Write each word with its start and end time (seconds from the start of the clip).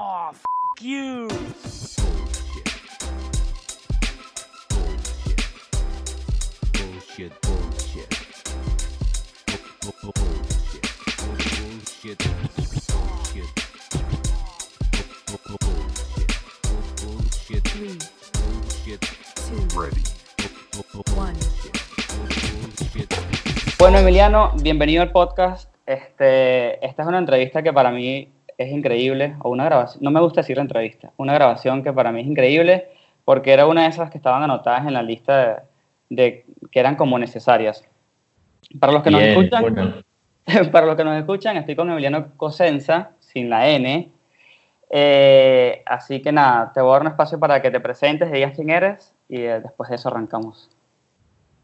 Oh, 0.00 0.30
f 0.30 0.44
you. 0.80 1.26
Bullshit, 6.72 7.34
bullshit. 7.42 8.10
Bullshit. 9.82 10.18
Bullshit. 11.98 12.18
Bullshit. 15.34 16.30
Bullshit. 17.02 17.64
Three, 17.66 17.98
Bullshit. 18.38 19.02
two, 19.34 19.66
Ready. 19.74 20.04
one. 21.16 21.34
Bullshit. 22.78 23.10
Bueno, 23.80 23.98
Emiliano, 23.98 24.52
bienvenido 24.62 25.02
al 25.02 25.10
podcast. 25.10 25.68
Este, 25.86 26.86
esta 26.86 27.02
es 27.02 27.08
una 27.08 27.18
entrevista 27.18 27.64
que 27.64 27.72
para 27.72 27.90
mí 27.90 28.28
es 28.58 28.70
increíble, 28.72 29.36
o 29.40 29.50
una 29.50 29.64
grabación, 29.64 30.02
no 30.02 30.10
me 30.10 30.20
gusta 30.20 30.40
decir 30.42 30.58
entrevista, 30.58 31.10
una 31.16 31.32
grabación 31.32 31.82
que 31.82 31.92
para 31.92 32.10
mí 32.12 32.20
es 32.22 32.26
increíble 32.26 32.88
porque 33.24 33.52
era 33.52 33.66
una 33.66 33.82
de 33.82 33.88
esas 33.88 34.10
que 34.10 34.18
estaban 34.18 34.42
anotadas 34.42 34.86
en 34.86 34.94
la 34.94 35.02
lista 35.02 35.62
de, 36.08 36.22
de- 36.22 36.44
que 36.70 36.80
eran 36.80 36.96
como 36.96 37.18
necesarias. 37.18 37.84
Para 38.80 38.92
los 38.92 39.02
que 39.02 39.10
nos 39.10 39.22
escuchan, 39.22 39.62
bueno. 39.62 39.94
para 40.72 40.86
los 40.86 40.96
que 40.96 41.04
nos 41.04 41.16
escuchan, 41.18 41.56
estoy 41.56 41.76
con 41.76 41.90
Emiliano 41.90 42.32
Cosenza, 42.36 43.10
sin 43.20 43.48
la 43.48 43.68
N. 43.68 44.10
Eh, 44.90 45.82
así 45.86 46.20
que 46.22 46.32
nada, 46.32 46.72
te 46.72 46.80
voy 46.80 46.90
a 46.90 46.92
dar 46.94 47.02
un 47.02 47.08
espacio 47.08 47.38
para 47.38 47.60
que 47.60 47.70
te 47.70 47.80
presentes, 47.80 48.32
digas 48.32 48.52
quién 48.56 48.70
eres 48.70 49.12
y 49.28 49.42
eh, 49.42 49.60
después 49.60 49.90
de 49.90 49.96
eso 49.96 50.08
arrancamos. 50.08 50.70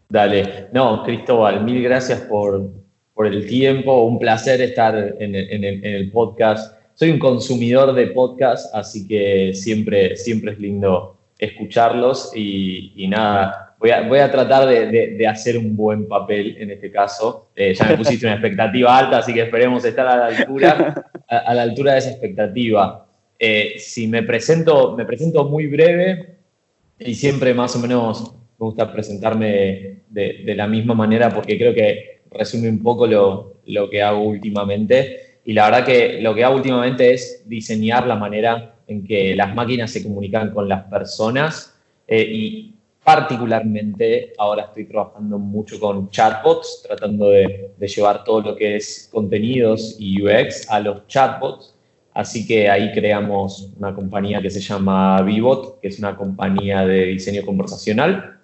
Dale. 0.09 0.69
No, 0.73 1.03
Cristóbal, 1.03 1.65
mil 1.65 1.83
gracias 1.83 2.21
por, 2.21 2.69
por 3.15 3.27
el 3.27 3.47
tiempo. 3.49 4.05
Un 4.05 4.19
placer 4.19 4.61
estar 4.61 4.95
en 4.95 5.35
el, 5.35 5.51
en 5.51 5.65
el- 5.65 5.85
en 5.85 5.95
el 5.95 6.11
podcast. 6.13 6.79
Soy 6.95 7.11
un 7.11 7.19
consumidor 7.19 7.93
de 7.93 8.09
podcast, 8.09 8.73
así 8.75 9.07
que 9.07 9.53
siempre, 9.53 10.17
siempre 10.17 10.53
es 10.53 10.59
lindo 10.61 11.17
escucharlos 11.39 12.31
y, 12.35 13.07
nada, 13.09 13.75
voy 13.81 13.91
a, 13.91 14.03
voy 14.03 14.21
a 14.21 14.31
tratar 14.31 14.69
de, 14.69 14.87
de- 15.17 15.27
hacer 15.27 15.59
un 15.59 15.75
buen 15.77 16.07
papel 16.07 16.57
en 16.59 16.71
este 16.71 16.93
caso. 16.93 17.49
Eh, 17.57 17.75
ya 17.75 17.87
me 17.87 17.97
pusiste 17.97 18.27
una 18.27 18.37
expectativa 18.37 18.97
alta, 18.97 19.19
así 19.19 19.35
que 19.35 19.43
esperemos 19.43 19.85
estar 19.85 20.07
a 20.07 20.17
la 20.17 20.27
altura, 20.37 21.11
a 21.29 21.55
la 21.55 21.63
altura 21.63 21.93
de 21.95 21.99
esa 21.99 22.11
expectativa. 22.11 23.07
Eh, 23.41 23.75
si 23.79 24.07
me 24.07 24.23
presento, 24.23 24.95
me 24.97 25.05
presento 25.05 25.45
muy 25.45 25.67
breve 25.67 26.37
y 27.01 27.15
siempre 27.17 27.53
más 27.55 27.75
o 27.75 27.81
menos 27.81 28.33
me 28.59 28.67
gusta 28.67 28.93
presentarme 28.93 30.03
de, 30.09 30.43
de 30.47 30.55
la 30.55 30.69
misma 30.69 30.95
manera 30.95 31.29
porque 31.31 31.59
creo 31.59 31.75
que 31.75 32.23
resume 32.31 32.69
un 32.69 32.81
poco 32.81 33.09
lo, 33.09 33.55
lo 33.67 33.91
que 33.91 34.01
hago 34.01 34.23
últimamente. 34.23 35.19
Y 35.45 35.53
la 35.53 35.67
verdad 35.67 35.85
que 35.85 36.21
lo 36.21 36.35
que 36.35 36.45
hago 36.45 36.57
últimamente 36.57 37.13
es 37.13 37.43
diseñar 37.47 38.07
la 38.07 38.17
manera 38.17 38.77
en 38.87 39.05
que 39.05 39.35
las 39.35 39.55
máquinas 39.55 39.91
se 39.91 40.03
comunican 40.03 40.53
con 40.53 40.69
las 40.69 40.85
personas 40.85 41.75
eh, 42.07 42.23
y 42.23 42.75
particularmente 43.03 44.33
ahora 44.39 44.65
estoy 44.65 44.87
trabajando 44.87 45.39
mucho 45.39 45.79
con 45.79 46.09
chatbots, 46.11 46.83
tratando 46.87 47.29
de, 47.29 47.71
de 47.77 47.89
llevar 47.89 48.25
todo 48.25 48.41
lo 48.41 48.57
que 48.57 48.77
es 48.77 49.11
contenidos 49.13 49.97
y 49.99 50.23
UX 50.23 50.71
a 50.71 50.81
los 50.81 51.07
chatbots. 51.07 51.75
Así 52.15 52.47
que 52.47 52.71
ahí 52.71 52.93
creamos 52.93 53.73
una 53.77 53.95
compañía 53.95 54.41
que 54.41 54.49
se 54.49 54.61
llama 54.61 55.21
Vivot, 55.23 55.81
que 55.81 55.89
es 55.89 55.99
una 55.99 56.17
compañía 56.17 56.87
de 56.87 57.07
diseño 57.07 57.45
conversacional, 57.45 58.39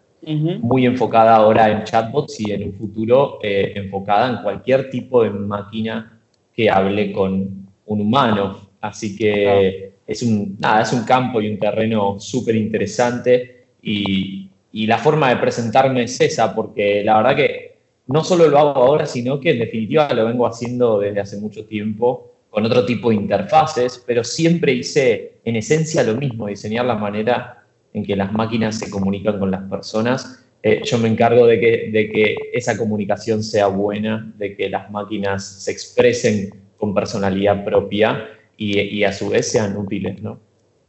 muy 0.61 0.85
enfocada 0.85 1.37
ahora 1.37 1.71
en 1.71 1.85
chatbots 1.85 2.41
y 2.41 2.53
en 2.53 2.65
un 2.65 2.75
futuro 2.75 3.39
eh, 3.43 3.73
enfocada 3.77 4.29
en 4.29 4.43
cualquier 4.43 4.91
tipo 4.91 5.23
de 5.23 5.31
máquina 5.31 6.20
que 6.55 6.71
hable 6.71 7.13
con 7.13 7.69
un 7.87 8.01
humano. 8.01 8.71
Así 8.81 9.17
que 9.17 9.93
es, 10.07 10.23
un, 10.23 10.57
nada, 10.59 10.83
es 10.83 10.93
un 10.93 11.05
campo 11.05 11.41
y 11.41 11.51
un 11.51 11.59
terreno 11.59 12.19
súper 12.19 12.57
interesante 12.57 13.67
y, 13.83 14.49
y 14.73 14.87
la 14.87 14.99
forma 14.99 15.29
de 15.31 15.37
presentarme 15.37 16.05
es 16.05 16.21
esa, 16.21 16.55
porque 16.55 17.03
la 17.05 17.19
verdad 17.19 17.37
que 17.37 17.71
no 18.07 18.25
solo 18.25 18.49
lo 18.49 18.59
hago 18.59 18.83
ahora, 18.83 19.07
sino 19.07 19.39
que 19.39 19.51
en 19.51 19.61
definitiva 19.61 20.13
lo 20.13 20.27
vengo 20.27 20.47
haciendo 20.47 20.99
desde 20.99 21.21
hace 21.21 21.37
mucho 21.39 21.65
tiempo 21.65 22.33
con 22.51 22.67
otro 22.67 22.85
tipo 22.85 23.11
de 23.11 23.17
interfaces, 23.17 24.03
pero 24.05 24.25
siempre 24.25 24.73
hice 24.73 25.35
en 25.45 25.57
esencia 25.57 26.03
lo 26.03 26.17
mismo, 26.17 26.49
diseñar 26.49 26.85
la 26.85 26.97
manera 26.97 27.65
en 27.93 28.05
que 28.05 28.17
las 28.17 28.33
máquinas 28.33 28.79
se 28.79 28.91
comunican 28.91 29.39
con 29.39 29.51
las 29.51 29.63
personas. 29.63 30.45
Eh, 30.63 30.83
yo 30.85 30.99
me 30.99 31.09
encargo 31.09 31.47
de 31.47 31.59
que, 31.59 31.91
de 31.91 32.11
que 32.11 32.37
esa 32.53 32.77
comunicación 32.77 33.43
sea 33.43 33.69
buena, 33.69 34.33
de 34.37 34.55
que 34.55 34.69
las 34.69 34.91
máquinas 34.91 35.63
se 35.63 35.71
expresen 35.73 36.51
con 36.77 36.95
personalidad 36.95 37.65
propia 37.65 38.29
y, 38.57 38.79
y 38.81 39.05
a 39.05 39.13
su 39.13 39.31
vez 39.31 39.51
sean 39.51 39.77
útiles, 39.77 40.21
¿no? 40.23 40.39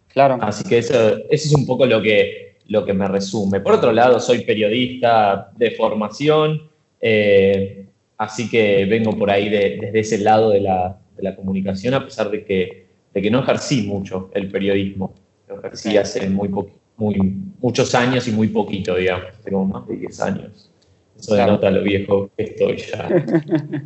Claro. 0.10 0.38
Así 0.42 0.64
que 0.68 0.80
eso, 0.80 0.94
eso 1.30 1.48
es 1.48 1.54
un 1.56 1.66
poco 1.66 1.86
lo 1.86 2.02
que, 2.02 2.58
lo 2.68 2.86
que 2.86 2.94
me 2.94 3.08
resume. 3.08 3.62
Por 3.62 3.76
otro 3.76 3.94
lado, 3.94 4.20
soy 4.20 4.42
periodista 4.42 5.52
de 5.56 5.72
formación, 5.72 6.64
eh, 7.00 7.86
así 8.18 8.50
que 8.50 8.86
vengo 8.86 9.18
por 9.18 9.30
ahí 9.32 9.48
de- 9.50 9.78
desde 9.82 10.00
ese 10.00 10.18
lado 10.18 10.50
de 10.50 10.60
la, 10.62 11.00
de 11.16 11.24
la 11.24 11.34
comunicación, 11.36 11.94
a 11.94 12.04
pesar 12.04 12.30
de 12.30 12.44
que, 12.44 12.88
de 13.14 13.22
que 13.22 13.32
no 13.32 13.40
ejercí 13.40 13.84
mucho 13.84 14.30
el 14.34 14.50
periodismo. 14.52 15.14
Lo 15.48 15.60
ejercí 15.60 15.96
hace 15.98 16.30
muy, 16.30 16.50
poqui- 16.50 16.72
muy 17.02 17.16
muchos 17.60 17.96
años 17.96 18.28
y 18.28 18.32
muy 18.32 18.48
poquito, 18.50 18.96
digamos, 18.96 19.32
como 19.44 19.66
más 19.66 19.88
de 19.88 19.96
10 19.98 20.22
años. 20.22 20.70
Eso 21.18 21.34
Claro. 21.36 21.52
denota 21.54 21.72
lo 21.72 21.82
viejo 21.82 22.30
que 22.38 22.44
estoy 22.44 22.78
ya. 22.78 23.10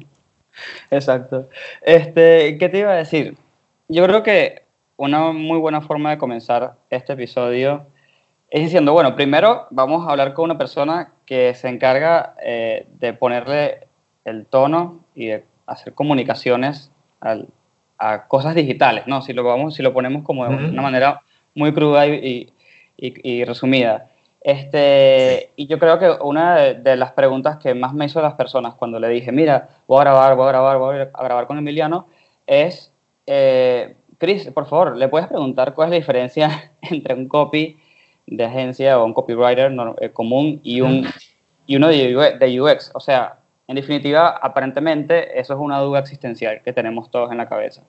Exacto. 0.92 1.50
Este, 1.82 2.58
¿qué 2.58 2.70
te 2.70 2.80
iba 2.80 2.92
a 2.92 2.96
decir? 2.96 3.36
Yo 3.88 4.06
creo 4.06 4.22
que 4.24 4.64
una 4.98 5.32
muy 5.32 5.60
buena 5.60 5.82
forma 5.82 6.12
de 6.12 6.18
comenzar 6.18 6.74
este 6.90 7.14
episodio 7.14 7.86
es 8.50 8.64
diciendo, 8.64 8.94
bueno, 8.94 9.16
primero 9.16 9.68
vamos 9.72 10.06
a 10.08 10.12
hablar 10.12 10.34
con 10.34 10.46
una 10.46 10.58
persona 10.58 11.12
que 11.26 11.54
se 11.56 11.68
encarga 11.68 12.36
eh, 12.44 12.86
de 13.00 13.14
ponerle 13.14 13.88
el 14.24 14.46
tono 14.46 15.00
y 15.16 15.28
de 15.28 15.44
hacer 15.68 15.94
comunicaciones 15.94 16.92
al- 17.22 17.48
a 17.98 18.28
cosas 18.28 18.56
digitales, 18.56 19.06
¿no? 19.08 19.22
Si 19.22 19.32
lo, 19.34 19.44
vamos, 19.44 19.76
si 19.76 19.82
lo 19.84 19.94
ponemos 19.94 20.24
como 20.24 20.46
de 20.48 20.54
Ujú. 20.56 20.66
una 20.74 20.82
manera 20.82 21.22
muy 21.54 21.74
cruda 21.74 22.06
y, 22.08 22.14
y- 22.14 22.50
y- 22.98 23.30
y 23.40 23.44
resumida. 23.46 24.08
Este, 24.42 25.50
Y 25.56 25.66
yo 25.68 25.80
creo 25.80 25.98
que 25.98 26.10
una 26.24 26.56
de, 26.56 26.74
de 26.76 26.96
las 26.96 27.12
preguntas 27.14 27.58
que 27.58 27.74
más 27.74 27.94
me 27.94 28.06
hizo 28.06 28.22
las 28.22 28.36
personas 28.36 28.76
cuando 28.76 29.00
le 29.00 29.10
dije, 29.10 29.32
mira, 29.32 29.70
voy 29.88 29.98
a 30.00 30.04
grabar, 30.04 30.36
voy 30.36 30.46
a 30.46 30.50
grabar, 30.50 30.78
voy 30.78 30.96
a 31.00 31.24
grabar 31.24 31.48
con 31.48 31.58
Emiliano, 31.58 32.08
es, 32.46 32.94
eh, 33.26 33.96
Chris, 34.20 34.50
por 34.52 34.68
favor, 34.68 34.96
¿le 34.98 35.08
puedes 35.08 35.28
preguntar 35.28 35.74
cuál 35.74 35.88
es 35.88 35.92
la 35.92 35.96
diferencia 35.98 36.72
entre 36.84 37.16
un 37.16 37.28
copy 37.28 37.78
de 38.28 38.44
agencia 38.46 39.00
o 39.00 39.06
un 39.06 39.14
copywriter 39.14 39.72
no- 39.72 39.96
eh, 40.00 40.12
común 40.12 40.60
y, 40.64 40.82
un, 40.82 41.08
y 41.66 41.76
uno 41.76 41.88
de 41.88 42.16
UX, 42.16 42.40
de 42.40 42.62
UX? 42.62 42.92
O 42.94 43.00
sea, 43.00 43.38
en 43.68 43.76
definitiva, 43.78 44.30
aparentemente 44.42 45.40
eso 45.40 45.54
es 45.56 45.60
una 45.60 45.80
duda 45.80 46.00
existencial 46.02 46.62
que 46.64 46.72
tenemos 46.72 47.10
todos 47.10 47.32
en 47.32 47.38
la 47.40 47.50
cabeza. 47.50 47.82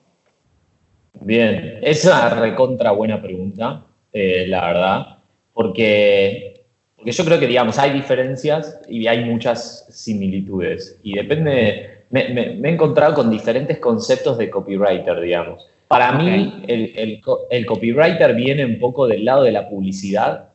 Bien, 1.19 1.79
es 1.81 2.03
una 2.05 2.29
recontra 2.29 2.91
buena 2.91 3.21
pregunta, 3.21 3.83
eh, 4.17 4.47
la 4.47 4.61
verdad, 4.67 5.17
porque, 5.53 6.65
porque 6.95 7.11
yo 7.11 7.25
creo 7.25 7.39
que, 7.39 7.47
digamos, 7.47 7.77
hay 7.79 7.91
diferencias 7.91 8.79
y 8.87 9.07
hay 9.07 9.23
muchas 9.25 9.85
similitudes. 9.91 10.99
Y 11.03 11.13
depende, 11.15 12.03
me, 12.09 12.29
me- 12.29 12.49
me 12.55 12.69
he 12.69 12.73
encontrado 12.73 13.13
con 13.13 13.29
diferentes 13.29 13.77
conceptos 13.79 14.37
de 14.37 14.49
copywriter, 14.49 15.19
digamos. 15.21 15.65
Para 15.87 16.11
mí, 16.13 16.63
el, 16.67 16.93
el 16.97 17.21
el 17.49 17.65
copywriter 17.65 18.35
viene 18.35 18.65
un 18.65 18.77
poco 18.77 19.07
del 19.07 19.23
lado 19.23 19.43
de 19.43 19.51
la 19.53 19.69
publicidad, 19.69 20.49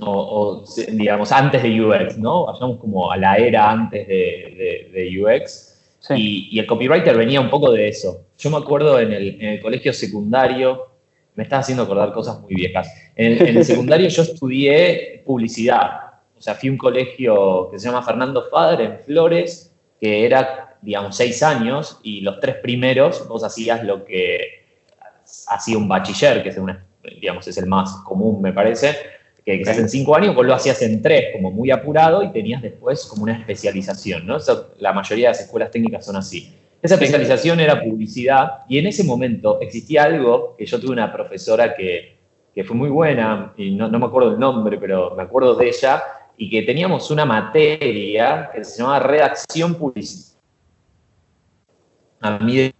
o, 0.00 0.10
o, 0.10 0.64
digamos, 0.92 1.30
antes 1.32 1.62
de 1.62 1.80
UX, 1.80 2.18
¿no? 2.18 2.46
Vayamos 2.46 2.78
como 2.78 3.12
a 3.12 3.16
la 3.16 3.36
era 3.36 3.70
antes 3.70 4.06
de, 4.08 4.88
de- 4.92 5.00
de 5.00 5.22
UX. 5.22 5.68
Sí. 6.00 6.14
Y, 6.16 6.48
y 6.56 6.58
el 6.58 6.66
copywriter 6.66 7.16
venía 7.16 7.40
un 7.40 7.48
poco 7.50 7.70
de 7.70 7.86
eso. 7.88 8.22
Yo 8.38 8.50
me 8.50 8.56
acuerdo 8.56 8.98
en 8.98 9.12
el, 9.12 9.40
en 9.40 9.48
el 9.50 9.60
colegio 9.60 9.92
secundario, 9.92 10.88
me 11.34 11.44
estás 11.44 11.60
haciendo 11.60 11.84
acordar 11.84 12.12
cosas 12.12 12.40
muy 12.40 12.54
viejas. 12.54 12.92
En 13.16 13.32
el, 13.32 13.48
en 13.48 13.56
el 13.56 13.64
secundario 13.64 14.08
yo 14.08 14.22
estudié 14.22 15.22
publicidad. 15.24 16.12
O 16.36 16.42
sea, 16.42 16.54
fui 16.54 16.68
a 16.68 16.72
un 16.72 16.78
colegio 16.78 17.68
que 17.70 17.78
se 17.78 17.86
llama 17.86 18.02
Fernando 18.02 18.48
Fader 18.50 18.80
en 18.80 18.98
Flores, 19.04 19.72
que 20.00 20.26
era, 20.26 20.76
digamos, 20.82 21.16
seis 21.16 21.42
años, 21.42 22.00
y 22.02 22.20
los 22.20 22.40
tres 22.40 22.56
primeros 22.56 23.26
vos 23.28 23.44
hacías 23.44 23.84
lo 23.84 24.04
que 24.04 24.64
hacía 25.46 25.78
un 25.78 25.88
bachiller, 25.88 26.42
que 26.42 26.48
es, 26.48 26.58
una, 26.58 26.84
digamos, 27.20 27.46
es 27.46 27.56
el 27.58 27.66
más 27.66 27.92
común, 28.04 28.42
me 28.42 28.52
parece, 28.52 28.96
que, 29.44 29.58
que 29.58 29.64
se 29.64 29.70
hace 29.70 29.80
en 29.82 29.88
cinco 29.88 30.16
años, 30.16 30.34
vos 30.34 30.44
lo 30.44 30.54
hacías 30.54 30.82
en 30.82 31.00
tres, 31.00 31.26
como 31.32 31.50
muy 31.50 31.70
apurado, 31.70 32.22
y 32.22 32.32
tenías 32.32 32.60
después 32.60 33.06
como 33.06 33.22
una 33.22 33.38
especialización, 33.38 34.26
¿no? 34.26 34.36
Eso, 34.36 34.74
la 34.78 34.92
mayoría 34.92 35.28
de 35.28 35.34
las 35.34 35.40
escuelas 35.42 35.70
técnicas 35.70 36.04
son 36.04 36.16
así. 36.16 36.52
Esa 36.82 36.94
especialización 36.94 37.60
era 37.60 37.80
publicidad, 37.80 38.64
y 38.68 38.78
en 38.78 38.88
ese 38.88 39.04
momento 39.04 39.60
existía 39.60 40.02
algo 40.02 40.56
que 40.58 40.66
yo 40.66 40.80
tuve 40.80 40.90
una 40.90 41.12
profesora 41.12 41.76
que, 41.76 42.18
que 42.52 42.64
fue 42.64 42.74
muy 42.74 42.90
buena, 42.90 43.54
y 43.56 43.70
no, 43.70 43.86
no 43.86 44.00
me 44.00 44.06
acuerdo 44.06 44.32
el 44.32 44.40
nombre, 44.40 44.78
pero 44.78 45.14
me 45.14 45.22
acuerdo 45.22 45.54
de 45.54 45.68
ella, 45.68 46.02
y 46.36 46.50
que 46.50 46.62
teníamos 46.62 47.08
una 47.12 47.24
materia 47.24 48.50
que 48.52 48.64
se 48.64 48.78
llamaba 48.78 48.98
redacción 48.98 49.76
publicitaria. 49.76 50.40
A 52.20 52.38
mí 52.38 52.72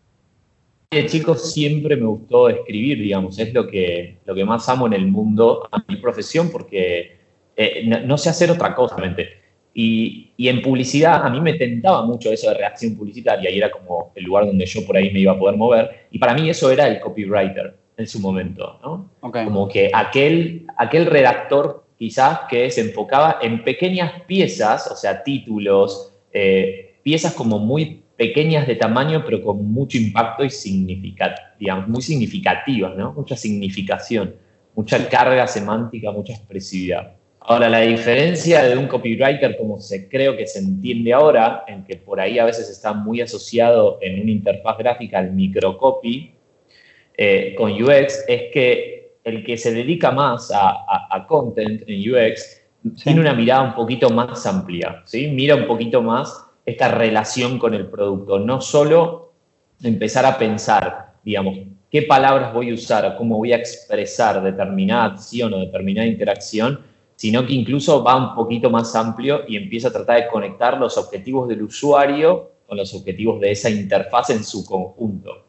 de 0.90 1.06
chico 1.06 1.36
siempre 1.36 1.94
me 1.96 2.06
gustó 2.06 2.48
escribir, 2.48 2.98
digamos, 2.98 3.38
es 3.38 3.54
lo 3.54 3.68
que, 3.68 4.18
lo 4.24 4.34
que 4.34 4.44
más 4.44 4.68
amo 4.68 4.88
en 4.88 4.94
el 4.94 5.06
mundo, 5.06 5.68
a 5.70 5.80
mi 5.86 5.96
profesión, 5.96 6.50
porque 6.50 7.18
eh, 7.56 7.84
no, 7.86 8.00
no 8.00 8.18
sé 8.18 8.30
hacer 8.30 8.50
otra 8.50 8.74
cosa, 8.74 8.96
realmente. 8.96 9.41
Y, 9.74 10.32
y, 10.36 10.48
en 10.48 10.60
publicidad 10.60 11.24
a 11.24 11.30
mí 11.30 11.40
me 11.40 11.54
tentaba 11.54 12.04
mucho 12.04 12.30
eso 12.30 12.50
de 12.50 12.58
reacción 12.58 12.94
publicitaria 12.94 13.50
y 13.50 13.56
era 13.56 13.70
como 13.70 14.12
el 14.14 14.24
lugar 14.24 14.44
donde 14.44 14.66
yo 14.66 14.84
por 14.86 14.98
ahí 14.98 15.10
me 15.10 15.20
iba 15.20 15.32
a 15.32 15.38
poder 15.38 15.56
mover. 15.56 16.06
Y 16.10 16.18
para 16.18 16.34
mí 16.34 16.50
eso 16.50 16.70
era 16.70 16.86
el 16.86 17.00
copywriter 17.00 17.74
en 17.96 18.06
su 18.06 18.20
momento, 18.20 18.78
¿no? 18.82 19.10
Okay. 19.20 19.44
Como 19.44 19.68
que 19.68 19.90
aquel, 19.94 20.66
aquel 20.76 21.06
redactor 21.06 21.84
quizás 21.96 22.40
que 22.50 22.70
se 22.70 22.80
enfocaba 22.80 23.38
en 23.40 23.62
pequeñas 23.64 24.22
piezas, 24.26 24.90
o 24.90 24.96
sea, 24.96 25.22
títulos, 25.22 26.12
eh, 26.32 26.96
piezas 27.02 27.32
como 27.32 27.58
muy 27.58 28.02
pequeñas 28.16 28.66
de 28.66 28.76
tamaño, 28.76 29.24
pero 29.24 29.42
con 29.42 29.64
mucho 29.72 29.98
impacto 29.98 30.44
y 30.44 30.50
significat 30.50 31.38
digamos, 31.58 31.88
muy 31.88 32.02
significativas, 32.02 32.96
¿no? 32.96 33.12
Mucha 33.12 33.36
significación, 33.36 34.34
mucha 34.74 35.08
carga 35.08 35.46
semántica, 35.46 36.10
mucha 36.10 36.32
expresividad. 36.32 37.14
Ahora, 37.44 37.68
la 37.68 37.80
diferencia 37.80 38.62
de 38.62 38.76
un 38.76 38.86
copywriter, 38.86 39.56
como 39.56 39.80
se 39.80 40.08
creo 40.08 40.36
que 40.36 40.46
se 40.46 40.60
entiende 40.60 41.12
ahora, 41.12 41.64
en 41.66 41.84
que 41.84 41.96
por 41.96 42.20
ahí 42.20 42.38
a 42.38 42.44
veces 42.44 42.70
está 42.70 42.92
muy 42.92 43.20
asociado 43.20 43.98
en 44.00 44.20
una 44.22 44.30
interfaz 44.30 44.78
gráfica 44.78 45.18
al 45.18 45.32
microcopy 45.32 46.34
eh, 47.16 47.54
con 47.56 47.72
UX, 47.72 48.24
es 48.28 48.52
que 48.52 49.16
el 49.24 49.44
que 49.44 49.56
se 49.56 49.72
dedica 49.72 50.12
más 50.12 50.50
a, 50.52 50.70
a, 50.70 51.08
a 51.10 51.26
content 51.26 51.82
en 51.86 52.14
UX 52.14 52.62
sí. 52.96 53.04
tiene 53.04 53.20
una 53.20 53.34
mirada 53.34 53.62
un 53.62 53.74
poquito 53.74 54.10
más 54.10 54.46
amplia, 54.46 55.02
¿sí? 55.04 55.28
Mira 55.28 55.56
un 55.56 55.66
poquito 55.66 56.00
más 56.00 56.44
esta 56.64 56.88
relación 56.88 57.58
con 57.58 57.74
el 57.74 57.88
producto, 57.88 58.38
no 58.38 58.60
solo 58.60 59.32
empezar 59.82 60.24
a 60.24 60.38
pensar, 60.38 61.14
digamos, 61.24 61.58
qué 61.90 62.02
palabras 62.02 62.54
voy 62.54 62.70
a 62.70 62.74
usar, 62.74 63.16
cómo 63.16 63.36
voy 63.36 63.52
a 63.52 63.56
expresar 63.56 64.42
determinada 64.42 65.06
acción 65.06 65.52
o 65.54 65.58
determinada 65.58 66.06
interacción, 66.06 66.91
sino 67.16 67.46
que 67.46 67.52
incluso 67.54 68.02
va 68.02 68.16
un 68.16 68.34
poquito 68.34 68.70
más 68.70 68.94
amplio 68.96 69.42
y 69.46 69.56
empieza 69.56 69.88
a 69.88 69.92
tratar 69.92 70.22
de 70.22 70.28
conectar 70.28 70.78
los 70.78 70.96
objetivos 70.98 71.48
del 71.48 71.62
usuario 71.62 72.50
con 72.66 72.78
los 72.78 72.94
objetivos 72.94 73.40
de 73.40 73.50
esa 73.50 73.70
interfaz 73.70 74.30
en 74.30 74.42
su 74.42 74.64
conjunto. 74.64 75.44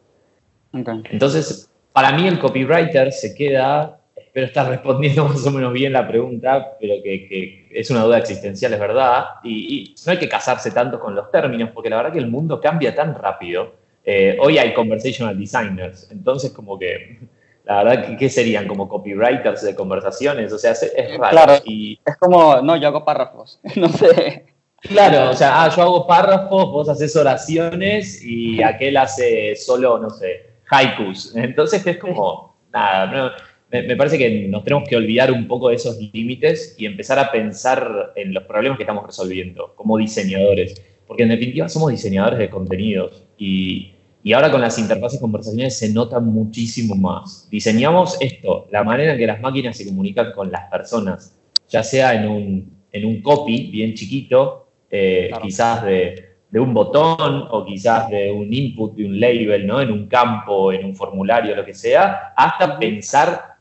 Okay. 0.71 1.01
Entonces, 1.11 1.69
para 1.91 2.11
mí 2.11 2.27
el 2.27 2.39
copywriter 2.39 3.11
se 3.11 3.33
queda, 3.33 3.99
espero 4.15 4.47
estar 4.47 4.67
respondiendo 4.69 5.25
más 5.25 5.45
o 5.45 5.51
menos 5.51 5.71
bien 5.71 5.93
la 5.93 6.07
pregunta, 6.07 6.75
pero 6.79 6.95
que, 7.03 7.27
que 7.27 7.69
es 7.71 7.89
una 7.91 8.03
duda 8.03 8.17
existencial, 8.17 8.73
es 8.73 8.79
verdad, 8.79 9.25
y, 9.43 9.75
y, 9.75 9.95
no 10.05 10.11
hay 10.11 10.17
que 10.17 10.27
casarse 10.27 10.71
tanto 10.71 10.99
con 10.99 11.15
los 11.15 11.31
términos, 11.31 11.69
porque 11.73 11.89
la 11.89 11.97
verdad 11.97 12.11
que 12.13 12.19
el 12.19 12.29
mundo 12.29 12.59
cambia 12.59 12.93
tan 12.93 13.15
rápido. 13.15 13.73
Eh, 14.05 14.37
hoy 14.41 14.57
hay 14.57 14.73
conversational 14.73 15.37
designers, 15.37 16.09
entonces 16.11 16.51
como 16.51 16.77
que 16.77 17.19
la 17.65 17.83
verdad, 17.83 18.17
¿qué 18.17 18.29
serían? 18.29 18.67
¿Como 18.67 18.89
copywriters 18.89 19.61
de 19.61 19.75
conversaciones? 19.75 20.51
O 20.51 20.57
sea, 20.57 20.71
es, 20.71 20.83
es 20.83 21.17
raro. 21.17 21.31
Claro, 21.31 21.53
y, 21.65 21.99
es 22.05 22.17
como, 22.17 22.61
no, 22.61 22.75
yo 22.75 22.87
hago 22.89 23.05
párrafos, 23.05 23.59
no 23.75 23.87
sé. 23.89 24.45
Claro, 24.81 25.29
o 25.29 25.33
sea, 25.33 25.63
ah, 25.63 25.69
yo 25.73 25.81
hago 25.81 26.07
párrafos, 26.07 26.65
vos 26.71 26.89
haces 26.89 27.15
oraciones 27.15 28.21
y 28.21 28.61
aquel 28.61 28.97
hace 28.97 29.55
solo, 29.55 29.97
no 29.97 30.09
sé, 30.09 30.45
haikus. 30.69 31.33
Entonces 31.35 31.87
es 31.87 31.97
como, 31.97 32.57
nada, 32.73 33.05
no, 33.05 33.31
me, 33.71 33.83
me, 33.83 33.95
parece 33.95 34.17
que 34.17 34.47
nos 34.49 34.65
tenemos 34.65 34.87
que 34.87 34.97
olvidar 34.97 35.31
un 35.31 35.47
poco 35.47 35.69
de 35.69 35.75
esos 35.75 35.97
límites 35.97 36.75
y 36.77 36.85
empezar 36.85 37.17
a 37.17 37.31
pensar 37.31 38.11
en 38.17 38.33
los 38.33 38.43
problemas 38.43 38.77
que 38.77 38.83
estamos 38.83 39.05
resolviendo 39.05 39.73
como 39.75 39.97
diseñadores. 39.97 40.81
Porque 41.07 41.23
en 41.23 41.29
definitiva 41.29 41.69
somos 41.69 41.91
diseñadores 41.91 42.39
de 42.39 42.49
contenidos 42.49 43.23
y, 43.37 43.93
y 44.23 44.31
ahora 44.31 44.49
con 44.49 44.61
las 44.61 44.79
interfaces 44.79 45.19
conversacionales 45.19 45.77
se 45.77 45.91
nota 45.91 46.19
muchísimo 46.21 46.95
más. 46.95 47.47
Diseñamos 47.51 48.17
esto, 48.21 48.67
la 48.71 48.83
manera 48.83 49.11
en 49.13 49.17
que 49.17 49.27
las 49.27 49.41
máquinas 49.41 49.75
se 49.75 49.85
comunican 49.85 50.31
con 50.31 50.49
las 50.49 50.69
personas, 50.69 51.37
ya 51.67 51.83
sea 51.83 52.13
en 52.13 52.29
un, 52.29 52.77
en 52.91 53.05
un 53.05 53.21
copy 53.21 53.69
bien 53.69 53.93
chiquito, 53.93 54.67
eh, 54.89 55.27
claro. 55.27 55.43
quizás 55.43 55.83
de, 55.83 56.35
de, 56.49 56.59
un 56.59 56.73
botón 56.73 57.47
o 57.51 57.65
quizás 57.65 58.09
de 58.09 58.31
un 58.31 58.53
input, 58.53 58.95
de 58.95 59.05
un 59.05 59.19
label, 59.19 59.67
¿no? 59.67 59.81
en 59.81 59.91
un 59.91 60.07
campo, 60.07 60.71
en 60.71 60.85
un 60.85 60.95
formulario, 60.95 61.53
lo 61.53 61.65
que 61.65 61.73
sea, 61.73 62.33
hasta 62.37 62.79
pensar 62.79 63.55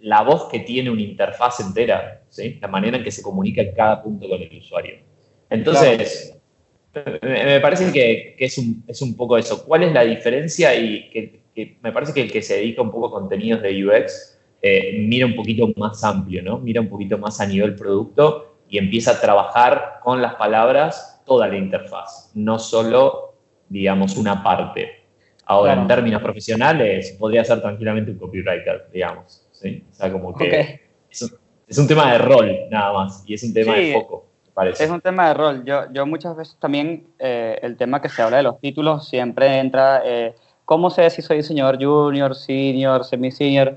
la 0.00 0.22
voz 0.22 0.48
que 0.50 0.60
tiene 0.60 0.88
una 0.88 1.02
interfaz 1.02 1.60
entera, 1.60 2.22
¿sí? 2.30 2.58
la 2.60 2.68
manera 2.68 2.96
en 2.96 3.04
que 3.04 3.10
se 3.10 3.20
comunica 3.20 3.60
en 3.60 3.74
cada 3.74 4.02
punto 4.02 4.28
con 4.28 4.40
el 4.40 4.56
usuario. 4.56 4.94
Entonces, 5.50 6.28
claro 6.28 6.35
me 7.22 7.60
parece 7.60 7.92
que, 7.92 8.34
que 8.38 8.44
es, 8.44 8.58
un, 8.58 8.84
es, 8.86 9.02
un, 9.02 9.16
poco 9.16 9.36
eso. 9.36 9.64
¿Cuál 9.64 9.84
es 9.84 9.92
la 9.92 10.04
diferencia? 10.04 10.74
Y 10.74 11.10
que, 11.10 11.40
que, 11.54 11.78
me 11.82 11.92
parece 11.92 12.12
que 12.14 12.22
el 12.22 12.32
que 12.32 12.42
se 12.42 12.56
dedica 12.56 12.82
un 12.82 12.90
poco 12.90 13.08
a 13.08 13.10
contenidos 13.10 13.62
de 13.62 13.86
UX 13.86 14.36
eh, 14.62 14.98
mira 14.98 15.26
un 15.26 15.36
poquito 15.36 15.68
más 15.76 16.02
amplio, 16.02 16.42
¿no? 16.42 16.58
Mira 16.58 16.80
un 16.80 16.88
poquito 16.88 17.18
más 17.18 17.40
a 17.40 17.46
nivel 17.46 17.76
producto 17.76 18.56
y 18.68 18.78
empieza 18.78 19.12
a 19.12 19.20
trabajar 19.20 20.00
con 20.02 20.20
las 20.20 20.34
palabras 20.34 21.22
toda 21.24 21.46
la 21.48 21.56
interfaz, 21.56 22.30
no 22.34 22.58
solo, 22.58 23.34
digamos, 23.68 24.16
una 24.16 24.42
parte. 24.42 25.04
Ahora, 25.44 25.72
claro. 25.72 25.82
en 25.82 25.88
términos 25.88 26.22
profesionales, 26.22 27.16
podría 27.18 27.44
ser 27.44 27.60
tranquilamente 27.60 28.10
un 28.10 28.18
copywriter, 28.18 28.88
digamos. 28.92 29.46
¿sí? 29.52 29.84
O 29.88 29.94
sea, 29.94 30.10
como 30.10 30.34
que 30.34 30.48
okay. 30.48 30.80
es, 31.10 31.22
un, 31.22 31.30
es, 31.68 31.78
un, 31.78 31.86
tema 31.86 32.12
de 32.12 32.18
rol, 32.18 32.56
nada 32.70 32.92
más, 32.92 33.22
y 33.26 33.34
es 33.34 33.44
un 33.44 33.54
tema 33.54 33.74
sí. 33.76 33.80
de 33.82 33.92
foco. 33.92 34.25
Parece. 34.56 34.84
Es 34.84 34.90
un 34.90 35.02
tema 35.02 35.28
de 35.28 35.34
rol. 35.34 35.64
Yo, 35.66 35.82
yo 35.92 36.06
muchas 36.06 36.34
veces 36.34 36.56
también, 36.58 37.08
eh, 37.18 37.58
el 37.60 37.76
tema 37.76 38.00
que 38.00 38.08
se 38.08 38.22
habla 38.22 38.38
de 38.38 38.42
los 38.42 38.58
títulos, 38.58 39.06
siempre 39.06 39.58
entra, 39.58 40.00
eh, 40.02 40.34
¿cómo 40.64 40.88
sé 40.88 41.10
si 41.10 41.20
soy 41.20 41.36
diseñador 41.36 41.76
junior, 41.76 42.34
senior, 42.34 43.04
semi-senior? 43.04 43.76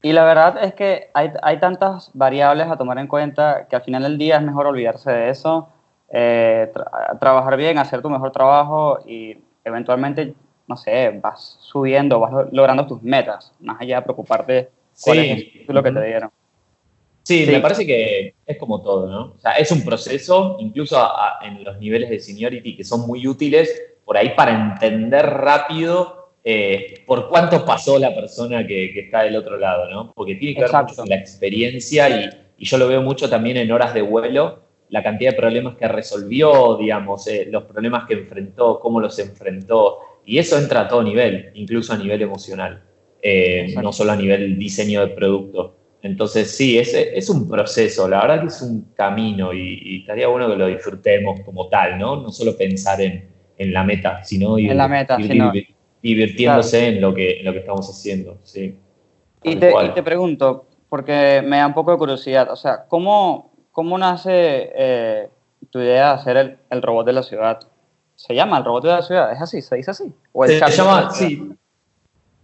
Y 0.00 0.14
la 0.14 0.24
verdad 0.24 0.64
es 0.64 0.72
que 0.72 1.10
hay, 1.12 1.32
hay, 1.42 1.60
tantas 1.60 2.10
variables 2.14 2.68
a 2.68 2.78
tomar 2.78 2.96
en 2.98 3.08
cuenta 3.08 3.66
que 3.68 3.76
al 3.76 3.82
final 3.82 4.04
del 4.04 4.16
día 4.16 4.36
es 4.36 4.42
mejor 4.42 4.68
olvidarse 4.68 5.12
de 5.12 5.28
eso, 5.28 5.68
eh, 6.08 6.70
tra 6.72 7.18
trabajar 7.20 7.58
bien, 7.58 7.76
hacer 7.76 8.00
tu 8.00 8.08
mejor 8.08 8.32
trabajo 8.32 9.00
y 9.06 9.36
eventualmente, 9.66 10.32
no 10.66 10.78
sé, 10.78 11.10
vas 11.22 11.58
subiendo, 11.60 12.18
vas 12.20 12.50
logrando 12.52 12.86
tus 12.86 13.02
metas, 13.02 13.52
más 13.60 13.78
allá 13.78 13.96
de 13.96 14.02
preocuparte 14.02 14.70
cuál 15.04 15.18
sí. 15.18 15.28
es 15.28 15.36
el 15.36 15.52
título 15.52 15.82
que 15.82 15.92
te 15.92 16.02
dieron. 16.06 16.30
Sí, 17.30 17.44
sí, 17.44 17.50
me 17.52 17.60
parece 17.60 17.86
que 17.86 18.34
es 18.44 18.58
como 18.58 18.82
todo, 18.82 19.08
¿no? 19.08 19.34
O 19.36 19.38
sea, 19.38 19.52
es 19.52 19.70
un 19.70 19.84
proceso, 19.84 20.56
incluso 20.58 20.98
a, 20.98 21.38
a, 21.38 21.46
en 21.46 21.62
los 21.62 21.78
niveles 21.78 22.10
de 22.10 22.18
seniority 22.18 22.76
que 22.76 22.82
son 22.82 23.06
muy 23.06 23.24
útiles, 23.28 23.80
por 24.04 24.16
ahí 24.16 24.30
para 24.34 24.52
entender 24.52 25.24
rápido 25.24 26.32
eh, 26.42 27.04
por 27.06 27.28
cuánto 27.28 27.64
pasó 27.64 28.00
la 28.00 28.12
persona 28.12 28.66
que, 28.66 28.92
que, 28.92 29.00
está 29.00 29.22
del 29.22 29.36
otro 29.36 29.58
lado, 29.58 29.88
¿no? 29.88 30.12
Porque 30.12 30.34
tiene 30.34 30.56
que 30.56 30.62
ver 30.62 30.72
mucho 30.72 30.96
con 30.96 31.08
la 31.08 31.14
experiencia 31.14 32.08
y, 32.08 32.30
y, 32.58 32.64
yo 32.64 32.78
lo 32.78 32.88
veo 32.88 33.00
mucho 33.00 33.30
también 33.30 33.58
en 33.58 33.70
horas 33.70 33.94
de 33.94 34.02
vuelo, 34.02 34.64
la 34.88 35.04
cantidad 35.04 35.30
de 35.30 35.36
problemas 35.36 35.76
que 35.76 35.86
resolvió, 35.86 36.76
digamos, 36.78 37.28
eh, 37.28 37.46
los 37.48 37.62
problemas 37.62 38.08
que 38.08 38.14
enfrentó, 38.14 38.80
cómo 38.80 38.98
los 38.98 39.16
enfrentó, 39.20 39.98
y 40.24 40.38
eso 40.38 40.58
entra 40.58 40.80
a 40.80 40.88
todo 40.88 41.04
nivel, 41.04 41.52
incluso 41.54 41.92
a 41.92 41.96
nivel 41.96 42.22
emocional, 42.22 42.82
eh, 43.22 43.72
no 43.80 43.92
solo 43.92 44.10
a 44.10 44.16
nivel 44.16 44.58
diseño 44.58 45.06
de 45.06 45.14
producto. 45.14 45.76
Entonces, 46.02 46.56
sí, 46.56 46.78
es, 46.78 46.94
es, 46.94 47.28
un 47.28 47.46
proceso, 47.48 48.08
la 48.08 48.22
verdad 48.22 48.40
que 48.40 48.46
es 48.46 48.62
un 48.62 48.92
camino 48.94 49.52
y, 49.52 49.80
y, 49.82 50.00
estaría 50.00 50.28
bueno 50.28 50.48
que 50.48 50.56
lo 50.56 50.66
disfrutemos 50.66 51.40
como 51.40 51.68
tal, 51.68 51.98
¿no? 51.98 52.16
No 52.16 52.30
solo 52.30 52.56
pensar 52.56 53.00
en, 53.02 53.28
en 53.58 53.72
la 53.72 53.84
meta, 53.84 54.24
sino 54.24 54.58
ir, 54.58 54.70
en 54.70 54.78
la 54.78 54.88
meta, 54.88 55.20
ir 55.20 55.30
sino, 55.30 55.52
divirtiéndose 56.02 56.78
claro. 56.78 56.94
en, 56.94 57.00
lo 57.02 57.14
que, 57.14 57.40
en 57.40 57.44
lo 57.44 57.52
que 57.52 57.58
estamos 57.58 57.86
haciendo, 57.90 58.38
sí. 58.42 58.78
Y 59.42 59.56
te, 59.56 59.70
y 59.70 59.88
te, 59.90 60.02
pregunto, 60.02 60.66
porque 60.88 61.42
me 61.44 61.58
da 61.58 61.66
un 61.66 61.74
poco 61.74 61.92
de 61.92 61.98
curiosidad, 61.98 62.50
o 62.50 62.56
sea, 62.56 62.84
¿cómo, 62.88 63.52
cómo 63.70 63.98
nace 63.98 64.70
eh, 64.74 65.28
tu 65.70 65.80
idea 65.80 66.08
de 66.08 66.14
hacer 66.14 66.36
el, 66.38 66.58
el, 66.70 66.80
robot 66.80 67.06
de 67.06 67.12
la 67.12 67.22
ciudad? 67.22 67.60
¿Se 68.16 68.34
llama 68.34 68.56
el 68.56 68.64
robot 68.64 68.84
de 68.84 68.90
la 68.90 69.02
ciudad? 69.02 69.32
¿Es 69.32 69.40
así? 69.42 69.60
¿Se 69.60 69.76
dice 69.76 69.90
así? 69.90 70.12
¿O 70.32 70.46
el 70.46 70.58
se 70.58 70.70
llama, 70.70 71.10
sí, 71.10 71.50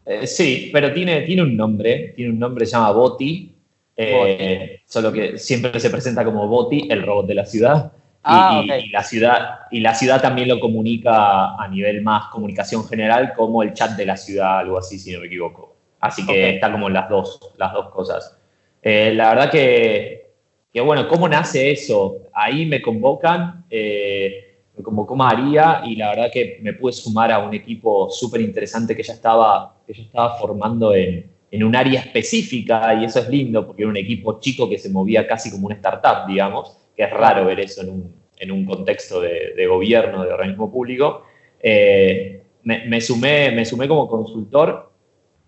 eh, 0.06 0.26
sí, 0.26 0.70
pero 0.72 0.92
tiene, 0.92 1.22
tiene 1.22 1.42
un 1.42 1.56
nombre, 1.56 2.12
tiene 2.14 2.30
un 2.30 2.38
nombre, 2.38 2.64
se 2.64 2.72
llama 2.72 2.92
Boti, 2.92 3.52
eh, 3.96 4.80
solo 4.86 5.12
que 5.12 5.36
siempre 5.36 5.78
se 5.80 5.90
presenta 5.90 6.24
como 6.24 6.46
Boti, 6.46 6.86
el 6.90 7.02
robot 7.02 7.26
de 7.26 7.34
la 7.34 7.44
ciudad. 7.44 7.92
Ah, 8.22 8.60
y, 8.60 8.64
okay. 8.64 8.84
y, 8.86 8.88
la 8.90 9.02
ciudad, 9.04 9.58
y 9.70 9.80
la 9.80 9.94
ciudad 9.94 10.20
también 10.20 10.48
lo 10.48 10.58
comunica 10.58 11.54
a 11.54 11.68
nivel 11.68 12.02
más 12.02 12.26
comunicación 12.26 12.84
general 12.86 13.34
como 13.34 13.62
el 13.62 13.72
chat 13.72 13.92
de 13.92 14.04
la 14.06 14.16
ciudad, 14.16 14.58
algo 14.58 14.78
así, 14.78 14.98
si 14.98 15.12
no 15.12 15.20
me 15.20 15.26
equivoco. 15.26 15.76
Así 16.00 16.26
que 16.26 16.32
okay. 16.32 16.54
está 16.54 16.72
como 16.72 16.88
las 16.88 17.08
dos, 17.08 17.52
las 17.56 17.72
dos 17.72 17.90
cosas. 17.90 18.36
Eh, 18.82 19.12
la 19.14 19.30
verdad 19.30 19.50
que, 19.50 20.32
que, 20.72 20.80
bueno, 20.80 21.08
¿cómo 21.08 21.28
nace 21.28 21.70
eso? 21.70 22.18
Ahí 22.32 22.66
me 22.66 22.82
convocan, 22.82 23.64
eh, 23.70 24.58
me 24.76 24.82
convocó 24.82 25.16
María 25.16 25.82
y 25.84 25.96
la 25.96 26.10
verdad 26.10 26.30
que 26.32 26.58
me 26.62 26.72
pude 26.72 26.92
sumar 26.92 27.30
a 27.32 27.38
un 27.38 27.54
equipo 27.54 28.10
súper 28.10 28.40
interesante 28.40 28.96
que 28.96 29.02
ya 29.02 29.14
estaba, 29.14 29.75
que 29.86 29.94
ya 29.94 30.02
estaba 30.02 30.38
formando 30.38 30.94
en, 30.94 31.30
en 31.50 31.64
un 31.64 31.76
área 31.76 32.00
específica 32.00 32.94
y 32.94 33.04
eso 33.04 33.20
es 33.20 33.28
lindo 33.28 33.66
porque 33.66 33.82
era 33.82 33.90
un 33.90 33.96
equipo 33.96 34.40
chico 34.40 34.68
que 34.68 34.78
se 34.78 34.90
movía 34.90 35.26
casi 35.26 35.50
como 35.50 35.66
una 35.66 35.76
startup, 35.76 36.26
digamos, 36.28 36.76
que 36.96 37.04
es 37.04 37.10
raro 37.10 37.46
ver 37.46 37.60
eso 37.60 37.82
en 37.82 37.90
un, 37.90 38.14
en 38.36 38.50
un 38.50 38.64
contexto 38.64 39.20
de, 39.20 39.66
gobierno, 39.66 40.24
de 40.24 40.32
organismo 40.32 40.70
público. 40.70 41.22
Eh, 41.60 42.42
me, 42.64 42.86
me 42.86 43.00
sumé, 43.00 43.52
me 43.52 43.64
sumé 43.64 43.86
como 43.86 44.08
consultor 44.08 44.90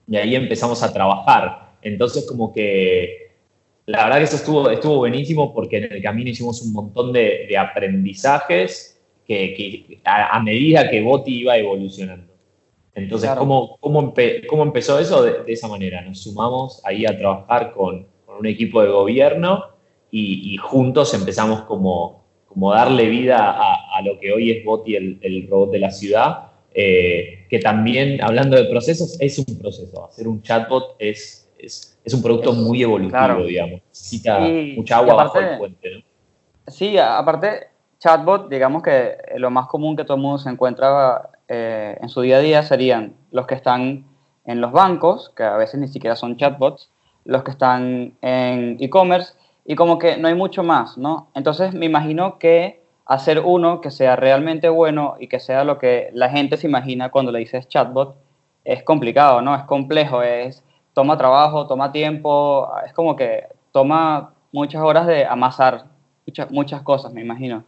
y 0.07 0.17
ahí 0.17 0.35
empezamos 0.35 0.83
a 0.83 0.93
trabajar. 0.93 1.77
Entonces, 1.83 2.27
como 2.27 2.53
que 2.53 3.29
la 3.87 4.05
verdad 4.05 4.19
que 4.19 4.25
eso 4.25 4.37
estuvo, 4.37 4.71
estuvo 4.71 4.97
buenísimo 4.99 5.53
porque 5.53 5.79
en 5.79 5.93
el 5.93 6.03
camino 6.03 6.31
hicimos 6.31 6.63
un 6.63 6.73
montón 6.73 7.13
de, 7.13 7.57
aprendizajes 7.59 9.01
que 9.27 10.01
a, 10.05 10.37
a 10.37 10.43
medida 10.43 10.89
que 10.89 11.01
Boti 11.03 11.41
iba 11.41 11.57
evolucionando. 11.57 12.28
Entonces, 13.05 13.29
Claro. 13.29 13.41
¿cómo, 13.41 13.77
cómo, 13.81 14.03
empe- 14.03 14.47
cómo 14.47 14.63
empezó 14.63 14.99
eso? 14.99 15.23
De, 15.23 15.43
de 15.45 15.53
esa 15.53 15.69
manera. 15.69 16.01
Nos 16.03 16.23
sumamos 16.23 16.81
ahí 16.85 17.07
a 17.07 17.17
trabajar 17.17 17.73
con, 17.73 18.07
con 18.27 18.37
un 18.39 18.47
equipo 18.47 18.83
de 18.83 18.89
gobierno 18.89 19.65
y, 20.11 20.55
y 20.55 20.57
juntos 20.57 21.13
empezamos 21.15 21.63
como, 21.63 22.25
como 22.47 22.73
darle 22.73 23.09
vida 23.09 23.39
a, 23.51 23.97
a 23.97 24.03
lo 24.03 24.19
que 24.19 24.33
hoy 24.33 24.51
es 24.51 24.65
Boti, 24.65 24.97
el, 24.97 25.19
el 25.23 25.49
robot 25.49 25.71
de 25.73 25.79
la 25.79 25.91
ciudad, 25.91 26.45
eh, 26.75 27.47
que 27.49 27.59
también, 27.59 28.23
hablando 28.23 28.57
de 28.57 28.65
procesos, 28.65 29.17
es 29.21 29.39
un 29.39 29.59
proceso. 29.59 30.07
Hacer 30.07 30.29
un 30.29 30.43
chatbot 30.43 30.97
es, 30.99 31.51
es, 31.59 31.99
es 32.05 32.15
un 32.15 32.23
producto 32.23 32.53
muy 32.53 32.83
evolutivo, 32.83 33.11
Claro. 33.19 33.45
digamos. 33.45 33.81
Necesita 33.89 34.47
Y- 34.49 34.75
mucha 34.77 34.99
agua 34.99 35.15
y 35.15 35.17
bajo 35.17 35.31
aparte- 35.39 35.53
el 35.53 35.59
puente, 35.59 35.91
¿no? 35.97 36.03
Sí, 36.67 36.99
aparte, 36.99 37.69
chatbot, 37.99 38.49
digamos 38.51 38.83
que 38.83 39.17
lo 39.37 39.51
más 39.51 39.67
común 39.69 39.97
que 39.97 40.05
todo 40.05 40.17
el 40.17 40.23
mundo 40.23 40.39
se 40.39 40.51
encuentra 40.51 41.31
eh, 41.49 41.99
en 42.01 42.09
su 42.09 42.21
día 42.21 42.37
a 42.37 42.41
día 42.41 42.63
serían 42.63 43.15
los 43.31 43.47
que 43.47 43.55
están 43.55 44.05
en 44.45 44.61
los 44.61 44.73
bancos, 44.73 45.33
que 45.37 45.43
a 45.43 45.57
veces 45.57 45.81
ni 45.81 45.89
siquiera 45.89 46.17
son 46.17 46.37
chatbots, 46.37 46.91
los 47.25 47.43
que 47.43 47.51
están 47.51 48.15
en 48.23 48.77
e-commerce, 48.81 49.35
y 49.65 49.75
como 49.75 49.99
que 49.99 50.17
no 50.17 50.29
hay 50.29 50.35
mucho 50.35 50.63
más, 50.63 50.97
¿no? 50.97 51.29
Entonces 51.35 51.75
me 51.75 51.87
imagino 51.87 52.39
que 52.39 52.83
hacer 53.05 53.41
uno 53.41 53.81
que 53.81 53.91
sea 53.91 54.17
realmente 54.17 54.69
bueno 54.69 55.17
y 55.19 55.29
que 55.29 55.41
sea 55.41 55.65
lo 55.65 55.79
que 55.79 56.11
la 56.13 56.31
gente 56.31 56.57
se 56.57 56.67
imagina 56.67 57.11
cuando 57.11 57.33
le 57.33 57.41
dices 57.41 57.69
chatbot 57.69 58.17
es 58.65 58.83
complicado, 58.83 59.41
¿no? 59.43 59.55
Es 59.55 59.65
complejo, 59.65 60.23
es 60.23 60.63
toma 60.95 61.17
trabajo, 61.17 61.67
toma 61.67 61.93
tiempo, 61.93 62.71
es 62.87 62.93
como 62.93 63.17
que 63.17 63.45
toma 63.73 64.35
muchas 64.53 64.83
horas 64.83 65.07
de 65.07 65.25
amasar 65.25 65.85
muchas, 66.27 66.51
muchas 66.51 66.83
cosas, 66.83 67.13
me 67.13 67.21
imagino. 67.21 67.65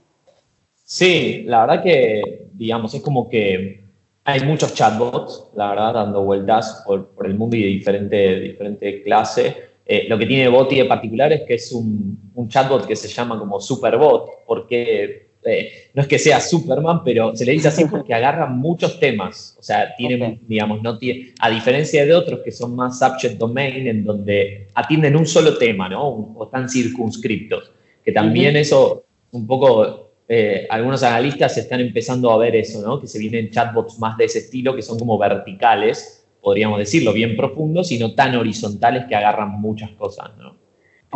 Sí, 0.92 1.44
la 1.47 1.64
verdad 1.64 1.85
que, 1.85 2.49
digamos, 2.52 2.92
es 2.94 3.00
como 3.00 3.28
que 3.28 3.85
hay 4.25 4.40
muchos 4.40 4.75
chatbots, 4.75 5.50
la 5.54 5.70
verdad, 5.70 5.94
dando 5.94 6.25
vueltas 6.25 6.82
por, 6.85 7.11
por 7.11 7.26
el 7.26 7.35
mundo 7.35 7.56
y 7.56 7.62
de 7.62 7.68
diferente, 7.68 8.40
diferente 8.40 9.00
clase. 9.04 9.54
Eh, 9.87 10.06
lo 10.09 10.18
que 10.18 10.26
tiene 10.26 10.49
Boti 10.49 10.78
de 10.78 10.87
particular 10.87 11.32
es 11.32 11.42
que 11.42 11.54
es 11.54 11.70
un, 11.70 12.32
un 12.35 12.49
chatbot 12.49 12.88
que 12.88 12.97
se 12.97 13.06
llama 13.06 13.38
como 13.38 13.61
Superbot, 13.61 14.44
porque 14.44 15.30
eh, 15.44 15.90
no 15.94 16.02
es 16.02 16.09
que 16.09 16.18
sea 16.18 16.40
Superman, 16.40 17.04
pero 17.04 17.37
se 17.37 17.44
le 17.44 17.52
dice 17.52 17.68
así 17.68 17.85
porque 17.88 18.12
agarra 18.12 18.47
muchos 18.47 18.99
temas. 18.99 19.54
O 19.61 19.62
sea, 19.62 19.94
tiene, 19.94 20.40
digamos, 20.42 20.82
no 20.82 20.99
tiene, 20.99 21.35
a 21.38 21.50
diferencia 21.50 22.04
de 22.04 22.12
otros 22.12 22.40
que 22.44 22.50
son 22.50 22.75
más 22.75 22.99
subject 22.99 23.38
domain, 23.38 23.87
en 23.87 24.02
donde 24.02 24.66
atienden 24.75 25.14
un 25.14 25.26
solo 25.26 25.56
tema, 25.56 25.88
¿no? 25.88 26.09
O 26.09 26.47
están 26.47 26.68
circunscriptos. 26.68 27.70
Que 28.04 28.11
también 28.11 28.54
Ujú. 28.56 28.59
eso, 28.59 29.04
un 29.30 29.47
poco 29.47 30.10
eh, 30.32 30.64
algunos 30.70 31.02
analistas 31.02 31.58
están 31.58 31.80
empezando 31.80 32.30
a 32.30 32.38
ver 32.38 32.54
eso, 32.54 32.80
¿no? 32.82 33.00
Que 33.00 33.08
se 33.08 33.18
vienen 33.18 33.50
chatbots 33.50 33.99
más 33.99 34.16
de 34.16 34.26
ese 34.26 34.38
estilo, 34.38 34.76
que 34.76 34.80
son 34.80 34.96
como 34.96 35.18
verticales, 35.18 36.25
podríamos 36.40 36.78
decirlo, 36.78 37.12
bien 37.12 37.37
profundos 37.37 37.90
y 37.90 37.99
no 37.99 38.14
tan 38.14 38.37
horizontales 38.37 39.06
que 39.08 39.16
agarran 39.16 39.60
muchas 39.60 39.90
cosas, 39.90 40.30
¿no? 40.38 40.56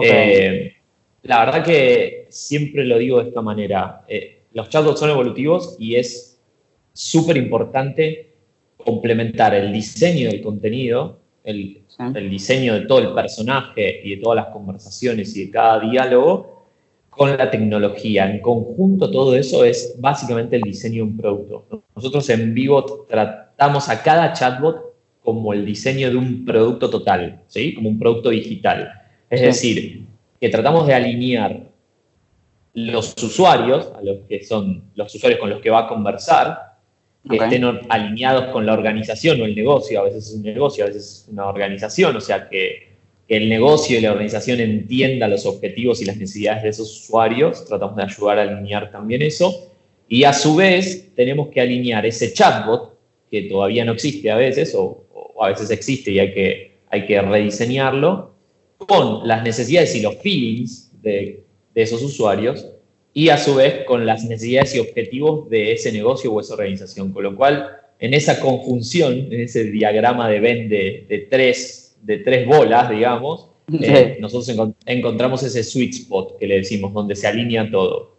Eh, 0.03 0.73
la 1.23 1.45
verdad 1.45 1.65
que 1.65 2.27
siempre 2.29 2.85
lo 2.85 2.99
digo 2.99 3.23
de 3.23 3.29
esta 3.29 3.41
manera, 3.41 4.05
eh, 4.09 4.47
los 4.53 4.69
chatbots 4.69 4.99
son 4.99 5.11
evolutivos 5.11 5.77
y 5.79 5.95
es 5.95 6.41
súper 6.93 7.37
importante 7.37 8.33
complementar 8.79 9.55
el 9.55 9.73
diseño 9.73 10.29
del 10.29 10.43
contenido, 10.43 11.21
el 11.45 11.85
diseño 12.29 12.75
de 12.75 12.81
todo 12.87 12.99
el 12.99 13.15
personaje 13.15 14.01
y 14.03 14.17
de 14.17 14.23
todas 14.23 14.45
las 14.45 14.53
conversaciones 14.53 15.37
y 15.37 15.45
de 15.45 15.51
cada 15.53 15.79
diálogo 15.79 16.54
con 17.17 17.37
la 17.37 17.51
tecnología. 17.51 18.31
En 18.31 18.41
conjunto 18.41 19.11
todo 19.11 19.37
eso 19.37 19.65
es 19.65 19.97
básicamente 19.99 20.57
el 20.57 20.63
diseño 20.63 20.97
de 20.97 21.03
un 21.03 21.17
producto. 21.17 21.85
Nosotros 21.95 22.29
en 22.31 22.55
Vivo 22.55 23.07
tratamos 23.09 23.89
a 23.89 24.03
cada 24.03 24.33
chatbot 24.33 24.95
como 25.23 25.53
el 25.53 25.65
diseño 25.65 26.11
de 26.11 26.17
un 26.17 26.45
producto 26.45 26.91
total, 26.91 27.41
¿sí? 27.47 27.75
como 27.75 27.89
un 27.89 27.99
producto 27.99 28.31
digital. 28.31 28.93
Es 29.31 29.41
Sí. 29.41 29.47
decir, 29.47 30.05
que 30.41 30.49
tratamos 30.51 30.87
de 30.87 30.95
alinear 30.95 31.63
los 32.75 33.15
usuarios, 33.23 33.91
a 33.97 34.03
los 34.03 34.19
que 34.29 34.43
son 34.45 34.85
los 34.95 35.15
usuarios 35.15 35.41
con 35.41 35.49
los 35.49 35.61
que 35.61 35.71
va 35.71 35.81
a 35.81 35.89
conversar, 35.89 36.75
que 37.29 37.37
estén 37.37 37.65
alineados 37.89 38.47
con 38.53 38.67
la 38.67 38.75
organización 38.75 39.41
o 39.41 39.45
el 39.47 39.55
negocio, 39.55 40.01
a 40.01 40.05
veces 40.05 40.29
es 40.29 40.35
un 40.35 40.43
negocio, 40.43 40.85
a 40.85 40.89
veces 40.89 41.23
es 41.25 41.29
una 41.33 41.47
organización, 41.47 42.17
o 42.17 42.21
sea, 42.21 42.49
que, 42.49 42.94
que 43.27 43.37
el 43.37 43.49
negocio 43.49 43.99
y 43.99 44.03
la 44.03 44.13
organización 44.13 44.61
entienda 44.61 45.29
los 45.29 45.47
objetivos 45.47 46.03
y 46.03 46.05
las 46.05 46.17
necesidades 46.17 46.63
de 46.63 46.69
esos 46.71 47.05
usuarios, 47.05 47.65
tratamos 47.65 47.97
de 47.97 48.03
ayudar 48.03 48.39
a 48.39 48.43
alinear 48.43 48.91
también 48.91 49.23
eso, 49.23 49.71
y 50.09 50.25
a 50.25 50.33
su 50.33 50.57
vez 50.57 51.15
tenemos 51.15 51.49
que 51.49 51.61
alinear 51.61 52.05
ese 52.05 52.33
chatbot, 52.33 52.95
que 53.31 53.43
todavía 53.43 53.85
no 53.85 53.93
existe 53.93 54.31
a 54.31 54.37
veces, 54.37 54.75
o, 54.77 55.05
a 55.41 55.49
veces 55.49 55.71
existe 55.71 56.13
y 56.13 56.19
hay 56.19 56.33
que, 56.33 56.73
hay 56.91 57.07
que 57.07 57.21
rediseñarlo, 57.21 58.35
con 58.77 59.27
las 59.27 59.43
necesidades 59.43 59.95
y 59.97 60.01
los 60.01 60.17
feelings 60.17 60.91
de, 61.01 61.43
esos 61.75 62.03
usuarios, 62.03 62.69
y 63.13 63.31
a 63.31 63.39
su 63.39 63.55
vez 63.55 63.85
con 63.85 64.07
las 64.07 64.25
necesidades 64.25 64.75
y 64.75 64.81
objetivos 64.81 65.49
de 65.49 65.73
ese 65.73 65.91
negocio 65.91 66.33
o 66.33 66.41
esa 66.41 66.55
organización. 66.55 67.13
Con 67.13 67.23
lo 67.23 67.37
cual, 67.37 67.69
en 67.99 68.13
esa 68.13 68.39
conjunción, 68.39 69.33
en 69.33 69.41
ese 69.41 69.65
diagrama 69.65 70.29
de 70.29 70.41
Venn 70.41 70.69
de, 70.69 71.07
de 71.09 71.19
tres, 71.31 71.84
de 72.05 72.19
tres 72.19 72.47
bolas, 72.47 72.91
digamos, 72.91 73.51
Sí. 73.69 73.79
eh, 73.83 74.19
nosotros 74.21 74.49
encon- 74.55 74.75
encontramos 74.85 75.43
ese 75.43 75.65
sweet 75.65 75.93
spot 75.95 76.39
que 76.39 76.47
le 76.47 76.57
decimos, 76.57 76.93
donde 76.93 77.17
se 77.17 77.27
alinea 77.27 77.71
todo. 77.71 78.15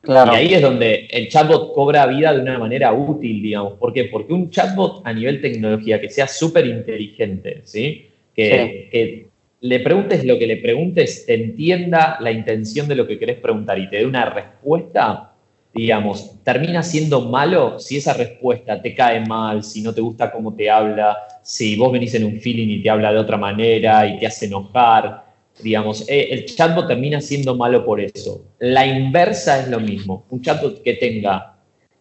Claro. 0.00 0.32
Y 0.32 0.36
ahí 0.36 0.54
es 0.54 0.62
donde 0.62 1.06
el 1.10 1.28
chatbot 1.28 1.72
cobra 1.74 2.06
vida 2.06 2.32
de 2.34 2.40
una 2.40 2.58
manera 2.58 2.92
útil, 2.92 3.42
digamos. 3.42 3.74
¿Por 3.74 3.92
qué? 3.92 4.04
Porque 4.04 4.32
un 4.32 4.50
chatbot 4.50 5.00
a 5.04 5.12
nivel 5.12 5.40
tecnología 5.40 6.00
que 6.00 6.08
sea 6.10 6.26
súper 6.28 6.66
inteligente, 6.66 7.60
¿sí? 7.64 8.08
Que, 8.34 8.50
Sí. 8.84 8.90
que 8.90 9.26
le 9.60 9.80
preguntes 9.80 10.24
lo 10.24 10.38
que 10.38 10.46
le 10.46 10.58
preguntes, 10.58 11.24
te 11.26 11.34
entienda 11.34 12.18
la 12.20 12.32
intención 12.32 12.86
de 12.88 12.96
lo 12.96 13.06
que 13.06 13.18
querés 13.18 13.38
preguntar 13.38 13.78
y 13.78 13.88
te 13.88 13.96
dé 13.98 14.06
una 14.06 14.28
respuesta, 14.28 15.32
digamos, 15.74 16.42
termina 16.44 16.82
siendo 16.82 17.22
malo 17.22 17.78
si 17.78 17.96
esa 17.96 18.12
respuesta 18.14 18.80
te 18.82 18.94
cae 18.94 19.24
mal, 19.26 19.62
si 19.62 19.80
no 19.82 19.94
te 19.94 20.00
gusta 20.02 20.30
cómo 20.30 20.54
te 20.54 20.68
habla, 20.68 21.16
si 21.44 21.76
vos 21.76 21.92
venís 21.92 22.14
en 22.14 22.24
un 22.24 22.40
feeling 22.40 22.68
y 22.68 22.82
te 22.82 22.90
habla 22.90 23.12
de 23.12 23.18
otra 23.18 23.36
manera 23.36 24.06
y 24.08 24.18
te 24.18 24.26
hace 24.26 24.46
enojar, 24.46 25.24
digamos, 25.62 26.08
eh, 26.08 26.28
el 26.30 26.46
chatbot 26.46 26.88
termina 26.88 27.20
siendo 27.20 27.54
malo 27.54 27.84
por 27.84 28.00
eso. 28.00 28.44
La 28.58 28.86
inversa 28.86 29.60
es 29.60 29.68
lo 29.68 29.78
mismo. 29.78 30.24
Un 30.30 30.40
chatbot 30.40 30.82
que 30.82 30.94
tenga 30.94 31.54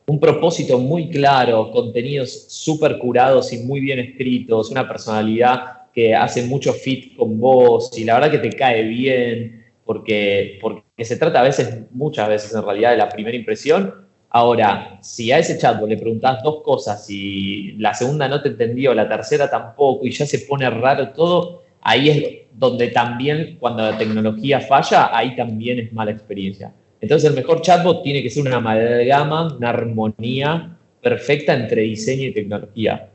un 0.07 0.19
propósito 0.19 0.79
muy 0.79 1.09
claro, 1.09 1.71
contenidos 1.71 2.45
súper 2.47 2.97
curados 2.97 3.53
y 3.53 3.59
muy 3.59 3.79
bien 3.79 3.99
escritos, 3.99 4.71
una 4.71 4.87
personalidad 4.87 5.89
que 5.93 6.15
hace 6.15 6.43
mucho 6.43 6.73
fit 6.73 7.15
con 7.15 7.39
vos 7.39 7.91
y 7.97 8.03
la 8.03 8.15
verdad 8.15 8.31
que 8.31 8.49
te 8.49 8.57
cae 8.57 8.83
bien, 8.83 9.63
porque, 9.85 10.57
porque 10.61 11.05
se 11.05 11.17
trata 11.17 11.41
a 11.41 11.43
veces, 11.43 11.83
muchas 11.91 12.27
veces 12.27 12.53
en 12.55 12.63
realidad, 12.63 12.91
de 12.91 12.97
la 12.97 13.09
primera 13.09 13.37
impresión. 13.37 14.02
Ahora, 14.35 14.97
si 15.01 15.31
a 15.31 15.37
ese 15.37 15.59
chatbot 15.59 15.87
le 15.87 15.95
preguntás 15.95 16.41
dos 16.41 16.63
cosas 16.63 17.07
y 17.07 17.73
la 17.73 17.93
segunda 17.93 18.27
no 18.27 18.41
te 18.41 18.49
entendió, 18.49 18.91
la 18.95 19.07
tercera 19.07 19.47
tampoco, 19.47 20.07
y 20.07 20.11
ya 20.11 20.25
se 20.25 20.39
pone 20.39 20.67
raro 20.71 21.09
todo, 21.09 21.61
ahí 21.81 22.09
es 22.09 22.47
donde 22.51 22.87
también, 22.87 23.57
cuando 23.59 23.83
la 23.83 23.95
tecnología 23.95 24.59
falla, 24.59 25.15
ahí 25.15 25.35
también 25.35 25.77
es 25.77 25.93
mala 25.93 26.09
experiencia. 26.09 26.73
Entonces, 26.99 27.29
el 27.29 27.35
mejor 27.35 27.61
chatbot 27.61 28.01
tiene 28.01 28.23
que 28.23 28.31
ser 28.31 28.47
una 28.47 28.55
amalgama, 28.55 29.55
una 29.55 29.69
armonía 29.69 30.77
perfecta 30.99 31.53
entre 31.53 31.83
diseño 31.83 32.23
y 32.29 32.33
tecnología. 32.33 33.09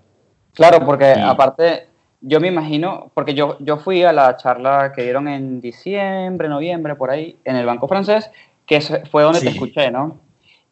Claro, 0.54 0.86
porque 0.86 1.14
Sí. 1.14 1.20
aparte, 1.20 1.86
yo 2.20 2.38
me 2.38 2.46
imagino, 2.46 3.10
porque 3.14 3.34
yo, 3.34 3.56
yo 3.58 3.78
fui 3.78 4.04
a 4.04 4.12
la 4.12 4.36
charla 4.36 4.92
que 4.94 5.02
dieron 5.02 5.26
en 5.26 5.60
diciembre, 5.60 6.48
noviembre, 6.48 6.94
por 6.94 7.10
ahí, 7.10 7.36
en 7.44 7.56
el 7.56 7.66
Banco 7.66 7.88
Francés, 7.88 8.30
que 8.64 8.80
fue 9.10 9.24
donde 9.24 9.40
te 9.40 9.48
escuché, 9.48 9.90
¿no? 9.90 10.27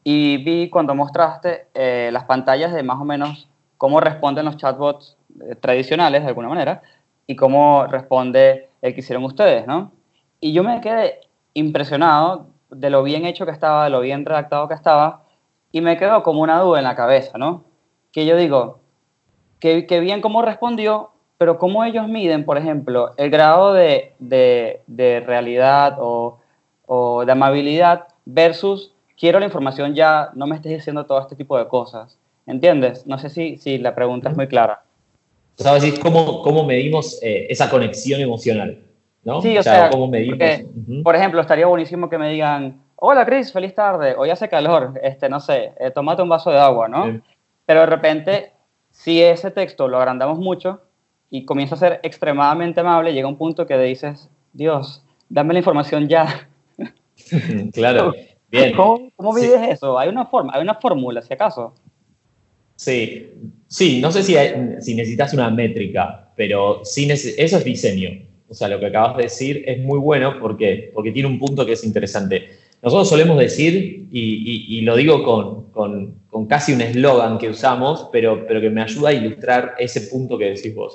Y 0.08 0.36
vi 0.36 0.70
cuando 0.70 0.94
mostraste 0.94 1.66
eh, 1.74 2.10
las 2.12 2.26
pantallas 2.26 2.72
de 2.72 2.84
más 2.84 3.00
o 3.00 3.04
menos 3.04 3.48
cómo 3.76 3.98
responden 3.98 4.44
los 4.44 4.56
chatbots 4.56 5.16
eh, 5.40 5.56
tradicionales, 5.56 6.22
de 6.22 6.28
alguna 6.28 6.48
manera, 6.48 6.80
y 7.26 7.34
cómo 7.34 7.88
responde 7.88 8.68
el 8.82 8.94
que 8.94 9.00
hicieron 9.00 9.24
ustedes, 9.24 9.66
¿no? 9.66 9.90
Y 10.38 10.52
yo 10.52 10.62
me 10.62 10.80
quedé 10.80 11.22
impresionado 11.54 12.46
de 12.70 12.88
lo 12.88 13.02
bien 13.02 13.26
hecho 13.26 13.46
que 13.46 13.50
estaba, 13.50 13.82
de 13.82 13.90
lo 13.90 13.98
bien 14.00 14.24
redactado 14.24 14.68
que 14.68 14.74
estaba, 14.74 15.24
y 15.72 15.80
me 15.80 15.96
quedó 15.96 16.22
como 16.22 16.40
una 16.40 16.60
duda 16.60 16.78
en 16.78 16.84
la 16.84 16.94
cabeza, 16.94 17.36
¿no? 17.36 17.64
Que 18.12 18.26
yo 18.26 18.36
digo, 18.36 18.78
que, 19.58 19.86
que 19.88 19.98
bien 19.98 20.20
cómo 20.20 20.40
respondió, 20.40 21.10
pero 21.36 21.58
cómo 21.58 21.82
ellos 21.82 22.06
miden, 22.06 22.44
por 22.44 22.58
ejemplo, 22.58 23.10
el 23.16 23.28
grado 23.28 23.72
de, 23.72 24.14
de, 24.20 24.82
de 24.86 25.18
realidad 25.18 25.96
o, 25.98 26.38
o 26.86 27.24
de 27.24 27.32
amabilidad 27.32 28.06
versus 28.24 28.92
quiero 29.18 29.38
la 29.38 29.46
información 29.46 29.94
ya, 29.94 30.30
no 30.34 30.46
me 30.46 30.56
estés 30.56 30.72
diciendo 30.72 31.06
todo 31.06 31.20
este 31.20 31.36
tipo 31.36 31.58
de 31.58 31.66
cosas. 31.68 32.18
¿Entiendes? 32.46 33.06
No 33.06 33.18
sé 33.18 33.28
si, 33.28 33.56
si 33.56 33.78
la 33.78 33.94
pregunta 33.94 34.30
es 34.30 34.36
muy 34.36 34.46
clara. 34.46 34.82
O 35.58 35.62
sea, 35.62 35.74
decís, 35.74 35.98
¿cómo, 35.98 36.42
cómo 36.42 36.64
medimos 36.64 37.18
eh, 37.22 37.46
esa 37.48 37.68
conexión 37.68 38.20
emocional? 38.20 38.78
¿no? 39.24 39.42
Sí, 39.42 39.58
o 39.58 39.62
sea, 39.62 39.90
¿cómo 39.90 40.06
medimos? 40.06 40.38
porque, 40.38 40.64
Ujú. 40.64 41.02
por 41.02 41.16
ejemplo, 41.16 41.40
estaría 41.40 41.66
buenísimo 41.66 42.08
que 42.08 42.18
me 42.18 42.30
digan, 42.30 42.80
hola 42.94 43.26
Chris, 43.26 43.52
feliz 43.52 43.74
tarde, 43.74 44.14
hoy 44.16 44.30
hace 44.30 44.48
calor, 44.48 44.94
este, 45.02 45.28
no 45.28 45.40
sé, 45.40 45.72
eh, 45.80 45.90
tómate 45.90 46.22
un 46.22 46.28
vaso 46.28 46.50
de 46.50 46.58
agua, 46.58 46.86
¿no? 46.86 47.10
Sí. 47.10 47.20
Pero 47.64 47.80
de 47.80 47.86
repente, 47.86 48.52
si 48.92 49.20
ese 49.20 49.50
texto 49.50 49.88
lo 49.88 49.98
agrandamos 49.98 50.38
mucho 50.38 50.80
y 51.28 51.44
comienza 51.44 51.74
a 51.74 51.78
ser 51.78 52.00
extremadamente 52.04 52.78
amable, 52.78 53.12
llega 53.12 53.26
un 53.26 53.36
punto 53.36 53.66
que 53.66 53.76
dices, 53.78 54.30
Dios, 54.52 55.02
dame 55.28 55.54
la 55.54 55.58
información 55.58 56.06
ya. 56.06 56.48
claro. 57.72 58.12
Bien. 58.50 58.74
¿Cómo, 58.74 59.10
cómo 59.16 59.34
Sí. 59.34 59.42
mides 59.46 59.68
eso? 59.70 59.98
¿Hay 59.98 60.08
una 60.08 60.26
forma, 60.26 60.52
hay 60.54 60.62
una 60.62 60.74
fórmula, 60.76 61.20
si 61.22 61.34
acaso? 61.34 61.74
Sí, 62.76 63.30
sí, 63.68 64.00
no 64.00 64.12
sé 64.12 64.22
si, 64.22 64.36
hay- 64.36 64.76
si 64.80 64.94
necesitas 64.94 65.32
una 65.32 65.50
métrica, 65.50 66.30
pero 66.36 66.80
sí 66.84 67.08
eso 67.10 67.56
es 67.58 67.64
diseño. 67.64 68.10
O 68.48 68.54
sea, 68.54 68.68
lo 68.68 68.78
que 68.78 68.86
acabas 68.86 69.16
de 69.16 69.22
decir 69.24 69.64
es 69.66 69.78
muy 69.80 69.98
bueno 69.98 70.38
porque, 70.40 70.90
porque 70.94 71.10
tiene 71.10 71.28
un 71.28 71.38
punto 71.38 71.64
que 71.66 71.72
es 71.72 71.84
interesante. 71.84 72.48
Nosotros 72.82 73.08
solemos 73.08 73.38
decir, 73.38 74.06
y, 74.12 74.20
y- 74.20 74.78
y 74.78 74.80
lo 74.82 74.94
digo 74.94 75.24
con, 75.24 75.70
con- 75.72 76.14
con 76.28 76.46
casi 76.46 76.72
un 76.72 76.82
eslogan 76.82 77.38
que 77.38 77.48
usamos, 77.48 78.08
pero, 78.12 78.46
pero 78.46 78.60
que 78.60 78.70
me 78.70 78.82
ayuda 78.82 79.08
a 79.08 79.14
ilustrar 79.14 79.74
ese 79.78 80.02
punto 80.02 80.36
que 80.38 80.44
decís 80.50 80.74
vos. 80.74 80.94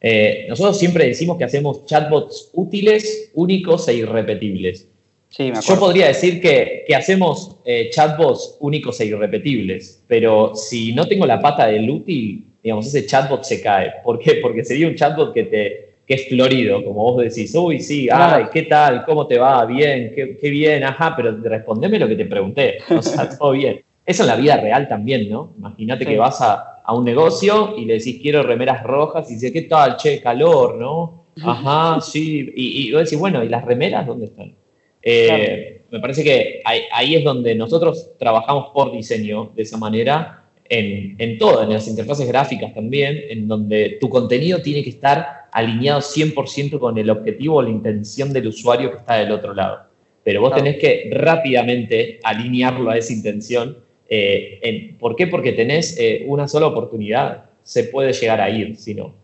Eh, 0.00 0.46
nosotros 0.48 0.78
siempre 0.78 1.06
decimos 1.06 1.38
que 1.38 1.44
hacemos 1.44 1.84
chatbots 1.86 2.50
útiles, 2.54 3.30
únicos 3.34 3.86
e 3.88 3.94
irrepetibles. 3.94 4.88
Sí, 5.30 5.52
me 5.52 5.60
Yo 5.60 5.78
podría 5.78 6.08
decir 6.08 6.40
que, 6.40 6.84
que 6.86 6.94
hacemos 6.94 7.56
eh, 7.64 7.88
chatbots 7.90 8.56
únicos 8.60 9.00
e 9.00 9.06
irrepetibles, 9.06 10.02
pero 10.08 10.54
si 10.56 10.92
no 10.92 11.06
tengo 11.06 11.24
la 11.24 11.40
pata 11.40 11.66
del 11.66 11.88
útil, 11.88 12.46
digamos, 12.62 12.86
ese 12.88 13.06
chatbot 13.06 13.44
se 13.44 13.62
cae. 13.62 13.92
¿Por 14.02 14.18
qué? 14.18 14.34
Porque 14.42 14.64
sería 14.64 14.88
un 14.88 14.96
chatbot 14.96 15.32
que, 15.32 15.44
te, 15.44 15.94
que 16.04 16.14
es 16.14 16.28
florido, 16.28 16.84
como 16.84 17.12
vos 17.12 17.22
decís, 17.22 17.54
uy, 17.54 17.78
sí, 17.80 18.08
ay, 18.10 18.46
¿qué 18.52 18.62
tal? 18.64 19.04
¿Cómo 19.04 19.26
te 19.28 19.38
va? 19.38 19.64
Bien, 19.66 20.12
qué, 20.16 20.36
qué 20.36 20.50
bien, 20.50 20.82
ajá, 20.82 21.14
pero 21.16 21.30
respondeme 21.40 21.98
lo 22.00 22.08
que 22.08 22.16
te 22.16 22.26
pregunté. 22.26 22.78
O 22.90 23.00
sea, 23.00 23.28
todo 23.38 23.52
bien. 23.52 23.80
Eso 24.04 24.24
en 24.24 24.28
la 24.30 24.36
vida 24.36 24.56
real 24.56 24.88
también, 24.88 25.30
¿no? 25.30 25.52
Imagínate 25.58 26.04
Sí. 26.04 26.10
que 26.10 26.18
vas 26.18 26.40
a, 26.40 26.82
a 26.84 26.92
un 26.92 27.04
negocio 27.04 27.74
y 27.78 27.84
le 27.84 27.94
decís, 27.94 28.18
quiero 28.20 28.42
remeras 28.42 28.82
rojas, 28.82 29.30
y 29.30 29.34
dice, 29.34 29.52
¿qué 29.52 29.62
tal? 29.62 29.96
Che, 29.96 30.20
calor, 30.20 30.74
¿no? 30.74 31.26
Ajá, 31.40 32.00
sí. 32.00 32.52
Y, 32.56 32.88
y 32.88 32.92
vos 32.92 33.04
decís, 33.04 33.18
bueno, 33.18 33.44
¿y 33.44 33.48
las 33.48 33.64
remeras 33.64 34.06
dónde 34.08 34.26
están? 34.26 34.56
Eh, 35.02 35.82
Me 35.90 35.98
parece 35.98 36.22
que 36.22 36.60
ahí, 36.64 36.82
ahí 36.92 37.14
es 37.16 37.24
donde 37.24 37.54
nosotros 37.54 38.10
trabajamos 38.18 38.68
por 38.72 38.92
diseño 38.92 39.50
de 39.56 39.62
esa 39.62 39.76
manera, 39.76 40.44
en, 40.68 41.16
en 41.18 41.36
todo, 41.36 41.64
en 41.64 41.70
las 41.70 41.88
interfaces 41.88 42.28
gráficas 42.28 42.72
también, 42.74 43.20
en 43.28 43.48
donde 43.48 43.98
tu 44.00 44.08
contenido 44.08 44.62
tiene 44.62 44.84
que 44.84 44.90
estar 44.90 45.26
alineado 45.50 46.00
100% 46.00 46.78
con 46.78 46.96
el 46.96 47.10
objetivo 47.10 47.56
o 47.56 47.62
la 47.62 47.70
intención 47.70 48.32
del 48.32 48.46
usuario 48.46 48.92
que 48.92 48.98
está 48.98 49.16
del 49.16 49.32
otro 49.32 49.52
lado. 49.52 49.80
Pero 50.22 50.42
vos 50.42 50.50
Claro. 50.50 50.62
tenés 50.64 50.78
que 50.80 51.10
rápidamente 51.12 52.20
alinearlo 52.22 52.90
a 52.90 52.96
esa 52.98 53.12
intención. 53.12 53.78
eh, 54.12 54.58
en- 54.62 54.98
¿Por 54.98 55.14
qué? 55.14 55.28
Porque 55.28 55.52
tenés 55.52 55.96
eh, 55.98 56.24
una 56.26 56.48
sola 56.48 56.66
oportunidad. 56.66 57.44
Se 57.62 57.84
puede 57.84 58.12
llegar 58.12 58.40
a 58.40 58.50
ir, 58.50 58.74
si 58.76 58.92
no. 58.94 59.14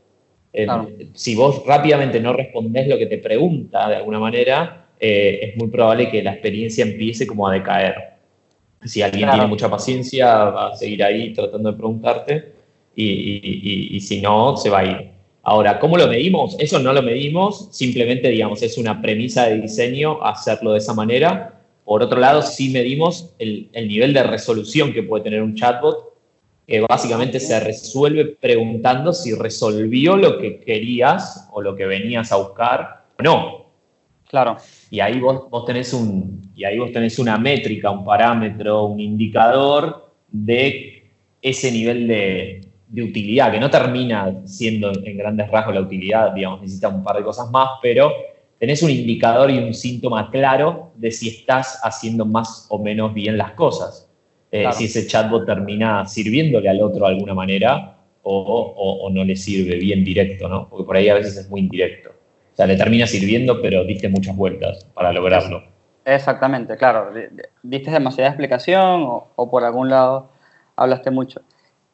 Eh, 0.53 0.65
Claro. 0.65 0.89
Si 1.15 1.35
vos 1.35 1.65
rápidamente 1.67 2.21
no 2.21 2.33
respondés 2.33 2.87
lo 2.87 2.97
que 2.97 3.07
te 3.07 3.19
pregunta 3.19 3.89
de 3.89 3.97
alguna 3.97 4.21
manera, 4.21 4.86
eh, 5.01 5.41
es 5.43 5.57
muy 5.57 5.69
probable 5.69 6.11
que 6.11 6.23
la 6.23 6.33
experiencia 6.33 6.85
empiece 6.85 7.27
como 7.27 7.47
a 7.49 7.53
decaer. 7.53 7.95
Si 8.85 9.03
alguien 9.03 9.23
Claro. 9.25 9.35
tiene 9.39 9.49
mucha 9.49 9.69
paciencia, 9.71 10.27
va 10.45 10.69
a 10.69 10.77
seguir 10.77 11.03
ahí 11.03 11.33
tratando 11.33 11.71
de 11.73 11.77
preguntarte 11.77 12.53
y, 12.95 13.05
y- 13.05 13.41
y- 13.43 13.97
y 13.97 14.01
si 14.01 14.21
no, 14.21 14.57
se 14.57 14.71
va 14.71 14.79
a 14.81 14.85
ir. 14.85 15.11
Ahora, 15.43 15.79
¿cómo 15.79 15.97
lo 15.97 16.09
medimos? 16.09 16.57
Eso 16.59 16.79
no 16.79 16.93
lo 16.93 17.03
medimos, 17.03 17.69
simplemente, 17.71 18.29
digamos, 18.29 18.63
es 18.63 18.79
una 18.79 19.01
premisa 19.01 19.47
de 19.49 19.61
diseño 19.61 20.23
hacerlo 20.25 20.73
de 20.73 20.79
esa 20.79 20.93
manera. 20.95 21.61
Por 21.85 22.03
otro 22.03 22.19
lado, 22.19 22.43
sí 22.43 22.71
medimos 22.71 23.33
el, 23.39 23.69
el 23.73 23.87
nivel 23.87 24.13
de 24.13 24.25
resolución 24.25 24.93
que 24.93 25.03
puede 25.05 25.23
tener 25.25 25.43
un 25.43 25.55
chatbot, 25.55 26.15
que 26.67 26.81
básicamente 26.81 27.39
se 27.39 27.61
resuelve 27.61 28.25
preguntando 28.25 29.13
si 29.13 29.33
resolvió 29.35 30.17
lo 30.17 30.39
que 30.39 30.59
querías 30.59 31.49
o 31.53 31.63
lo 31.63 31.77
que 31.77 31.87
venías 31.87 32.33
a 32.33 32.37
buscar 32.37 33.05
o 33.19 33.23
no. 33.23 33.66
Claro, 34.29 34.57
Y 34.91 35.01
ahí 35.01 35.21
vos, 35.21 35.49
vos 35.51 35.65
tenés 35.65 35.93
un, 35.93 36.51
y 36.55 36.65
ahí 36.65 36.79
vos 36.79 36.91
tenés 36.93 37.19
una 37.19 37.39
métrica, 37.39 37.91
un 37.91 38.05
parámetro, 38.05 38.85
un 38.85 39.01
indicador 39.01 40.13
de 40.29 41.13
ese 41.41 41.71
nivel 41.71 42.09
de, 42.09 42.61
de 42.89 43.03
utilidad, 43.03 43.53
que 43.53 43.61
no 43.61 43.71
termina 43.71 44.35
siendo 44.47 44.91
en 45.05 45.17
grandes 45.17 45.49
rasgos 45.51 45.75
la 45.75 45.81
utilidad, 45.83 46.33
digamos, 46.33 46.61
necesita 46.61 46.89
un 46.89 47.03
par 47.05 47.17
de 47.17 47.23
cosas 47.25 47.51
más, 47.51 47.69
pero 47.81 48.11
tenés 48.59 48.83
un 48.83 48.91
indicador 48.91 49.51
y 49.51 49.59
un 49.59 49.73
síntoma 49.75 50.31
claro 50.31 50.91
de 50.97 51.11
si 51.13 51.29
estás 51.29 51.79
haciendo 51.83 52.25
más 52.25 52.67
o 52.71 52.79
menos 52.79 53.15
bien 53.15 53.37
las 53.39 53.53
cosas. 53.53 54.09
Eh, 54.51 54.63
Claro. 54.63 54.77
Si 54.77 54.85
ese 54.87 55.07
chatbot 55.07 55.45
termina 55.47 56.07
sirviéndole 56.07 56.69
al 56.69 56.81
otro 56.81 57.01
de 57.07 57.13
alguna 57.13 57.35
manera 57.35 57.99
o, 58.23 58.33
o- 58.77 59.07
o 59.07 59.11
no 59.11 59.25
le 59.25 59.37
sirve 59.37 59.77
bien 59.77 60.03
directo, 60.05 60.49
¿no? 60.49 60.69
Porque 60.69 60.85
por 60.85 60.97
ahí 60.97 61.09
a 61.09 61.15
veces 61.15 61.37
es 61.37 61.49
muy 61.51 61.61
indirecto. 61.61 62.11
O 62.57 62.59
sea, 62.59 62.67
le 62.67 62.77
termina 62.77 63.07
sirviendo, 63.07 63.61
pero 63.61 63.85
diste 63.85 64.09
muchas 64.09 64.35
vueltas 64.35 64.87
para 64.95 65.13
lograrlo. 65.13 65.63
exactamente, 66.07 66.75
claro. 66.79 67.13
di- 67.13 67.27
di- 67.31 67.43
Diste 67.63 67.91
demasiada 67.91 68.31
explicación 68.31 69.03
o, 69.03 69.29
o 69.37 69.51
por 69.51 69.63
algún 69.63 69.91
lado 69.91 70.31
hablaste 70.75 71.11
mucho. 71.11 71.43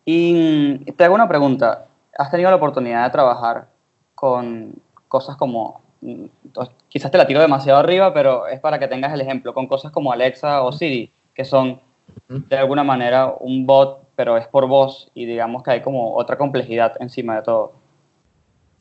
Y 0.05 0.79
mm, 0.87 0.93
te 0.95 1.03
hago 1.05 1.17
una 1.17 1.27
pregunta. 1.27 1.87
¿Has 2.17 2.31
tenido 2.31 2.49
la 2.51 2.57
oportunidad 2.57 3.03
de 3.05 3.11
trabajar 3.11 3.67
con 4.15 4.75
cosas 5.09 5.37
como, 5.37 5.81
mm, 6.01 6.27
to- 6.53 6.71
quizás 6.89 7.11
te 7.11 7.19
la 7.19 7.27
tiro 7.27 7.41
demasiado 7.41 7.81
arriba, 7.81 8.15
pero 8.15 8.47
es 8.47 8.61
para 8.61 8.79
que 8.79 8.87
tengas 8.87 9.13
el 9.13 9.21
ejemplo, 9.21 9.53
con 9.55 9.67
cosas 9.67 9.91
como 9.91 10.13
Alexa 10.13 10.63
o 10.63 10.71
Siri, 10.71 11.11
que 11.35 11.45
son 11.45 11.81
de 12.29 12.57
alguna 12.57 12.85
manera 12.85 13.35
un 13.41 13.67
bot, 13.67 14.01
pero 14.15 14.37
es 14.37 14.47
por 14.47 14.69
voz 14.69 15.11
y 15.13 15.25
digamos 15.27 15.65
que 15.65 15.73
hay 15.73 15.81
como 15.81 16.15
otra 16.15 16.37
complejidad 16.39 16.93
encima 17.01 17.35
de 17.37 17.43
todo. 17.43 17.73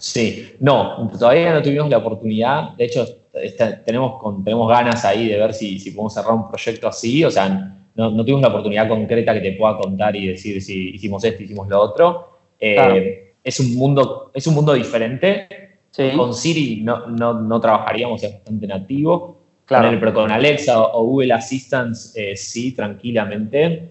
Sí, 0.01 0.53
no, 0.59 1.11
todavía 1.17 1.53
no 1.53 1.61
tuvimos 1.61 1.87
la 1.89 1.99
oportunidad. 1.99 2.71
De 2.75 2.85
hecho, 2.85 3.05
está- 3.33 3.83
tenemos, 3.83 4.19
con- 4.19 4.43
tenemos 4.43 4.67
ganas 4.67 5.05
ahí 5.05 5.27
de 5.27 5.37
ver 5.37 5.53
si, 5.53 5.77
si 5.77 5.91
podemos 5.91 6.13
cerrar 6.15 6.33
un 6.33 6.49
proyecto 6.49 6.87
así. 6.87 7.23
O 7.23 7.29
sea, 7.29 7.47
no, 7.93 8.09
no 8.09 8.23
tuvimos 8.23 8.41
la 8.41 8.47
oportunidad 8.47 8.87
concreta 8.87 9.31
que 9.33 9.41
te 9.41 9.51
pueda 9.51 9.77
contar 9.77 10.15
y 10.15 10.25
decir 10.27 10.59
si 10.59 10.89
hicimos 10.95 11.23
esto, 11.23 11.43
hicimos 11.43 11.67
lo 11.67 11.79
otro. 11.79 12.29
Eh, 12.59 12.73
Claro. 12.73 12.95
es, 13.43 13.59
un 13.59 13.75
mundo, 13.75 14.31
es 14.33 14.47
un 14.47 14.55
mundo 14.55 14.73
diferente. 14.73 15.47
Sí, 15.91 16.09
Con 16.17 16.33
Siri 16.33 16.81
no, 16.81 17.05
no, 17.07 17.33
no 17.39 17.59
trabajaríamos, 17.61 18.23
es 18.23 18.33
bastante 18.33 18.65
nativo. 18.65 19.37
claro. 19.65 19.85
Con 19.85 19.93
el- 19.93 19.99
pero 19.99 20.13
con 20.13 20.31
Alexa 20.31 20.81
o 20.81 21.03
Google 21.05 21.33
Assistant 21.33 21.95
eh, 22.15 22.35
sí, 22.35 22.71
tranquilamente. 22.71 23.89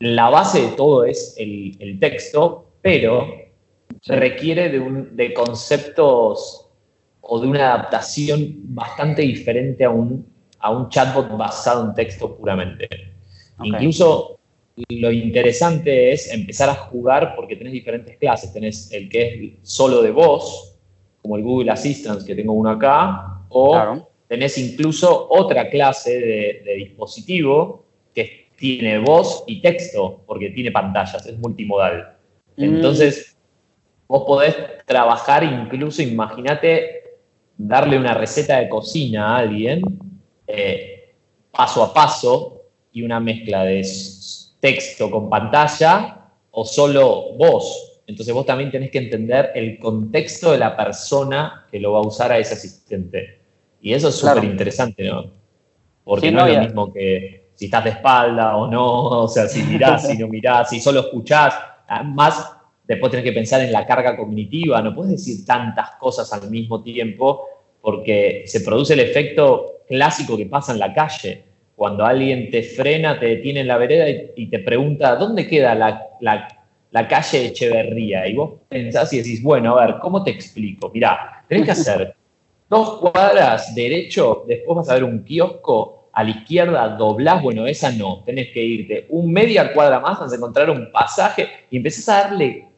La 0.00 0.28
base 0.28 0.60
de 0.62 0.68
todo 0.76 1.04
es 1.04 1.36
el, 1.38 1.76
el 1.78 2.00
texto, 2.00 2.64
pero 2.80 3.26
Sí. 4.02 4.12
requiere 4.14 4.68
de, 4.68 4.80
un- 4.80 5.16
de 5.16 5.32
conceptos 5.32 6.66
o 7.20 7.40
de 7.40 7.46
una 7.46 7.72
adaptación 7.74 8.54
bastante 8.74 9.22
diferente 9.22 9.84
a 9.84 9.90
un, 9.90 10.26
a 10.58 10.70
un 10.72 10.88
chatbot 10.88 11.36
basado 11.36 11.84
en 11.86 11.94
texto 11.94 12.36
puramente. 12.36 12.88
Incluso 13.62 14.40
lo 14.88 15.12
interesante 15.12 16.12
es 16.12 16.32
empezar 16.32 16.68
a 16.68 16.74
jugar 16.74 17.34
porque 17.36 17.54
tenés 17.54 17.72
diferentes 17.72 18.16
clases. 18.18 18.52
Tenés 18.52 18.90
el 18.92 19.08
que 19.08 19.22
es 19.62 19.68
solo 19.70 20.02
de 20.02 20.10
voz, 20.10 20.74
como 21.22 21.36
el 21.36 21.44
Google 21.44 21.70
Assistant, 21.70 22.26
que 22.26 22.34
tengo 22.34 22.54
uno 22.54 22.70
acá, 22.70 23.44
o 23.50 23.70
Claro. 23.72 24.08
tenés 24.26 24.58
incluso 24.58 25.28
otra 25.30 25.70
clase 25.70 26.18
de, 26.18 26.62
de 26.64 26.74
dispositivo 26.74 27.84
que 28.12 28.48
tiene 28.56 28.98
voz 28.98 29.44
y 29.46 29.60
texto, 29.62 30.22
porque 30.26 30.50
tiene 30.50 30.72
pantallas, 30.72 31.24
es 31.24 31.38
multimodal. 31.38 32.16
Mm. 32.56 32.64
Entonces, 32.64 33.31
vos 34.12 34.24
podés 34.26 34.54
trabajar 34.84 35.42
incluso, 35.42 36.02
imagínate, 36.02 37.16
darle 37.56 37.98
una 37.98 38.12
receta 38.12 38.58
de 38.58 38.68
cocina 38.68 39.28
a 39.28 39.38
alguien, 39.38 39.80
eh, 40.46 41.14
paso 41.50 41.82
a 41.82 41.94
paso, 41.94 42.60
y 42.92 43.00
una 43.02 43.20
mezcla 43.20 43.64
de 43.64 43.80
texto 44.60 45.10
con 45.10 45.30
pantalla 45.30 46.26
o 46.50 46.62
solo 46.66 47.32
voz. 47.38 48.02
Entonces 48.06 48.34
vos 48.34 48.44
también 48.44 48.70
tenés 48.70 48.90
que 48.90 48.98
entender 48.98 49.50
el 49.54 49.78
contexto 49.78 50.52
de 50.52 50.58
la 50.58 50.76
persona 50.76 51.66
que 51.72 51.80
lo 51.80 51.92
va 51.92 52.00
a 52.00 52.06
usar 52.06 52.32
a 52.32 52.38
ese 52.38 52.52
asistente. 52.52 53.40
Y 53.80 53.94
eso 53.94 54.08
es 54.10 54.16
súper 54.16 54.34
Claro. 54.34 54.46
interesante, 54.50 55.04
¿no? 55.08 55.24
Porque 56.04 56.28
Sí, 56.28 56.34
no, 56.34 56.40
no, 56.40 56.46
es 56.48 56.56
lo 56.58 56.62
mismo 56.64 56.92
que 56.92 57.48
si 57.54 57.64
estás 57.64 57.84
de 57.84 57.90
espalda 57.90 58.58
o 58.58 58.66
no, 58.66 59.04
o 59.24 59.28
sea, 59.28 59.48
si 59.48 59.62
mirás, 59.62 60.06
si 60.06 60.18
no 60.18 60.28
mirás, 60.28 60.68
si 60.68 60.80
solo 60.80 61.00
escuchás. 61.00 61.54
Más, 62.04 62.58
después 62.92 63.10
tenés 63.10 63.24
que 63.24 63.32
pensar 63.32 63.60
en 63.60 63.72
la 63.72 63.86
carga 63.86 64.16
cognitiva, 64.16 64.80
no 64.82 64.94
puedes 64.94 65.12
decir 65.12 65.44
tantas 65.44 65.92
cosas 66.00 66.32
al 66.32 66.50
mismo 66.50 66.82
tiempo 66.82 67.46
porque 67.80 68.44
se 68.46 68.60
produce 68.60 68.94
el 68.94 69.00
efecto 69.00 69.80
clásico 69.88 70.36
que 70.36 70.46
pasa 70.46 70.72
en 70.72 70.78
la 70.78 70.94
calle. 70.94 71.44
Cuando 71.74 72.04
alguien 72.04 72.50
te 72.50 72.62
frena, 72.62 73.18
te 73.18 73.26
detiene 73.26 73.60
en 73.60 73.68
la 73.68 73.76
vereda 73.76 74.08
y, 74.36 74.46
te 74.46 74.60
pregunta, 74.60 75.16
¿dónde 75.16 75.48
queda 75.48 75.74
la, 75.74 76.06
la 76.20 76.48
la 76.92 77.08
calle 77.08 77.46
Echeverría 77.46 78.28
y 78.28 78.34
vos 78.34 78.52
pensás 78.68 79.12
y 79.12 79.18
decís, 79.18 79.42
bueno, 79.42 79.78
a 79.78 79.86
ver, 79.86 79.96
¿cómo 80.00 80.22
te 80.22 80.30
explico? 80.30 80.90
Mirá, 80.92 81.42
tenés 81.48 81.64
que 81.64 81.70
hacer 81.72 82.14
dos 82.68 82.98
cuadras 82.98 83.74
derecho, 83.74 84.44
después 84.46 84.76
vas 84.76 84.88
a 84.90 84.94
ver 84.94 85.04
un 85.04 85.24
kiosco, 85.24 86.08
a 86.12 86.22
la 86.22 86.30
izquierda 86.30 86.88
doblás, 86.90 87.42
bueno, 87.42 87.66
esa 87.66 87.90
no, 87.90 88.22
tenés 88.24 88.48
que 88.52 88.62
irte 88.62 89.06
un 89.08 89.32
media 89.32 89.72
cuadra 89.72 89.98
más 90.00 90.20
hasta 90.20 90.36
encontrar 90.36 90.68
un 90.68 90.92
pasaje 90.92 91.48
y 91.70 91.78
empezás 91.78 92.08
a 92.10 92.28
darle 92.28 92.68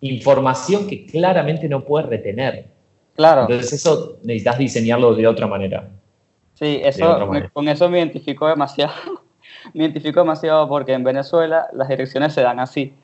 información 0.00 0.86
que 0.86 1.06
claramente 1.06 1.68
no 1.68 1.84
puedes 1.84 2.08
retener. 2.08 2.68
Claro. 3.14 3.42
Entonces 3.42 3.72
eso 3.72 4.18
necesitas 4.22 4.58
diseñarlo 4.58 5.14
de 5.14 5.26
otra 5.26 5.46
manera. 5.46 5.88
Sí, 6.54 6.80
eso, 6.82 7.26
manera. 7.26 7.50
con 7.50 7.68
eso 7.68 7.88
me 7.88 7.98
identifico 7.98 8.46
demasiado. 8.46 8.92
me 9.74 9.84
identifico 9.84 10.20
demasiado 10.20 10.68
porque 10.68 10.92
en 10.92 11.04
Venezuela 11.04 11.66
las 11.72 11.88
direcciones 11.88 12.32
se 12.32 12.42
dan 12.42 12.60
así. 12.60 12.94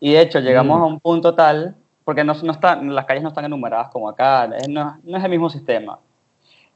Y 0.00 0.12
de 0.12 0.20
hecho 0.20 0.40
llegamos 0.40 0.78
Mm. 0.78 0.82
a 0.82 0.86
un 0.86 1.00
punto 1.00 1.34
tal, 1.34 1.76
porque 2.04 2.24
no, 2.24 2.34
no 2.42 2.52
están, 2.52 2.92
las 2.92 3.04
calles 3.04 3.22
no 3.22 3.28
están 3.28 3.44
enumeradas 3.44 3.88
como 3.90 4.08
acá, 4.08 4.48
no, 4.68 4.98
no 5.04 5.16
es 5.18 5.22
el 5.24 5.30
mismo 5.30 5.48
sistema. 5.48 5.98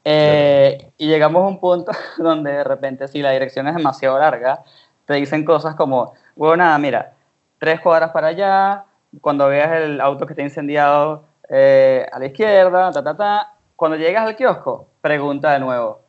Eh, 0.05 0.89
y 0.97 1.09
llegamos 1.09 1.43
a 1.43 1.49
un 1.49 1.59
punto 1.59 1.91
donde 2.19 2.53
de 2.53 2.65
repente 2.65 3.09
si 3.09 3.21
la 3.23 3.33
dirección 3.33 3.67
es 3.67 3.75
demasiado 3.75 4.17
larga, 4.19 4.63
te 5.05 5.15
dicen 5.15 5.45
cosas 5.45 5.75
como, 5.75 6.13
bueno, 6.37 6.59
nada, 6.59 6.79
mira, 6.79 7.13
tres 7.59 7.81
cuadras 7.81 8.11
para 8.13 8.29
allá, 8.29 8.85
cuando 9.21 9.49
veas 9.49 9.83
el 9.83 10.01
auto 10.01 10.27
que 10.27 10.33
está 10.33 10.43
incendiado 10.43 11.25
eh, 11.49 12.07
a 12.13 12.19
la 12.19 12.27
izquierda, 12.27 12.91
ta, 12.93 13.03
ta, 13.03 13.17
ta, 13.17 13.55
cuando 13.77 13.97
llegas 13.97 14.27
al 14.27 14.37
kiosco, 14.37 14.89
pregunta 15.01 15.53
de 15.53 15.61
nuevo. 15.61 16.01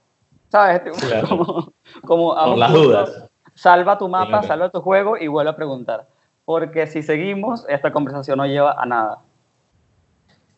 ¿Sabes? 0.49 0.81
Claro. 0.99 1.73
Como, 2.05 2.33
Por 2.33 2.57
las 2.57 2.71
punto, 2.71 2.87
dudas. 2.87 3.29
Salva 3.53 3.97
tu 3.97 4.07
mapa, 4.07 4.29
Claro. 4.29 4.47
salva 4.47 4.69
tu 4.69 4.81
juego 4.81 5.17
y 5.17 5.27
vuelve 5.27 5.51
a 5.51 5.55
preguntar. 5.55 6.07
Porque 6.45 6.87
si 6.87 7.03
seguimos, 7.03 7.65
esta 7.67 7.91
conversación 7.91 8.37
no 8.37 8.45
lleva 8.45 8.73
a 8.81 8.85
nada. 8.85 9.19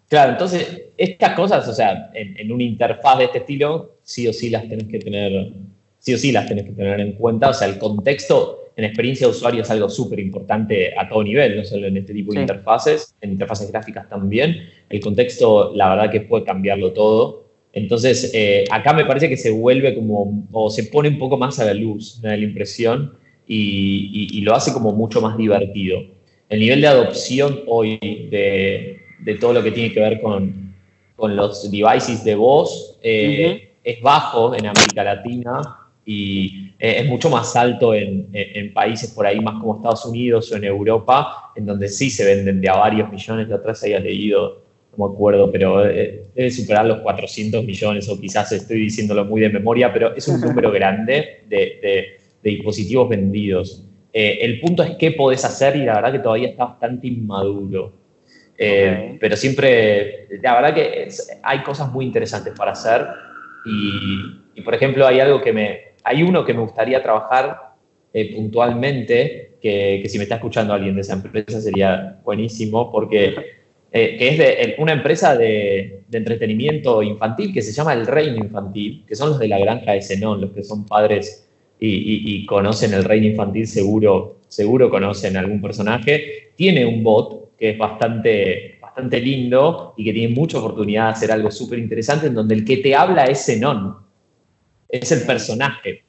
Claro, 0.07 0.31
entonces 0.31 0.85
estas 0.97 1.33
cosas, 1.33 1.67
o 1.67 1.73
sea, 1.73 2.09
en, 2.13 2.37
en 2.39 2.51
una 2.51 2.63
interfaz 2.63 3.17
de 3.19 3.25
este 3.25 3.37
estilo, 3.39 3.91
sí 4.03 4.27
o 4.27 4.33
sí 4.33 4.49
las 4.49 4.67
tenés 4.67 4.87
que 4.87 4.99
tener, 4.99 5.53
sí 5.99 6.13
o 6.13 6.17
sí 6.17 6.31
las 6.31 6.47
tenés 6.47 6.65
que 6.65 6.71
tener 6.71 6.99
en 6.99 7.13
cuenta. 7.13 7.49
O 7.49 7.53
sea, 7.53 7.67
el 7.67 7.77
contexto 7.79 8.68
en 8.79 8.85
experiencia 8.85 9.27
de 9.27 9.31
usuario 9.31 9.61
es 9.63 9.69
algo 9.69 9.89
súper 9.89 10.19
importante 10.21 10.93
a 10.97 11.07
todo 11.09 11.21
nivel, 11.21 11.57
no 11.57 11.65
solo 11.65 11.87
en 11.87 11.97
este 11.97 12.13
tipo 12.13 12.31
de 12.31 12.37
interfaces, 12.43 13.13
en 13.19 13.31
interfaces 13.31 13.69
gráficas 13.71 14.07
también. 14.07 14.69
El 14.89 15.01
contexto, 15.01 15.73
la 15.75 15.89
verdad 15.89 16.09
que 16.09 16.21
puede 16.21 16.45
cambiarlo 16.45 16.93
todo. 16.93 17.43
Entonces, 17.73 18.31
eh, 18.33 18.63
acá 18.71 18.93
me 18.93 19.03
parece 19.03 19.27
que 19.27 19.35
se 19.35 19.51
vuelve 19.51 19.93
como, 19.93 20.47
o 20.53 20.69
se 20.69 20.85
pone 20.85 21.09
un 21.09 21.19
poco 21.19 21.37
más 21.37 21.59
a 21.59 21.65
la 21.65 21.73
luz, 21.73 22.19
me 22.23 22.29
da 22.29 22.37
la 22.37 22.43
impresión, 22.45 23.13
y, 23.45 24.11
y- 24.13 24.37
y 24.37 24.41
lo 24.41 24.55
hace 24.55 24.71
como 24.71 24.93
mucho 24.93 25.19
más 25.19 25.35
divertido. 25.37 25.99
El 26.47 26.61
nivel 26.61 26.79
de 26.81 26.87
adopción 26.87 27.59
hoy 27.67 27.97
de, 28.31 28.97
de 29.19 29.35
todo 29.35 29.51
lo 29.53 29.61
que 29.61 29.71
tiene 29.71 29.91
que 29.93 29.99
ver 29.99 30.21
con, 30.21 30.73
con 31.17 31.35
los 31.35 31.69
devices 31.69 32.23
de 32.23 32.35
voz 32.35 32.97
eh, 33.03 33.71
es 33.83 34.01
bajo 34.01 34.55
en 34.55 34.65
América 34.67 35.03
Latina 35.03 35.51
y 36.11 36.73
eh, 36.79 37.01
es 37.01 37.05
mucho 37.05 37.29
más 37.29 37.55
alto 37.55 37.93
en, 37.93 38.27
en- 38.33 38.73
países 38.73 39.11
por 39.11 39.27
ahí 39.27 39.39
más 39.39 39.59
como 39.61 39.75
Estados 39.75 40.03
Unidos 40.05 40.51
o 40.51 40.55
en 40.57 40.63
Europa, 40.63 41.51
en 41.55 41.67
donde 41.67 41.87
sí 41.87 42.09
se 42.09 42.25
venden 42.25 42.59
de 42.61 42.67
a 42.67 42.77
varios 42.77 43.11
millones. 43.11 43.47
La 43.47 43.57
otra 43.57 43.73
vez 43.73 43.83
había 43.83 43.99
leído, 43.99 44.63
no 44.97 45.07
me 45.07 45.13
acuerdo, 45.13 45.51
pero 45.51 45.85
eh, 45.87 46.23
debe 46.33 46.49
superar 46.49 46.87
los 46.87 46.99
400 47.01 47.63
millones 47.63 48.09
o 48.09 48.19
quizás 48.19 48.51
estoy 48.51 48.79
diciéndolo 48.79 49.23
muy 49.25 49.39
de 49.41 49.49
memoria, 49.49 49.93
pero 49.93 50.15
es 50.15 50.27
un 50.27 50.41
número 50.47 50.71
grande 50.71 51.41
de, 51.47 51.57
de- 51.57 52.05
de 52.41 52.49
dispositivos 52.49 53.07
vendidos. 53.07 53.85
Eh, 54.11 54.39
el 54.41 54.59
punto 54.61 54.81
es 54.81 54.95
qué 54.97 55.11
podés 55.11 55.45
hacer 55.45 55.75
y 55.75 55.83
la 55.85 55.93
verdad 55.95 56.11
que 56.13 56.19
todavía 56.19 56.49
está 56.49 56.65
bastante 56.65 57.05
inmaduro. 57.05 57.93
Eh, 58.57 59.11
Ok. 59.13 59.17
Pero 59.21 59.35
siempre, 59.37 60.27
la 60.41 60.55
verdad 60.55 60.73
que 60.73 61.03
es- 61.03 61.37
hay 61.43 61.59
cosas 61.61 61.91
muy 61.91 62.05
interesantes 62.05 62.53
para 62.57 62.71
hacer 62.71 63.05
y, 63.65 64.21
y, 64.55 64.61
por 64.61 64.73
ejemplo, 64.73 65.05
hay 65.05 65.19
algo 65.19 65.39
que 65.41 65.53
me, 65.53 65.88
hay 66.03 66.23
uno 66.23 66.45
que 66.45 66.53
me 66.53 66.61
gustaría 66.61 67.01
trabajar 67.01 67.73
eh, 68.13 68.35
puntualmente, 68.35 69.57
que, 69.61 70.03
si 70.07 70.17
me 70.17 70.23
está 70.23 70.35
escuchando 70.35 70.73
alguien 70.73 70.95
de 70.95 71.01
esa 71.01 71.13
empresa 71.13 71.61
sería 71.61 72.19
buenísimo, 72.23 72.91
porque 72.91 73.35
eh, 73.91 74.17
que 74.17 74.29
es 74.29 74.37
de, 74.37 74.75
una 74.79 74.93
empresa 74.93 75.35
de, 75.35 76.03
entretenimiento 76.11 77.03
infantil 77.03 77.53
que 77.53 77.61
se 77.61 77.71
llama 77.71 77.93
El 77.93 78.07
Reino 78.07 78.37
Infantil, 78.37 79.05
que 79.07 79.15
son 79.15 79.29
los 79.29 79.39
de 79.39 79.47
la 79.47 79.59
granja 79.59 79.93
de 79.93 80.01
Zenón, 80.01 80.41
los 80.41 80.51
que 80.51 80.63
son 80.63 80.85
padres 80.85 81.45
y 81.81 82.45
conocen 82.45 82.93
el 82.93 83.05
Reino 83.05 83.27
Infantil, 83.27 83.65
seguro, 83.65 84.39
seguro 84.49 84.89
conocen 84.89 85.37
algún 85.37 85.61
personaje. 85.61 86.51
Tiene 86.55 86.85
un 86.85 87.03
bot 87.03 87.55
que 87.57 87.71
es 87.71 87.77
bastante, 87.77 88.77
bastante 88.81 89.19
lindo 89.19 89.93
y 89.95 90.03
que 90.03 90.13
tiene 90.13 90.33
mucha 90.33 90.59
oportunidad 90.59 91.05
de 91.05 91.11
hacer 91.11 91.31
algo 91.31 91.51
súper 91.51 91.79
interesante, 91.79 92.27
en 92.27 92.33
donde 92.33 92.55
el 92.55 92.65
que 92.65 92.77
te 92.77 92.95
habla 92.95 93.25
es 93.25 93.45
Zenón, 93.45 93.97
es 94.89 95.11
el 95.11 95.21
personaje. 95.25 96.03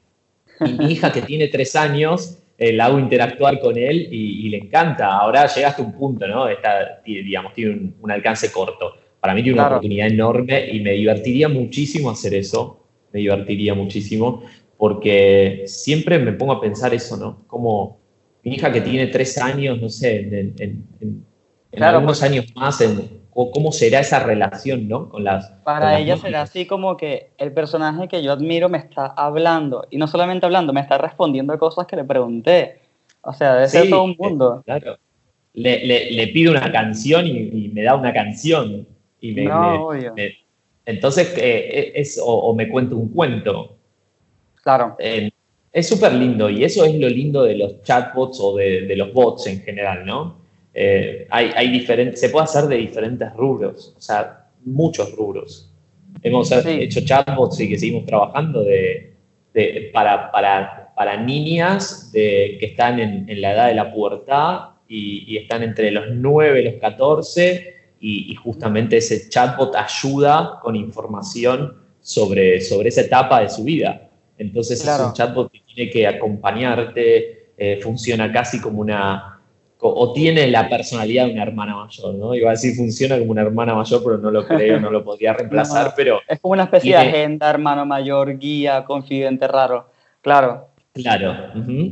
Y 0.65 0.73
mi 0.73 0.91
hija 0.93 1.11
que 1.11 1.21
tiene 1.21 1.47
tres 1.47 1.75
años, 1.75 2.37
eh, 2.57 2.73
la 2.73 2.85
hago 2.85 2.99
interactuar 2.99 3.59
con 3.59 3.77
él 3.77 4.07
y, 4.11 4.45
y 4.45 4.49
le 4.49 4.57
encanta. 4.57 5.07
Ahora 5.17 5.47
llegaste 5.47 5.81
a 5.81 5.85
un 5.85 5.93
punto, 5.93 6.27
¿no? 6.27 6.47
Está, 6.47 7.01
digamos, 7.05 7.53
tiene 7.53 7.71
un, 7.71 7.95
un 8.01 8.11
alcance 8.11 8.51
corto. 8.51 8.93
Para 9.19 9.33
mí 9.33 9.41
tiene 9.43 9.55
una 9.55 9.63
Claro. 9.63 9.75
oportunidad 9.77 10.07
enorme 10.07 10.69
y 10.71 10.79
me 10.81 10.91
divertiría 10.93 11.47
muchísimo 11.49 12.09
hacer 12.11 12.33
eso. 12.35 12.83
Me 13.13 13.19
divertiría 13.21 13.73
muchísimo 13.73 14.43
porque 14.77 15.63
siempre 15.67 16.17
me 16.19 16.33
pongo 16.33 16.53
a 16.53 16.61
pensar 16.61 16.93
eso, 16.93 17.17
¿no? 17.17 17.43
Como 17.47 17.99
mi 18.43 18.55
hija 18.55 18.71
que 18.71 18.81
tiene 18.81 19.07
tres 19.07 19.37
años, 19.37 19.79
no 19.79 19.89
sé, 19.89 20.21
en, 20.21 20.33
en- 20.33 20.55
en- 20.59 20.85
en 20.99 21.25
Claro, 21.71 21.97
algunos 21.99 22.19
porque- 22.19 22.33
años 22.39 22.45
más, 22.55 22.81
en, 22.81 23.20
cómo 23.33 23.71
será 23.71 23.99
esa 24.01 24.19
relación, 24.19 24.87
¿no? 24.87 25.09
Con 25.09 25.23
las. 25.23 25.47
con 25.49 25.63
Para 25.63 25.91
las 25.93 26.01
ella 26.01 26.17
será 26.17 26.41
así 26.41 26.65
como 26.65 26.97
que 26.97 27.31
el 27.37 27.53
personaje 27.53 28.07
que 28.07 28.21
yo 28.21 28.31
admiro 28.33 28.67
me 28.69 28.77
está 28.77 29.05
hablando. 29.07 29.87
Y 29.89 29.97
no 29.97 30.07
solamente 30.07 30.45
hablando, 30.45 30.73
me 30.73 30.81
está 30.81 30.97
respondiendo 30.97 31.53
a 31.53 31.57
cosas 31.59 31.87
que 31.87 31.95
le 31.95 32.03
pregunté. 32.03 32.79
O 33.21 33.33
sea, 33.33 33.53
debe 33.55 33.67
ser 33.69 33.89
todo 33.89 34.03
un 34.03 34.15
mundo. 34.19 34.61
Claro. 34.65 34.97
Le, 35.53 35.85
le, 35.85 36.11
le 36.11 36.27
pido 36.27 36.51
una 36.51 36.71
canción 36.71 37.25
y, 37.27 37.31
y 37.65 37.71
me 37.73 37.83
da 37.83 37.95
una 37.95 38.13
canción. 38.13 38.87
Y 39.19 39.33
me, 39.33 39.43
No, 39.45 39.61
me- 39.61 39.77
obvio. 39.77 40.13
me- 40.15 40.37
entonces, 40.85 41.33
eh, 41.37 41.91
es, 41.95 42.19
o, 42.21 42.25
o 42.25 42.55
me 42.55 42.67
cuenta 42.67 42.95
un 42.95 43.09
cuento. 43.09 43.75
Claro. 44.63 44.95
Eh, 44.99 45.31
es 45.71 45.87
súper 45.87 46.13
lindo 46.13 46.49
y 46.49 46.63
eso 46.65 46.83
es 46.83 46.93
lo 46.95 47.07
lindo 47.07 47.43
de 47.43 47.55
los 47.55 47.81
chatbots 47.83 48.39
o 48.41 48.57
de, 48.57 48.81
de 48.81 48.95
los 48.97 49.13
bots 49.13 49.47
en 49.47 49.61
general, 49.61 50.05
¿no? 50.05 50.40
Eh, 50.73 51.27
hay, 51.29 51.51
hay 51.55 51.69
diferentes, 51.71 52.19
se 52.19 52.29
puede 52.29 52.45
hacer 52.45 52.65
de 52.65 52.77
diferentes 52.77 53.31
rubros, 53.33 53.93
o 53.97 54.01
sea, 54.01 54.47
muchos 54.63 55.11
rubros. 55.15 55.73
Hemos 56.23 56.49
Sí. 56.49 56.55
hecho 56.65 57.01
chatbots 57.01 57.59
y 57.59 57.69
que 57.69 57.77
seguimos 57.77 58.05
trabajando 58.05 58.63
de, 58.63 59.13
de- 59.53 59.89
para, 59.93 60.31
para, 60.31 60.93
para 60.95 61.17
niñas 61.17 62.11
de, 62.11 62.57
que 62.59 62.67
están 62.67 62.99
en, 62.99 63.29
en 63.29 63.41
la 63.41 63.53
edad 63.53 63.67
de 63.67 63.75
la 63.75 63.91
pubertad 63.93 64.69
y, 64.87 65.23
y 65.27 65.37
están 65.37 65.63
entre 65.63 65.91
los 65.91 66.05
9 66.11 66.61
y 66.61 66.63
los 66.65 66.73
14 66.75 67.75
y, 67.99 68.31
y 68.31 68.35
justamente 68.35 68.97
ese 68.97 69.29
chatbot 69.29 69.75
ayuda 69.75 70.59
con 70.61 70.75
información 70.75 71.75
sobre, 72.01 72.61
sobre 72.61 72.89
esa 72.89 73.01
etapa 73.01 73.41
de 73.41 73.49
su 73.49 73.63
vida. 73.63 74.09
Entonces 74.37 74.81
Claro. 74.81 75.03
es 75.03 75.09
un 75.09 75.13
chatbot 75.15 75.51
que 75.51 75.59
tiene 75.73 75.91
que 75.91 76.07
acompañarte, 76.07 77.51
eh, 77.57 77.79
funciona 77.81 78.31
casi 78.31 78.59
como 78.59 78.81
una, 78.81 79.39
o 79.83 80.13
tiene 80.13 80.47
la 80.47 80.69
personalidad 80.69 81.25
de 81.25 81.33
una 81.33 81.43
hermana 81.43 81.75
mayor, 81.75 82.13
¿no? 82.15 82.35
Iba 82.35 82.49
a 82.49 82.51
decir 82.53 82.75
funciona 82.75 83.17
como 83.17 83.31
una 83.31 83.41
hermana 83.41 83.73
mayor, 83.73 84.01
pero 84.03 84.17
no 84.17 84.29
lo 84.31 84.45
creo, 84.47 84.79
no 84.79 84.91
lo 84.91 85.03
podría 85.03 85.33
reemplazar, 85.33 85.87
No. 85.87 85.93
pero 85.95 86.19
Es 86.27 86.39
como 86.39 86.53
una 86.53 86.63
especie 86.63 86.91
de 86.91 86.97
agenda, 87.01 87.49
hermano 87.49 87.85
mayor, 87.85 88.37
guía, 88.37 88.83
confidente 88.85 89.47
raro. 89.47 89.89
Claro. 90.21 90.67
claro, 90.93 91.33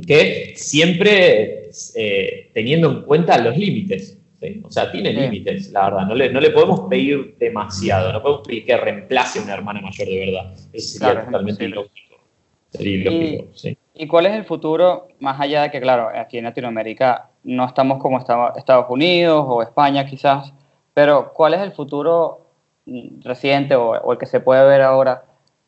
que 0.05 0.53
siempre 0.55 1.69
eh, 1.95 2.51
teniendo 2.53 2.91
en 2.91 3.01
cuenta 3.03 3.37
los 3.39 3.57
límites. 3.57 4.17
¿sí? 4.41 4.61
O 4.63 4.71
sea, 4.71 4.91
tiene 4.91 5.09
Sí. 5.13 5.19
límites, 5.19 5.71
la 5.71 5.85
verdad. 5.89 6.05
No 6.07 6.15
le, 6.15 6.29
no 6.31 6.39
le 6.39 6.51
podemos 6.51 6.81
pedir 6.89 7.35
demasiado, 7.39 8.13
no 8.13 8.21
podemos 8.21 8.47
pedir 8.47 8.65
que 8.65 8.77
reemplace 8.77 9.39
a 9.39 9.43
una 9.43 9.53
hermana 9.55 9.81
mayor 9.81 10.07
de 10.07 10.19
verdad. 10.19 10.53
Eso 10.71 10.87
sería 10.89 11.07
Claro, 11.07 11.19
es 11.21 11.25
totalmente 11.25 11.63
imposible. 11.65 11.91
ilógico. 12.01 12.23
Sería 12.71 12.95
ilógico, 12.97 13.47
sí. 13.57 13.77
¿Y 13.95 14.07
cuál 14.07 14.27
es 14.27 14.33
el 14.33 14.45
futuro, 14.45 15.07
más 15.19 15.41
allá 15.41 15.63
de 15.63 15.71
que, 15.71 15.81
claro, 15.81 16.09
aquí 16.15 16.37
en 16.37 16.45
Latinoamérica 16.45 17.28
no 17.43 17.65
estamos 17.65 17.99
como 17.99 18.19
Estados 18.19 18.85
Unidos 18.89 19.45
o 19.47 19.61
España 19.61 20.05
quizás, 20.05 20.53
pero 20.93 21.31
cuál 21.33 21.53
es 21.53 21.61
el 21.61 21.71
futuro 21.71 22.47
mm, 22.85 23.21
reciente 23.21 23.75
o, 23.75 23.91
o 23.91 24.11
el 24.13 24.17
que 24.17 24.25
se 24.25 24.39
puede 24.39 24.65
ver 24.65 24.81
ahora 24.81 25.23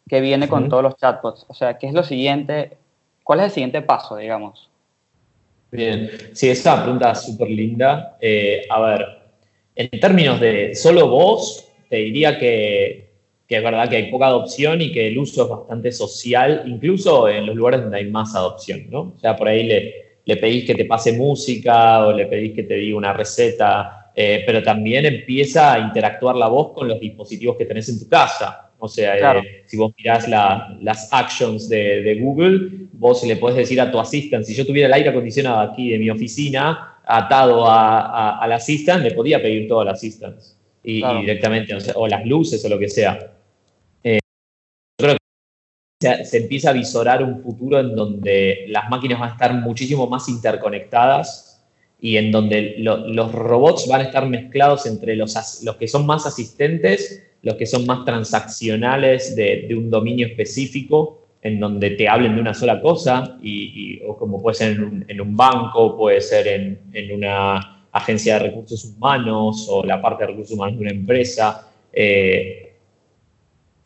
que 0.08 0.20
viene 0.20 0.50
con 0.50 0.68
todos 0.68 0.84
los 0.84 0.98
chatbots? 0.98 1.46
O 1.48 1.54
sea, 1.54 1.78
¿qué 1.78 1.88
es 1.88 1.94
lo 1.94 2.04
siguiente? 2.04 2.78
¿Cuál 3.24 3.40
es 3.40 3.46
el 3.46 3.52
siguiente 3.52 3.82
paso, 3.82 4.18
digamos? 4.18 4.70
Bien, 5.72 6.10
sí, 6.34 6.50
esa 6.50 6.72
es 6.72 6.76
una 6.76 6.84
pregunta 6.84 7.16
súper 7.16 7.50
linda. 7.50 8.18
Eh, 8.20 8.66
a 8.70 8.82
ver, 8.82 9.06
en 9.76 9.90
términos 10.02 10.40
de 10.42 10.76
solo 10.76 11.08
voz, 11.08 11.66
te 11.90 11.96
diría 11.96 12.38
que, 12.38 13.10
que 13.48 13.56
es 13.56 13.64
verdad 13.64 13.90
que 13.90 13.96
hay 13.96 14.12
poca 14.12 14.28
adopción 14.28 14.82
y 14.82 14.92
que 14.92 15.08
el 15.08 15.18
uso 15.18 15.44
es 15.44 15.50
bastante 15.50 15.94
social, 15.94 16.64
incluso 16.66 17.30
en 17.30 17.46
los 17.46 17.56
lugares 17.56 17.82
donde 17.82 18.00
hay 18.00 18.12
más 18.12 18.36
adopción, 18.36 18.88
¿no? 18.90 19.14
O 19.16 19.20
sea, 19.22 19.38
por 19.38 19.48
ahí 19.48 19.64
le, 19.64 20.11
le 20.32 20.38
pedís 20.38 20.64
que 20.66 20.76
te 20.76 20.86
pase 20.86 21.12
música 21.14 22.06
o 22.08 22.14
le 22.14 22.26
pedís 22.26 22.54
que 22.56 22.64
te 22.64 22.76
diga 22.76 22.98
una 22.98 23.12
receta, 23.14 24.12
eh, 24.16 24.44
pero 24.46 24.64
también 24.64 25.06
empieza 25.06 25.74
a 25.74 25.80
interactuar 25.80 26.36
la 26.38 26.48
voz 26.48 26.72
con 26.74 26.88
los 26.88 27.00
dispositivos 27.00 27.58
que 27.58 27.66
tenés 27.66 27.90
en 27.90 28.00
tu 28.00 28.08
casa. 28.08 28.70
O 28.80 28.88
sea, 28.88 29.18
Claro. 29.18 29.40
eh, 29.42 29.64
si 29.66 29.76
vos 29.78 29.92
mirás 29.98 30.28
la- 30.28 30.78
las 30.82 31.12
actions 31.12 31.68
de, 31.70 32.02
de 32.02 32.16
Google, 32.16 32.88
vos 32.94 33.24
le 33.26 33.36
podés 33.36 33.58
decir 33.58 33.80
a 33.82 33.92
tu 33.92 34.00
assistant, 34.00 34.44
si 34.46 34.54
yo 34.56 34.66
tuviera 34.66 34.88
el 34.88 34.94
aire 34.94 35.10
acondicionado 35.10 35.60
aquí 35.60 35.90
de 35.90 36.00
mi 36.00 36.10
oficina 36.10 36.96
atado 37.06 37.66
a, 37.68 38.00
a- 38.00 38.40
al 38.40 38.52
assistant, 38.54 39.04
le 39.04 39.12
podía 39.12 39.42
pedir 39.42 39.68
todo 39.68 39.82
al 39.82 39.90
assistant. 39.90 40.38
Y, 40.84 40.98
y 40.98 41.02
Claro. 41.02 41.20
directamente, 41.20 41.76
o, 41.76 41.80
sea, 41.80 41.94
o 41.96 42.08
las 42.08 42.26
luces 42.26 42.64
o 42.66 42.70
lo 42.70 42.80
que 42.80 42.88
sea. 42.90 43.20
Se, 46.02 46.38
empieza 46.38 46.72
a 46.72 46.74
visorar 46.74 47.24
un 47.24 47.42
futuro 47.42 47.80
en 47.80 47.96
donde 47.96 48.66
las 48.68 48.90
máquinas 48.90 49.20
van 49.20 49.30
a 49.30 49.34
estar 49.34 49.54
muchísimo 49.54 50.08
más 50.08 50.28
interconectadas 50.28 51.62
y 52.00 52.18
en 52.18 52.32
donde 52.32 52.76
lo- 52.80 53.08
los 53.08 53.32
robots 53.32 53.88
van 53.88 54.02
a 54.02 54.04
estar 54.06 54.28
mezclados 54.28 54.86
entre 54.88 55.16
los, 55.16 55.62
los 55.64 55.76
que 55.76 55.88
son 55.88 56.06
más 56.06 56.26
asistentes, 56.26 57.24
los 57.44 57.56
que 57.56 57.66
son 57.66 57.86
más 57.86 58.04
transaccionales 58.06 59.36
de, 59.36 59.68
un 59.78 59.90
dominio 59.90 60.28
específico, 60.28 61.20
en 61.44 61.60
donde 61.60 61.92
te 61.92 62.08
hablen 62.08 62.36
de 62.36 62.42
una 62.42 62.54
sola 62.54 62.82
cosa, 62.82 63.38
y- 63.42 64.00
o 64.08 64.18
como 64.18 64.42
puede 64.42 64.56
ser 64.56 64.72
en 64.74 64.84
un, 64.84 65.06
en 65.08 65.22
un 65.22 65.36
banco, 65.36 65.96
puede 65.98 66.22
ser 66.22 66.48
en, 66.48 66.80
en 66.94 67.12
una 67.16 67.86
agencia 67.92 68.36
de 68.36 68.40
recursos 68.48 68.86
humanos 68.86 69.68
o 69.70 69.84
la 69.84 70.02
parte 70.02 70.24
de 70.24 70.32
recursos 70.32 70.56
humanos 70.56 70.76
de 70.78 70.82
una 70.82 70.92
empresa. 70.92 71.68
Eh, 71.94 72.61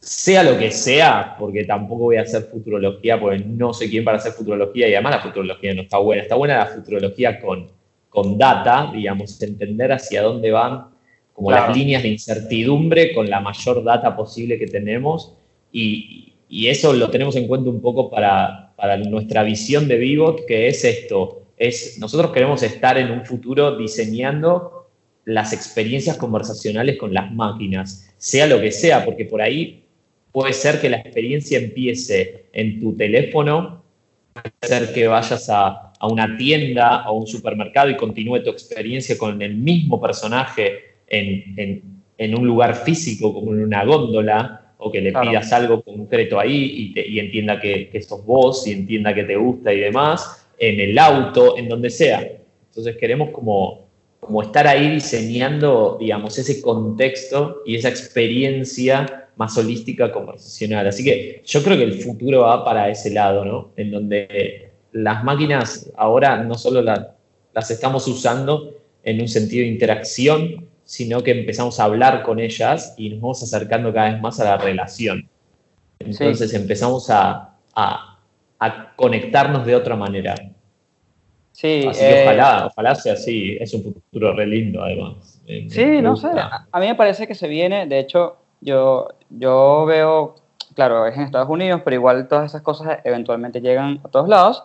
sea 0.06 0.44
lo 0.44 0.56
que 0.60 0.70
sea, 0.70 1.36
porque 1.40 1.64
tampoco 1.64 2.04
voy 2.04 2.18
a 2.18 2.22
hacer 2.22 2.44
futurología, 2.44 3.20
porque 3.20 3.40
no 3.40 3.74
sé 3.74 3.90
quién 3.90 4.04
para 4.04 4.18
hacer 4.18 4.34
futurología 4.34 4.88
y 4.88 4.94
además 4.94 5.14
la 5.14 5.22
futurología 5.22 5.74
no 5.74 5.82
está 5.82 5.98
buena. 5.98 6.22
Está 6.22 6.36
buena 6.36 6.58
la 6.58 6.68
futurología 6.68 7.40
con, 7.40 7.72
con 8.08 8.38
data, 8.38 8.92
digamos, 8.94 9.42
entender 9.42 9.92
hacia 9.92 10.22
dónde 10.22 10.52
van 10.52 10.90
como 11.34 11.48
Claro. 11.48 11.70
las 11.70 11.78
líneas 11.78 12.04
de 12.04 12.10
incertidumbre 12.10 13.16
con 13.16 13.28
la 13.32 13.40
mayor 13.40 13.84
data 13.84 14.16
posible 14.16 14.60
que 14.60 14.68
tenemos 14.68 15.34
y, 15.72 16.34
y 16.50 16.68
eso 16.68 16.94
lo 16.94 17.10
tenemos 17.10 17.36
en 17.36 17.48
cuenta 17.48 17.72
un 17.72 17.82
poco 17.82 18.12
para, 18.12 18.74
para 18.76 18.98
nuestra 18.98 19.42
visión 19.42 19.88
de 19.88 19.98
Vivot, 19.98 20.46
que 20.46 20.68
es 20.68 20.86
esto, 20.86 21.42
es 21.58 21.98
nosotros 22.00 22.30
queremos 22.32 22.62
estar 22.62 23.00
en 23.00 23.10
un 23.10 23.26
futuro 23.26 23.76
diseñando 23.76 24.86
las 25.26 25.52
experiencias 25.52 26.18
conversacionales 26.18 26.96
con 27.00 27.12
las 27.12 27.34
máquinas, 27.34 28.08
sea 28.18 28.46
lo 28.46 28.62
que 28.62 28.72
sea, 28.72 29.04
porque 29.04 29.26
por 29.26 29.42
ahí 29.42 29.85
puede 30.36 30.52
ser 30.52 30.82
que 30.82 30.90
la 30.90 30.98
experiencia 30.98 31.58
empiece 31.58 32.48
en 32.52 32.82
tu 32.82 32.94
teléfono, 32.98 33.82
puede 34.34 34.52
ser 34.62 34.94
que 34.94 35.08
vayas 35.08 35.50
a, 35.50 35.94
a 35.98 36.08
una 36.10 36.36
tienda 36.36 37.06
o 37.06 37.08
a 37.08 37.12
un 37.14 37.26
supermercado 37.26 37.90
y 37.90 37.96
continúe 37.96 38.44
tu 38.44 38.50
experiencia 38.50 39.18
con 39.18 39.42
el 39.42 39.56
mismo 39.56 40.02
personaje 40.02 40.66
en, 41.08 41.58
en- 41.58 41.96
en 42.18 42.38
un 42.38 42.46
lugar 42.46 42.76
físico, 42.76 43.34
como 43.34 43.54
en 43.54 43.62
una 43.64 43.86
góndola, 43.86 44.74
o 44.78 44.92
que 44.92 45.00
le 45.00 45.12
Claro. 45.12 45.30
pidas 45.30 45.54
algo 45.54 45.82
concreto 45.82 46.38
ahí 46.38 46.60
y, 46.80 46.94
te- 46.94 47.08
y 47.08 47.20
entienda 47.20 47.60
que, 47.62 47.88
que 47.90 48.02
sos 48.02 48.26
vos 48.26 48.68
y 48.68 48.72
entienda 48.74 49.14
que 49.16 49.24
te 49.24 49.38
gusta 49.38 49.74
y 49.74 49.80
demás, 49.80 50.48
en 50.60 50.80
el 50.82 50.98
auto, 51.00 51.58
en 51.58 51.70
donde 51.70 51.90
sea. 51.90 52.20
Entonces 52.70 52.98
queremos 52.98 53.30
como, 53.32 53.88
como 54.20 54.42
estar 54.42 54.68
ahí 54.68 54.90
diseñando, 54.90 55.98
digamos, 56.00 56.38
ese 56.38 56.62
contexto 56.62 57.62
y 57.66 57.76
esa 57.76 57.88
experiencia 57.90 59.25
más 59.38 59.58
holística 59.58 60.12
conversacional. 60.12 60.88
Así 60.88 61.04
que 61.04 61.42
yo 61.46 61.64
creo 61.64 61.78
que 61.78 61.84
el 61.84 62.02
futuro 62.02 62.42
va 62.42 62.64
para 62.64 62.90
ese 62.90 63.12
lado, 63.12 63.44
¿no? 63.46 63.72
En 63.76 63.92
donde 63.92 64.72
las 64.94 65.24
máquinas 65.24 65.92
ahora 65.98 66.38
no 66.44 66.56
solo 66.56 66.82
la- 66.82 67.16
las 67.54 67.72
estamos 67.72 68.08
usando 68.08 68.74
en 69.04 69.22
un 69.22 69.28
sentido 69.28 69.64
de 69.64 69.70
interacción, 69.72 70.68
sino 70.84 71.22
que 71.24 71.32
empezamos 71.32 71.80
a 71.80 71.86
hablar 71.86 72.24
con 72.24 72.40
ellas 72.40 72.94
y 72.98 73.10
nos 73.10 73.22
vamos 73.22 73.44
acercando 73.44 73.94
cada 73.94 74.12
vez 74.12 74.22
más 74.22 74.40
a 74.40 74.46
la 74.46 74.58
relación. 74.58 75.28
Entonces 76.00 76.54
empezamos 76.54 77.10
a, 77.10 77.56
a- 77.76 78.20
a 78.60 78.96
conectarnos 78.96 79.66
de 79.66 79.76
otra 79.76 79.96
manera. 79.96 80.36
Sí, 81.52 81.86
Así 81.88 82.00
que 82.02 82.12
eh, 82.12 82.24
ojalá, 82.24 82.68
ojalá 82.68 82.96
sea 82.96 83.14
así. 83.14 83.58
Es 83.60 83.74
un 83.74 83.84
futuro 83.84 84.34
re 84.34 84.46
lindo, 84.46 84.84
además. 84.84 85.42
Me- 85.48 85.70
Sí, 85.70 86.02
no 86.02 86.16
sé. 86.16 86.28
a 86.72 86.80
mí 86.80 86.88
me 86.88 86.96
parece 86.96 87.28
que 87.28 87.36
se 87.36 87.48
viene, 87.48 87.86
de 87.88 88.00
hecho, 88.00 88.38
yo, 88.66 89.10
yo 89.30 89.86
veo, 89.86 90.36
claro, 90.76 91.06
es 91.06 91.16
en 91.16 91.24
Estados 91.24 91.50
Unidos, 91.50 91.82
pero 91.84 91.96
igual 91.96 92.28
todas 92.28 92.46
esas 92.46 92.62
cosas 92.62 93.00
eventualmente 93.04 93.62
llegan 93.62 94.02
a 94.04 94.10
todos 94.10 94.28
lados. 94.28 94.64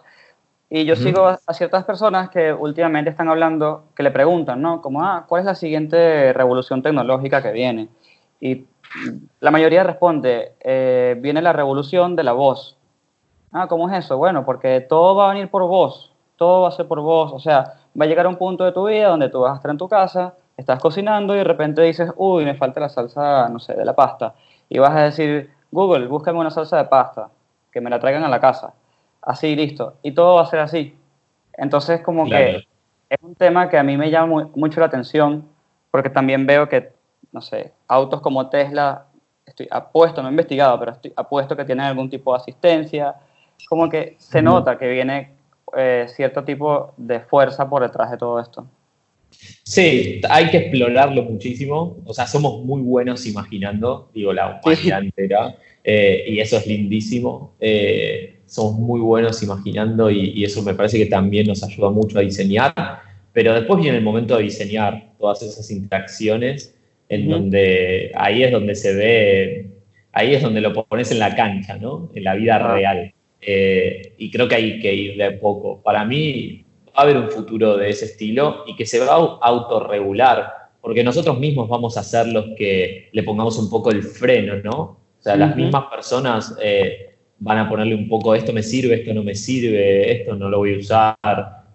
Y 0.68 0.84
yo 0.84 0.94
Ujú. 0.94 1.02
sigo 1.02 1.26
a, 1.26 1.38
a 1.46 1.54
ciertas 1.54 1.84
personas 1.84 2.30
que 2.30 2.52
últimamente 2.52 3.10
están 3.10 3.28
hablando, 3.28 3.84
que 3.94 4.02
le 4.02 4.10
preguntan, 4.10 4.62
¿no? 4.62 4.80
Como, 4.80 5.02
ah, 5.02 5.24
¿cuál 5.28 5.40
es 5.40 5.46
la 5.46 5.54
siguiente 5.54 6.32
revolución 6.32 6.82
tecnológica 6.82 7.42
que 7.42 7.52
viene? 7.52 7.88
Y 8.40 8.66
la 9.40 9.50
mayoría 9.50 9.84
responde, 9.84 10.54
eh, 10.60 11.16
viene 11.18 11.42
la 11.42 11.52
revolución 11.52 12.16
de 12.16 12.24
la 12.24 12.32
voz. 12.32 12.76
Ah, 13.52 13.66
¿cómo 13.68 13.88
es 13.90 14.04
eso? 14.04 14.16
Bueno, 14.16 14.44
porque 14.44 14.80
todo 14.80 15.16
va 15.16 15.26
a 15.26 15.34
venir 15.34 15.50
por 15.50 15.62
voz, 15.62 16.12
todo 16.36 16.62
va 16.62 16.68
a 16.68 16.72
ser 16.72 16.86
por 16.86 17.00
voz, 17.00 17.32
o 17.32 17.38
sea, 17.40 17.74
va 18.00 18.04
a 18.04 18.08
llegar 18.08 18.26
un 18.26 18.36
punto 18.36 18.64
de 18.64 18.72
tu 18.72 18.86
vida 18.86 19.08
donde 19.08 19.28
tú 19.28 19.40
vas 19.40 19.52
a 19.52 19.56
estar 19.56 19.70
en 19.70 19.78
tu 19.78 19.88
casa, 19.88 20.34
estás 20.60 20.78
cocinando 20.80 21.34
y 21.34 21.38
de 21.38 21.44
repente 21.44 21.82
dices, 21.82 22.10
uy, 22.16 22.44
me 22.44 22.54
falta 22.54 22.80
la 22.80 22.88
salsa, 22.88 23.48
no 23.48 23.58
sé, 23.58 23.74
de 23.74 23.84
la 23.84 23.94
pasta. 23.94 24.34
Y 24.68 24.78
vas 24.78 24.92
a 24.94 25.04
decir, 25.04 25.50
Google, 25.70 26.06
búscame 26.06 26.38
una 26.38 26.50
salsa 26.50 26.76
de 26.78 26.84
pasta, 26.84 27.28
que 27.72 27.80
me 27.80 27.90
la 27.90 27.98
traigan 27.98 28.24
a 28.24 28.28
la 28.28 28.40
casa. 28.40 28.72
Así, 29.22 29.54
listo. 29.56 29.94
Y 30.02 30.12
todo 30.12 30.36
va 30.36 30.42
a 30.42 30.46
ser 30.46 30.60
así. 30.60 30.96
Entonces, 31.54 32.00
como 32.02 32.24
Claro. 32.26 32.44
que 32.44 32.66
es 33.10 33.18
un 33.22 33.34
tema 33.34 33.68
que 33.68 33.78
a 33.78 33.82
mí 33.82 33.96
me 33.96 34.10
llama 34.10 34.26
mu- 34.26 34.50
mucho 34.54 34.80
la 34.80 34.86
atención, 34.86 35.46
porque 35.90 36.10
también 36.10 36.46
veo 36.46 36.68
que, 36.68 36.92
no 37.32 37.40
sé, 37.40 37.72
autos 37.88 38.20
como 38.20 38.48
Tesla, 38.48 39.06
estoy 39.44 39.66
apuesto, 39.70 40.22
no 40.22 40.28
he 40.28 40.30
investigado, 40.30 40.78
pero 40.78 40.92
estoy 40.92 41.12
apuesto 41.16 41.56
que 41.56 41.64
tienen 41.64 41.84
algún 41.86 42.08
tipo 42.08 42.32
de 42.32 42.38
asistencia, 42.38 43.14
como 43.68 43.88
que 43.88 44.16
se 44.18 44.40
nota 44.42 44.78
que 44.78 44.88
viene 44.88 45.34
eh, 45.76 46.06
cierto 46.08 46.44
tipo 46.44 46.92
de 46.96 47.20
fuerza 47.20 47.68
por 47.68 47.82
detrás 47.82 48.10
de 48.10 48.16
todo 48.16 48.38
esto. 48.40 48.64
Sí, 49.64 50.20
hay 50.28 50.50
que 50.50 50.56
explorarlo 50.58 51.22
muchísimo. 51.24 51.98
O 52.04 52.12
sea, 52.12 52.26
somos 52.26 52.64
muy 52.64 52.82
buenos 52.82 53.26
imaginando, 53.26 54.10
digo, 54.14 54.32
la 54.32 54.60
humanidad 54.64 55.02
entera, 55.02 55.56
eh, 55.84 56.24
y 56.28 56.40
eso 56.40 56.56
es 56.56 56.66
lindísimo. 56.66 57.54
Eh, 57.60 58.36
somos 58.46 58.74
muy 58.80 59.00
buenos 59.00 59.42
imaginando 59.42 60.10
y, 60.10 60.30
y 60.34 60.44
eso 60.44 60.62
me 60.62 60.74
parece 60.74 60.98
que 60.98 61.06
también 61.06 61.46
nos 61.46 61.62
ayuda 61.62 61.90
mucho 61.90 62.18
a 62.18 62.22
diseñar. 62.22 62.74
Pero 63.32 63.54
después 63.54 63.80
viene 63.80 63.98
el 63.98 64.04
momento 64.04 64.36
de 64.36 64.42
diseñar 64.42 65.12
todas 65.18 65.42
esas 65.42 65.70
interacciones, 65.70 66.74
en 67.08 67.28
donde 67.28 68.10
ahí 68.14 68.42
es 68.42 68.50
donde 68.50 68.74
se 68.74 68.92
ve, 68.94 69.66
ahí 70.12 70.34
es 70.34 70.42
donde 70.42 70.60
lo 70.60 70.72
pones 70.74 71.12
en 71.12 71.20
la 71.20 71.34
cancha, 71.36 71.76
¿no? 71.78 72.10
En 72.14 72.24
la 72.24 72.34
vida 72.34 72.56
Ah. 72.56 72.74
real. 72.74 73.14
Eh, 73.40 74.12
y 74.18 74.30
creo 74.30 74.48
que 74.48 74.54
hay 74.56 74.80
que 74.80 74.92
ir 74.94 75.16
de 75.16 75.30
poco. 75.32 75.80
Para 75.82 76.04
mí, 76.04 76.64
va 76.96 77.00
a 77.00 77.02
haber 77.02 77.16
un 77.16 77.30
futuro 77.30 77.76
de 77.76 77.88
ese 77.88 78.04
estilo 78.06 78.64
y 78.66 78.76
que 78.76 78.86
se 78.86 78.98
va 79.00 79.06
a 79.06 79.18
au- 79.18 79.38
autorregular, 79.40 80.52
porque 80.80 81.02
nosotros 81.04 81.38
mismos 81.38 81.68
vamos 81.68 81.96
a 81.96 82.02
ser 82.02 82.26
los 82.28 82.46
que 82.56 83.08
le 83.12 83.22
pongamos 83.22 83.58
un 83.58 83.68
poco 83.70 83.90
el 83.90 84.02
freno, 84.02 84.56
¿no? 84.62 84.78
O 85.18 85.22
sea, 85.22 85.36
las 85.36 85.50
mismas 85.56 85.84
personas 85.90 86.56
eh, 86.62 87.16
van 87.38 87.58
a 87.58 87.68
ponerle 87.68 87.94
un 87.94 88.08
poco, 88.08 88.34
esto 88.34 88.52
me 88.52 88.62
sirve, 88.62 88.94
esto 88.96 89.12
no 89.12 89.22
me 89.22 89.34
sirve, 89.34 90.10
esto 90.12 90.34
no 90.34 90.48
lo 90.48 90.58
voy 90.58 90.74
a 90.74 90.78
usar. 90.78 91.16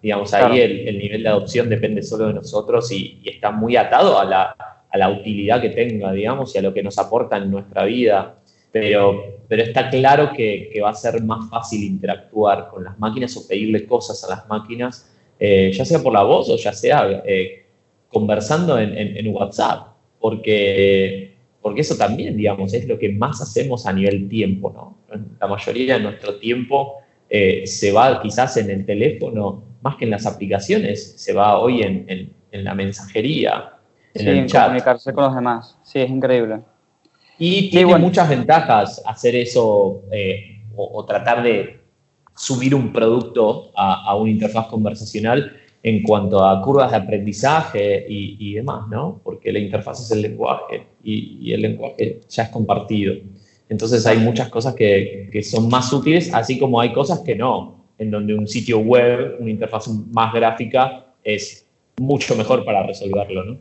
Digamos, 0.02 0.32
ahí 0.34 0.60
el, 0.60 0.88
el 0.88 0.98
nivel 0.98 1.22
de 1.22 1.28
adopción 1.28 1.68
depende 1.68 2.02
solo 2.02 2.26
de 2.28 2.34
nosotros 2.34 2.90
y, 2.92 3.20
y 3.22 3.28
está 3.30 3.50
muy 3.50 3.76
atado 3.76 4.18
a 4.20 4.24
la, 4.24 4.56
a 4.90 4.98
la 4.98 5.08
utilidad 5.10 5.60
que 5.60 5.70
tenga, 5.70 6.12
digamos, 6.12 6.54
y 6.54 6.58
a 6.58 6.62
lo 6.62 6.74
que 6.74 6.82
nos 6.82 6.98
aporta 6.98 7.36
en 7.36 7.50
nuestra 7.50 7.84
vida. 7.84 8.36
Pero, 8.72 9.35
pero 9.48 9.62
está 9.62 9.88
claro 9.90 10.32
que, 10.36 10.70
que 10.72 10.80
va 10.80 10.90
a 10.90 10.94
ser 10.94 11.22
más 11.22 11.48
fácil 11.50 11.82
interactuar 11.84 12.68
con 12.68 12.84
las 12.84 12.98
máquinas 12.98 13.36
o 13.36 13.46
pedirle 13.46 13.86
cosas 13.86 14.22
a 14.24 14.28
las 14.36 14.48
máquinas, 14.48 15.12
eh, 15.38 15.70
ya 15.72 15.84
sea 15.84 16.00
por 16.02 16.12
la 16.12 16.22
voz 16.22 16.48
o 16.48 16.56
ya 16.56 16.72
sea 16.72 17.22
eh, 17.24 17.64
conversando 18.08 18.78
en, 18.78 18.96
en- 18.96 19.16
en 19.16 19.28
WhatsApp, 19.34 19.88
porque, 20.20 21.34
porque 21.62 21.80
eso 21.82 21.96
también, 21.96 22.36
digamos, 22.36 22.72
es 22.74 22.86
lo 22.86 22.98
que 22.98 23.10
más 23.10 23.40
hacemos 23.40 23.86
a 23.86 23.92
nivel 23.92 24.28
tiempo, 24.28 24.70
¿no? 24.72 24.96
La 25.40 25.46
mayoría 25.46 25.94
de 25.98 26.00
nuestro 26.04 26.36
tiempo 26.38 26.94
eh, 27.28 27.66
se 27.66 27.92
va 27.92 28.20
quizás 28.22 28.56
en 28.56 28.70
el 28.70 28.86
teléfono, 28.86 29.62
más 29.82 29.96
que 29.96 30.04
en 30.04 30.10
las 30.12 30.26
aplicaciones, 30.26 31.14
se 31.16 31.32
va 31.32 31.58
hoy 31.58 31.82
en, 31.82 32.04
en- 32.08 32.36
la 32.64 32.74
mensajería, 32.74 33.74
en 34.14 34.22
Sí, 34.22 34.28
el 34.28 34.38
en 34.38 34.46
chat. 34.46 34.64
comunicarse 34.68 35.12
con 35.12 35.24
los 35.24 35.34
demás. 35.34 35.76
Sí, 35.84 35.98
es 36.00 36.08
increíble. 36.08 36.60
Y 37.38 37.70
tiene 37.70 37.86
bueno. 37.86 38.06
muchas 38.06 38.28
ventajas 38.28 39.02
hacer 39.04 39.36
eso 39.36 40.02
eh, 40.10 40.62
o, 40.74 40.98
o 41.00 41.04
tratar 41.04 41.42
de 41.42 41.80
subir 42.34 42.74
un 42.74 42.92
producto 42.92 43.70
a, 43.74 44.04
a 44.10 44.14
una 44.16 44.30
interfaz 44.30 44.66
conversacional 44.68 45.56
en 45.82 46.02
cuanto 46.02 46.44
a 46.44 46.60
curvas 46.62 46.90
de 46.90 46.96
aprendizaje 46.96 48.06
y, 48.08 48.36
y 48.40 48.54
demás, 48.54 48.88
¿no? 48.88 49.20
Porque 49.22 49.52
la 49.52 49.58
interfaz 49.58 50.00
es 50.00 50.10
el 50.10 50.22
lenguaje 50.22 50.86
y, 51.04 51.38
y 51.40 51.52
el 51.52 51.62
lenguaje 51.62 52.20
ya 52.28 52.42
es 52.44 52.48
compartido. 52.48 53.14
Entonces 53.68 54.04
hay 54.06 54.18
muchas 54.18 54.48
cosas 54.48 54.74
que, 54.74 55.28
que 55.32 55.42
son 55.42 55.68
más 55.68 55.92
útiles, 55.92 56.32
así 56.34 56.58
como 56.58 56.80
hay 56.80 56.92
cosas 56.92 57.20
que 57.20 57.36
no. 57.36 57.84
en 57.98 58.10
donde 58.10 58.34
un 58.34 58.46
sitio 58.46 58.78
web, 58.78 59.36
una 59.40 59.50
interfaz 59.50 59.88
más 59.88 60.32
gráfica, 60.34 61.06
es 61.24 61.66
mucho 61.98 62.36
mejor 62.36 62.64
para 62.64 62.86
resolverlo, 62.86 63.44
¿no? 63.44 63.58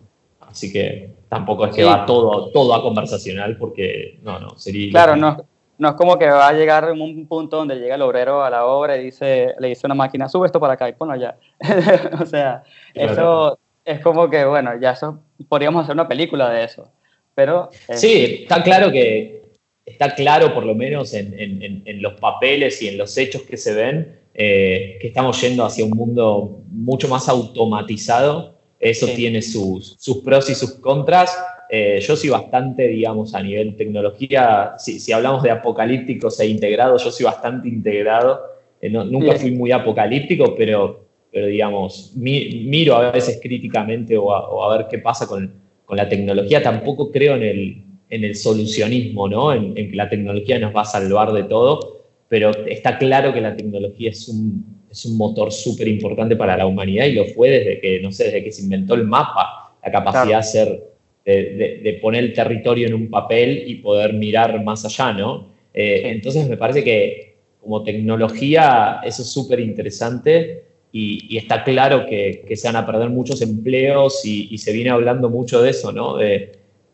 Así 0.50 0.72
que 0.72 1.10
tampoco 1.30 1.66
es 1.66 1.76
que 1.76 1.82
Sí. 1.84 1.88
va 1.88 2.06
todo, 2.06 2.50
todo 2.52 2.74
a 2.74 2.82
conversacional, 2.82 3.58
porque 3.58 4.20
no, 4.24 4.40
no, 4.40 4.58
sería... 4.58 4.92
Claro, 4.92 5.16
no, 5.16 5.38
no 5.78 5.90
es 5.90 5.96
como 5.96 6.18
que 6.18 6.26
va 6.30 6.48
a 6.48 6.54
llegar 6.54 6.90
un 6.92 7.28
punto 7.28 7.58
donde 7.58 7.76
llega 7.76 7.96
el 7.96 8.02
obrero 8.02 8.44
a 8.44 8.50
la 8.50 8.66
obra 8.66 8.98
y 8.98 9.06
dice, 9.06 9.54
le 9.60 9.68
dice 9.70 9.86
una 9.86 9.96
máquina, 9.96 10.30
sube 10.30 10.46
esto 10.46 10.60
para 10.60 10.74
acá 10.74 10.88
y 10.88 10.94
ponlo 10.94 11.14
allá. 11.14 11.36
o 12.22 12.26
sea, 12.26 12.64
Claro. 12.94 13.12
eso 13.12 13.60
es 13.84 14.00
como 14.00 14.30
que, 14.30 14.46
bueno, 14.46 14.72
ya 14.80 14.92
eso, 14.92 15.20
podríamos 15.50 15.84
hacer 15.84 15.94
una 15.94 16.08
película 16.08 16.50
de 16.50 16.64
eso. 16.64 16.90
Pero, 17.34 17.70
eh, 17.90 17.98
Sí, 17.98 18.40
está 18.44 18.64
claro 18.64 18.92
que 18.92 19.44
está 19.86 20.16
claro, 20.16 20.54
por 20.54 20.66
lo 20.66 20.74
menos 20.74 21.14
en, 21.14 21.38
en- 21.38 21.62
en- 21.62 21.84
en 21.86 22.02
los 22.02 22.14
papeles 22.14 22.82
y 22.82 22.88
en 22.88 22.98
los 22.98 23.16
hechos 23.18 23.42
que 23.44 23.58
se 23.58 23.74
ven, 23.74 24.20
eh, 24.34 24.98
que 25.02 25.08
estamos 25.10 25.40
yendo 25.42 25.64
hacia 25.66 25.86
un 25.86 25.92
mundo 25.92 26.62
mucho 26.72 27.08
más 27.10 27.28
automatizado. 27.30 28.55
Eso 28.80 29.08
Sí. 29.08 29.16
tiene 29.16 29.42
sus, 29.42 29.96
sus 30.00 30.18
pros 30.18 30.50
y 30.50 30.56
sus 30.56 30.74
contras. 30.76 31.36
Eh, 31.70 32.00
yo 32.02 32.16
soy 32.16 32.30
bastante, 32.30 32.88
digamos, 32.88 33.34
a 33.34 33.42
nivel 33.42 33.76
tecnología, 33.76 34.74
si, 34.78 35.00
si 35.00 35.12
hablamos 35.12 35.42
de 35.44 35.52
apocalípticos 35.52 36.40
e 36.40 36.48
integrados, 36.48 37.04
yo 37.04 37.12
soy 37.12 37.26
bastante 37.26 37.68
integrado. 37.68 38.42
Eh, 38.82 38.90
no- 38.90 39.04
nunca 39.06 39.34
fui 39.36 39.52
muy 39.52 39.72
apocalíptico, 39.72 40.54
pero, 40.56 41.06
pero 41.32 41.48
digamos, 41.48 42.14
mi- 42.16 42.66
miro 42.68 42.96
a 42.96 43.12
veces 43.12 43.40
críticamente 43.42 44.18
o 44.18 44.32
a, 44.34 44.50
o 44.50 44.64
a 44.64 44.78
ver 44.78 44.88
qué 44.90 45.00
pasa 45.00 45.26
con, 45.26 45.54
con 45.86 45.98
la 45.98 46.08
tecnología. 46.08 46.62
Tampoco 46.62 47.12
creo 47.12 47.36
en 47.36 47.44
el, 47.44 47.84
en 48.10 48.24
el 48.24 48.36
solucionismo, 48.36 49.28
¿no? 49.28 49.52
En, 49.54 49.76
en 49.78 49.90
que 49.90 49.96
la 49.96 50.10
tecnología 50.10 50.60
nos 50.60 50.76
va 50.76 50.82
a 50.82 50.86
salvar 50.86 51.32
de 51.34 51.44
todo, 51.44 52.04
pero 52.28 52.52
está 52.68 52.98
claro 53.00 53.34
que 53.34 53.42
la 53.42 53.56
tecnología 53.56 54.12
es 54.12 54.28
un, 54.30 54.75
es 54.96 55.06
un 55.06 55.18
motor 55.18 55.52
súper 55.52 55.88
importante 55.88 56.36
para 56.36 56.56
la 56.58 56.66
humanidad 56.66 57.06
y 57.06 57.14
lo 57.14 57.26
fue 57.26 57.50
desde 57.50 57.80
que, 57.82 58.00
no 58.02 58.12
sé, 58.12 58.26
desde 58.26 58.44
que 58.44 58.52
se 58.52 58.62
inventó 58.64 58.94
el 58.96 59.04
mapa, 59.06 59.74
la 59.84 59.92
capacidad 59.92 60.24
Claro. 60.24 60.30
de 60.30 60.36
hacer, 60.36 60.84
de, 61.26 61.34
de- 61.56 61.78
de 61.84 61.94
poner 62.02 62.24
el 62.24 62.34
territorio 62.34 62.88
en 62.88 62.94
un 62.94 63.10
papel 63.10 63.64
y 63.68 63.76
poder 63.76 64.14
mirar 64.14 64.64
más 64.64 64.86
allá, 64.86 65.12
¿no? 65.14 65.48
Eh. 65.74 66.04
Entonces 66.06 66.48
me 66.48 66.56
parece 66.58 66.84
que 66.84 67.36
como 67.62 67.84
tecnología 67.84 69.02
eso 69.04 69.22
es 69.24 69.30
súper 69.30 69.60
interesante 69.60 70.64
y, 70.92 71.28
y 71.34 71.38
está 71.38 71.64
claro 71.64 72.06
que, 72.06 72.44
que 72.48 72.56
se 72.56 72.68
van 72.68 72.78
a 72.78 72.86
perder 72.86 73.10
muchos 73.10 73.42
empleos 73.42 74.24
y, 74.26 74.48
y 74.52 74.58
se 74.60 74.72
viene 74.72 74.92
hablando 74.92 75.30
mucho 75.30 75.62
de 75.62 75.72
eso, 75.72 75.92
¿no? 75.92 76.16
De, 76.18 76.54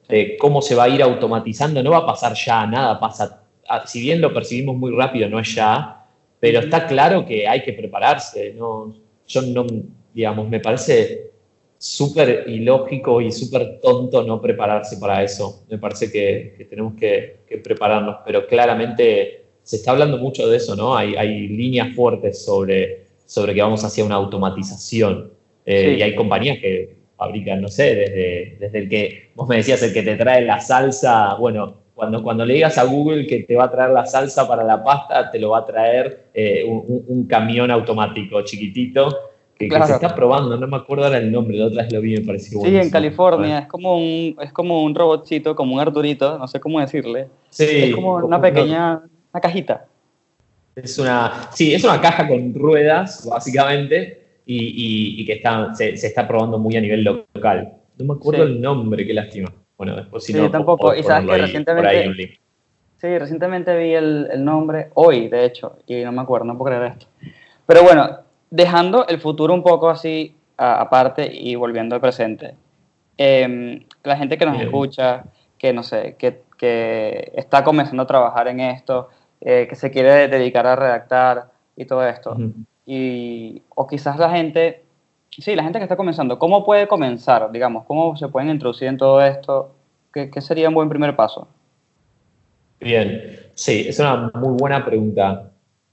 de 0.09 0.37
cómo 0.37 0.61
se 0.61 0.73
va 0.75 0.85
a 0.85 0.89
ir 0.89 1.01
automatizando. 1.03 1.83
No 1.83 1.91
va 1.91 1.97
a 1.99 2.05
pasar 2.05 2.33
ya, 2.33 2.65
nada 2.65 2.99
pasa. 2.99 3.43
Si 3.85 4.01
bien 4.01 4.19
lo 4.19 4.33
percibimos 4.33 4.75
muy 4.75 4.91
rápido, 4.91 5.29
no 5.29 5.39
es 5.39 5.53
ya, 5.55 6.00
pero 6.41 6.59
está 6.59 6.87
claro 6.87 7.25
que 7.25 7.47
hay 7.47 7.61
que 7.63 7.71
prepararse. 7.71 8.53
¿no? 8.57 8.93
Yo 9.27 9.41
no, 9.43 9.65
digamos, 10.13 10.49
me 10.49 10.59
parece 10.59 11.29
súper 11.77 12.45
ilógico 12.47 13.21
y 13.21 13.31
súper 13.31 13.79
tonto 13.79 14.23
no 14.23 14.41
prepararse 14.41 14.97
para 14.97 15.23
eso. 15.23 15.63
Me 15.69 15.77
parece 15.77 16.11
que, 16.11 16.55
que 16.57 16.65
tenemos 16.65 16.95
que, 16.95 17.37
que 17.47 17.57
prepararnos, 17.59 18.17
pero 18.25 18.47
claramente 18.47 19.45
se 19.63 19.75
está 19.77 19.91
hablando 19.91 20.17
mucho 20.17 20.47
de 20.49 20.57
eso, 20.57 20.75
¿no? 20.75 20.97
Hay, 20.97 21.15
hay 21.15 21.47
líneas 21.47 21.95
fuertes 21.95 22.43
sobre, 22.43 23.05
sobre 23.25 23.53
que 23.53 23.61
vamos 23.61 23.83
hacia 23.83 24.03
una 24.03 24.15
automatización. 24.15 25.31
Eh, 25.65 25.91
Sí. 25.93 25.99
Y 25.99 26.01
hay 26.01 26.15
compañías 26.15 26.57
que 26.57 26.95
fabrican, 27.15 27.61
no 27.61 27.67
sé, 27.67 27.93
desde, 27.95 28.57
desde 28.59 28.79
el 28.79 28.89
que, 28.89 29.29
vos 29.35 29.47
me 29.47 29.57
decías, 29.57 29.83
el 29.83 29.93
que 29.93 30.01
te 30.01 30.15
trae 30.15 30.41
la 30.43 30.59
salsa, 30.59 31.35
bueno, 31.35 31.80
cuando, 32.01 32.23
cuando 32.23 32.43
le 32.47 32.55
digas 32.55 32.79
a 32.79 32.83
Google 32.85 33.27
que 33.27 33.43
te 33.43 33.55
va 33.55 33.65
a 33.65 33.71
traer 33.71 33.91
la 33.91 34.07
salsa 34.07 34.47
para 34.47 34.63
la 34.63 34.83
pasta, 34.83 35.29
te 35.29 35.37
lo 35.37 35.51
va 35.51 35.59
a 35.59 35.65
traer 35.67 36.29
eh, 36.33 36.63
un, 36.65 37.27
camión 37.27 37.69
automático 37.69 38.41
chiquitito 38.41 39.07
que, 39.55 39.65
que 39.65 39.69
Claro. 39.69 39.85
se 39.85 39.93
está 39.93 40.15
probando, 40.15 40.57
no 40.57 40.65
me 40.67 40.77
acuerdo 40.77 41.05
ahora 41.05 41.19
el 41.19 41.31
nombre, 41.31 41.57
la 41.57 41.67
otra 41.67 41.83
vez 41.83 41.93
lo 41.93 42.01
vi, 42.01 42.17
me 42.17 42.25
pareció 42.25 42.49
Sí, 42.53 42.55
buenísimo. 42.57 42.81
en 42.85 42.89
California 42.89 43.59
es 43.59 43.67
como 43.67 43.97
un 43.97 44.35
es 44.41 44.51
como 44.51 44.81
un 44.81 44.95
robotcito, 44.95 45.55
como 45.55 45.75
un 45.75 45.79
Arturito, 45.79 46.39
no 46.39 46.47
sé 46.47 46.59
cómo 46.59 46.79
decirle. 46.79 47.27
Sí, 47.51 47.65
es 47.69 47.93
como 47.93 48.15
una 48.15 48.41
pequeña 48.41 48.99
una 49.31 49.39
cajita. 49.39 49.85
Es 50.75 50.97
una, 50.97 51.49
sí, 51.51 51.71
es 51.75 51.83
una 51.83 52.01
caja 52.01 52.27
con 52.27 52.51
ruedas, 52.55 53.27
básicamente, 53.29 54.39
y, 54.47 54.57
y- 54.57 55.21
y 55.21 55.25
que 55.27 55.33
está, 55.33 55.71
se, 55.75 55.95
se 55.97 56.07
está 56.07 56.27
probando 56.27 56.57
muy 56.57 56.75
a 56.77 56.81
nivel 56.81 57.03
local. 57.03 57.73
No 57.99 58.05
me 58.05 58.13
acuerdo 58.15 58.43
Sí. 58.47 58.53
el 58.53 58.59
nombre, 58.59 59.05
qué 59.05 59.13
lástima. 59.13 59.53
Bueno, 59.81 59.95
después 59.95 60.23
si 60.23 60.33
Sí, 60.33 60.39
no... 60.39 60.51
tampoco. 60.51 60.93
Y 60.93 61.01
sabes 61.01 61.25
que 61.27 61.33
ahí- 61.33 61.41
recientemente-. 61.41 62.39
Sí, 62.97 63.17
recientemente 63.17 63.75
vi 63.75 63.95
el, 63.95 64.29
el 64.31 64.45
nombre, 64.45 64.91
hoy 64.93 65.27
de 65.27 65.43
hecho, 65.45 65.79
y 65.87 66.03
no 66.03 66.11
me 66.11 66.21
acuerdo, 66.21 66.45
no 66.45 66.55
puedo 66.55 66.75
creer 66.77 66.91
esto. 66.91 67.07
Pero 67.65 67.81
bueno, 67.81 68.19
dejando 68.51 69.07
el 69.07 69.19
futuro 69.19 69.55
un 69.55 69.63
poco 69.63 69.89
así 69.89 70.35
aparte 70.55 71.25
y 71.33 71.55
volviendo 71.55 71.95
al 71.95 72.01
presente. 72.01 72.53
em, 73.17 73.83
la 74.03 74.15
gente 74.17 74.37
que 74.37 74.45
nos 74.45 74.53
Bien. 74.55 74.65
escucha, 74.67 75.23
que 75.57 75.73
no 75.73 75.81
sé, 75.81 76.15
que, 76.19 76.43
que 76.59 77.31
está 77.35 77.63
comenzando 77.63 78.03
a 78.03 78.07
trabajar 78.07 78.47
en 78.49 78.59
esto, 78.59 79.09
eh, 79.39 79.65
que 79.67 79.75
se 79.75 79.89
quiere 79.89 80.27
dedicar 80.27 80.67
a 80.67 80.75
redactar 80.75 81.49
y 81.75 81.85
todo 81.85 82.05
esto. 82.07 82.37
Y, 82.85 83.63
o 83.75 83.87
quizás 83.87 84.17
la 84.19 84.29
gente, 84.29 84.83
sí, 85.39 85.55
la 85.55 85.63
gente 85.63 85.79
que 85.79 85.83
está 85.83 85.95
comenzando, 85.95 86.37
¿cómo 86.37 86.65
puede 86.65 86.87
comenzar? 86.87 87.51
Digamos, 87.51 87.85
¿cómo 87.85 88.15
se 88.17 88.27
pueden 88.27 88.49
introducir 88.49 88.87
en 88.87 88.97
todo 88.97 89.21
esto? 89.21 89.75
¿Qué, 90.13 90.29
qué 90.29 90.41
sería 90.41 90.69
un 90.69 90.75
buen 90.75 90.89
primer 90.89 91.15
paso? 91.15 91.47
Bien, 92.79 93.39
sí, 93.53 93.85
es 93.87 93.99
una 93.99 94.31
muy 94.33 94.57
buena 94.57 94.83
pregunta. 94.83 95.51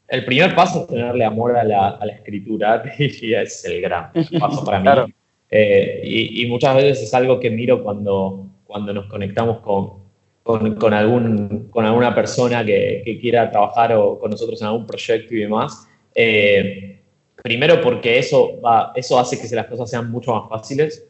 El 0.09 0.25
primer 0.25 0.55
paso 0.55 0.81
es 0.81 0.87
tenerle 0.87 1.25
amor 1.25 1.57
a 1.57 1.63
la, 1.63 1.89
a 1.91 2.07
la 2.07 2.13
escritura, 2.13 2.83
te 2.97 2.97
diría, 2.97 3.43
es 3.43 3.65
el 3.65 3.81
gran 3.81 4.11
paso 4.41 4.65
para 4.65 4.79
mí. 4.79 4.85
Claro. 4.85 5.07
Eh, 5.51 6.03
y, 6.05 6.43
y 6.43 6.47
muchas 6.49 6.75
veces 6.77 7.03
es 7.03 7.15
algo 7.15 7.41
que 7.41 7.51
miro 7.51 7.83
cuando, 7.83 8.47
cuando 8.65 8.93
nos 8.93 9.07
conectamos 9.07 9.61
con, 9.61 10.09
con, 10.43 10.75
con 10.77 10.95
algún, 10.95 11.69
con 11.71 11.85
alguna 11.85 12.15
persona 12.15 12.65
que, 12.65 13.03
que 13.05 13.19
quiera 13.21 13.51
trabajar 13.51 13.93
o 13.93 14.19
con 14.19 14.31
nosotros 14.31 14.61
en 14.63 14.69
algún 14.69 14.87
proyecto 14.87 15.35
y 15.35 15.41
demás. 15.41 15.87
Eh, 16.15 16.98
primero 17.43 17.81
porque 17.81 18.19
eso, 18.19 18.61
eso 18.95 19.19
hace 19.19 19.41
que 19.41 19.55
las 19.55 19.67
cosas 19.67 19.91
sean 19.91 20.11
mucho 20.11 20.35
más 20.35 20.49
fáciles 20.49 21.07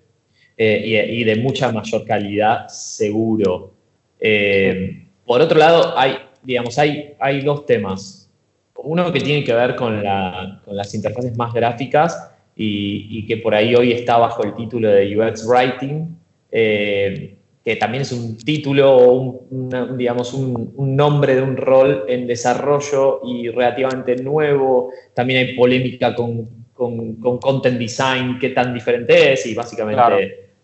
eh, 0.57 1.07
y, 1.11 1.25
de 1.25 1.37
mucha 1.37 1.71
mayor 1.71 2.05
calidad, 2.05 2.69
seguro. 2.69 3.73
Eh, 4.19 5.07
por 5.25 5.41
otro 5.41 5.59
lado, 5.59 5.97
hay, 5.97 6.17
digamos, 6.43 6.79
hay, 6.79 7.15
hay 7.21 7.43
dos 7.43 7.65
temas. 7.65 8.29
Uno 8.77 9.13
que 9.13 9.21
tiene 9.21 9.45
que 9.45 9.53
ver 9.53 9.77
con, 9.77 10.03
la, 10.03 10.61
con 10.65 10.77
las 10.77 10.95
interfaces 10.95 11.37
más 11.37 11.53
gráficas 11.53 12.31
y, 12.57 13.07
y, 13.11 13.27
que 13.27 13.37
por 13.37 13.55
ahí 13.55 13.75
hoy 13.75 13.93
está 13.93 14.19
bajo 14.19 14.43
el 14.43 14.55
título 14.55 14.89
de 14.89 15.17
UX 15.17 15.47
Writing, 15.47 16.17
eh, 16.51 17.38
que 17.69 17.77
también 17.77 18.01
es 18.01 18.13
un 18.13 18.39
título 18.39 18.97
o 18.97 19.13
un, 19.13 19.47
una, 19.51 19.95
digamos, 19.95 20.33
un, 20.33 20.73
un, 20.75 20.97
nombre 20.97 21.35
de 21.35 21.43
un 21.43 21.55
rol 21.55 22.07
en 22.09 22.27
desarrollo 22.27 23.21
y 23.27 23.51
relativamente 23.51 24.17
nuevo. 24.17 24.91
También 25.13 25.41
hay 25.47 25.55
polémica 25.55 26.15
con, 26.15 26.49
con, 26.73 27.17
con 27.17 27.37
content 27.37 27.79
design, 27.79 28.39
qué 28.41 28.49
tan 28.51 28.73
diferente 28.73 29.35
es 29.35 29.45
y 29.45 29.53
básicamente, 29.55 30.01
claro. 30.01 30.17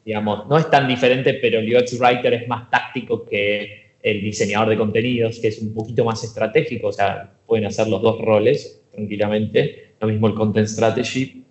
digamos, 0.02 0.48
no 0.48 0.56
es 0.56 0.70
tan 0.70 0.88
diferente, 0.88 1.34
pero 1.34 1.58
el 1.58 1.76
UX 1.76 2.00
Writer 2.00 2.32
es 2.32 2.48
más 2.48 2.70
táctico 2.70 3.26
que 3.26 3.96
el 4.02 4.22
diseñador 4.22 4.70
de 4.70 4.78
contenidos, 4.78 5.40
que 5.40 5.48
es 5.48 5.58
un 5.58 5.74
poquito 5.74 6.06
más 6.06 6.24
estratégico, 6.24 6.86
o 6.86 6.92
sea, 6.92 7.34
pueden 7.46 7.66
hacer 7.66 7.86
los 7.88 8.00
dos 8.00 8.18
roles 8.22 8.82
tranquilamente, 8.94 9.92
lo 10.00 10.08
mismo 10.08 10.28
el 10.28 10.34
Content 10.34 10.68
Strategy. 10.68 11.44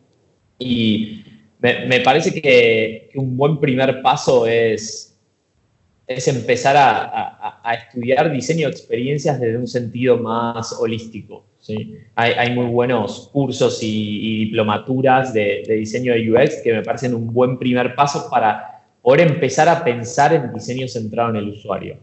Y 0.57 1.21
me, 1.59 1.85
me 1.85 1.99
parece 1.99 2.33
que, 2.33 3.09
que, 3.11 3.19
un 3.19 3.37
buen 3.37 3.59
primer 3.59 4.01
paso 4.01 4.47
es, 4.47 5.12
es 6.07 6.27
empezar 6.27 6.75
a, 6.75 7.03
a, 7.03 7.61
a, 7.63 7.73
estudiar 7.75 8.31
diseño 8.31 8.67
de 8.67 8.73
experiencias 8.73 9.39
desde 9.39 9.57
un 9.57 9.67
sentido 9.67 10.17
más 10.17 10.73
holístico. 10.73 11.45
¿sí? 11.59 11.97
Hay, 12.15 12.33
hay, 12.33 12.53
muy 12.53 12.65
buenos 12.65 13.29
cursos 13.31 13.81
y, 13.81 13.87
y 13.87 14.45
diplomaturas 14.45 15.33
de, 15.33 15.63
de 15.65 15.75
diseño 15.75 16.13
de 16.13 16.29
UX 16.29 16.61
que 16.61 16.73
me 16.73 16.81
parecen 16.81 17.13
un 17.13 17.33
buen 17.33 17.57
primer 17.57 17.95
paso 17.95 18.29
para 18.29 18.73
poder 19.01 19.27
empezar 19.27 19.69
a 19.69 19.83
pensar 19.83 20.33
en 20.33 20.53
diseño 20.53 20.87
centrado 20.87 21.29
en 21.29 21.35
el 21.35 21.49
usuario. 21.49 21.97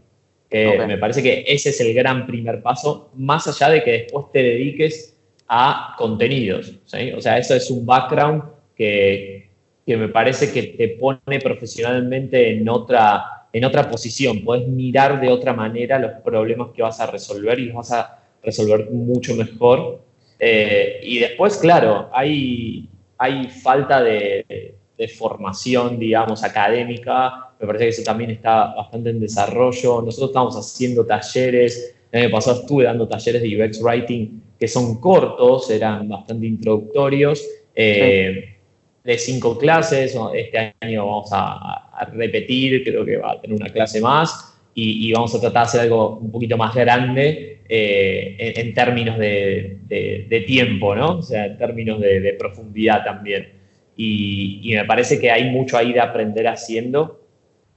Eh, 0.51 0.67
okay. 0.67 0.85
Me 0.85 0.97
parece 0.97 1.23
que 1.23 1.45
ese 1.47 1.69
es 1.69 1.79
el 1.81 1.93
gran 1.93 2.27
primer 2.27 2.61
paso, 2.61 3.09
más 3.15 3.47
allá 3.47 3.73
de 3.73 3.83
que 3.83 3.91
después 3.91 4.25
te 4.33 4.43
dediques 4.43 5.17
a 5.47 5.95
contenidos. 5.97 6.73
¿sí? 6.85 7.11
O 7.13 7.21
sea, 7.21 7.37
eso 7.37 7.55
es 7.55 7.71
un 7.71 7.85
background 7.85 8.43
que, 8.75 9.49
que, 9.85 9.97
me 9.97 10.09
parece 10.09 10.51
que 10.51 10.63
te 10.63 10.89
pone 10.89 11.39
profesionalmente 11.41 12.51
en 12.51 12.67
otra, 12.67 13.40
en 13.53 13.65
otra 13.65 13.89
posición. 13.89 14.43
Puedes 14.43 14.67
mirar 14.67 15.19
de 15.19 15.29
otra 15.29 15.53
manera 15.53 15.99
los 15.99 16.11
problemas 16.23 16.69
que 16.73 16.81
vas 16.81 16.99
a 16.99 17.07
resolver 17.07 17.59
y 17.59 17.65
los 17.65 17.75
vas 17.75 17.91
a 17.91 18.19
resolver 18.43 18.89
mucho 18.91 19.35
mejor. 19.35 20.01
Eh, 20.39 21.01
y 21.03 21.19
después, 21.19 21.57
claro, 21.57 22.09
hay, 22.13 22.89
hay 23.17 23.47
falta 23.49 24.01
de, 24.01 24.75
de 24.97 25.07
formación, 25.07 25.99
digamos, 25.99 26.43
académica 26.43 27.51
me 27.61 27.67
parece 27.67 27.85
que 27.85 27.89
eso 27.89 28.03
también 28.03 28.31
está 28.31 28.73
bastante 28.73 29.11
en 29.11 29.19
desarrollo. 29.19 30.01
Nosotros 30.01 30.31
estamos 30.31 30.55
haciendo 30.55 31.05
talleres, 31.05 31.93
el 32.11 32.23
año 32.23 32.31
pasado 32.31 32.61
estuve 32.61 32.85
dando 32.85 33.07
talleres 33.07 33.41
de 33.41 33.63
UX 33.63 33.81
Writing 33.81 34.41
que 34.59 34.67
son 34.67 34.99
cortos, 34.99 35.69
eran 35.69 36.09
bastante 36.09 36.47
introductorios, 36.47 37.47
eh, 37.75 38.57
de 39.03 39.17
cinco 39.17 39.57
clases. 39.59 40.17
Este 40.33 40.73
año 40.81 41.05
vamos 41.05 41.29
a, 41.31 41.90
repetir, 42.05 42.83
creo 42.83 43.05
que 43.05 43.17
va 43.17 43.33
a 43.33 43.41
tener 43.41 43.55
una 43.55 43.69
clase 43.69 44.01
más 44.01 44.51
y, 44.73 45.11
vamos 45.11 45.35
a 45.35 45.41
tratar 45.41 45.63
de 45.63 45.67
hacer 45.67 45.81
algo 45.81 46.17
un 46.17 46.31
poquito 46.31 46.57
más 46.57 46.73
grande 46.73 47.61
eh, 47.67 48.53
en, 48.55 48.73
términos 48.73 49.17
de, 49.17 50.43
tiempo, 50.47 50.95
¿no? 50.95 51.17
O 51.17 51.21
sea, 51.21 51.45
en 51.45 51.57
términos 51.57 51.99
de, 51.99 52.35
profundidad 52.39 53.03
también. 53.03 53.49
Y, 53.97 54.71
me 54.73 54.85
parece 54.85 55.19
que 55.19 55.29
hay 55.29 55.49
mucho 55.49 55.77
ahí 55.77 55.93
de 55.93 55.99
aprender 55.99 56.47
haciendo. 56.47 57.19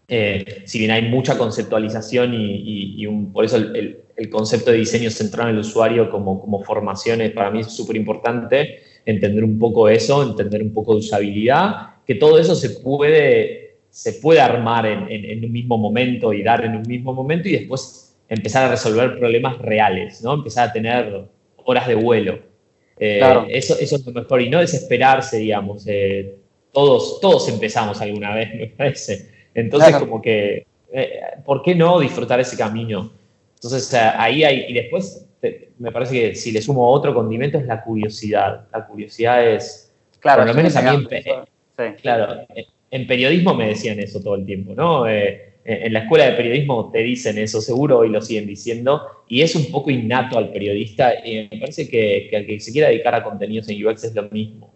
Eh, 0.06 0.62
si 0.66 0.78
bien 0.78 0.90
hay 0.90 1.02
mucha 1.02 1.36
conceptualización 1.36 2.34
y, 2.34 3.06
por 3.32 3.44
eso 3.44 3.56
el, 3.56 4.00
concepto 4.30 4.70
de 4.70 4.78
diseño 4.78 5.10
centrado 5.10 5.48
en 5.48 5.56
el 5.56 5.60
usuario 5.62 6.08
como, 6.08 6.40
como 6.40 6.62
formación 6.62 7.20
para 7.34 7.50
mí 7.50 7.60
es 7.60 7.72
súper 7.72 7.96
importante, 7.96 8.78
entender 9.04 9.42
un 9.42 9.58
poco 9.58 9.88
eso, 9.88 10.22
entender 10.22 10.62
un 10.62 10.72
poco 10.72 10.92
de 10.92 11.00
usabilidad, 11.00 11.94
que 12.06 12.14
todo 12.14 12.38
eso 12.38 12.54
se 12.54 12.70
puede 12.70 13.63
se 13.94 14.14
puede 14.14 14.40
armar 14.40 14.86
en, 14.86 15.44
un 15.44 15.52
mismo 15.52 15.78
momento 15.78 16.32
y 16.32 16.42
dar 16.42 16.64
en 16.64 16.74
un 16.74 16.82
mismo 16.82 17.14
momento 17.14 17.48
y 17.48 17.52
después 17.52 18.16
empezar 18.28 18.64
a 18.64 18.70
resolver 18.70 19.16
problemas 19.20 19.56
reales, 19.58 20.20
¿no? 20.20 20.34
Empezar 20.34 20.70
a 20.70 20.72
tener 20.72 21.26
horas 21.64 21.86
de 21.86 21.94
vuelo. 21.94 22.40
Eh, 22.98 23.22
eso, 23.50 23.76
eso 23.78 23.94
es 23.94 24.04
lo 24.04 24.10
mejor 24.10 24.42
y 24.42 24.50
no 24.50 24.58
desesperarse, 24.58 25.38
digamos. 25.38 25.84
Eh, 25.86 26.34
todos, 26.72 27.20
todos 27.20 27.48
empezamos 27.48 28.00
alguna 28.00 28.34
vez, 28.34 28.52
me 28.58 28.66
parece. 28.66 29.30
Entonces, 29.54 29.94
como 29.94 30.20
que, 30.20 30.66
eh, 30.92 31.20
¿por 31.44 31.62
qué 31.62 31.76
no 31.76 32.00
disfrutar 32.00 32.40
ese 32.40 32.56
camino? 32.56 33.12
Entonces, 33.54 33.94
ahí 33.94 34.42
hay, 34.42 34.64
y 34.70 34.72
después 34.72 35.24
me 35.78 35.92
parece 35.92 36.14
que 36.14 36.34
si 36.34 36.50
le 36.50 36.60
sumo 36.60 36.90
otro 36.90 37.14
condimento 37.14 37.58
es 37.58 37.66
la 37.66 37.80
curiosidad. 37.80 38.66
La 38.72 38.84
curiosidad 38.84 39.46
es, 39.46 39.94
claro, 40.18 40.42
por 40.42 40.48
lo 40.48 40.54
menos 40.54 40.74
a 40.74 40.82
mí, 40.82 41.06
sí. 41.10 41.84
claro, 42.02 42.44
en 42.94 43.08
periodismo 43.08 43.54
me 43.54 43.66
decían 43.66 43.98
eso 43.98 44.20
todo 44.20 44.36
el 44.36 44.46
tiempo, 44.46 44.72
¿no? 44.72 45.08
Eh, 45.08 45.54
en 45.64 45.92
la 45.92 46.00
escuela 46.00 46.26
de 46.26 46.36
periodismo 46.36 46.92
te 46.92 47.00
dicen 47.00 47.38
eso, 47.38 47.60
seguro 47.60 47.98
hoy 47.98 48.08
lo 48.08 48.22
siguen 48.22 48.46
diciendo, 48.46 49.02
y 49.26 49.40
es 49.40 49.56
un 49.56 49.68
poco 49.72 49.90
innato 49.90 50.38
al 50.38 50.52
periodista, 50.52 51.12
y 51.26 51.48
me 51.50 51.58
parece 51.58 51.88
que, 51.88 52.30
al 52.32 52.46
que 52.46 52.60
se 52.60 52.70
quiera 52.70 52.88
dedicar 52.88 53.16
a 53.16 53.24
contenidos 53.24 53.68
en 53.68 53.84
UX 53.84 54.04
es 54.04 54.14
lo 54.14 54.30
mismo. 54.30 54.72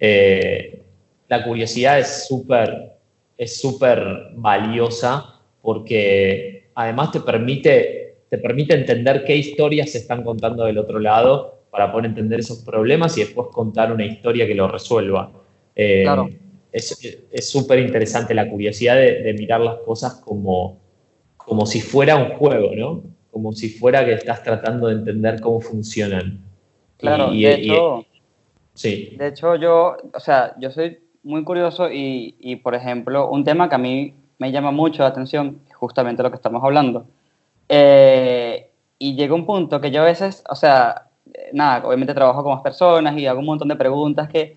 Eh, 0.00 0.80
la 1.28 1.44
curiosidad 1.44 2.00
es 2.00 2.26
súper 2.26 2.94
es 3.38 3.60
súper 3.60 4.02
valiosa 4.34 5.40
porque 5.62 6.70
además 6.74 7.12
te 7.12 7.20
permite, 7.20 8.16
te 8.28 8.38
permite 8.38 8.74
entender 8.74 9.22
qué 9.24 9.36
historias 9.36 9.92
se 9.92 9.98
están 9.98 10.24
contando 10.24 10.64
del 10.64 10.76
otro 10.76 10.98
lado 10.98 11.62
para 11.70 11.92
poder 11.92 12.06
entender 12.06 12.40
esos 12.40 12.64
problemas 12.64 13.16
y 13.16 13.20
después 13.20 13.46
contar 13.52 13.92
una 13.92 14.04
historia 14.04 14.46
que 14.46 14.56
lo 14.56 14.66
resuelva. 14.66 15.30
Eh, 15.76 16.02
claro 16.02 16.28
es 16.72 17.50
súper 17.50 17.80
interesante 17.80 18.34
la 18.34 18.48
curiosidad 18.48 18.96
de, 18.96 19.34
mirar 19.38 19.60
las 19.60 19.78
cosas 19.78 20.14
como, 20.14 20.78
como 21.36 21.66
si 21.66 21.80
fuera 21.80 22.16
un 22.16 22.36
juego, 22.36 22.74
¿no? 22.74 23.02
Como 23.30 23.52
si 23.52 23.68
fuera 23.68 24.04
que 24.04 24.14
estás 24.14 24.42
tratando 24.42 24.88
de 24.88 24.94
entender 24.94 25.40
cómo 25.40 25.60
funcionan. 25.60 26.40
Claro, 26.96 27.30
de, 27.30 27.54
hecho, 27.54 28.04
sí. 28.74 29.14
de 29.16 29.28
hecho 29.28 29.56
yo, 29.56 29.96
o 30.12 30.20
sea, 30.20 30.54
yo 30.58 30.70
soy 30.70 30.98
muy 31.22 31.44
curioso 31.44 31.90
y, 31.90 32.36
y, 32.38 32.56
por 32.56 32.74
ejemplo, 32.74 33.30
un 33.30 33.44
tema 33.44 33.68
que 33.68 33.74
a 33.74 33.78
mí 33.78 34.14
me 34.38 34.52
llama 34.52 34.70
mucho 34.70 35.02
la 35.02 35.08
atención, 35.08 35.60
justamente 35.74 36.22
lo 36.22 36.30
que 36.30 36.36
estamos 36.36 36.62
hablando, 36.62 37.06
eh, 37.68 38.70
y 38.98 39.14
llega 39.14 39.34
un 39.34 39.46
punto 39.46 39.80
que 39.80 39.90
yo 39.90 40.02
a 40.02 40.04
veces, 40.04 40.42
o 40.48 40.54
sea, 40.54 41.06
nada, 41.52 41.86
obviamente 41.86 42.14
trabajo 42.14 42.42
con 42.42 42.52
más 42.52 42.62
personas 42.62 43.16
y 43.16 43.26
hago 43.26 43.40
un 43.40 43.46
montón 43.46 43.68
de 43.68 43.76
preguntas 43.76 44.28
que 44.28 44.56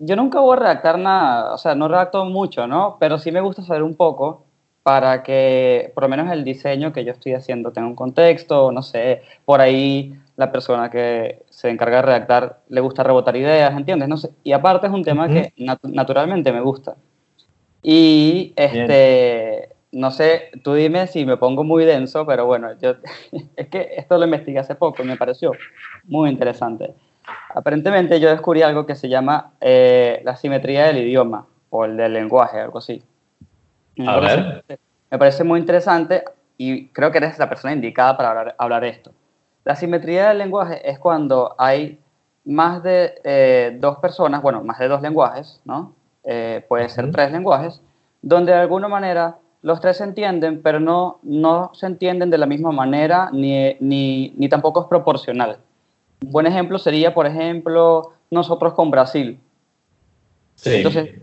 yo 0.00 0.16
nunca 0.16 0.40
voy 0.40 0.56
a 0.56 0.60
redactar 0.60 0.98
nada, 0.98 1.52
o 1.54 1.58
sea, 1.58 1.74
no 1.74 1.86
redacto 1.86 2.24
mucho, 2.24 2.66
¿no? 2.66 2.96
Pero 2.98 3.18
sí 3.18 3.30
me 3.30 3.40
gusta 3.40 3.62
saber 3.62 3.82
un 3.82 3.94
poco 3.94 4.44
para 4.82 5.22
que 5.22 5.92
por 5.94 6.04
lo 6.04 6.08
menos 6.08 6.32
el 6.32 6.42
diseño 6.42 6.92
que 6.92 7.04
yo 7.04 7.12
estoy 7.12 7.34
haciendo 7.34 7.70
tenga 7.70 7.86
un 7.86 7.94
contexto, 7.94 8.72
no 8.72 8.82
sé, 8.82 9.22
por 9.44 9.60
ahí 9.60 10.14
la 10.36 10.50
persona 10.50 10.90
que 10.90 11.42
se 11.50 11.68
encarga 11.68 11.96
de 11.96 12.02
redactar 12.02 12.60
le 12.70 12.80
gusta 12.80 13.02
rebotar 13.02 13.36
ideas, 13.36 13.76
¿entiendes? 13.76 14.08
No 14.08 14.16
sé, 14.16 14.30
y 14.42 14.52
aparte 14.52 14.86
es 14.86 14.92
un 14.92 15.04
tema 15.04 15.28
que 15.28 15.52
naturalmente 15.82 16.50
me 16.50 16.62
gusta. 16.62 16.96
Y 17.82 18.54
este, 18.56 19.68
no 19.92 20.10
sé, 20.10 20.50
tú 20.64 20.72
dime 20.72 21.06
si 21.08 21.26
me 21.26 21.36
pongo 21.36 21.62
muy 21.62 21.84
denso, 21.84 22.24
pero 22.26 22.46
bueno, 22.46 22.68
yo, 22.80 22.94
es 23.56 23.68
que 23.68 23.90
esto 23.98 24.16
lo 24.16 24.24
investigué 24.24 24.60
hace 24.60 24.76
poco 24.76 25.02
y 25.02 25.06
me 25.06 25.16
pareció 25.16 25.52
muy 26.04 26.30
interesante. 26.30 26.94
Aparentemente 27.54 28.20
yo 28.20 28.30
descubrí 28.30 28.62
algo 28.62 28.86
que 28.86 28.94
se 28.94 29.08
llama 29.08 29.52
eh, 29.60 30.20
la 30.24 30.36
simetría 30.36 30.86
del 30.86 30.98
idioma 30.98 31.46
o 31.70 31.84
el 31.84 31.96
del 31.96 32.12
lenguaje, 32.12 32.60
algo 32.60 32.78
así. 32.78 33.02
Me 33.96 34.08
A 34.08 34.14
parece, 34.20 34.62
ver. 34.68 34.78
Me 35.10 35.18
parece 35.18 35.44
muy 35.44 35.60
interesante 35.60 36.24
y 36.56 36.88
creo 36.88 37.10
que 37.10 37.18
eres 37.18 37.38
la 37.38 37.48
persona 37.48 37.74
indicada 37.74 38.16
para 38.16 38.30
hablar, 38.30 38.54
hablar 38.58 38.84
esto. 38.84 39.12
La 39.64 39.76
simetría 39.76 40.28
del 40.28 40.38
lenguaje 40.38 40.88
es 40.88 40.98
cuando 40.98 41.54
hay 41.58 41.98
más 42.44 42.82
de 42.82 43.14
eh, 43.24 43.76
dos 43.80 43.98
personas, 43.98 44.42
bueno, 44.42 44.62
más 44.62 44.78
de 44.78 44.88
dos 44.88 45.02
lenguajes, 45.02 45.60
¿no? 45.64 45.94
Eh, 46.24 46.64
puede 46.68 46.88
ser 46.88 47.10
tres 47.10 47.32
lenguajes, 47.32 47.80
donde 48.22 48.52
de 48.52 48.58
alguna 48.58 48.88
manera 48.88 49.36
los 49.62 49.80
tres 49.80 49.98
se 49.98 50.04
entienden, 50.04 50.62
pero 50.62 50.80
no, 50.80 51.18
no 51.22 51.70
se 51.74 51.86
entienden 51.86 52.30
de 52.30 52.38
la 52.38 52.46
misma 52.46 52.72
manera 52.72 53.28
ni, 53.32 53.76
ni, 53.80 54.32
ni 54.36 54.48
tampoco 54.48 54.82
es 54.82 54.86
proporcional. 54.86 55.58
Un 56.22 56.32
buen 56.32 56.46
ejemplo 56.46 56.78
sería, 56.78 57.14
por 57.14 57.26
ejemplo, 57.26 58.12
nosotros 58.30 58.74
con 58.74 58.90
Brasil. 58.90 59.38
Entonces, 60.64 61.14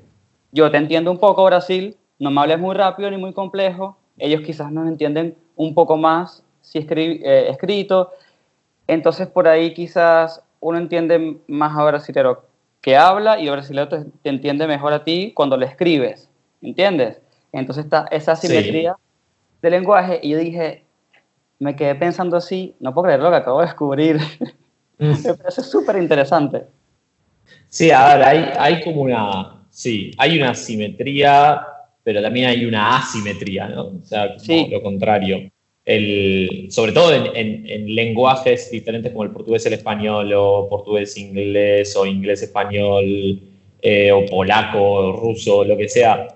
yo 0.51 0.71
te 0.71 0.77
entiendo 0.77 1.11
un 1.11 1.19
poco 1.19 1.45
Brasil, 1.45 1.95
no 2.19 2.31
me 2.31 2.41
hables 2.41 2.59
muy 2.59 2.75
rápido 2.75 3.11
ni 3.11 3.17
muy 3.17 3.33
complejo, 3.33 3.97
ellos 4.17 4.41
quizás 4.41 4.71
nos 4.71 4.87
entienden 4.87 5.35
un 5.55 5.73
poco 5.73 5.97
más 5.97 6.43
si 6.61 6.79
eh, 6.79 7.47
escrito, 7.49 8.11
entonces 8.87 9.27
por 9.27 9.47
ahí 9.47 9.73
quizás 9.73 10.41
uno 10.59 10.77
entiende 10.77 11.37
más 11.47 11.77
a 11.77 11.83
brasilero 11.83 12.45
que 12.81 12.97
habla 12.97 13.39
y 13.39 13.47
el 13.47 13.51
brasilero 13.51 13.87
te, 13.87 14.05
entiende 14.23 14.67
mejor 14.67 14.93
a 14.93 15.03
ti 15.03 15.31
cuando 15.35 15.57
le 15.57 15.65
escribes, 15.65 16.29
¿entiendes? 16.61 17.21
Entonces 17.51 17.85
está 17.85 18.07
esa 18.11 18.35
simetría 18.35 18.95
de 19.61 19.69
lenguaje. 19.69 20.19
Y 20.21 20.29
yo 20.29 20.37
dije, 20.37 20.83
me 21.59 21.75
quedé 21.75 21.95
pensando 21.95 22.37
así, 22.37 22.75
no 22.79 22.93
puedo 22.93 23.05
creer 23.05 23.19
lo 23.19 23.29
que 23.29 23.37
acabo 23.37 23.59
de 23.59 23.65
descubrir. 23.65 24.19
Me 24.97 25.15
parece 25.15 25.63
súper 25.63 25.97
interesante. 25.97 26.63
Sí, 27.69 27.91
a 27.91 28.15
ver, 28.15 28.23
hay, 28.23 28.49
hay 28.57 28.83
como 28.83 29.01
una, 29.01 29.65
sí, 29.69 30.11
hay 30.17 30.37
una 30.37 30.55
simetría, 30.55 31.61
pero 32.03 32.21
también 32.21 32.47
hay 32.47 32.65
una 32.65 32.97
asimetría, 32.97 33.67
¿no? 33.67 33.87
O 33.87 34.01
sea, 34.03 34.35
lo 34.69 34.81
contrario. 34.81 35.51
El, 35.85 36.67
sobre 36.69 36.91
todo 36.91 37.13
en, 37.13 37.95
lenguajes 37.95 38.71
diferentes 38.71 39.11
como 39.11 39.23
el 39.23 39.31
portugués, 39.31 39.65
el 39.65 39.73
español, 39.73 40.33
o 40.33 40.67
portugués, 40.69 41.17
inglés, 41.17 41.95
o 41.95 42.05
inglés, 42.05 42.41
español, 42.41 43.39
eh, 43.81 44.11
o 44.11 44.25
polaco, 44.25 44.81
o 44.81 45.11
ruso, 45.13 45.63
lo 45.63 45.77
que 45.77 45.87
sea. 45.87 46.27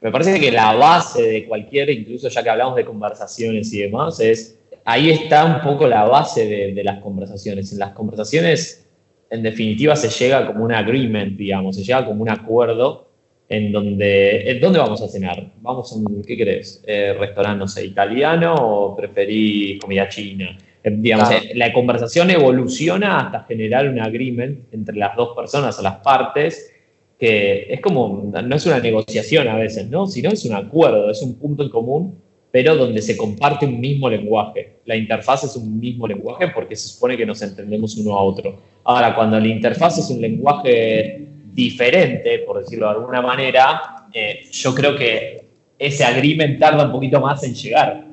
Me 0.00 0.12
parece 0.12 0.38
que 0.38 0.52
la 0.52 0.74
base 0.74 1.22
de 1.22 1.44
cualquier, 1.46 1.90
incluso 1.90 2.28
ya 2.28 2.42
que 2.42 2.50
hablamos 2.50 2.76
de 2.76 2.84
conversaciones 2.84 3.72
y 3.72 3.80
demás, 3.80 4.20
es 4.20 4.59
ahí 4.90 5.10
está 5.10 5.44
un 5.44 5.60
poco 5.60 5.86
la 5.86 6.04
base 6.04 6.46
de, 6.74 6.84
las 6.84 6.98
conversaciones. 6.98 7.72
En 7.72 7.78
las 7.78 7.92
conversaciones, 7.92 8.88
en 9.30 9.42
definitiva, 9.42 9.94
se 9.94 10.08
llega 10.08 10.46
como 10.46 10.64
un 10.64 10.72
agreement, 10.72 11.36
digamos, 11.36 11.76
se 11.76 11.84
llega 11.84 12.04
como 12.04 12.22
un 12.22 12.30
acuerdo 12.30 13.06
en 13.48 13.72
donde, 13.72 14.58
¿dónde 14.60 14.78
vamos 14.78 15.00
a 15.02 15.08
cenar? 15.08 15.52
Vamos 15.60 15.92
a 15.92 15.96
un, 15.96 16.22
¿qué 16.24 16.36
querés? 16.36 16.82
Eh, 16.86 17.14
¿Restaurante, 17.18 17.58
no 17.58 17.68
sé, 17.68 17.84
italiano 17.84 18.54
o 18.54 18.96
preferís 18.96 19.80
comida 19.80 20.08
china? 20.08 20.56
Eh, 20.82 20.90
digamos, 20.92 21.30
eh, 21.30 21.52
la 21.54 21.72
conversación 21.72 22.30
evoluciona 22.30 23.20
hasta 23.20 23.44
generar 23.44 23.88
un 23.88 24.00
agreement 24.00 24.72
entre 24.72 24.96
las 24.96 25.14
dos 25.16 25.36
personas 25.36 25.78
o 25.78 25.82
las 25.82 25.96
partes 25.96 26.72
que 27.18 27.66
es 27.68 27.80
como, 27.82 28.30
no 28.32 28.56
es 28.56 28.66
una 28.66 28.80
negociación 28.80 29.46
a 29.46 29.54
veces, 29.54 29.90
¿no? 29.90 30.06
Sino 30.06 30.30
es 30.30 30.42
un 30.46 30.54
acuerdo, 30.54 31.10
es 31.10 31.20
un 31.20 31.38
punto 31.38 31.62
en 31.62 31.68
común 31.68 32.18
pero 32.50 32.76
donde 32.76 33.00
se 33.00 33.16
comparte 33.16 33.66
un 33.66 33.80
mismo 33.80 34.10
lenguaje. 34.10 34.80
La 34.84 34.96
interfaz 34.96 35.44
es 35.44 35.56
un 35.56 35.78
mismo 35.78 36.06
lenguaje 36.06 36.48
porque 36.48 36.74
se 36.74 36.88
supone 36.88 37.16
que 37.16 37.24
nos 37.24 37.40
entendemos 37.42 37.96
uno 37.96 38.16
a 38.16 38.22
otro. 38.22 38.58
Ahora, 38.84 39.14
cuando 39.14 39.38
la 39.38 39.46
interfaz 39.46 39.98
es 39.98 40.10
un 40.10 40.20
lenguaje 40.20 41.26
diferente, 41.52 42.40
por 42.40 42.60
decirlo 42.60 42.86
de 42.86 42.92
alguna 42.92 43.22
manera, 43.22 44.06
eh, 44.12 44.40
yo 44.50 44.74
creo 44.74 44.96
que 44.96 45.48
ese 45.78 46.04
agreement 46.04 46.58
tarda 46.58 46.84
un 46.84 46.92
poquito 46.92 47.20
más 47.20 47.42
en 47.44 47.54
llegar. 47.54 48.04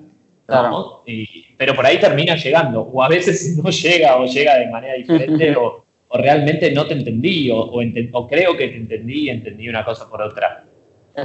pero 1.58 1.76
por 1.76 1.86
ahí 1.86 2.00
termina 2.00 2.36
llegando, 2.36 2.82
o 2.82 3.04
a 3.04 3.10
veces 3.10 3.58
no 3.64 3.70
llega 3.70 4.18
o 4.18 4.26
llega 4.26 4.58
de 4.58 4.68
manera 4.68 4.94
diferente, 4.94 5.56
o, 5.58 5.84
realmente 6.14 6.72
no 6.72 6.86
te 6.88 6.94
entendí, 6.94 7.52
o, 7.52 7.58
o, 7.60 8.28
creo 8.28 8.56
que 8.56 8.68
te 8.70 8.78
entendí 8.78 9.26
y 9.26 9.30
entendí 9.30 9.68
una 9.68 9.84
cosa 9.84 10.08
por 10.10 10.22
otra. 10.22 10.64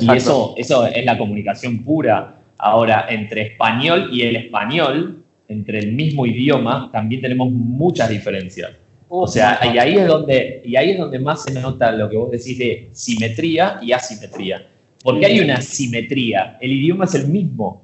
Y 0.00 0.10
eso, 0.16 0.54
eso 0.56 0.86
es 0.86 1.04
la 1.04 1.16
comunicación 1.18 1.84
pura. 1.84 2.41
Ahora, 2.59 3.07
entre 3.09 3.42
español 3.42 4.11
y 4.12 4.22
el 4.22 4.36
español, 4.36 5.22
entre 5.48 5.78
el 5.80 5.92
mismo 5.92 6.26
idioma, 6.26 6.90
también 6.92 7.20
tenemos 7.20 7.50
muchas 7.50 8.09
diferencias. 8.09 8.70
O 9.09 9.26
sea, 9.26 9.59
y 9.74 9.76
ahí 9.78 9.96
es 9.98 10.07
donde, 10.07 10.62
y 10.64 10.74
ahí 10.76 10.90
es 10.92 10.98
donde 10.98 11.18
más 11.18 11.42
se 11.44 11.53
nota 11.61 11.92
lo 11.92 12.09
que 12.09 12.16
vos 12.16 12.30
decís 12.30 12.59
de 12.59 12.88
simetría 12.92 13.78
y 13.82 13.92
asimetría. 13.92 14.66
Porque 15.03 15.26
hay 15.26 15.40
una 15.40 15.61
simetría. 15.61 16.57
El 16.61 16.72
idioma 16.72 17.05
es 17.05 17.14
el 17.16 17.26
mismo, 17.26 17.82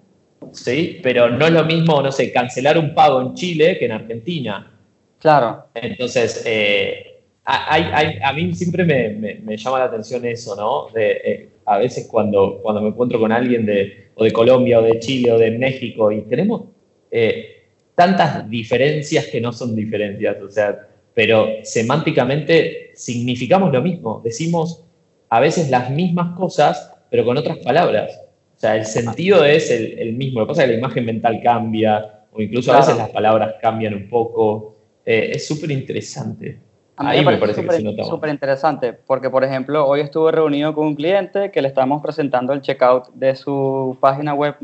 ¿sí? 0.53 1.01
Pero 1.03 1.29
no 1.29 1.45
es 1.47 1.53
lo 1.53 1.64
mismo, 1.64 2.01
no 2.01 2.11
sé, 2.12 2.33
cancelar 2.33 2.79
un 2.79 2.95
pago 2.95 3.21
en 3.21 3.35
Chile 3.35 3.77
que 3.79 3.87
en 3.87 3.93
Argentina. 3.93 4.71
Claro. 5.19 5.66
Entonces, 5.75 6.43
eh, 6.47 7.21
hay- 7.45 7.91
hay- 7.93 8.19
a 8.23 8.33
mí 8.33 8.55
siempre 8.55 8.85
me, 8.85 9.09
me- 9.11 9.35
me 9.35 9.57
llama 9.57 9.81
la 9.81 9.85
atención 9.87 10.25
eso, 10.25 10.55
¿no? 10.57 10.87
De, 10.95 11.11
eh, 11.25 11.49
a 11.69 11.79
veces 11.79 12.09
cuando, 12.11 12.61
cuando 12.62 12.81
me 12.81 12.89
encuentro 12.89 13.19
con 13.21 13.31
alguien 13.31 13.66
de, 13.66 14.11
o 14.14 14.25
de 14.25 14.33
Colombia 14.33 14.81
o 14.81 14.83
de 14.83 14.99
Chile 14.99 15.33
o 15.33 15.39
de 15.39 15.51
México 15.51 16.11
y 16.11 16.23
tenemos 16.23 16.62
eh, 17.11 17.64
tantas 17.95 18.49
diferencias 18.49 19.27
que 19.27 19.41
no 19.41 19.53
son 19.53 19.77
diferencias, 19.77 20.37
o 20.43 20.51
sea, 20.51 20.79
pero 21.14 21.49
semánticamente 21.62 22.93
significamos 22.95 23.73
lo 23.73 23.83
mismo, 23.83 24.21
decimos 24.25 24.85
a 25.29 25.41
veces 25.41 25.69
las 25.69 25.91
mismas 25.91 26.37
cosas, 26.37 26.93
pero 27.11 27.25
con 27.25 27.37
otras 27.37 27.59
palabras. 27.59 28.19
O 28.57 28.61
sea, 28.61 28.77
el 28.77 28.87
sentido 28.87 29.45
es 29.45 29.71
el, 29.71 29.99
el 29.99 30.12
mismo, 30.14 30.41
lo 30.41 30.47
que 30.47 30.51
pasa 30.51 30.62
es 30.62 30.69
que 30.69 30.73
la 30.75 30.79
imagen 30.79 31.05
mental 31.05 31.41
cambia, 31.43 32.19
o 32.33 32.41
incluso 32.41 32.73
a 32.73 32.79
veces 32.79 32.97
las 32.97 33.11
palabras 33.11 33.55
cambian 33.61 33.95
un 33.95 34.09
poco. 34.09 34.77
Eh, 35.05 35.33
es 35.35 35.47
súper 35.47 35.71
interesante. 35.71 36.59
A 36.99 37.05
mí 37.05 37.11
Ahí 37.11 37.25
me 37.25 37.31
me 37.33 37.39
parece 37.39 37.63
parece 37.63 37.85
que 37.85 37.91
se 37.91 37.91
súper 37.91 38.05
súper 38.05 38.31
interesante, 38.31 38.93
porque 38.93 39.31
por 39.31 39.45
ejemplo, 39.45 39.87
hoy 39.87 40.01
estuve 40.01 40.33
reunido 40.33 40.75
con 40.75 40.89
un 40.89 40.97
cliente 40.97 41.53
que 41.53 41.63
le 41.63 41.69
estábamos 41.69 42.03
presentando 42.03 42.53
el 42.53 42.61
checkout 42.61 43.09
de 43.15 43.37
su 43.37 43.97
página 44.01 44.35
web 44.35 44.57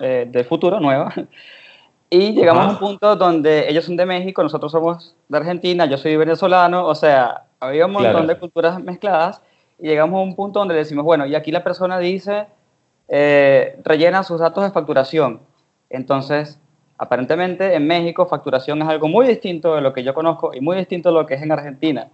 eh, 0.00 0.28
del 0.30 0.44
futuro, 0.44 0.78
nueva, 0.78 1.12
y 2.08 2.32
llegamos 2.32 2.64
a 2.64 2.68
un 2.70 2.78
punto 2.78 3.16
donde 3.16 3.68
ellos 3.68 3.84
son 3.84 3.96
de 3.96 4.06
México, 4.06 4.40
nosotros 4.40 4.70
somos 4.70 5.16
de 5.28 5.36
Argentina, 5.36 5.84
yo 5.86 5.98
soy 5.98 6.16
venezolano, 6.16 6.86
o 6.86 6.94
sea, 6.94 7.42
había 7.58 7.86
un 7.86 7.92
montón 7.92 8.12
Claro. 8.12 8.26
de 8.28 8.38
culturas 8.38 8.80
mezcladas, 8.80 9.42
y 9.80 9.88
llegamos 9.88 10.18
a 10.20 10.22
un 10.22 10.36
punto 10.36 10.60
donde 10.60 10.74
le 10.74 10.80
decimos, 10.80 11.04
bueno, 11.04 11.26
y 11.26 11.34
aquí 11.34 11.50
la 11.50 11.64
persona 11.64 11.98
dice, 11.98 12.46
eh, 13.08 13.80
rellena 13.82 14.22
sus 14.22 14.38
datos 14.38 14.62
de 14.62 14.70
facturación. 14.70 15.40
Entonces, 15.88 16.60
aparentemente 17.00 17.74
en 17.74 17.86
México 17.86 18.26
facturación 18.26 18.82
es 18.82 18.88
algo 18.88 19.08
muy 19.08 19.26
distinto 19.26 19.74
de 19.74 19.80
lo 19.80 19.94
que 19.94 20.04
yo 20.04 20.12
conozco 20.12 20.52
y 20.52 20.60
muy 20.60 20.76
distinto 20.76 21.08
de 21.08 21.14
lo 21.14 21.26
que 21.26 21.32
es 21.34 21.42
en 21.42 21.50
Argentina. 21.50 22.08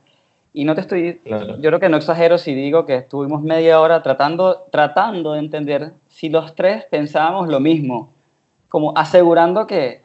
Y 0.53 0.65
no 0.65 0.77
te 0.77 0.81
estoy, 0.83 1.19
Claro. 1.25 1.57
yo 1.57 1.71
creo 1.71 1.81
que 1.81 1.89
no 1.89 1.97
exagero 1.97 2.39
si 2.39 2.55
digo 2.55 2.87
que 2.87 2.95
estuvimos 2.95 3.43
media 3.43 3.81
hora 3.81 4.01
tratando, 4.05 4.65
tratando 4.71 5.33
de 5.33 5.41
entender 5.41 5.91
si 6.09 6.29
los 6.29 6.55
tres 6.55 6.85
pensábamos 6.85 7.49
lo 7.49 7.59
mismo, 7.59 8.13
como 8.69 8.97
asegurando 8.97 9.67
que, 9.67 10.03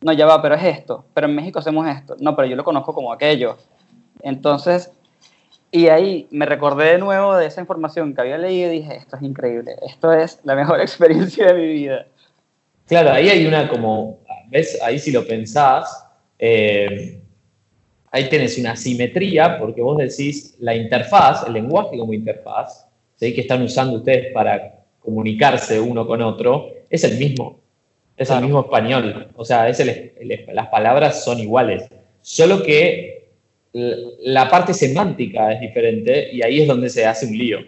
no, 0.00 0.14
ya 0.14 0.24
va, 0.24 0.40
pero 0.40 0.54
es 0.54 0.64
esto, 0.64 1.04
pero 1.12 1.26
en 1.26 1.36
México 1.36 1.58
hacemos 1.58 1.86
esto, 1.86 2.16
no, 2.18 2.34
pero 2.34 2.48
yo 2.48 2.56
lo 2.56 2.64
conozco 2.64 2.94
como 2.94 3.12
aquello. 3.12 3.58
Entonces, 4.22 4.90
y 5.70 5.88
ahí 5.88 6.26
me 6.30 6.46
recordé 6.46 6.92
de 6.92 6.98
nuevo 6.98 7.36
de 7.36 7.46
esa 7.46 7.60
información 7.60 8.14
que 8.14 8.22
había 8.22 8.38
leído 8.38 8.72
y 8.72 8.78
dije, 8.78 8.96
esto 8.96 9.16
es 9.16 9.22
increíble, 9.22 9.76
esto 9.86 10.10
es 10.10 10.40
la 10.42 10.54
mejor 10.54 10.80
experiencia 10.86 11.48
de 11.48 11.54
mi 11.54 11.66
vida. 11.66 12.06
Claro, 12.92 13.12
ahí 13.12 13.28
hay 13.30 13.46
una 13.46 13.68
como, 13.68 14.18
¿ves? 14.52 14.78
Ahí 14.82 14.98
si 14.98 15.10
lo 15.10 15.26
pensás, 15.26 16.04
eh, 16.38 17.18
ahí 18.10 18.28
tenés 18.28 18.58
una 18.58 18.76
simetría, 18.76 19.58
porque 19.58 19.80
vos 19.80 19.96
decís 19.96 20.54
la 20.60 20.74
interfaz, 20.76 21.46
el 21.46 21.54
lenguaje 21.54 21.96
como 21.96 22.12
interfaz, 22.12 22.86
¿sí? 23.16 23.32
que 23.34 23.40
están 23.40 23.62
usando 23.62 23.96
ustedes 23.96 24.32
para 24.32 24.84
comunicarse 25.00 25.80
uno 25.80 26.06
con 26.06 26.20
otro, 26.20 26.68
es 26.90 27.02
el 27.04 27.16
mismo, 27.18 27.58
es 28.16 28.28
el 28.30 28.42
mismo 28.42 28.60
español, 28.60 29.28
o 29.34 29.44
sea, 29.44 29.68
es 29.68 29.80
el- 29.80 30.12
el- 30.20 30.46
las 30.52 30.68
palabras 30.68 31.24
son 31.24 31.38
iguales, 31.40 31.84
solo 32.20 32.62
que 32.62 33.22
la 33.72 34.50
parte 34.50 34.74
semántica 34.74 35.50
es 35.54 35.60
diferente 35.62 36.28
y 36.30 36.42
ahí 36.42 36.60
es 36.60 36.68
donde 36.68 36.90
se 36.90 37.06
hace 37.06 37.24
un 37.26 37.38
lío. 37.38 37.58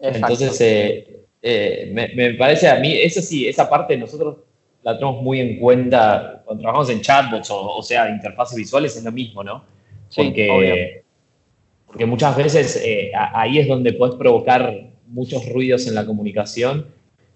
Exacto. 0.00 0.16
Entonces, 0.32 0.60
eh, 0.62 1.06
eh, 1.42 1.90
me, 1.92 2.08
me 2.14 2.34
parece 2.34 2.68
a 2.68 2.76
mí, 2.76 2.90
eso 2.94 3.20
sí, 3.20 3.46
esa 3.46 3.68
parte 3.68 3.96
nosotros 3.98 4.36
la 4.82 4.94
tenemos 4.98 5.22
muy 5.22 5.40
en 5.40 5.58
cuenta 5.58 6.42
cuando 6.44 6.62
trabajamos 6.62 6.90
en 6.90 7.00
chatbots 7.00 7.50
o, 7.50 7.76
o 7.76 7.82
sea, 7.82 8.08
interfaces 8.10 8.56
visuales, 8.56 8.96
es 8.96 9.04
lo 9.04 9.12
mismo, 9.12 9.42
¿no? 9.44 9.64
Sí, 10.08 10.22
Porque, 10.24 10.50
obvio. 10.50 10.74
porque 11.86 12.06
muchas 12.06 12.36
veces 12.36 12.82
eh, 12.84 13.12
ahí 13.14 13.58
es 13.58 13.68
donde 13.68 13.92
puedes 13.92 14.14
provocar 14.16 14.88
muchos 15.08 15.48
ruidos 15.48 15.86
en 15.86 15.94
la 15.94 16.04
comunicación 16.06 16.86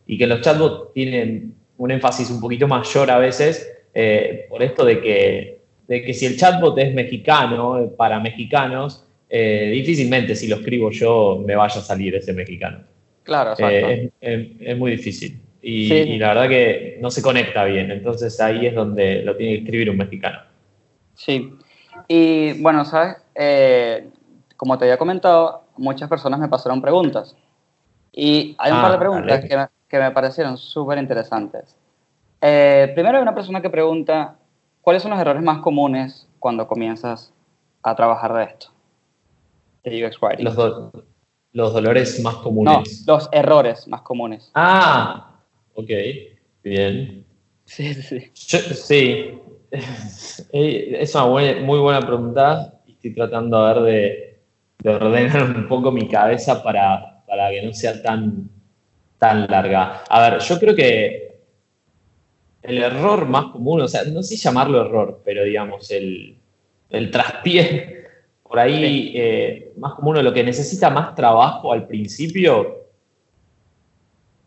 y 0.06 0.16
que 0.18 0.26
los 0.26 0.40
chatbots 0.40 0.92
tienen 0.94 1.54
un 1.78 1.90
énfasis 1.90 2.30
un 2.30 2.40
poquito 2.40 2.66
mayor 2.66 3.10
a 3.10 3.18
veces 3.18 3.70
eh, 3.94 4.46
por 4.48 4.62
esto 4.62 4.84
de 4.84 5.00
que, 5.00 5.60
de 5.88 6.02
que 6.02 6.14
si 6.14 6.26
el 6.26 6.36
chatbot 6.36 6.76
es 6.78 6.92
mexicano, 6.94 7.78
eh, 7.78 7.88
para 7.96 8.18
mexicanos, 8.20 9.04
eh, 9.28 9.70
difícilmente 9.72 10.34
si 10.34 10.48
lo 10.48 10.56
escribo 10.56 10.90
yo 10.90 11.42
me 11.46 11.54
vaya 11.56 11.80
a 11.80 11.84
salir 11.84 12.14
ese 12.14 12.32
mexicano. 12.32 12.80
Claro, 13.24 13.52
exacto. 13.52 13.74
Eh, 13.74 14.10
es, 14.20 14.40
es- 14.40 14.48
es 14.60 14.78
muy 14.78 14.92
difícil. 14.92 15.40
Y, 15.68 15.88
Sí. 15.88 15.94
y 15.94 16.18
la 16.18 16.28
verdad 16.28 16.48
que 16.48 16.96
no 17.00 17.10
se 17.10 17.20
conecta 17.22 17.64
bien. 17.64 17.90
Entonces 17.90 18.40
ahí 18.40 18.66
es 18.66 18.74
donde 18.76 19.22
lo 19.24 19.36
tiene 19.36 19.54
que 19.54 19.58
escribir 19.64 19.90
un 19.90 19.96
mexicano. 19.96 20.38
Sí. 21.14 21.52
Y 22.06 22.60
bueno, 22.62 22.84
sabes, 22.84 23.16
Eh, 23.34 24.08
como 24.56 24.78
te 24.78 24.84
había 24.84 24.96
comentado, 24.96 25.64
muchas 25.76 26.08
personas 26.08 26.38
me 26.40 26.48
pasaron 26.48 26.80
preguntas. 26.80 27.36
Y 28.12 28.54
hay 28.58 28.70
un 28.72 28.78
Ah, 28.78 28.82
par 28.82 28.92
de 28.92 28.98
preguntas 28.98 29.44
que 29.44 29.56
me, 29.56 29.66
que 29.88 29.98
me 29.98 30.10
parecieron 30.12 30.56
súper 30.56 30.96
interesantes. 30.98 31.76
Eh, 32.40 32.90
primero 32.94 33.16
hay 33.18 33.22
una 33.22 33.34
persona 33.34 33.60
que 33.60 33.68
pregunta, 33.68 34.36
¿cuáles 34.80 35.02
son 35.02 35.10
los 35.10 35.20
errores 35.20 35.42
más 35.42 35.58
comunes 35.58 36.26
cuando 36.38 36.66
comienzas 36.66 37.32
a 37.82 37.94
trabajar 37.94 38.32
de 38.34 38.44
esto? 38.44 38.68
De 39.84 40.06
UX 40.06 40.16
Writing. 40.22 40.44
Los, 40.44 40.56
do- 40.56 40.92
los 41.52 41.72
dolores 41.74 42.22
más 42.22 42.34
no, 42.36 42.42
comunes. 42.42 43.04
los 43.06 43.28
errores 43.32 43.86
más 43.88 44.00
comunes. 44.02 44.50
Ah, 44.54 45.32
ok. 45.76 45.90
Bien. 46.62 47.24
Sí, 47.64 47.94
sí, 47.94 48.02
sí. 48.02 48.30
Yo- 48.48 48.74
sí. 48.74 49.38
Es 50.52 51.14
una 51.14 51.24
buena- 51.24 51.60
muy 51.60 51.78
buena 51.78 52.00
pregunta. 52.00 52.80
y 52.86 52.92
Estoy 52.92 53.14
tratando 53.14 53.58
a 53.58 53.72
ver 53.74 53.82
de, 53.84 54.38
de 54.78 54.90
ordenar 54.90 55.42
un 55.56 55.68
poco 55.68 55.90
mi 55.92 56.08
cabeza 56.08 56.62
para, 56.62 57.24
para 57.26 57.50
que 57.50 57.62
no 57.62 57.72
sea 57.72 58.00
tan, 58.02 58.48
tan 59.18 59.46
larga. 59.48 60.02
A 60.08 60.30
ver, 60.30 60.40
yo 60.40 60.58
creo 60.58 60.74
que 60.74 61.36
el 62.62 62.78
error 62.82 63.26
más 63.26 63.46
común, 63.46 63.82
o 63.82 63.88
sea, 63.88 64.04
no 64.04 64.22
sé 64.22 64.36
llamarlo 64.36 64.80
error, 64.84 65.20
pero 65.24 65.44
digamos, 65.44 65.90
el, 65.90 66.36
el 66.90 67.10
traspié, 67.10 68.04
por 68.42 68.58
ahí 68.58 69.12
eh, 69.14 69.72
más 69.76 69.94
común, 69.94 70.22
lo 70.22 70.32
que 70.32 70.42
necesita 70.44 70.90
más 70.90 71.14
trabajo 71.14 71.72
al 71.72 71.86
principio 71.86 72.85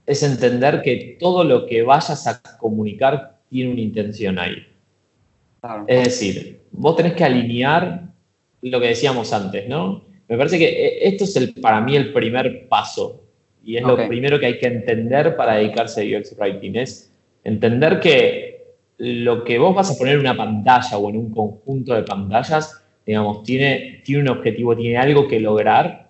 es 0.10 0.24
entender 0.24 0.82
que 0.82 1.18
todo 1.20 1.44
lo 1.44 1.68
que 1.68 1.84
vayas 1.84 2.26
a 2.26 2.42
comunicar 2.58 3.38
tiene 3.48 3.72
una 3.72 3.82
intención 3.82 4.40
ahí. 4.40 4.66
Claro. 5.62 5.86
Es 5.88 6.06
decir, 6.06 6.62
vos 6.72 6.96
tenés 6.96 7.14
que 7.14 7.24
alinear 7.24 8.06
lo 8.64 8.82
que 8.82 8.88
decíamos 8.88 9.32
antes, 9.34 9.70
¿no? 9.70 10.04
Me 10.28 10.36
parece 10.36 10.58
que 10.58 10.68
eh, 10.68 11.08
esto 11.08 11.26
es 11.26 11.36
el, 11.36 11.54
para 11.54 11.80
mí 11.82 11.96
el 11.96 12.12
primer 12.12 12.68
paso 12.68 13.22
y 13.64 13.78
es 13.78 13.84
lo 13.84 14.08
primero 14.08 14.40
que 14.40 14.48
hay 14.48 14.58
que 14.58 14.66
entender 14.66 15.36
para 15.36 15.58
dedicarse 15.58 16.02
a 16.02 16.20
UX 16.20 16.36
Writing, 16.40 16.76
es 16.78 17.14
entender 17.44 18.00
que 18.00 18.64
lo 18.98 19.44
que 19.44 19.60
vos 19.60 19.76
vas 19.76 19.92
a 19.92 19.98
poner 19.98 20.16
en 20.16 20.22
una 20.22 20.36
pantalla 20.36 20.98
o 20.98 21.08
en 21.12 21.18
un 21.18 21.30
conjunto 21.30 21.94
de 21.94 22.02
pantallas, 22.02 22.84
digamos, 23.06 23.44
tiene, 23.44 24.02
tiene 24.04 24.24
un 24.24 24.30
objetivo, 24.30 24.76
tiene 24.76 24.98
algo 24.98 25.28
que 25.28 25.40
lograr 25.40 26.09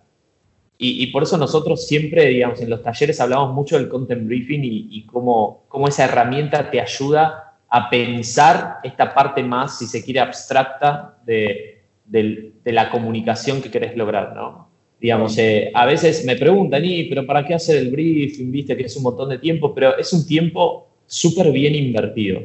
y, 0.80 1.04
y 1.04 1.08
por 1.08 1.24
eso 1.24 1.38
nosotros 1.38 1.86
siempre, 1.86 2.26
digamos, 2.28 2.62
en 2.62 2.70
los 2.70 2.82
talleres 2.82 3.20
hablamos 3.20 3.54
mucho 3.54 3.78
del 3.78 3.90
content 3.90 4.26
briefing 4.26 4.64
y, 4.64 4.88
y 4.92 5.06
cómo, 5.06 5.66
cómo 5.68 5.88
esa 5.90 6.06
herramienta 6.06 6.72
te 6.72 6.80
ayuda 6.82 7.54
a 7.70 7.90
pensar 7.90 8.78
esta 8.84 9.14
parte 9.14 9.44
más, 9.44 9.78
si 9.78 9.86
se 9.86 10.04
quiere, 10.04 10.22
abstracta 10.22 11.18
de, 11.26 11.84
del- 12.06 12.54
de 12.64 12.72
la 12.72 12.90
comunicación 12.90 13.62
que 13.62 13.70
querés 13.70 13.96
lograr, 13.96 14.34
¿no? 14.36 14.70
Digamos, 15.02 15.38
eh, 15.38 15.72
a 15.74 15.86
veces 15.86 16.26
me 16.26 16.36
preguntan, 16.36 16.84
y, 16.84 17.04
pero 17.06 17.26
¿para 17.26 17.46
qué 17.46 17.54
hacer 17.54 17.78
el 17.78 17.92
briefing? 17.92 18.52
Viste 18.52 18.76
que 18.76 18.84
es 18.84 18.98
un 18.98 19.04
montón 19.04 19.30
de 19.30 19.38
tiempo, 19.38 19.74
pero 19.74 19.98
es 19.98 20.12
un 20.14 20.26
tiempo 20.26 20.88
súper 21.08 21.52
bien 21.52 21.76
invertido. 21.76 22.42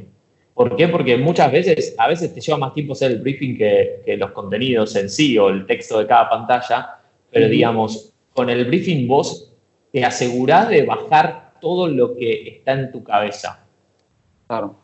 ¿Por 0.55 0.77
qué? 0.77 0.87
Porque 0.89 1.17
muchas 1.17 1.51
veces, 1.51 1.95
a 1.99 2.07
veces 2.09 2.33
te 2.33 2.41
lleva 2.41 2.59
más 2.59 2.73
tiempo 2.75 2.93
hacer 2.93 3.11
el 3.11 3.19
briefing 3.19 3.57
que, 3.59 4.03
que 4.05 4.17
los 4.17 4.31
contenidos 4.31 4.95
en 4.95 5.11
sí 5.11 5.37
o 5.37 5.49
el 5.49 5.67
texto 5.67 5.99
de 5.99 6.07
cada 6.07 6.29
pantalla, 6.31 6.99
pero 7.31 7.49
digamos, 7.49 8.14
con 8.35 8.51
el 8.51 8.65
briefing 8.67 9.09
vos 9.09 9.53
te 9.93 10.05
asegurás 10.05 10.69
de 10.69 10.83
bajar 10.83 11.55
todo 11.61 11.89
lo 11.89 12.15
que 12.17 12.49
está 12.49 12.73
en 12.73 12.93
tu 12.93 13.03
cabeza. 13.03 13.65
Claro. 14.47 14.77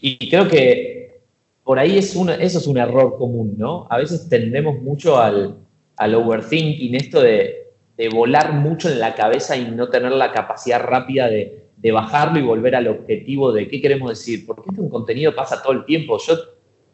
Y 0.00 0.30
creo 0.30 0.48
que 0.48 1.20
por 1.62 1.78
ahí 1.78 1.98
es 1.98 2.14
una, 2.14 2.34
eso 2.36 2.58
es 2.58 2.66
un 2.66 2.78
error 2.78 3.18
común, 3.18 3.54
¿no? 3.58 3.86
A 3.90 3.98
veces 3.98 4.28
tendemos 4.28 4.80
mucho 4.80 5.18
al, 5.18 5.56
al 5.96 6.14
overthinking, 6.14 6.94
esto 6.94 7.20
de, 7.20 7.72
de 7.96 8.08
volar 8.08 8.52
mucho 8.52 8.88
en 8.88 9.00
la 9.00 9.14
cabeza 9.14 9.56
y 9.56 9.70
no 9.70 9.88
tener 9.88 10.12
la 10.12 10.32
capacidad 10.32 10.80
rápida 10.80 11.28
de, 11.28 11.64
de 11.76 11.92
bajarlo 11.92 12.38
y 12.38 12.42
volver 12.42 12.76
al 12.76 12.88
objetivo 12.88 13.52
de 13.52 13.68
qué 13.68 13.80
queremos 13.80 14.10
decir. 14.10 14.46
Porque 14.46 14.68
este 14.68 14.80
un 14.80 14.88
contenido 14.88 15.34
pasa 15.34 15.62
todo 15.62 15.72
el 15.72 15.84
tiempo. 15.84 16.18
Yo, 16.18 16.34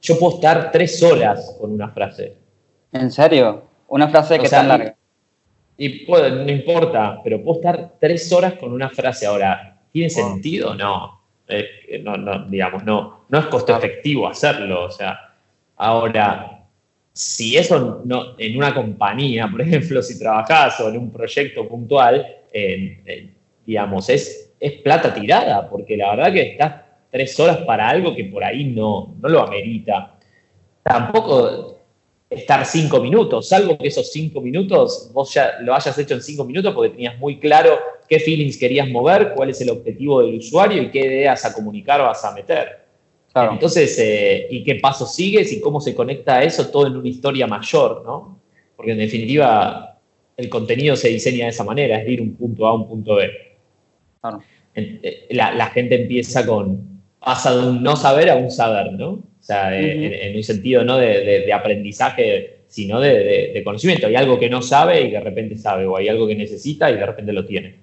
yo 0.00 0.18
puedo 0.18 0.36
estar 0.36 0.70
tres 0.72 1.02
horas 1.02 1.56
con 1.60 1.72
una 1.72 1.90
frase. 1.90 2.36
¿En 2.92 3.10
serio? 3.10 3.64
¿Una 3.88 4.08
frase 4.08 4.36
O 4.38 4.42
que 4.42 4.48
sea, 4.48 4.60
tan 4.60 4.68
larga? 4.68 4.96
Y 5.82 6.04
no 6.06 6.50
importa, 6.50 7.22
pero 7.24 7.42
puedo 7.42 7.58
estar 7.58 7.92
tres 7.98 8.30
horas 8.34 8.52
con 8.60 8.70
una 8.70 8.90
frase. 8.90 9.24
Ahora, 9.24 9.78
¿tiene 9.90 10.12
Wow. 10.14 10.32
sentido? 10.32 10.74
No. 10.74 11.22
Eh, 11.48 12.02
no, 12.04 12.18
no, 12.18 12.44
digamos, 12.44 12.84
no, 12.84 13.24
no 13.30 13.38
es 13.38 13.46
costo 13.46 13.74
efectivo 13.74 14.28
hacerlo. 14.28 14.84
O 14.84 14.90
sea, 14.90 15.18
ahora, 15.78 16.66
si 17.14 17.56
eso 17.56 18.02
no, 18.04 18.38
en 18.38 18.58
una 18.58 18.74
compañía, 18.74 19.48
por 19.50 19.62
ejemplo, 19.62 20.02
si 20.02 20.18
trabajás 20.18 20.78
o 20.80 20.90
en 20.90 20.98
un 20.98 21.10
proyecto 21.10 21.66
puntual, 21.66 22.26
eh, 22.52 23.00
eh, 23.06 23.30
digamos, 23.64 24.10
es, 24.10 24.52
es 24.60 24.72
plata 24.82 25.14
tirada, 25.14 25.66
porque 25.70 25.96
la 25.96 26.14
verdad 26.14 26.30
que 26.34 26.42
estás 26.42 26.74
tres 27.10 27.40
horas 27.40 27.56
para 27.62 27.88
algo 27.88 28.14
que 28.14 28.24
por 28.24 28.44
ahí 28.44 28.64
no, 28.64 29.14
no 29.18 29.28
lo 29.30 29.40
amerita. 29.44 30.14
Tampoco 30.82 31.79
estar 32.30 32.64
cinco 32.64 33.00
minutos, 33.00 33.48
salvo 33.48 33.76
que 33.76 33.88
esos 33.88 34.12
cinco 34.12 34.40
minutos 34.40 35.10
vos 35.12 35.34
ya 35.34 35.58
lo 35.62 35.74
hayas 35.74 35.98
hecho 35.98 36.14
en 36.14 36.22
cinco 36.22 36.44
minutos 36.44 36.72
porque 36.72 36.90
tenías 36.90 37.18
muy 37.18 37.40
claro 37.40 37.76
qué 38.08 38.20
feelings 38.20 38.56
querías 38.56 38.88
mover, 38.88 39.32
cuál 39.34 39.50
es 39.50 39.60
el 39.60 39.70
objetivo 39.70 40.22
del 40.22 40.36
usuario 40.36 40.80
y 40.80 40.90
qué 40.92 41.00
ideas 41.00 41.44
a 41.44 41.52
comunicar 41.52 42.00
vas 42.00 42.24
a 42.24 42.32
meter. 42.32 42.78
Claro. 43.32 43.52
Entonces, 43.52 43.98
eh, 43.98 44.46
¿y 44.48 44.62
qué 44.62 44.76
paso 44.76 45.06
sigues 45.06 45.52
y 45.52 45.60
cómo 45.60 45.80
se 45.80 45.94
conecta 45.94 46.36
a 46.36 46.44
eso 46.44 46.68
todo 46.68 46.86
en 46.86 46.96
una 46.96 47.08
historia 47.08 47.46
mayor, 47.48 48.02
¿no? 48.04 48.40
Porque 48.76 48.92
en 48.92 48.98
definitiva 48.98 49.98
el 50.36 50.48
contenido 50.48 50.96
se 50.96 51.08
diseña 51.08 51.44
de 51.44 51.50
esa 51.50 51.64
manera, 51.64 51.98
es 51.98 52.06
de 52.06 52.12
ir 52.12 52.20
un 52.20 52.34
punto 52.34 52.66
A 52.66 52.70
a 52.70 52.74
un 52.74 52.88
punto 52.88 53.16
B. 53.16 53.28
Claro. 54.20 54.42
Eh, 54.74 55.26
La, 55.30 55.52
la 55.52 55.66
gente 55.66 56.00
empieza 56.00 56.46
con, 56.46 57.02
pasa 57.18 57.56
de 57.56 57.68
un 57.68 57.82
no 57.82 57.96
saber 57.96 58.30
a 58.30 58.36
un 58.36 58.50
saber, 58.50 58.92
¿no? 58.92 59.29
Sea, 59.50 59.70
de- 59.70 59.78
Ujú. 59.96 60.04
en, 60.04 60.12
en 60.14 60.36
un 60.36 60.42
sentido 60.44 60.84
no 60.84 60.96
de, 60.96 61.24
de- 61.24 61.40
de 61.40 61.52
aprendizaje, 61.52 62.56
sino 62.68 63.00
de, 63.00 63.60
conocimiento. 63.64 64.06
Hay 64.06 64.14
algo 64.14 64.38
que 64.38 64.48
no 64.48 64.62
sabe 64.62 65.00
y 65.00 65.10
de 65.10 65.18
repente 65.20 65.56
sabe, 65.56 65.86
o 65.86 65.96
hay 65.96 66.08
algo 66.08 66.26
que 66.28 66.36
necesita 66.36 66.88
y 66.90 66.94
de 66.94 67.04
repente 67.06 67.32
lo 67.32 67.44
tiene. 67.44 67.74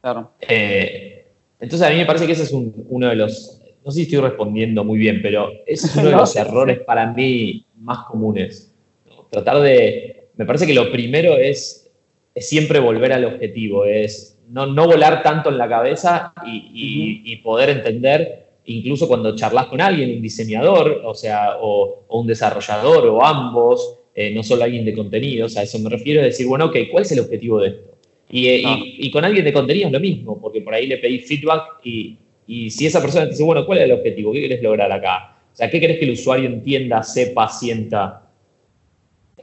Claro. 0.00 0.32
Eh, 0.40 1.24
entonces 1.60 1.86
a 1.86 1.90
mí 1.90 1.96
me 1.98 2.04
parece 2.06 2.26
que 2.26 2.32
ese 2.32 2.42
es 2.42 2.52
un- 2.52 2.74
uno 2.88 3.08
de 3.08 3.14
los, 3.16 3.60
no 3.84 3.90
sé 3.92 3.98
si 3.98 4.02
estoy 4.02 4.18
respondiendo 4.28 4.82
muy 4.82 4.98
bien, 4.98 5.20
pero 5.22 5.50
ese 5.66 5.86
es 5.86 5.96
uno 5.96 6.10
de 6.10 6.16
los 6.16 6.34
errores 6.34 6.80
para 6.80 7.12
mí 7.12 7.64
más 7.78 7.98
comunes. 8.06 8.74
¿no? 9.06 9.28
Tratar 9.30 9.60
de, 9.60 10.26
me 10.36 10.44
parece 10.46 10.66
que 10.66 10.74
lo 10.74 10.90
primero 10.90 11.36
es, 11.36 11.90
es 12.34 12.48
siempre 12.48 12.80
volver 12.80 13.12
al 13.12 13.24
objetivo, 13.24 13.84
es 13.84 14.36
no, 14.50 14.66
no 14.66 14.86
volar 14.86 15.22
tanto 15.22 15.48
en 15.48 15.58
la 15.58 15.68
cabeza 15.68 16.32
y, 16.44 16.56
y- 16.74 17.32
y 17.32 17.36
poder 17.36 17.70
entender, 17.70 18.43
incluso 18.66 19.06
cuando 19.08 19.34
charlas 19.36 19.66
con 19.66 19.80
alguien, 19.80 20.10
un 20.12 20.22
diseñador, 20.22 21.02
o 21.04 21.14
sea, 21.14 21.58
o, 21.60 22.04
o 22.08 22.20
un 22.20 22.26
desarrollador, 22.26 23.06
o 23.08 23.24
ambos, 23.24 23.98
eh, 24.14 24.30
no 24.32 24.42
solo 24.42 24.64
alguien 24.64 24.84
de 24.84 24.94
contenidos, 24.94 25.56
a 25.56 25.62
eso 25.62 25.78
me 25.80 25.90
refiero, 25.90 26.20
es 26.20 26.26
decir, 26.26 26.46
bueno, 26.46 26.66
ok, 26.66 26.76
¿cuál 26.90 27.02
es 27.04 27.12
el 27.12 27.20
objetivo 27.20 27.60
de 27.60 27.68
esto? 27.68 27.90
Y, 28.30 28.46
eh, 28.48 28.58
y- 28.60 28.64
Ah. 28.64 28.78
y 28.82 29.10
con 29.10 29.24
alguien 29.24 29.44
de 29.44 29.52
contenido 29.52 29.86
es 29.88 29.92
lo 29.92 30.00
mismo, 30.00 30.40
porque 30.40 30.60
por 30.62 30.72
ahí 30.74 30.86
le 30.86 30.98
pedí 30.98 31.18
feedback 31.20 31.62
y, 31.84 32.16
y 32.46 32.70
si 32.70 32.86
esa 32.86 33.00
persona 33.02 33.24
te 33.26 33.32
dice, 33.32 33.42
bueno, 33.42 33.66
¿cuál 33.66 33.78
es 33.78 33.84
el 33.84 33.92
objetivo? 33.92 34.32
¿Qué 34.32 34.40
querés 34.40 34.62
lograr 34.62 34.90
acá? 34.90 35.36
O 35.52 35.56
sea, 35.56 35.70
¿qué 35.70 35.78
querés 35.80 35.98
que 35.98 36.04
el 36.06 36.12
usuario 36.12 36.46
entienda, 36.46 37.02
sepa, 37.02 37.48
sienta? 37.48 38.22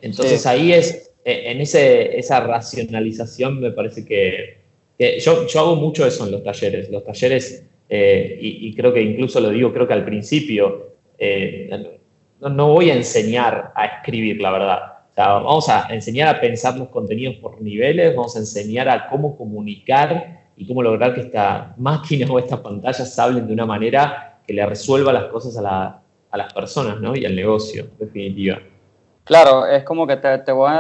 Entonces 0.01 0.41
Sí. 0.41 0.47
ahí 0.49 0.73
es, 0.73 1.11
eh, 1.25 1.43
en 1.45 1.61
ese, 1.61 2.17
esa 2.17 2.39
racionalización 2.39 3.59
me 3.59 3.71
parece 3.71 4.03
que, 4.05 4.57
que 4.97 5.19
yo, 5.19 5.47
yo 5.47 5.59
hago 5.59 5.75
mucho 5.75 6.05
eso 6.05 6.25
en 6.25 6.31
los 6.31 6.43
talleres. 6.43 6.89
Los 6.89 7.03
talleres, 7.03 7.65
eh, 7.93 8.37
y, 8.39 8.73
creo 8.73 8.93
que 8.93 9.01
incluso 9.01 9.41
lo 9.41 9.49
digo, 9.49 9.73
creo 9.73 9.85
que 9.85 9.93
al 9.93 10.05
principio, 10.05 10.93
eh, 11.17 11.69
no, 12.39 12.69
voy 12.69 12.89
a 12.89 12.95
enseñar 12.95 13.73
a 13.75 13.85
escribir, 13.85 14.39
la 14.39 14.51
verdad. 14.51 14.79
O 15.11 15.13
sea, 15.13 15.27
vamos 15.33 15.67
a 15.67 15.87
enseñar 15.93 16.33
a 16.33 16.39
pensar 16.39 16.77
los 16.77 16.87
contenidos 16.87 17.35
por 17.35 17.61
niveles, 17.61 18.15
vamos 18.15 18.33
a 18.37 18.39
enseñar 18.39 18.87
a 18.87 19.09
cómo 19.09 19.35
comunicar 19.35 20.39
y 20.55 20.65
cómo 20.65 20.81
lograr 20.81 21.13
que 21.13 21.19
esta 21.19 21.73
máquina 21.75 22.27
o 22.31 22.39
estas 22.39 22.61
pantallas 22.61 23.19
hablen 23.19 23.45
de 23.45 23.51
una 23.51 23.65
manera 23.65 24.39
que 24.47 24.53
le 24.53 24.65
resuelva 24.65 25.11
las 25.11 25.25
cosas 25.25 25.57
a, 25.57 25.61
la- 25.61 26.01
a 26.31 26.37
las 26.37 26.53
personas 26.53 27.01
¿no? 27.01 27.13
y 27.13 27.25
al 27.25 27.35
negocio, 27.35 27.89
en 27.91 27.97
definitiva. 28.07 28.59
Claro, 29.25 29.65
es 29.65 29.83
como 29.83 30.07
que 30.07 30.15
te, 30.15 30.37
te 30.37 30.53
voy 30.53 30.71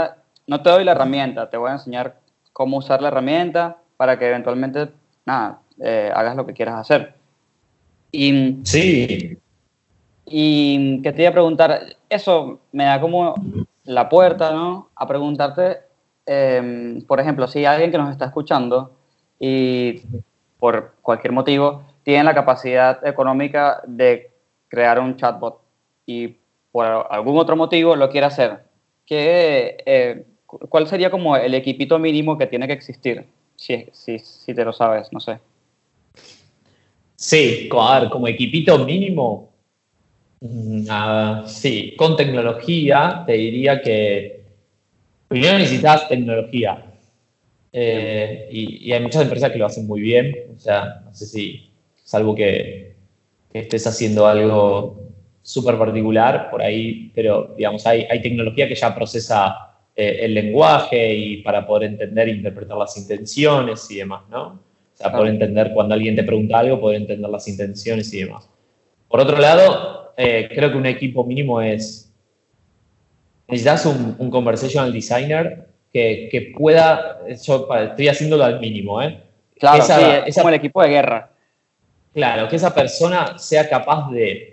no 0.47 0.61
te 0.61 0.69
doy 0.69 0.85
la 0.85 0.93
herramienta, 0.93 1.49
te 1.49 1.57
voy 1.57 1.71
a 1.71 1.73
enseñar 1.73 2.21
cómo 2.53 2.77
usar 2.77 3.01
la 3.01 3.09
herramienta 3.09 3.79
para 3.97 4.17
que 4.17 4.29
eventualmente, 4.29 4.89
nada, 5.25 5.61
eh, 5.83 6.11
hagas 6.13 6.35
lo 6.35 6.45
que 6.45 6.53
quieras 6.53 6.75
hacer. 6.79 7.13
Y, 8.11 8.57
Sí, 8.63 9.37
y 10.25 11.01
que 11.01 11.11
te 11.11 11.21
iba 11.23 11.29
a 11.29 11.33
preguntar, 11.33 11.81
eso 12.09 12.59
me 12.71 12.85
da 12.85 12.99
como 13.01 13.35
la 13.85 14.07
puerta, 14.09 14.51
¿no? 14.53 14.89
A 14.95 15.07
preguntarte, 15.07 15.79
em, 16.25 17.01
por 17.05 17.19
ejemplo, 17.19 17.47
si 17.47 17.65
alguien 17.65 17.91
que 17.91 17.97
nos 17.97 18.11
está 18.11 18.25
escuchando 18.25 18.91
y 19.39 20.01
por 20.59 20.93
cualquier 21.01 21.33
motivo 21.33 21.83
tiene 22.03 22.23
la 22.23 22.33
capacidad 22.35 23.05
económica 23.05 23.81
de 23.87 24.31
crear 24.67 24.99
un 24.99 25.15
chatbot 25.17 25.59
y 26.05 26.35
por 26.71 26.85
algún 27.09 27.37
otro 27.37 27.55
motivo 27.55 27.95
lo 27.95 28.09
quiere 28.09 28.27
hacer, 28.27 28.59
¿qué, 29.05 29.77
eh, 29.85 30.25
cu- 30.45 30.59
¿cuál 30.69 30.87
sería 30.87 31.09
como 31.09 31.35
el 31.35 31.53
equipito 31.55 31.97
mínimo 31.99 32.37
que 32.37 32.47
tiene 32.47 32.67
que 32.67 32.73
existir? 32.73 33.25
Si, 33.55 33.87
si, 33.91 34.19
si 34.19 34.53
te 34.53 34.63
lo 34.63 34.71
sabes, 34.73 35.11
no 35.11 35.19
sé. 35.19 35.39
Sí, 37.21 37.69
a 37.71 37.99
ver, 37.99 38.09
como 38.09 38.27
equipito 38.27 38.83
mínimo, 38.83 39.53
mm, 40.39 41.45
sí, 41.45 41.93
con 41.95 42.15
tecnología 42.15 43.23
te 43.27 43.33
diría 43.33 43.79
que 43.79 44.41
primero 45.27 45.59
necesitas 45.59 46.09
tecnología. 46.09 46.83
Eh, 47.71 48.49
y, 48.51 48.91
hay 48.91 48.99
muchas 49.01 49.21
empresas 49.21 49.51
que 49.51 49.59
lo 49.59 49.67
hacen 49.67 49.85
muy 49.85 50.01
bien, 50.01 50.35
o 50.55 50.59
sea, 50.59 51.03
no 51.05 51.13
sé 51.13 51.27
si, 51.27 51.71
salvo 52.03 52.33
que, 52.33 52.95
que 53.53 53.59
estés 53.59 53.85
haciendo 53.85 54.25
algo 54.25 55.11
súper 55.43 55.77
particular 55.77 56.49
por 56.49 56.63
ahí, 56.63 57.11
pero 57.13 57.53
digamos, 57.55 57.85
hay, 57.85 58.07
hay 58.09 58.19
tecnología 58.23 58.67
que 58.67 58.75
ya 58.75 58.95
procesa 58.95 59.75
eh, 59.95 60.21
el 60.21 60.33
lenguaje 60.33 61.13
y 61.13 61.37
para 61.43 61.67
poder 61.67 61.91
entender 61.91 62.29
e 62.29 62.31
interpretar 62.31 62.77
las 62.77 62.97
intenciones 62.97 63.89
y 63.91 63.97
demás, 63.97 64.23
¿no? 64.29 64.70
O 65.01 65.03
sea, 65.03 65.11
poder 65.17 65.33
entender 65.33 65.71
cuando 65.73 65.95
alguien 65.95 66.15
te 66.15 66.23
pregunta 66.23 66.59
algo, 66.59 66.79
poder 66.79 67.01
entender 67.01 67.29
las 67.29 67.47
intenciones 67.47 68.13
y 68.13 68.19
demás. 68.23 68.47
Por 69.07 69.19
otro 69.19 69.37
lado, 69.39 70.13
eh, 70.15 70.47
creo 70.53 70.71
que 70.71 70.77
un 70.77 70.85
equipo 70.85 71.23
mínimo 71.23 71.59
es, 71.59 72.13
necesitas 73.47 73.85
un, 73.87 74.15
un 74.19 74.29
conversational 74.29 74.93
designer 74.93 75.67
que, 75.91 76.29
que 76.31 76.53
pueda, 76.55 77.19
yo 77.27 77.67
estoy 77.75 78.07
haciéndolo 78.07 78.43
al 78.43 78.59
mínimo, 78.59 79.01
¿eh? 79.01 79.21
Claro, 79.59 79.83
Esa- 79.83 79.97
sí, 79.97 80.05
es 80.05 80.27
esa- 80.27 80.41
como 80.41 80.49
el 80.49 80.55
equipo 80.55 80.81
de 80.83 80.89
guerra. 80.89 81.31
Claro, 82.13 82.47
que 82.47 82.57
esa 82.57 82.73
persona 82.73 83.37
sea 83.37 83.67
capaz 83.69 84.11
de 84.11 84.50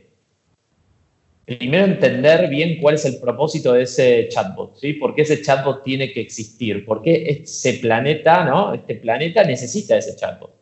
primero 1.49 1.87
entender 1.87 2.51
bien 2.51 2.79
cuál 2.79 2.97
es 2.97 3.07
el 3.07 3.19
propósito 3.19 3.73
de 3.73 3.85
ese 3.85 4.29
chatbot, 4.29 4.77
¿sí? 4.77 4.93
¿Por 4.93 5.15
qué 5.15 5.23
ese 5.23 5.41
chatbot 5.41 5.83
tiene 5.83 6.13
que 6.13 6.21
existir? 6.21 6.85
¿Por 6.85 7.01
qué 7.01 7.43
ese 7.43 7.75
planeta, 7.75 8.45
¿no? 8.45 8.75
Este 8.75 8.97
planeta 8.97 9.43
necesita 9.45 9.97
ese 9.97 10.15
chatbot. 10.15 10.53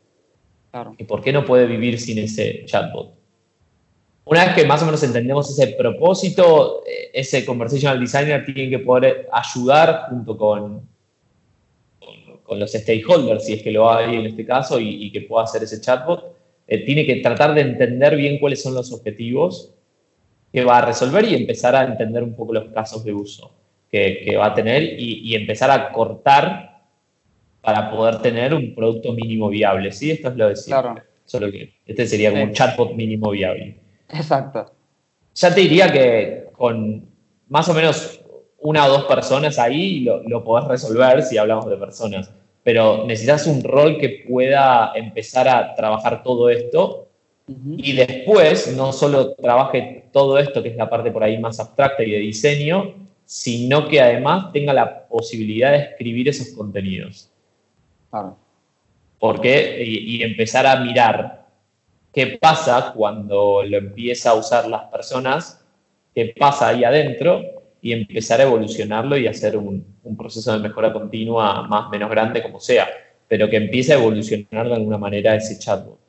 Claro. 0.70 0.94
¿Y 0.96 1.04
por 1.04 1.22
qué 1.22 1.32
no 1.32 1.44
puede 1.44 1.66
vivir 1.66 1.98
sin 1.98 2.18
ese 2.18 2.64
chatbot? 2.66 3.14
Una 4.26 4.44
vez 4.44 4.54
que 4.54 4.64
más 4.64 4.80
o 4.82 4.86
menos 4.86 5.02
entendemos 5.02 5.50
ese 5.50 5.74
propósito, 5.74 6.84
eh, 6.86 7.10
ese 7.12 7.44
conversational 7.44 7.98
designer 7.98 8.44
tiene 8.44 8.70
que 8.70 8.78
poder 8.78 9.28
ayudar 9.32 10.06
junto 10.08 10.38
con, 10.38 10.88
con, 11.98 12.38
con 12.44 12.60
los 12.60 12.70
stakeholders, 12.70 13.44
si 13.44 13.54
es 13.54 13.62
que 13.62 13.72
lo 13.72 13.90
hay 13.90 14.14
en 14.14 14.26
este 14.26 14.46
caso, 14.46 14.78
y, 14.78 15.04
y 15.04 15.10
que 15.10 15.22
pueda 15.22 15.44
hacer 15.44 15.64
ese 15.64 15.80
chatbot, 15.80 16.32
eh, 16.68 16.84
tiene 16.84 17.04
que 17.04 17.16
tratar 17.16 17.54
de 17.54 17.62
entender 17.62 18.14
bien 18.14 18.38
cuáles 18.38 18.62
son 18.62 18.74
los 18.74 18.92
objetivos 18.92 19.72
que 20.52 20.64
va 20.64 20.78
a 20.78 20.86
resolver 20.86 21.24
y 21.24 21.34
empezar 21.34 21.74
a 21.76 21.84
entender 21.84 22.22
un 22.22 22.34
poco 22.34 22.52
los 22.54 22.66
casos 22.70 23.04
de 23.04 23.12
uso 23.12 23.52
que, 23.90 24.22
que 24.24 24.36
va 24.36 24.46
a 24.46 24.54
tener 24.54 24.82
y, 24.98 25.20
y 25.30 25.34
empezar 25.34 25.70
a 25.70 25.92
cortar 25.92 26.82
para 27.60 27.90
poder 27.90 28.22
tener 28.22 28.54
un 28.54 28.74
producto 28.74 29.12
mínimo 29.12 29.48
viable. 29.48 29.92
¿sí? 29.92 30.10
Esto 30.10 30.28
es 30.28 30.36
lo 30.36 30.48
de 30.48 30.56
siempre. 30.56 30.90
Claro. 30.92 31.02
Solo 31.24 31.50
que 31.50 31.74
este 31.84 32.06
sería 32.06 32.30
como 32.30 32.42
Sí. 32.42 32.48
un 32.48 32.54
chatbot 32.54 32.92
mínimo 32.94 33.30
viable. 33.30 33.80
Exacto. 34.10 34.72
Ya 35.34 35.52
te 35.54 35.60
diría 35.60 35.92
que 35.92 36.46
con 36.52 37.04
más 37.48 37.68
o 37.68 37.74
menos 37.74 38.20
una 38.58 38.86
o 38.86 38.88
dos 38.88 39.04
personas 39.04 39.58
ahí 39.58 40.00
lo, 40.00 40.22
lo 40.22 40.42
podés 40.44 40.68
resolver 40.68 41.22
si 41.22 41.36
hablamos 41.36 41.68
de 41.68 41.76
personas, 41.76 42.32
pero 42.62 43.04
necesitas 43.04 43.46
un 43.46 43.62
rol 43.62 43.98
que 43.98 44.24
pueda 44.28 44.92
empezar 44.94 45.48
a 45.48 45.74
trabajar 45.74 46.22
todo 46.22 46.48
esto 46.48 47.05
Y 47.48 47.92
después 47.92 48.74
no 48.76 48.92
solo 48.92 49.34
trabaje 49.34 50.06
todo 50.12 50.38
esto, 50.38 50.62
que 50.62 50.70
es 50.70 50.76
la 50.76 50.90
parte 50.90 51.10
por 51.10 51.22
ahí 51.22 51.38
más 51.38 51.60
abstracta 51.60 52.02
y 52.02 52.10
de 52.10 52.18
diseño, 52.18 52.94
sino 53.24 53.88
que 53.88 54.00
además 54.00 54.52
tenga 54.52 54.72
la 54.72 55.06
posibilidad 55.06 55.72
de 55.72 55.78
escribir 55.78 56.28
esos 56.28 56.48
contenidos. 56.48 57.30
Claro. 58.10 58.36
Porque, 59.18 59.82
y, 59.84 60.16
y 60.16 60.22
empezar 60.22 60.66
a 60.66 60.80
mirar 60.80 61.46
qué 62.12 62.38
pasa 62.40 62.92
cuando 62.96 63.62
lo 63.62 63.78
empieza 63.78 64.30
a 64.30 64.34
usar 64.34 64.68
las 64.68 64.84
personas, 64.84 65.64
qué 66.14 66.34
pasa 66.36 66.68
ahí 66.68 66.82
adentro, 66.82 67.42
y 67.80 67.92
empezar 67.92 68.40
a 68.40 68.44
evolucionarlo 68.44 69.16
y 69.16 69.28
hacer 69.28 69.56
un, 69.56 69.86
un 70.02 70.16
proceso 70.16 70.52
de 70.52 70.58
mejora 70.58 70.92
continua 70.92 71.62
más 71.68 71.86
o 71.86 71.90
menos 71.90 72.10
grande 72.10 72.42
como 72.42 72.58
sea, 72.58 72.88
pero 73.28 73.48
que 73.48 73.56
empiece 73.56 73.92
a 73.92 73.98
evolucionar 73.98 74.66
de 74.66 74.74
alguna 74.74 74.98
manera 74.98 75.36
ese 75.36 75.56
chatbot. 75.58 76.05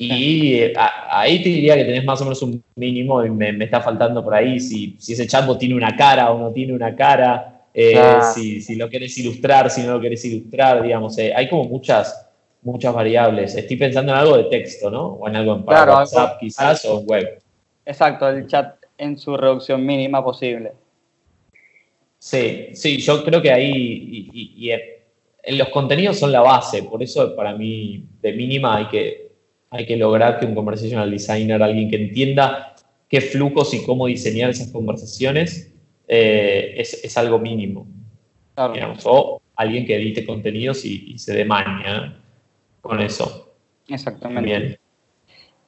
Y 0.00 0.54
eh, 0.54 0.72
a- 0.76 1.20
ahí 1.20 1.42
te 1.42 1.48
diría 1.48 1.74
que 1.76 1.84
tenés 1.84 2.04
más 2.04 2.20
o 2.20 2.24
menos 2.24 2.40
un 2.42 2.62
mínimo 2.76 3.24
y 3.24 3.30
me, 3.30 3.52
me 3.52 3.64
está 3.64 3.80
faltando 3.80 4.22
por 4.22 4.32
ahí 4.32 4.60
si, 4.60 4.96
si 5.00 5.12
ese 5.14 5.26
chatbot 5.26 5.58
tiene 5.58 5.74
una 5.74 5.96
cara 5.96 6.30
o 6.30 6.38
no 6.38 6.52
tiene 6.52 6.72
una 6.72 6.94
cara, 6.94 7.62
eh, 7.74 8.20
si, 8.22 8.60
si 8.62 8.76
lo 8.76 8.88
querés 8.88 9.18
ilustrar, 9.18 9.68
si 9.70 9.82
no 9.82 9.94
lo 9.94 10.00
querés 10.00 10.24
ilustrar, 10.24 10.82
digamos. 10.82 11.18
eh, 11.18 11.32
hay 11.34 11.48
como 11.48 11.64
muchas, 11.64 12.28
muchas 12.62 12.94
variables. 12.94 13.56
Estoy 13.56 13.76
pensando 13.76 14.12
en 14.12 14.18
algo 14.18 14.36
de 14.36 14.44
texto, 14.44 14.88
¿no? 14.88 15.04
O 15.14 15.28
en 15.28 15.34
algo 15.34 15.54
en 15.56 15.64
para 15.64 15.78
Claro, 15.84 15.92
algo- 15.98 16.00
WhatsApp 16.02 16.38
quizás 16.38 16.84
o 16.84 17.00
en 17.00 17.06
web. 17.06 17.42
Exacto, 17.84 18.28
el 18.28 18.46
chat 18.46 18.76
en 18.98 19.18
su 19.18 19.36
reducción 19.36 19.84
mínima 19.84 20.22
posible. 20.22 20.72
Sí, 22.20 22.68
sí, 22.74 22.98
yo 22.98 23.24
creo 23.24 23.40
que 23.40 23.50
ahí 23.52 23.70
y, 23.72 24.30
y- 24.32 24.72
y, 24.72 25.56
los 25.56 25.68
contenidos 25.70 26.18
son 26.18 26.30
la 26.32 26.40
base, 26.40 26.82
por 26.82 27.02
eso 27.02 27.34
para 27.34 27.54
mí 27.54 28.04
de 28.20 28.32
mínima 28.32 28.76
hay 28.76 28.86
que, 28.88 29.27
hay 29.70 29.86
que 29.86 29.96
lograr 29.96 30.38
que 30.38 30.46
un 30.46 30.54
conversational 30.54 31.10
designer, 31.10 31.62
alguien 31.62 31.90
que 31.90 31.96
entienda 31.96 32.74
qué 33.08 33.20
flujos 33.20 33.72
y 33.74 33.84
cómo 33.84 34.06
diseñar 34.06 34.50
esas 34.50 34.68
conversaciones, 34.68 35.72
eh, 36.06 36.74
es, 36.76 37.04
es 37.04 37.16
algo 37.18 37.38
mínimo, 37.38 37.86
Claro. 38.54 38.72
digamos, 38.72 39.02
o 39.04 39.40
alguien 39.56 39.86
que 39.86 39.96
edite 39.96 40.24
contenidos 40.24 40.84
y, 40.84 41.12
y 41.12 41.18
se 41.18 41.34
dé 41.34 41.44
maña 41.44 42.20
con 42.80 43.00
eso. 43.00 43.54
Exactamente. 43.88 44.42
Bien. 44.48 44.78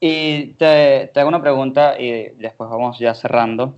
Y 0.00 0.46
te, 0.54 1.10
te 1.12 1.20
hago 1.20 1.28
una 1.28 1.42
pregunta 1.42 2.00
y 2.00 2.30
después 2.38 2.70
vamos 2.70 2.98
ya 2.98 3.14
cerrando. 3.14 3.76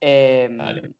Eh, 0.00 0.48
Dale. 0.50 0.92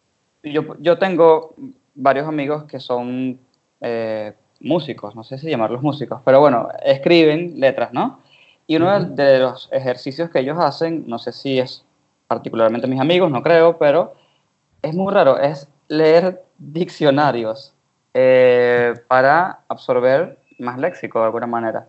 yo, 0.43 0.75
yo 0.79 0.97
tengo 0.97 1.53
varios 1.95 2.27
amigos 2.27 2.63
que 2.63 2.79
son 2.79 3.37
eh, 3.81 4.33
músicos, 4.61 5.15
no 5.15 5.23
sé 5.23 5.37
si 5.37 5.49
llamarlos 5.49 5.81
músicos, 5.81 6.21
pero 6.23 6.39
bueno, 6.39 6.69
escriben 6.85 7.59
letras, 7.59 7.91
¿no? 7.93 8.21
Y 8.65 8.77
uno 8.77 8.99
de 8.99 9.39
los 9.39 9.69
ejercicios 9.71 10.29
que 10.29 10.39
ellos 10.39 10.57
hacen, 10.59 11.03
no 11.07 11.19
sé 11.19 11.31
si 11.31 11.59
es 11.59 11.85
particularmente 12.27 12.87
mis 12.87 12.99
amigos, 12.99 13.29
no 13.29 13.43
creo, 13.43 13.77
pero 13.77 14.15
es 14.81 14.93
muy 14.93 15.13
raro, 15.13 15.39
es 15.39 15.67
leer 15.87 16.41
diccionarios 16.57 17.73
eh, 18.13 18.93
para 19.07 19.59
absorber 19.67 20.37
más 20.59 20.77
léxico 20.79 21.19
de 21.19 21.25
alguna 21.25 21.47
manera, 21.47 21.87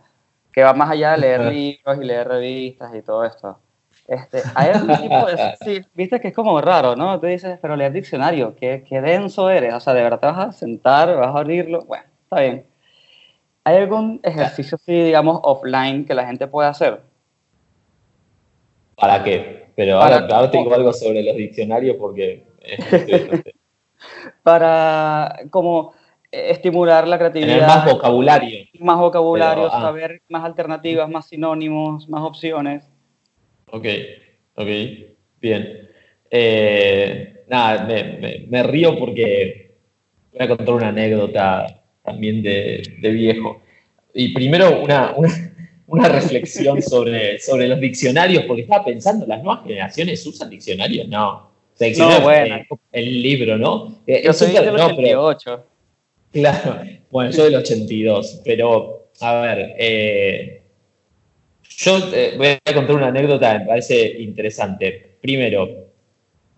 que 0.52 0.62
va 0.62 0.72
más 0.72 0.90
allá 0.90 1.12
de 1.12 1.18
leer 1.18 1.40
libros 1.52 1.98
y 2.00 2.04
leer 2.04 2.28
revistas 2.28 2.94
y 2.94 3.02
todo 3.02 3.24
esto. 3.24 3.58
Este, 4.06 4.42
hay 4.54 4.70
algún 4.70 4.96
tipo 4.96 5.26
de... 5.26 5.54
Sí, 5.64 5.80
viste 5.94 6.20
que 6.20 6.28
es 6.28 6.34
como 6.34 6.60
raro, 6.60 6.94
¿no? 6.96 7.18
Tú 7.20 7.26
dices, 7.26 7.58
pero 7.62 7.76
leer 7.76 7.92
diccionario, 7.92 8.54
qué, 8.56 8.84
qué 8.86 9.00
denso 9.00 9.48
eres, 9.48 9.74
o 9.74 9.80
sea, 9.80 9.94
de 9.94 10.02
verdad 10.02 10.20
te 10.20 10.26
vas 10.26 10.48
a 10.48 10.52
sentar, 10.52 11.16
vas 11.16 11.34
a 11.34 11.38
abrirlo, 11.38 11.84
bueno, 11.84 12.04
está 12.24 12.40
bien. 12.40 12.66
¿Hay 13.64 13.76
algún 13.78 14.20
ejercicio, 14.22 14.76
sí, 14.78 14.92
digamos, 14.92 15.40
offline 15.42 16.04
que 16.04 16.14
la 16.14 16.26
gente 16.26 16.46
pueda 16.46 16.68
hacer? 16.68 17.00
¿Para 18.96 19.24
qué? 19.24 19.66
Pero 19.74 19.98
Para- 19.98 20.18
ahora, 20.28 20.50
te 20.50 20.58
digo 20.58 20.74
algo 20.74 20.92
sobre 20.92 21.22
los 21.22 21.36
diccionarios 21.36 21.96
porque. 21.98 22.44
Para, 24.42 25.40
como, 25.50 25.94
estimular 26.30 27.06
la 27.08 27.16
tener 27.18 27.32
creatividad, 27.32 27.66
más 27.66 27.92
vocabulario. 27.92 28.66
más 28.80 28.98
vocabulario, 28.98 29.64
Pero, 29.64 29.74
ah. 29.74 29.80
saber 29.80 30.20
más 30.28 30.44
alternativas, 30.44 31.08
más 31.08 31.26
sinónimos, 31.26 32.08
más 32.08 32.22
opciones. 32.22 32.84
Ok, 33.70 33.86
ok, 34.56 34.68
bien. 35.40 35.88
Eh, 36.30 37.44
nada, 37.48 37.84
me, 37.84 38.02
me- 38.18 38.46
me 38.48 38.62
río 38.62 38.98
porque 38.98 39.74
voy 40.32 40.42
a 40.42 40.48
contar 40.48 40.74
una 40.74 40.88
anécdota 40.88 41.66
también 42.04 42.42
de, 42.42 42.82
de 43.00 43.10
viejo. 43.10 43.60
Y 44.12 44.32
primero 44.34 44.80
una, 44.82 45.14
una, 45.16 45.52
una 45.86 46.08
reflexión 46.08 46.80
sobre, 46.82 47.38
sobre 47.38 47.66
los 47.68 47.80
diccionarios, 47.80 48.44
porque 48.44 48.62
estaba 48.62 48.84
pensando, 48.84 49.26
¿las 49.26 49.42
nuevas 49.42 49.64
generaciones 49.64 50.24
usan 50.26 50.50
diccionarios? 50.50 51.08
No. 51.08 51.30
O 51.30 51.76
sea, 51.76 51.88
diccionario, 51.88 52.22
bueno. 52.22 52.56
eh, 52.56 52.66
el 52.92 53.22
libro, 53.22 53.58
¿no? 53.58 54.02
Eh, 54.06 54.22
Yo 54.24 54.30
es 54.30 54.36
soy 54.38 54.52
del 54.52 54.66
no, 54.66 54.72
pero- 54.96 55.24
88. 55.24 55.66
Claro, 56.32 56.80
bueno, 57.12 57.30
yo 57.30 57.44
del 57.44 57.54
82, 57.56 58.40
pero 58.44 59.08
a 59.20 59.40
ver, 59.40 59.74
eh, 59.78 60.62
yo 61.76 61.98
eh, 62.12 62.34
voy 62.36 62.46
a 62.64 62.74
contar 62.74 62.96
una 62.96 63.06
anécdota 63.08 63.52
que 63.52 63.58
me 63.60 63.66
parece 63.66 64.20
interesante. 64.20 65.16
Primero, 65.20 65.68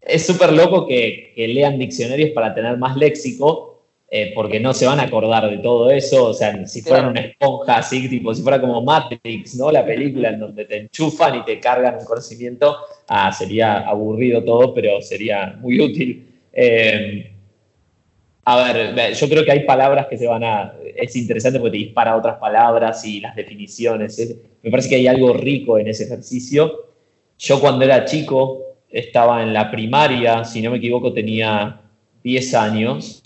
es 0.01 0.25
súper 0.27 0.53
loco 0.55 0.87
que, 0.87 1.33
que 1.37 1.49
lean 1.49 1.79
diccionarios 1.79 2.31
para 2.31 2.55
tener 2.55 2.79
más 2.79 2.97
léxico, 2.97 3.76
eh, 4.19 4.33
porque 4.35 4.59
no 4.61 4.73
se 4.73 4.87
van 4.87 4.99
a 5.01 5.03
acordar 5.05 5.51
de 5.51 5.59
todo 5.59 5.91
eso, 5.91 6.27
o 6.29 6.33
sea, 6.35 6.67
si 6.67 6.81
fueran 6.81 7.09
una 7.11 7.21
esponja 7.21 7.77
así, 7.79 8.09
tipo, 8.09 8.35
si 8.35 8.41
fuera 8.43 8.59
como 8.61 8.81
Matrix, 8.83 9.57
¿no? 9.57 9.71
La 9.71 9.85
película 9.85 10.31
en 10.31 10.41
donde 10.41 10.65
te 10.65 10.77
enchufan 10.79 11.35
y 11.37 11.45
te 11.45 11.61
cargan 11.61 11.97
un 11.99 12.05
conocimiento, 12.07 12.77
ah, 13.09 13.31
sería 13.31 13.81
aburrido 13.81 14.43
todo, 14.43 14.73
pero 14.73 15.03
sería 15.03 15.57
muy 15.61 15.79
útil. 15.81 16.27
Eh, 16.53 17.31
a 18.45 18.57
ver, 18.73 18.95
ve, 18.95 19.13
yo 19.15 19.29
creo 19.29 19.45
que 19.45 19.53
hay 19.53 19.65
palabras 19.65 20.07
que 20.07 20.17
se 20.17 20.27
van 20.27 20.45
a... 20.45 20.73
Es 20.95 21.15
interesante 21.17 21.59
porque 21.59 21.73
te 21.79 21.85
dispara 21.85 22.17
otras 22.17 22.37
palabras 22.39 23.05
y 23.05 23.21
las 23.21 23.35
definiciones. 23.37 24.19
es- 24.19 24.37
me 24.63 24.71
parece 24.71 24.89
que 24.89 24.95
hay 24.97 25.07
algo 25.09 25.33
rico 25.35 25.79
en 25.79 25.89
ese 25.89 26.05
ejercicio. 26.05 26.87
Yo 27.39 27.61
cuando 27.61 27.85
era 27.85 28.05
chico 28.07 28.63
estaba 28.89 29.43
en 29.43 29.53
la 29.53 29.71
primaria, 29.71 30.45
si 30.45 30.63
no 30.63 30.71
me 30.71 30.79
equivoco 30.79 31.13
tenía 31.13 31.81
10 32.23 32.55
años. 32.55 33.23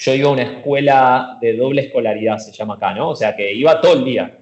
Yo 0.00 0.14
iba 0.14 0.30
a 0.30 0.32
una 0.32 0.42
escuela 0.42 1.38
de 1.42 1.54
doble 1.56 1.82
escolaridad, 1.82 2.38
se 2.38 2.52
llama 2.52 2.74
acá, 2.74 2.94
¿no? 2.94 3.10
O 3.10 3.16
sea 3.16 3.36
que 3.36 3.52
iba 3.52 3.82
todo 3.82 3.98
el 3.98 4.04
día. 4.04 4.34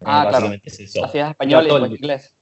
Ah, 0.00 0.26
claro. 0.28 0.32
Básicamente 0.32 0.68
es 0.70 0.80
eso. 0.80 1.04
Hacías 1.04 1.30
español 1.30 1.64
y 1.64 1.68
Iba 1.68 1.86
inglés. 1.86 2.34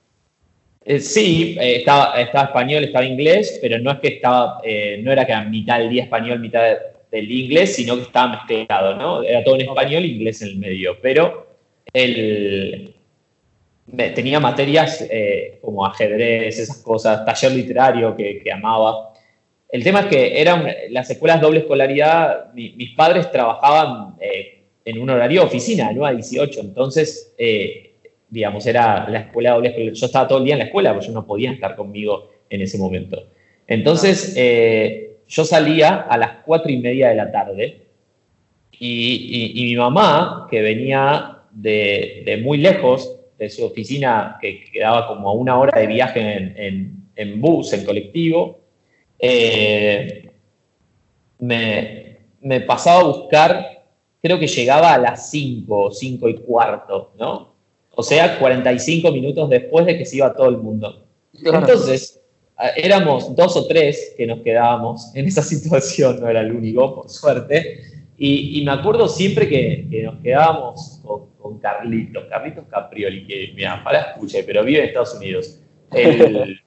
Eh, 0.82 1.00
sí, 1.00 1.54
eh, 1.60 1.76
estaba, 1.76 2.18
estaba 2.18 2.46
español, 2.46 2.84
estaba 2.84 3.04
inglés, 3.04 3.58
pero 3.60 3.78
no 3.78 3.90
es 3.90 3.98
que 3.98 4.08
estaba, 4.08 4.60
eh, 4.64 5.00
no 5.02 5.12
era 5.12 5.26
que 5.26 5.34
a 5.34 5.42
mitad 5.42 5.80
del 5.80 5.90
día 5.90 6.04
español, 6.04 6.38
mitad 6.38 6.62
del 7.10 7.30
inglés, 7.30 7.74
sino 7.74 7.96
que 7.96 8.02
estaba 8.02 8.46
mezclado, 8.48 8.96
¿no? 8.96 9.22
Era 9.22 9.44
todo 9.44 9.56
en 9.56 9.62
español 9.62 10.04
e 10.04 10.06
inglés 10.06 10.40
en 10.40 10.48
el 10.48 10.56
medio, 10.56 10.96
pero 11.02 11.58
el, 11.92 12.94
tenía 14.14 14.40
materias 14.40 15.06
como 15.60 15.84
ajedrez, 15.84 16.58
esas 16.58 16.78
cosas, 16.78 17.22
taller 17.26 17.52
literario 17.52 18.16
que, 18.16 18.38
que 18.38 18.50
amaba. 18.50 19.12
El 19.76 19.84
tema 19.84 20.00
es 20.00 20.06
que 20.06 20.40
eran 20.40 20.66
las 20.88 21.10
escuelas 21.10 21.38
doble 21.38 21.58
escolaridad, 21.60 22.50
mi- 22.54 22.70
mis 22.70 22.92
padres 22.92 23.30
trabajaban 23.30 24.14
eh, 24.18 24.62
en 24.86 24.98
un 24.98 25.10
horario 25.10 25.42
de 25.42 25.46
oficina, 25.48 25.90
9 25.92 26.08
a 26.14 26.16
18, 26.16 26.60
entonces, 26.62 27.34
eh, 27.36 27.92
digamos, 28.30 28.64
era 28.66 29.06
la 29.10 29.18
escuela 29.20 29.50
doble 29.52 29.68
escolaridad. 29.68 29.94
Yo 30.00 30.06
estaba 30.06 30.26
todo 30.26 30.38
el 30.38 30.44
día 30.46 30.54
en 30.54 30.60
la 30.60 30.64
escuela, 30.64 30.92
porque 30.94 31.08
yo 31.08 31.12
no 31.12 31.26
podía 31.26 31.52
estar 31.52 31.76
conmigo 31.76 32.30
en 32.48 32.62
ese 32.62 32.78
momento. 32.78 33.26
Entonces, 33.66 34.32
eh, 34.38 35.18
yo 35.28 35.44
salía 35.44 36.06
a 36.08 36.16
las 36.16 36.30
4 36.46 36.72
y 36.72 36.78
media 36.78 37.10
de 37.10 37.16
la 37.16 37.30
tarde 37.30 37.82
y, 38.78 39.52
y- 39.54 39.62
y 39.62 39.64
mi 39.66 39.76
mamá, 39.76 40.46
que 40.50 40.62
venía 40.62 41.38
de, 41.50 42.22
de 42.24 42.38
muy 42.38 42.56
lejos 42.58 43.14
de 43.38 43.50
su 43.50 43.62
oficina, 43.62 44.38
que 44.40 44.64
quedaba 44.72 45.06
como 45.06 45.28
a 45.28 45.32
una 45.34 45.58
hora 45.58 45.78
de 45.78 45.86
viaje 45.86 46.20
en, 46.20 46.54
en- 46.56 46.96
en 47.14 47.40
bus, 47.42 47.74
en 47.74 47.84
colectivo, 47.84 48.60
eh, 49.18 50.30
me, 51.38 52.18
me 52.40 52.60
pasaba 52.60 53.00
a 53.00 53.04
buscar, 53.04 53.84
creo 54.22 54.38
que 54.38 54.46
llegaba 54.46 54.92
a 54.94 54.98
las 54.98 55.30
5, 55.30 55.90
5 55.92 56.28
y 56.28 56.34
cuarto, 56.38 57.12
¿no? 57.18 57.54
O 57.94 58.02
sea, 58.02 58.38
45 58.38 59.10
minutos 59.10 59.48
después 59.48 59.86
de 59.86 59.96
que 59.96 60.04
se 60.04 60.16
iba 60.16 60.34
todo 60.34 60.48
el 60.48 60.58
mundo. 60.58 61.06
Claro. 61.42 61.58
Entonces, 61.60 62.20
éramos 62.76 63.34
dos 63.34 63.56
o 63.56 63.66
tres 63.66 64.14
que 64.16 64.26
nos 64.26 64.40
quedábamos 64.40 65.14
en 65.14 65.26
esa 65.26 65.42
situación, 65.54 66.20
no 66.20 66.28
era 66.28 66.40
el 66.40 66.52
único, 66.52 66.94
por 66.94 67.08
suerte. 67.10 67.80
Y, 68.18 68.60
y 68.60 68.64
me 68.64 68.72
acuerdo 68.72 69.08
siempre 69.08 69.48
que, 69.48 69.86
que 69.90 70.02
nos 70.02 70.20
quedábamos 70.22 71.00
con, 71.04 71.26
con 71.38 71.58
Carlitos, 71.58 72.24
Carlitos 72.30 72.64
Caprioli, 72.66 73.26
que 73.26 73.52
mira, 73.54 73.82
para 73.84 74.00
escuche, 74.00 74.42
pero 74.42 74.64
vive 74.64 74.80
en 74.80 74.86
Estados 74.86 75.14
Unidos. 75.14 75.60
El- 75.92 76.60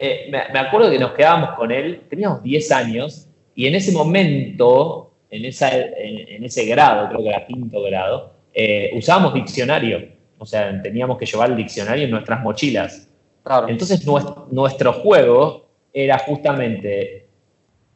eh, 0.00 0.28
me, 0.30 0.42
me 0.52 0.58
acuerdo 0.58 0.90
que 0.90 0.98
nos 0.98 1.12
quedábamos 1.12 1.50
con 1.56 1.70
él, 1.70 2.02
teníamos 2.08 2.42
10 2.42 2.70
años, 2.72 3.28
y 3.54 3.66
en 3.66 3.74
ese 3.74 3.92
momento, 3.92 5.12
en, 5.30 5.44
esa, 5.44 5.76
en, 5.76 6.28
en 6.28 6.44
ese 6.44 6.64
grado, 6.66 7.08
creo 7.08 7.22
que 7.22 7.28
era 7.28 7.46
quinto 7.46 7.80
grado, 7.82 8.32
eh, 8.52 8.90
usábamos 8.94 9.34
diccionario. 9.34 10.14
O 10.38 10.44
sea, 10.44 10.82
teníamos 10.82 11.16
que 11.18 11.24
llevar 11.26 11.50
el 11.50 11.56
diccionario 11.56 12.04
en 12.04 12.10
nuestras 12.10 12.42
mochilas. 12.42 13.08
Claro. 13.42 13.68
Entonces 13.68 14.06
nues- 14.06 14.46
nuestro 14.50 14.92
juego 14.92 15.66
era 15.92 16.18
justamente, 16.18 17.26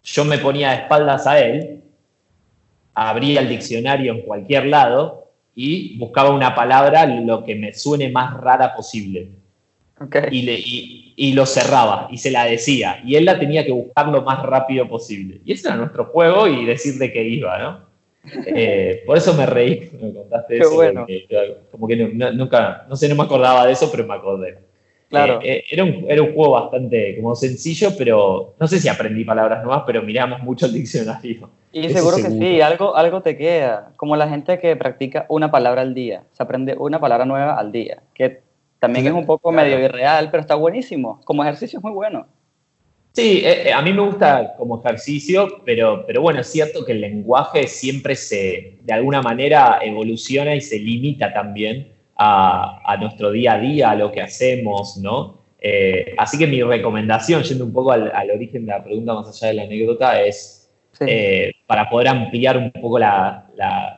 yo 0.03 0.25
me 0.25 0.39
ponía 0.39 0.71
de 0.71 0.77
espaldas 0.77 1.27
a 1.27 1.39
él, 1.41 1.83
abría 2.95 3.41
el 3.41 3.49
diccionario 3.49 4.13
en 4.13 4.23
cualquier 4.23 4.67
lado 4.67 5.29
y 5.55 5.99
buscaba 5.99 6.31
una 6.31 6.55
palabra 6.55 7.05
lo 7.07 7.45
que 7.45 7.55
me 7.55 7.73
suene 7.75 8.09
más 8.11 8.39
rara 8.41 8.75
posible. 8.75 9.29
Ok. 10.01 10.17
y, 10.31 10.43
le- 10.43 10.59
y- 10.59 11.13
y 11.17 11.33
lo 11.35 11.45
cerraba 11.45 12.09
y 12.11 12.17
se 12.17 12.31
la 12.31 12.47
decía. 12.47 13.01
Y 13.05 13.17
él 13.17 13.25
la 13.27 13.39
tenía 13.39 13.65
que 13.65 13.73
buscar 13.73 14.09
lo 14.09 14.23
más 14.23 14.43
rápido 14.43 14.89
posible. 14.89 15.41
Y 15.45 15.53
ese 15.53 15.69
era 15.69 15.77
nuestro 15.77 16.07
juego 16.07 16.47
y 16.49 16.65
decir 16.65 16.95
de 16.95 17.13
qué 17.13 17.23
iba, 17.23 17.59
¿no? 17.59 17.91
Eh, 18.47 19.03
por 19.07 19.17
eso 19.17 19.33
me 19.35 19.47
reí 19.47 19.89
cuando 19.89 20.09
me 20.09 20.15
contaste 20.15 20.55
Qué 20.55 20.61
eso. 20.61 20.75
bueno. 20.75 21.01
porque, 21.01 21.27
como 21.71 21.87
que 21.89 21.97
no- 21.97 22.33
nunca, 22.33 22.85
no 22.89 22.97
sé, 22.97 23.09
no 23.09 23.15
me 23.15 23.23
acordaba 23.25 23.67
de 23.67 23.73
eso, 23.73 23.91
pero 23.91 24.07
me 24.07 24.15
acordé. 24.15 24.59
Claro. 25.09 25.41
Eh, 25.43 25.57
eh, 25.59 25.65
era, 25.71 25.85
un, 25.85 26.05
era 26.09 26.23
un 26.23 26.33
juego 26.35 26.53
bastante 26.53 27.17
como 27.17 27.35
sencillo, 27.35 27.91
pero 27.99 28.55
no 28.61 28.67
sé 28.69 28.79
si 28.79 28.89
aprendí 28.89 29.25
palabras 29.25 29.65
nuevas, 29.65 29.83
pero 29.87 30.03
miramos 30.03 30.41
mucho 30.43 30.67
el 30.67 30.73
diccionario. 30.75 31.51
Y 31.73 31.87
eso 31.87 31.99
seguro 31.99 32.17
que 32.17 32.23
seguro. 32.23 32.41
sí, 32.47 32.61
algo, 32.61 32.97
algo 32.97 33.21
te 33.23 33.37
queda. 33.37 33.91
Como 33.97 34.15
la 34.17 34.29
gente 34.29 34.59
que 34.59 34.77
practica 34.77 35.27
una 35.29 35.51
palabra 35.51 35.83
al 35.83 35.95
día. 35.95 36.23
Se 36.33 36.43
aprende 36.43 36.75
una 36.79 37.01
palabra 37.01 37.25
nueva 37.25 37.55
al 37.59 37.73
día. 37.73 38.03
Que 38.15 38.41
también 38.81 39.07
es 39.07 39.13
un 39.13 39.27
poco 39.27 39.53
medio 39.53 39.79
irreal, 39.79 40.29
pero 40.31 40.41
está 40.41 40.55
buenísimo. 40.57 41.21
Como 41.25 41.43
ejercicio 41.45 41.79
es 41.79 41.83
muy 41.85 41.93
bueno. 41.93 42.27
Sí, 43.13 43.43
eh, 43.45 43.69
eh, 43.69 43.73
a 43.73 43.83
mí 43.83 43.93
me 43.93 44.03
gusta 44.03 44.55
como 44.57 44.81
ejercicio, 44.81 45.63
pero, 45.65 46.05
pero 46.07 46.23
bueno, 46.23 46.41
es 46.41 46.47
cierto 46.47 46.85
que 46.85 46.93
el 46.93 47.01
lenguaje 47.01 47.67
siempre 47.67 48.15
se, 48.17 48.79
de 48.83 48.93
alguna 48.93 49.21
manera, 49.21 49.79
evoluciona 49.83 50.55
y 50.55 50.61
se 50.61 50.79
limita 50.79 51.33
también 51.33 51.93
a, 52.17 52.81
a 52.85 52.97
nuestro 52.97 53.33
día 53.33 53.55
a 53.55 53.59
día, 53.59 53.91
a 53.91 53.95
lo 53.97 54.13
que 54.13 54.21
hacemos, 54.23 54.97
¿no? 54.99 55.41
Eh, 55.61 56.15
así 56.17 56.39
que 56.39 56.47
mi 56.47 56.63
recomendación, 56.63 57.43
yendo 57.43 57.65
un 57.65 57.73
poco 57.73 57.93
al, 57.93 58.11
al 58.15 58.31
origen 58.31 58.65
de 58.65 58.73
la 58.73 58.83
pregunta 58.85 59.13
más 59.15 59.29
allá 59.29 59.49
de 59.49 59.55
la 59.55 59.63
anécdota, 59.65 60.23
es 60.23 60.57
Sí. 60.93 61.05
eh, 61.09 61.53
para 61.67 61.89
poder 61.89 62.09
ampliar 62.09 62.59
un 62.59 62.71
poco 62.73 62.99
la, 62.99 63.47
la- 63.57 63.97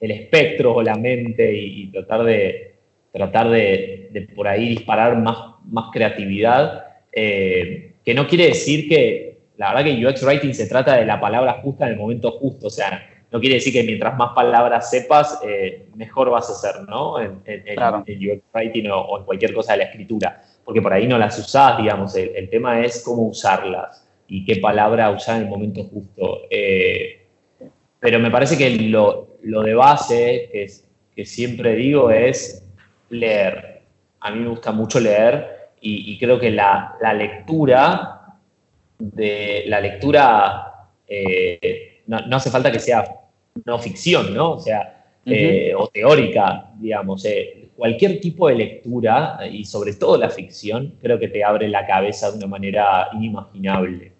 el 0.00 0.10
espectro 0.10 0.74
o 0.74 0.82
la 0.82 0.96
mente 0.96 1.52
y, 1.56 1.82
y 1.84 1.86
tratar 1.92 2.24
de 2.24 2.71
tratar 3.12 3.50
de, 3.50 4.08
de 4.10 4.22
por 4.22 4.48
ahí 4.48 4.68
disparar 4.70 5.16
más, 5.18 5.36
más 5.64 5.90
creatividad, 5.92 6.84
eh, 7.12 7.92
que 8.04 8.14
no 8.14 8.26
quiere 8.26 8.46
decir 8.48 8.88
que, 8.88 9.38
la 9.58 9.74
verdad 9.74 9.84
que 9.84 10.06
UX 10.06 10.22
Writing 10.24 10.54
se 10.54 10.66
trata 10.66 10.96
de 10.96 11.04
la 11.04 11.20
palabra 11.20 11.60
justa 11.62 11.86
en 11.86 11.92
el 11.92 11.98
momento 11.98 12.30
justo, 12.32 12.66
o 12.68 12.70
sea, 12.70 13.08
no 13.30 13.40
quiere 13.40 13.54
decir 13.56 13.72
que 13.72 13.82
mientras 13.82 14.16
más 14.16 14.32
palabras 14.34 14.90
sepas, 14.90 15.40
eh, 15.46 15.86
mejor 15.94 16.30
vas 16.30 16.50
a 16.50 16.54
ser, 16.54 16.82
¿no? 16.88 17.18
En, 17.20 17.40
en- 17.46 17.66
en- 17.66 17.76
Claro. 17.76 18.02
en 18.06 18.30
UX 18.30 18.42
Writing 18.52 18.90
o, 18.90 18.98
o 19.00 19.18
en 19.20 19.24
cualquier 19.24 19.54
cosa 19.54 19.72
de 19.72 19.78
la 19.78 19.84
escritura, 19.84 20.42
porque 20.64 20.82
por 20.82 20.92
ahí 20.92 21.06
no 21.06 21.18
las 21.18 21.38
usás, 21.38 21.78
digamos, 21.78 22.14
el, 22.16 22.32
el 22.36 22.48
tema 22.50 22.80
es 22.84 23.02
cómo 23.04 23.22
usarlas 23.22 24.06
y 24.28 24.44
qué 24.44 24.56
palabra 24.56 25.10
usar 25.10 25.36
en 25.36 25.42
el 25.44 25.48
momento 25.48 25.84
justo. 25.84 26.42
Eh, 26.50 27.20
pero 28.00 28.18
me 28.18 28.30
parece 28.30 28.58
que 28.58 28.68
lo, 28.88 29.36
lo 29.42 29.62
de 29.62 29.74
base, 29.74 30.48
que, 30.52 30.64
es- 30.64 30.86
que 31.14 31.24
siempre 31.24 31.74
digo, 31.74 32.10
es 32.10 32.66
leer. 33.12 33.82
A 34.20 34.30
mí 34.30 34.40
me 34.40 34.48
gusta 34.48 34.72
mucho 34.72 35.00
leer 35.00 35.70
y, 35.80 36.12
y 36.12 36.18
creo 36.18 36.38
que 36.38 36.50
la, 36.50 36.96
la 37.00 37.12
lectura, 37.14 38.18
de, 38.98 39.64
la 39.66 39.80
lectura 39.80 40.72
eh, 41.06 42.02
no, 42.06 42.20
no 42.26 42.36
hace 42.36 42.50
falta 42.50 42.70
que 42.70 42.78
sea 42.78 43.04
no 43.64 43.78
ficción, 43.78 44.32
¿no? 44.34 44.52
O 44.52 44.58
sea, 44.58 45.04
eh, 45.26 45.72
o 45.76 45.88
teórica, 45.88 46.70
digamos. 46.78 47.24
eh, 47.24 47.68
cualquier 47.76 48.20
tipo 48.20 48.48
de 48.48 48.54
lectura, 48.54 49.38
y 49.50 49.64
sobre 49.64 49.94
todo 49.94 50.16
la 50.16 50.30
ficción, 50.30 50.94
creo 51.00 51.18
que 51.18 51.28
te 51.28 51.42
abre 51.42 51.68
la 51.68 51.84
cabeza 51.86 52.30
de 52.30 52.38
una 52.38 52.46
manera 52.46 53.08
inimaginable. 53.12 54.12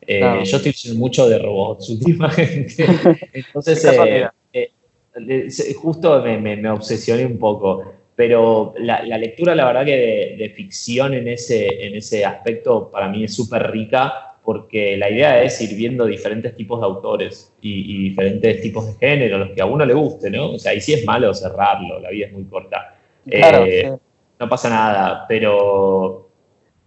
Eh. 0.00 0.20
Yo 0.44 0.56
estoy 0.56 0.72
leyendo 0.72 0.98
mucho 0.98 1.28
de 1.28 1.38
robots 1.38 1.90
últimamente. 1.90 2.86
Entonces, 3.32 3.84
eh, 3.84 4.28
eh, 4.52 4.70
eh, 5.16 5.74
justo 5.74 6.22
me, 6.22 6.38
me- 6.38 6.56
me 6.56 6.70
obsesioné 6.70 7.26
un 7.26 7.38
poco. 7.38 7.92
Pero 8.18 8.74
la, 8.78 9.04
la 9.04 9.16
lectura, 9.16 9.54
la 9.54 9.64
verdad 9.66 9.84
que 9.84 9.96
de, 9.96 10.36
de 10.36 10.50
ficción 10.50 11.14
en 11.14 11.28
ese, 11.28 11.86
en 11.86 11.94
ese 11.94 12.24
aspecto 12.24 12.90
para 12.90 13.08
mí 13.08 13.22
es 13.22 13.32
súper 13.32 13.70
rica 13.70 14.34
porque 14.44 14.96
la 14.96 15.08
idea 15.08 15.40
es 15.40 15.60
ir 15.60 15.76
viendo 15.76 16.04
diferentes 16.04 16.56
tipos 16.56 16.80
de 16.80 16.86
autores 16.86 17.54
y, 17.62 17.94
y 17.94 18.08
diferentes 18.08 18.60
tipos 18.60 18.86
de 18.88 18.94
género, 18.94 19.38
los 19.38 19.50
que 19.50 19.60
a 19.62 19.66
uno 19.66 19.84
le 19.86 19.94
guste, 19.94 20.30
¿no? 20.32 20.52
O 20.54 20.58
sea, 20.58 20.74
y 20.74 20.80
si 20.80 20.94
es 20.94 21.04
malo 21.04 21.32
cerrarlo, 21.32 22.00
la 22.00 22.10
vida 22.10 22.26
es 22.26 22.32
muy 22.32 22.44
corta. 22.46 22.96
Claro, 23.24 23.64
Eh, 23.66 23.82
sí. 23.84 23.88
no 24.40 24.48
pasa 24.48 24.68
nada, 24.68 25.24
pero, 25.28 26.28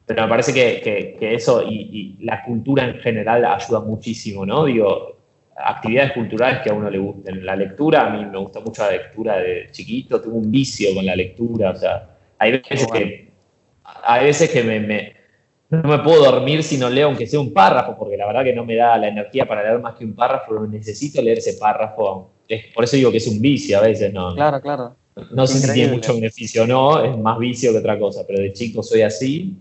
pero 0.05 0.23
me 0.23 0.27
parece 0.29 0.53
que, 0.53 0.81
que- 0.81 1.15
que 1.17 1.35
eso 1.35 1.63
y, 1.63 2.17
y 2.19 2.25
la 2.25 2.43
cultura 2.43 2.83
en 2.83 2.95
general 2.99 3.45
ayuda 3.45 3.79
muchísimo, 3.79 4.45
¿no? 4.45 4.65
Digo, 4.65 5.20
actividades 5.63 6.13
culturales 6.13 6.59
que 6.61 6.69
a 6.69 6.73
uno 6.73 6.89
le 6.89 6.97
gusten. 6.99 7.45
La 7.45 7.55
lectura, 7.55 8.07
a 8.07 8.09
mí 8.09 8.25
me 8.25 8.37
gusta 8.37 8.59
mucho 8.59 8.83
la 8.83 8.91
lectura 8.91 9.37
de 9.37 9.67
chiquito, 9.71 10.21
tengo 10.21 10.35
un 10.37 10.51
vicio 10.51 10.93
con 10.95 11.05
la 11.05 11.15
lectura, 11.15 11.71
o 11.71 11.75
sea, 11.75 12.17
hay 12.37 12.51
veces 12.53 12.87
bueno. 12.87 13.05
que, 13.05 13.31
hay 13.83 14.25
veces 14.25 14.49
que 14.49 14.63
me, 14.63 14.79
me- 14.79 15.13
no 15.69 15.83
me 15.83 15.99
puedo 15.99 16.23
dormir 16.25 16.63
si 16.63 16.77
no 16.77 16.89
leo 16.89 17.07
aunque 17.07 17.25
sea 17.27 17.39
un 17.39 17.53
párrafo, 17.53 17.95
porque 17.97 18.17
la 18.17 18.27
verdad 18.27 18.43
que 18.43 18.53
no 18.53 18.65
me 18.65 18.75
da 18.75 18.97
la 18.97 19.07
energía 19.07 19.47
para 19.47 19.63
leer 19.63 19.79
más 19.79 19.95
que 19.95 20.03
un 20.03 20.13
párrafo, 20.13 20.45
pero 20.49 20.67
necesito 20.67 21.21
leer 21.21 21.37
ese 21.37 21.53
párrafo. 21.53 22.31
Es- 22.47 22.65
por 22.73 22.83
eso 22.83 22.97
digo 22.97 23.11
que 23.11 23.17
es 23.17 23.27
un 23.27 23.41
vicio 23.41 23.77
a 23.77 23.81
veces, 23.81 24.13
¿no? 24.13 24.35
Claro, 24.35 24.61
claro. 24.61 24.95
No 25.31 25.45
sé 25.47 25.55
si 25.59 25.61
tiene 25.61 25.79
Increíble. 25.79 25.95
mucho 25.97 26.13
beneficio 26.15 26.63
o 26.63 26.67
no, 26.67 27.03
es 27.03 27.17
más 27.17 27.37
vicio 27.37 27.71
que 27.71 27.77
otra 27.79 27.97
cosa, 27.99 28.23
pero 28.27 28.39
de 28.41 28.51
chico 28.53 28.81
soy 28.83 29.01
así. 29.01 29.55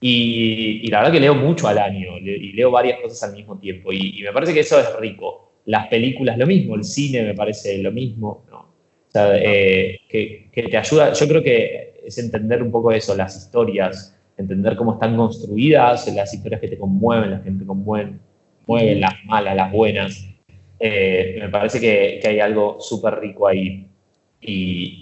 Y, 0.00 0.80
y 0.84 0.88
la 0.88 0.98
verdad 0.98 1.12
que 1.12 1.20
leo 1.20 1.34
mucho 1.34 1.66
al 1.66 1.78
año 1.78 2.18
y 2.18 2.52
leo 2.52 2.70
varias 2.70 3.00
cosas 3.00 3.22
al 3.24 3.36
mismo 3.36 3.58
tiempo. 3.58 3.92
Y, 3.92 4.20
y 4.20 4.22
me 4.22 4.32
parece 4.32 4.54
que 4.54 4.60
eso 4.60 4.78
es 4.78 4.94
rico. 5.00 5.52
Las 5.66 5.88
películas 5.88 6.38
lo 6.38 6.46
mismo, 6.46 6.76
el 6.76 6.84
cine 6.84 7.22
me 7.22 7.34
parece 7.34 7.78
lo 7.78 7.90
mismo. 7.92 8.44
¿no? 8.50 8.58
O 8.58 9.10
sea, 9.10 9.36
eh, 9.36 10.00
que, 10.08 10.48
que 10.52 10.62
te 10.64 10.76
ayuda, 10.76 11.12
yo 11.12 11.26
creo 11.28 11.42
que 11.42 12.00
es 12.04 12.16
entender 12.18 12.62
un 12.62 12.70
poco 12.70 12.92
eso, 12.92 13.14
las 13.16 13.36
historias, 13.36 14.16
entender 14.36 14.76
cómo 14.76 14.94
están 14.94 15.16
construidas, 15.16 16.06
las 16.14 16.32
historias 16.32 16.60
que 16.60 16.68
te 16.68 16.78
conmueven, 16.78 17.30
las 17.32 17.42
que 17.42 17.50
te 17.50 17.66
conmueven, 17.66 18.20
mueven, 18.66 19.00
las 19.00 19.14
malas, 19.24 19.56
las 19.56 19.72
buenas. 19.72 20.24
Eh, 20.78 21.38
me 21.40 21.48
parece 21.48 21.80
que, 21.80 22.20
que 22.22 22.28
hay 22.28 22.40
algo 22.40 22.76
súper 22.80 23.18
rico 23.18 23.48
ahí. 23.48 23.86
Y- 24.40 25.00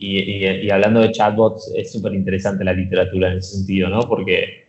y 0.67 0.71
hablando 0.71 1.01
de 1.01 1.13
chatbots, 1.13 1.73
es 1.77 1.93
súper 1.93 2.15
interesante 2.15 2.65
la 2.65 2.73
literatura 2.73 3.31
en 3.33 3.39
ese 3.39 3.57
sentido, 3.59 3.89
¿no? 3.91 4.01
Porque, 4.09 4.66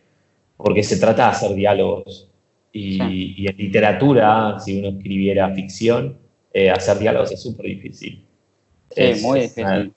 porque 0.58 0.84
se 0.84 0.98
trata 1.00 1.26
de 1.26 1.30
hacer 1.30 1.54
diálogos. 1.56 2.30
Y, 2.72 2.98
Sí. 2.98 3.34
y 3.38 3.48
en 3.48 3.58
literatura, 3.58 4.60
si 4.60 4.80
uno 4.80 4.90
escribiera 4.90 5.50
ficción, 5.54 6.18
eh, 6.54 6.70
hacer 6.70 7.00
diálogos 7.00 7.32
es 7.32 7.42
súper 7.42 7.68
difícil. 7.68 8.24
Sí, 8.92 9.04
Es- 9.04 9.22
muy 9.22 9.40
es 9.42 9.58
una- 9.58 9.74
difícil. 9.78 9.94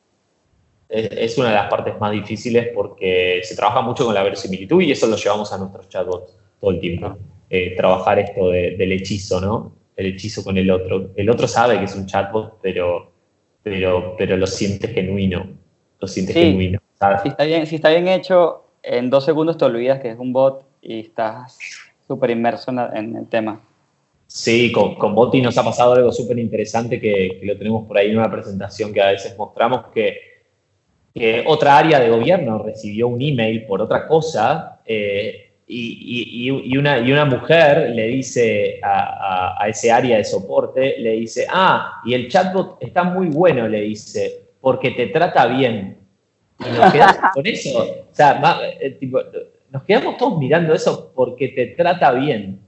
es, 0.88 1.10
es 1.12 1.38
una 1.38 1.48
de 1.48 1.54
las 1.54 1.70
partes 1.70 1.98
más 2.00 2.12
difíciles 2.12 2.68
porque 2.74 3.40
se 3.44 3.56
trabaja 3.56 3.80
mucho 3.80 4.04
con 4.04 4.14
la 4.14 4.22
verosimilitud 4.22 4.80
y 4.82 4.92
eso 4.92 5.06
lo 5.06 5.16
llevamos 5.16 5.52
a 5.52 5.58
nuestros 5.58 5.88
chatbots 5.88 6.36
todo 6.60 6.70
el 6.70 6.80
tiempo. 6.80 7.16
Eh, 7.48 7.74
trabajar 7.76 8.18
esto 8.18 8.50
de- 8.50 8.76
del 8.76 8.92
hechizo, 8.92 9.40
¿no? 9.40 9.72
El 9.96 10.06
hechizo 10.06 10.42
con 10.44 10.56
el 10.56 10.70
otro. 10.70 11.10
El 11.16 11.28
otro 11.30 11.46
sabe 11.48 11.78
que 11.78 11.84
es 11.84 11.94
un 11.96 12.06
chatbot, 12.06 12.58
pero, 12.62 13.12
pero, 13.62 14.14
pero 14.16 14.36
lo 14.36 14.46
siente 14.46 14.88
genuino. 14.88 15.46
Lo 16.00 16.08
siente 16.08 16.32
Sí. 16.32 16.40
genuino. 16.40 16.80
¿sabes? 16.98 17.22
Si 17.22 17.28
está, 17.28 17.44
bien, 17.44 17.66
si 17.66 17.74
está 17.76 17.88
bien 17.90 18.08
hecho, 18.08 18.64
en 18.82 19.10
dos 19.10 19.24
segundos 19.24 19.56
te 19.58 19.64
olvidas 19.64 20.00
que 20.00 20.10
es 20.10 20.18
un 20.18 20.32
bot 20.32 20.64
y 20.82 21.00
estás 21.00 21.58
súper 22.06 22.30
inmerso 22.30 22.70
en, 22.94 23.16
el 23.16 23.26
tema. 23.28 23.60
Sí, 24.26 24.70
con, 24.72 24.94
con 24.94 25.14
Boti 25.14 25.40
nos 25.40 25.58
ha 25.58 25.64
pasado 25.64 25.92
algo 25.94 26.12
súper 26.12 26.38
interesante 26.38 27.00
que, 27.00 27.38
que 27.40 27.46
lo 27.46 27.56
tenemos 27.58 27.86
por 27.86 27.98
ahí 27.98 28.10
en 28.10 28.18
una 28.18 28.30
presentación 28.30 28.92
que 28.92 29.00
a 29.02 29.10
veces 29.10 29.36
mostramos, 29.36 29.86
que, 29.92 30.16
que 31.14 31.44
otra 31.46 31.78
área 31.78 31.98
de 32.00 32.08
gobierno 32.10 32.62
recibió 32.62 33.08
un 33.08 33.20
email 33.20 33.66
por 33.66 33.80
otra 33.82 34.06
cosa 34.06 34.80
eh, 34.86 35.46
y 35.66 36.50
una, 36.76 36.98
y 36.98 37.12
una 37.12 37.24
mujer 37.24 37.90
le 37.90 38.08
dice 38.08 38.80
a, 38.82 39.54
a- 39.54 39.62
a 39.64 39.68
ese 39.68 39.92
área 39.92 40.16
de 40.16 40.24
soporte, 40.24 40.96
le 40.98 41.12
dice, 41.12 41.46
ah, 41.48 42.00
y 42.04 42.14
el 42.14 42.28
chatbot 42.28 42.78
está 42.80 43.04
muy 43.04 43.28
bueno, 43.28 43.68
le 43.68 43.82
dice, 43.82 44.46
porque 44.60 44.90
te 44.92 45.06
trata 45.08 45.46
bien. 45.46 45.96
Y 46.66 46.78
nos 46.78 46.92
quedamos 46.92 47.16
con 47.34 47.46
eso. 47.46 47.78
O 47.78 48.14
sea, 48.14 48.60
eh, 48.80 48.90
tipo, 48.92 49.20
nos 49.70 49.82
quedamos 49.84 50.16
todos 50.16 50.38
mirando 50.38 50.74
eso 50.74 51.12
porque 51.14 51.48
te 51.48 51.66
trata 51.68 52.12
bien. 52.12 52.60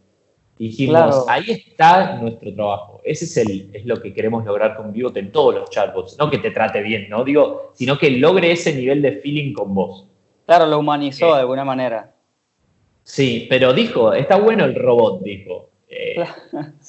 Dijimos, 0.59 0.95
Claro. 0.95 1.25
ahí 1.29 1.51
está 1.51 2.17
nuestro 2.17 2.55
trabajo. 2.55 3.01
Ese 3.05 3.25
es, 3.25 3.37
el, 3.39 3.71
es 3.73 3.85
lo 3.85 4.01
que 4.01 4.13
queremos 4.15 4.45
lograr 4.45 4.77
con 4.77 4.93
Vivot 4.93 5.17
en 5.17 5.33
todos 5.33 5.55
los 5.55 5.71
chatbots. 5.71 6.17
No 6.19 6.31
que 6.31 6.39
te 6.39 6.51
trate 6.53 6.83
bien, 6.83 7.09
¿no? 7.09 7.25
Digo, 7.25 7.73
sino 7.75 7.99
que 7.99 8.11
logre 8.11 8.53
ese 8.53 8.73
nivel 8.75 9.03
de 9.03 9.13
feeling 9.13 9.53
con 9.55 9.75
vos. 9.75 10.07
Claro, 10.47 10.67
lo 10.67 10.79
humanizó 10.79 11.31
Eh, 11.31 11.35
de 11.35 11.41
alguna 11.41 11.65
manera. 11.65 12.13
Sí, 13.03 13.47
pero 13.51 13.73
dijo, 13.73 14.13
está 14.13 14.37
bueno 14.37 14.65
el 14.65 14.75
robot, 14.77 15.23
dijo. 15.23 15.71
Eh, 15.89 16.15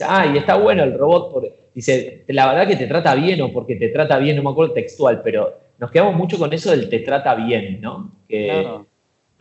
ah, 0.07 0.25
y 0.31 0.37
está 0.37 0.55
bueno 0.55 0.83
el 0.83 0.97
robot. 0.97 1.31
Por, 1.33 1.49
dice, 1.73 2.23
la 2.27 2.47
verdad 2.53 2.67
que 2.67 2.75
te 2.75 2.85
trata 2.85 3.15
bien 3.15 3.41
o 3.41 3.51
porque 3.51 3.75
te 3.75 3.89
trata 3.89 4.17
bien, 4.19 4.35
no 4.35 4.43
me 4.43 4.51
acuerdo 4.51 4.73
textual, 4.73 5.21
pero 5.23 5.57
nos 5.79 5.91
quedamos 5.91 6.15
mucho 6.15 6.37
con 6.37 6.51
eso 6.53 6.71
del 6.71 6.89
te 6.89 6.99
trata 6.99 7.35
bien, 7.35 7.81
¿no? 7.81 8.11
Que 8.27 8.47
Claro. 8.61 8.85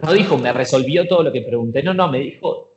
no 0.03 0.13
dijo, 0.13 0.39
me 0.39 0.53
resolvió 0.53 1.07
todo 1.07 1.23
lo 1.23 1.33
que 1.33 1.43
pregunté, 1.43 1.83
no, 1.83 1.95
no, 1.95 2.09
me 2.09 2.19
dijo, 2.19 2.75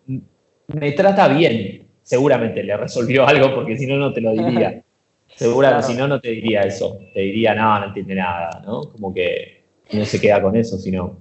me 0.67 0.91
trata 0.91 1.27
bien. 1.29 1.87
Seguramente 2.03 2.61
le 2.63 2.77
resolvió 2.77 3.27
algo 3.27 3.55
porque 3.55 3.77
si 3.77 3.85
no, 3.87 3.97
no 3.97 4.13
te 4.13 4.21
lo 4.21 4.31
diría. 4.33 4.81
Seguramente, 5.35 5.81
Claro. 5.87 5.93
si 5.93 5.99
no, 5.99 6.07
no 6.07 6.21
te 6.21 6.29
diría 6.29 6.61
eso. 6.61 6.99
Te 7.13 7.21
diría, 7.21 7.55
no, 7.55 7.79
no 7.79 7.85
entiende 7.87 8.15
nada, 8.15 8.61
¿no? 8.65 8.81
Como 8.91 9.13
que 9.13 9.63
no 9.91 10.05
se 10.05 10.21
queda 10.21 10.41
con 10.41 10.55
eso, 10.55 10.77
sino. 10.77 11.17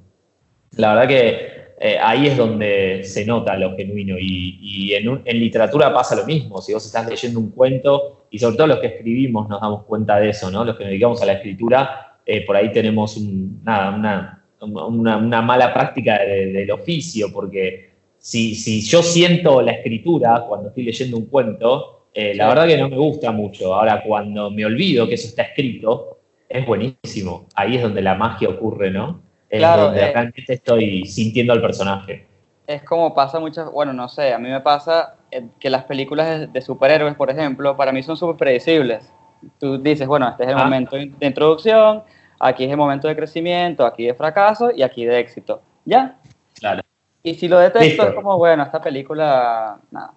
La 0.76 0.94
verdad 0.94 1.08
que 1.08 1.54
eh, 1.80 1.98
ahí 2.00 2.26
es 2.28 2.36
donde 2.36 3.02
se 3.04 3.24
nota 3.24 3.56
lo 3.56 3.74
genuino 3.76 4.16
y, 4.18 4.58
y 4.60 4.94
en, 4.94 5.08
un- 5.08 5.22
en 5.24 5.38
literatura 5.40 5.92
pasa 5.92 6.14
lo 6.14 6.24
mismo. 6.26 6.60
Si 6.60 6.72
vos 6.72 6.84
estás 6.84 7.08
leyendo 7.08 7.40
un 7.40 7.50
cuento, 7.50 8.26
y 8.30 8.38
sobre 8.38 8.56
todo 8.56 8.66
los 8.68 8.78
que 8.78 8.88
escribimos 8.88 9.48
nos 9.48 9.60
damos 9.60 9.84
cuenta 9.84 10.18
de 10.20 10.28
eso, 10.30 10.50
¿no? 10.50 10.64
Los 10.64 10.76
que 10.76 10.84
nos 10.84 10.90
dedicamos 10.90 11.20
a 11.22 11.26
la 11.26 11.32
escritura, 11.34 12.13
eh, 12.26 12.44
por 12.46 12.56
ahí 12.56 12.72
tenemos 12.72 13.16
un- 13.16 13.60
nada, 13.64 13.94
una, 13.94 14.44
una- 14.60 15.16
una 15.18 15.42
mala 15.42 15.72
práctica 15.74 16.18
de- 16.20 16.52
del 16.52 16.70
oficio, 16.70 17.32
porque 17.32 17.90
si, 18.18 18.54
si 18.54 18.80
yo 18.82 19.02
siento 19.02 19.60
la 19.62 19.72
escritura 19.72 20.44
cuando 20.48 20.68
estoy 20.68 20.84
leyendo 20.84 21.16
un 21.18 21.26
cuento, 21.26 22.06
eh, 22.14 22.34
la 22.34 22.48
verdad 22.48 22.66
que 22.66 22.78
no 22.78 22.88
me 22.88 22.96
gusta 22.96 23.32
mucho. 23.32 23.74
Ahora, 23.74 24.02
cuando 24.02 24.50
me 24.50 24.64
olvido 24.64 25.06
que 25.08 25.14
eso 25.14 25.28
está 25.28 25.42
escrito, 25.42 26.18
es 26.48 26.64
buenísimo. 26.64 27.46
Ahí 27.56 27.76
es 27.76 27.82
donde 27.82 28.00
la 28.00 28.14
magia 28.14 28.48
ocurre, 28.48 28.90
¿no? 28.90 29.20
Es 29.50 29.58
Claro, 29.58 29.84
donde 29.86 30.00
eh. 30.00 30.12
realmente 30.12 30.52
estoy 30.54 31.04
sintiendo 31.06 31.52
al 31.52 31.60
personaje. 31.60 32.26
Es 32.66 32.82
como 32.84 33.12
pasa 33.12 33.38
muchas, 33.40 33.70
bueno, 33.70 33.92
no 33.92 34.08
sé, 34.08 34.32
a 34.32 34.38
mí 34.38 34.48
me 34.48 34.60
pasa 34.60 35.16
eh, 35.30 35.44
que 35.60 35.68
las 35.68 35.84
películas 35.84 36.40
de, 36.40 36.46
de 36.46 36.62
superhéroes, 36.62 37.14
por 37.16 37.30
ejemplo, 37.30 37.76
para 37.76 37.92
mí 37.92 38.02
son 38.02 38.16
súper 38.16 38.36
predecibles. 38.36 39.12
Tú 39.60 39.76
dices, 39.82 40.06
bueno, 40.06 40.26
este 40.30 40.44
es 40.44 40.48
el 40.50 40.56
Ah. 40.56 40.64
momento 40.64 40.96
de 40.96 41.26
introducción, 41.26 42.02
aquí 42.40 42.64
es 42.64 42.70
el 42.70 42.76
momento 42.76 43.08
de 43.08 43.16
crecimiento, 43.16 43.84
aquí 43.86 44.04
de 44.04 44.14
fracaso 44.14 44.70
y 44.74 44.82
aquí 44.82 45.04
de 45.04 45.18
éxito. 45.20 45.62
¿Ya? 45.84 46.18
Claro. 46.58 46.82
Y 47.22 47.34
si 47.34 47.48
lo 47.48 47.58
detesto 47.58 47.86
Listo. 47.86 48.08
es 48.08 48.14
como, 48.14 48.36
bueno, 48.38 48.62
esta 48.62 48.80
película, 48.82 49.78
nada, 49.90 50.12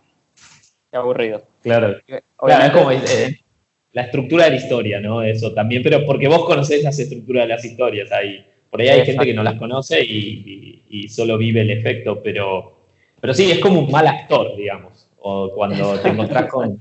qué 0.91 0.97
aburrido. 0.97 1.43
Claro. 1.61 1.95
Claro, 2.37 2.63
es 2.65 2.71
como 2.71 2.91
eh, 2.91 3.39
la 3.93 4.01
estructura 4.03 4.45
de 4.45 4.51
la 4.51 4.55
historia, 4.57 4.99
¿no? 4.99 5.21
Eso 5.23 5.53
también, 5.53 5.81
pero 5.83 6.05
porque 6.05 6.27
vos 6.27 6.45
conocés 6.45 6.83
las 6.83 6.99
estructuras 6.99 7.43
de 7.47 7.53
las 7.53 7.63
historias 7.65 8.11
ahí. 8.11 8.45
Por 8.69 8.81
ahí 8.81 8.89
hay 8.89 9.05
gente 9.05 9.25
que 9.25 9.33
no 9.33 9.43
las 9.43 9.55
conoce 9.55 10.03
y, 10.03 10.83
y- 10.89 11.03
y 11.03 11.07
solo 11.07 11.37
vive 11.37 11.61
el 11.61 11.71
efecto, 11.71 12.21
pero, 12.21 12.87
pero 13.21 13.33
sí, 13.33 13.49
es 13.51 13.59
como 13.59 13.79
un 13.79 13.89
mal 13.91 14.07
actor, 14.07 14.55
digamos. 14.57 15.09
O 15.19 15.51
cuando 15.55 15.97
te 15.99 16.09
encontrás 16.09 16.49
con, 16.51 16.77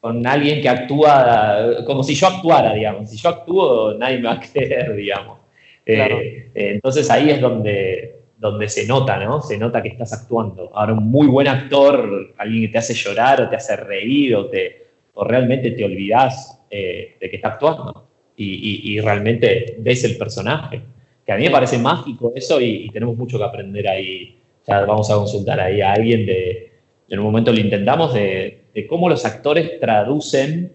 con 0.00 0.24
alguien 0.26 0.60
que 0.62 0.68
actúa 0.68 1.82
como 1.84 2.02
si 2.02 2.14
yo 2.14 2.28
actuara, 2.28 2.74
digamos. 2.74 3.10
Si 3.10 3.16
yo 3.16 3.28
actúo, 3.30 3.94
nadie 3.94 4.18
me 4.18 4.24
va 4.28 4.34
a 4.34 4.40
creer, 4.52 4.94
digamos. 4.94 5.38
Eh, 5.86 5.94
Claro. 5.96 6.18
eh, 6.20 6.50
entonces 6.54 7.10
ahí 7.10 7.30
es 7.30 7.40
donde, 7.40 8.20
donde 8.36 8.68
se 8.68 8.86
nota, 8.86 9.18
¿no? 9.18 9.40
Se 9.40 9.56
nota 9.58 9.82
que 9.82 9.88
estás 9.88 10.12
actuando. 10.12 10.70
Ahora, 10.74 10.92
un 10.92 11.10
muy 11.10 11.26
buen 11.26 11.48
actor, 11.48 12.34
alguien 12.38 12.62
que 12.66 12.68
te 12.68 12.78
hace 12.78 12.94
llorar 12.94 13.40
o 13.42 13.48
te 13.48 13.56
hace 13.56 13.74
reír 13.76 14.36
o, 14.36 14.46
te, 14.46 14.86
o 15.14 15.24
realmente 15.24 15.70
te 15.72 15.84
olvidás 15.84 16.60
eh, 16.70 17.16
de 17.20 17.30
que 17.30 17.36
está 17.36 17.48
actuando 17.48 18.06
y, 18.36 18.44
y- 18.90 18.92
y 18.96 19.00
realmente 19.00 19.76
ves 19.78 20.04
el 20.04 20.16
personaje. 20.18 20.80
Que 21.26 21.32
a 21.32 21.36
mí 21.36 21.44
me 21.44 21.50
parece 21.50 21.78
mágico 21.78 22.32
eso 22.36 22.60
y, 22.60 22.84
y 22.86 22.90
tenemos 22.90 23.16
mucho 23.16 23.38
que 23.38 23.44
aprender 23.44 23.88
ahí. 23.88 24.38
Ya 24.66 24.80
vamos 24.84 25.10
a 25.10 25.14
consultar 25.14 25.58
ahí 25.60 25.80
a 25.80 25.92
alguien 25.92 26.26
de, 26.26 26.72
en 27.08 27.18
un 27.18 27.24
momento 27.24 27.50
lo 27.52 27.58
intentamos, 27.60 28.12
de, 28.14 28.64
de 28.78 28.86
cómo 28.86 29.08
los 29.08 29.24
actores 29.24 29.80
traducen 29.80 30.72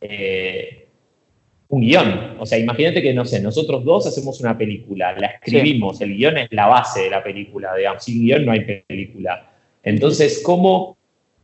eh, 0.00 0.88
un 1.68 1.80
guion. 1.80 2.38
O 2.40 2.44
sea, 2.44 2.58
imagínate 2.58 3.00
que, 3.00 3.14
no 3.14 3.24
sé, 3.24 3.40
nosotros 3.40 3.84
dos 3.84 4.04
hacemos 4.04 4.40
una 4.40 4.58
película, 4.58 5.16
la 5.16 5.28
escribimos, 5.28 6.00
el 6.00 6.16
guion 6.16 6.38
es 6.38 6.48
la 6.50 6.66
base 6.66 7.02
de 7.02 7.10
la 7.10 7.22
película, 7.22 7.76
digamos, 7.76 8.02
sin 8.02 8.20
guion 8.20 8.44
no 8.44 8.50
hay 8.50 8.82
película. 8.88 9.48
Entonces, 9.84 10.42
¿cómo 10.44 10.96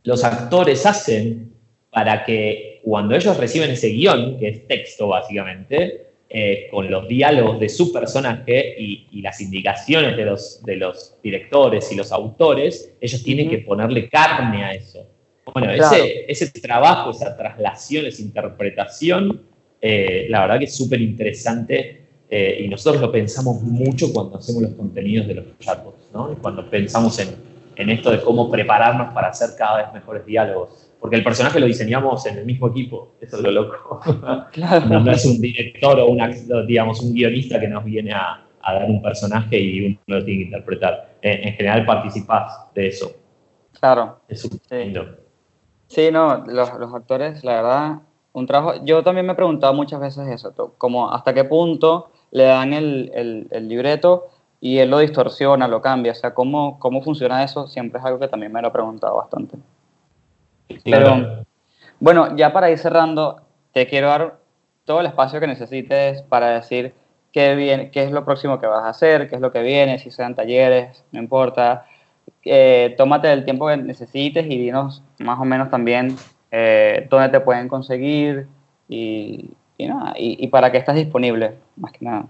los 0.03 0.25
actores 0.25 0.85
hacen 0.85 1.53
para 1.89 2.25
que 2.25 2.81
cuando 2.83 3.15
ellos 3.15 3.37
reciben 3.37 3.71
ese 3.71 3.87
guion, 3.87 4.37
que 4.37 4.49
es 4.49 4.67
texto 4.67 5.07
básicamente, 5.07 6.07
eh, 6.29 6.67
con 6.69 6.91
los 6.91 7.07
diálogos 7.07 7.61
de 7.61 7.69
su 7.69 7.93
personaje 7.93 8.75
y, 8.77 9.07
y 9.09 9.21
las 9.21 9.39
indicaciones 9.39 10.17
de 10.17 10.25
los, 10.25 10.61
de 10.65 10.75
los 10.75 11.15
directores 11.23 11.89
y 11.93 11.95
los 11.95 12.11
autores, 12.11 12.93
ellos 12.99 13.23
tienen 13.23 13.49
que 13.49 13.59
ponerle 13.59 14.09
carne 14.09 14.65
a 14.65 14.73
eso. 14.73 15.07
Bueno, 15.53 15.73
Claro. 15.75 15.95
ese, 15.95 16.25
ese 16.45 16.61
trabajo, 16.61 17.11
esa 17.11 17.35
traslación, 17.35 18.05
esa 18.05 18.21
interpretación, 18.21 19.41
eh, 19.81 20.27
la 20.29 20.41
verdad 20.41 20.59
que 20.59 20.65
es 20.65 20.75
súper 20.75 21.01
interesante 21.01 22.05
eh, 22.29 22.61
y 22.63 22.67
nosotros 22.69 23.01
lo 23.01 23.11
pensamos 23.11 23.61
mucho 23.61 24.11
cuando 24.13 24.37
hacemos 24.37 24.61
los 24.63 24.73
contenidos 24.73 25.27
de 25.27 25.35
los 25.35 25.45
chatbots, 25.59 26.09
¿no? 26.13 26.31
Y 26.31 26.35
Cuando 26.37 26.69
pensamos 26.69 27.19
en, 27.19 27.29
en 27.75 27.89
esto 27.89 28.09
de 28.11 28.21
cómo 28.21 28.49
prepararnos 28.49 29.13
para 29.13 29.27
hacer 29.29 29.49
cada 29.57 29.77
vez 29.83 29.93
mejores 29.93 30.25
diálogos. 30.25 30.89
Porque 30.99 31.17
el 31.17 31.23
personaje 31.23 31.59
lo 31.59 31.65
diseñamos 31.65 32.25
en 32.25 32.37
el 32.37 32.45
mismo 32.45 32.69
equipo, 32.69 33.15
eso 33.19 33.35
es 33.37 33.43
lo 33.43 33.51
loco. 33.51 33.99
Claro. 34.53 34.85
No, 34.85 34.99
no 35.01 35.11
es 35.11 35.25
un 35.25 35.41
director 35.41 35.99
o 35.99 36.05
un, 36.07 36.19
act- 36.19 36.65
digamos, 36.65 37.01
un 37.01 37.13
guionista 37.13 37.59
que 37.59 37.67
nos 37.67 37.83
viene 37.83 38.13
a, 38.13 38.45
a 38.61 38.73
dar 38.73 38.85
un 38.89 39.01
personaje 39.01 39.59
y 39.59 39.85
uno 39.87 39.97
lo 40.07 40.23
tiene 40.23 40.39
que 40.39 40.45
interpretar. 40.45 41.15
En, 41.21 41.49
en 41.49 41.53
general 41.55 41.85
participás 41.85 42.67
de 42.73 42.87
eso. 42.87 43.11
Claro. 43.79 44.21
Es 44.29 44.39
súper 44.41 44.59
Sí. 44.61 44.93
Sí, 45.93 46.09
no, 46.11 46.43
los, 46.47 46.73
los 46.79 46.93
actores, 46.93 47.43
la 47.43 47.53
verdad, 47.53 47.91
un 48.33 48.47
trabajo. 48.47 48.83
Yo 48.83 49.03
también 49.03 49.25
me 49.27 49.33
he 49.33 49.35
preguntado 49.35 49.73
muchas 49.73 49.99
veces 49.99 50.27
eso, 50.27 50.53
como 50.77 51.11
hasta 51.11 51.33
qué 51.33 51.43
punto 51.43 52.09
le 52.31 52.45
dan 52.45 52.73
el, 52.73 53.11
el- 53.13 53.47
el 53.51 53.67
libreto 53.67 54.27
y 54.59 54.79
él 54.79 54.89
lo 54.89 54.99
distorsiona, 54.99 55.67
lo 55.67 55.81
cambia. 55.81 56.13
O 56.13 56.15
sea, 56.15 56.33
cómo, 56.33 56.79
cómo 56.79 57.01
funciona 57.03 57.43
eso 57.43 57.67
siempre 57.67 57.99
es 57.99 58.05
algo 58.05 58.17
que 58.19 58.27
también 58.27 58.51
me 58.51 58.61
lo 58.61 58.69
he 58.69 58.71
preguntado 58.71 59.17
bastante. 59.17 59.57
Claro. 60.83 61.43
Bueno, 61.99 62.35
ya 62.35 62.51
para 62.51 62.71
ir 62.71 62.77
cerrando, 62.77 63.41
te 63.71 63.87
quiero 63.87 64.07
dar 64.07 64.37
todo 64.85 64.99
el 64.99 65.05
espacio 65.05 65.39
que 65.39 65.47
necesites 65.47 66.23
para 66.23 66.49
decir 66.49 66.93
qué, 67.31 67.55
viene, 67.55 67.91
qué 67.91 68.03
es 68.03 68.11
lo 68.11 68.25
próximo 68.25 68.59
que 68.59 68.67
vas 68.67 68.83
a 68.83 68.89
hacer, 68.89 69.29
qué 69.29 69.35
es 69.35 69.41
lo 69.41 69.51
que 69.51 69.61
viene, 69.61 69.99
si 69.99 70.11
sean 70.11 70.35
talleres, 70.35 71.03
no 71.11 71.19
importa. 71.19 71.85
Eh, 72.45 72.93
tómate 72.97 73.31
el 73.31 73.45
tiempo 73.45 73.67
que 73.67 73.77
necesites 73.77 74.45
y 74.45 74.57
dinos 74.57 75.01
más 75.19 75.39
o 75.39 75.45
menos 75.45 75.69
también 75.69 76.15
eh, 76.51 77.07
dónde 77.09 77.29
te 77.29 77.39
pueden 77.39 77.67
conseguir 77.67 78.47
y, 78.89 79.49
nada, 79.79 80.13
y, 80.17 80.45
para 80.47 80.71
qué 80.71 80.77
estás 80.77 80.95
disponible, 80.95 81.53
más 81.77 81.91
que 81.93 82.05
nada. 82.05 82.27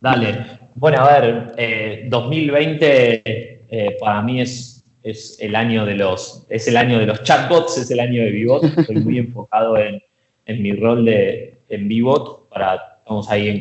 Dale. 0.00 0.60
Bueno, 0.74 0.98
a 0.98 1.20
ver, 1.20 1.54
eh, 1.56 2.06
2020 2.08 3.22
eh, 3.24 3.96
para 3.98 4.22
mí 4.22 4.40
es, 4.40 4.84
es 5.02 5.38
el 5.40 5.56
año 5.56 5.84
de 5.84 5.94
los 5.94 6.46
es 6.48 6.68
el 6.68 6.76
año 6.76 6.98
de 6.98 7.06
los 7.06 7.22
chatbots, 7.22 7.78
es 7.78 7.90
el 7.90 8.00
año 8.00 8.22
de 8.22 8.30
Vivot. 8.30 8.64
Estoy 8.64 8.96
muy 8.96 9.18
enfocado 9.18 9.76
en, 9.76 10.02
en 10.46 10.62
mi 10.62 10.72
rol 10.72 11.04
de 11.04 11.58
en 11.68 11.88
Vivot. 11.88 12.48
Para, 12.48 12.98
estamos 12.98 13.30
ahí 13.30 13.60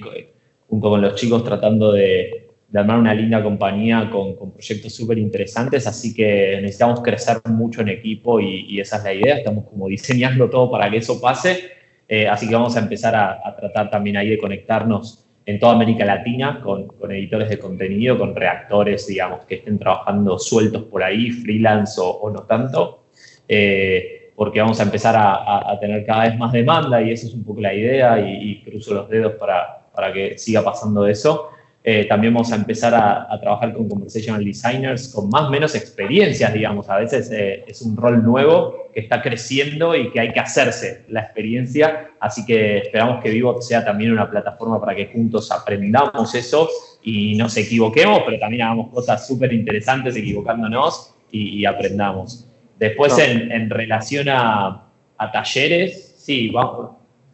junto 0.69 0.89
con 0.89 1.01
los 1.01 1.15
chicos 1.15 1.43
tratando 1.43 1.91
de, 1.91 2.48
de 2.69 2.79
armar 2.79 2.99
una 2.99 3.13
linda 3.13 3.41
compañía 3.41 4.09
con, 4.11 4.35
con 4.35 4.51
proyectos 4.51 4.93
súper 4.93 5.17
interesantes, 5.17 5.87
así 5.87 6.13
que 6.13 6.59
necesitamos 6.61 7.01
crecer 7.01 7.37
mucho 7.45 7.81
en 7.81 7.89
equipo 7.89 8.39
y, 8.39 8.65
y 8.69 8.79
esa 8.79 8.97
es 8.97 9.03
la 9.03 9.13
idea. 9.13 9.37
Estamos 9.37 9.65
como 9.65 9.87
diseñando 9.87 10.49
todo 10.49 10.69
para 10.69 10.89
que 10.89 10.97
eso 10.97 11.19
pase. 11.19 11.71
Eh, 12.07 12.27
así 12.27 12.47
que 12.47 12.53
vamos 12.55 12.75
a 12.75 12.79
empezar 12.79 13.15
a, 13.15 13.39
a 13.43 13.55
tratar 13.55 13.89
también 13.89 14.17
ahí 14.17 14.29
de 14.29 14.37
conectarnos 14.37 15.25
en 15.45 15.59
toda 15.59 15.73
América 15.73 16.05
Latina 16.05 16.59
con, 16.63 16.87
con 16.87 17.11
editores 17.11 17.49
de 17.49 17.57
contenido, 17.57 18.17
con 18.19 18.35
reactores, 18.35 19.07
digamos, 19.07 19.45
que 19.45 19.55
estén 19.55 19.79
trabajando 19.79 20.37
sueltos 20.37 20.83
por 20.83 21.01
ahí, 21.01 21.31
freelance 21.31 21.99
o, 21.99 22.07
o 22.07 22.29
no 22.29 22.43
tanto, 22.43 23.05
eh, 23.47 24.31
porque 24.35 24.61
vamos 24.61 24.79
a 24.79 24.83
empezar 24.83 25.15
a, 25.15 25.33
a- 25.35 25.71
a 25.71 25.79
tener 25.79 26.05
cada 26.05 26.23
vez 26.27 26.37
más 26.37 26.51
demanda 26.53 27.01
y 27.01 27.11
esa 27.11 27.25
es 27.27 27.33
un 27.33 27.43
poco 27.43 27.61
la 27.61 27.73
idea 27.73 28.19
y, 28.19 28.51
y 28.51 28.61
cruzo 28.63 28.93
los 28.93 29.09
dedos 29.09 29.33
para, 29.33 29.87
para 29.93 30.13
que 30.13 30.37
siga 30.37 30.63
pasando 30.63 31.05
eso. 31.07 31.49
Eh, 31.81 32.05
también 32.05 32.33
vamos 32.33 32.51
a 32.51 32.55
empezar 32.55 32.93
a, 32.93 33.33
a 33.33 33.39
trabajar 33.39 33.73
con 33.73 33.87
conversational 33.87 34.43
designers 34.43 35.07
con 35.13 35.29
más 35.29 35.43
o 35.43 35.49
menos 35.49 35.73
experiencias, 35.75 36.53
digamos. 36.53 36.89
A 36.89 36.97
veces 36.97 37.31
eh, 37.31 37.63
es 37.67 37.81
un 37.81 37.95
rol 37.95 38.21
nuevo 38.23 38.89
que 38.93 38.99
está 38.99 39.21
creciendo 39.21 39.95
y 39.95 40.11
que 40.11 40.19
hay 40.19 40.33
que 40.33 40.39
hacerse 40.41 41.05
la 41.07 41.21
experiencia. 41.21 42.09
Así 42.19 42.45
que 42.45 42.79
esperamos 42.79 43.23
que 43.23 43.29
Vivot 43.29 43.61
sea 43.61 43.85
también 43.85 44.11
una 44.11 44.29
plataforma 44.29 44.79
para 44.79 44.93
que 44.93 45.07
juntos 45.07 45.51
aprendamos 45.51 46.35
eso 46.35 46.67
y 47.01 47.35
nos 47.35 47.55
equivoquemos, 47.55 48.23
pero 48.25 48.37
también 48.39 48.63
hagamos 48.63 48.89
cosas 48.89 49.25
súper 49.25 49.53
interesantes 49.53 50.15
equivocándonos 50.17 51.15
y, 51.31 51.59
y 51.61 51.65
aprendamos. 51.65 52.45
Después, 52.77 53.13
No. 53.17 53.23
en, 53.23 53.51
en 53.53 53.69
relación 53.69 54.27
a, 54.29 54.85
a 55.17 55.31
talleres, 55.31 56.15
sí, 56.17 56.49
vamos, 56.49 56.91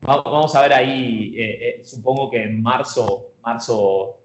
va- 0.07 0.21
vamos 0.21 0.55
a 0.55 0.61
ver 0.61 0.73
ahí, 0.73 1.33
eh, 1.35 1.81
supongo 1.83 2.29
que 2.29 2.43
en 2.43 2.61
marzo, 2.61 3.33
marzo 3.43 4.21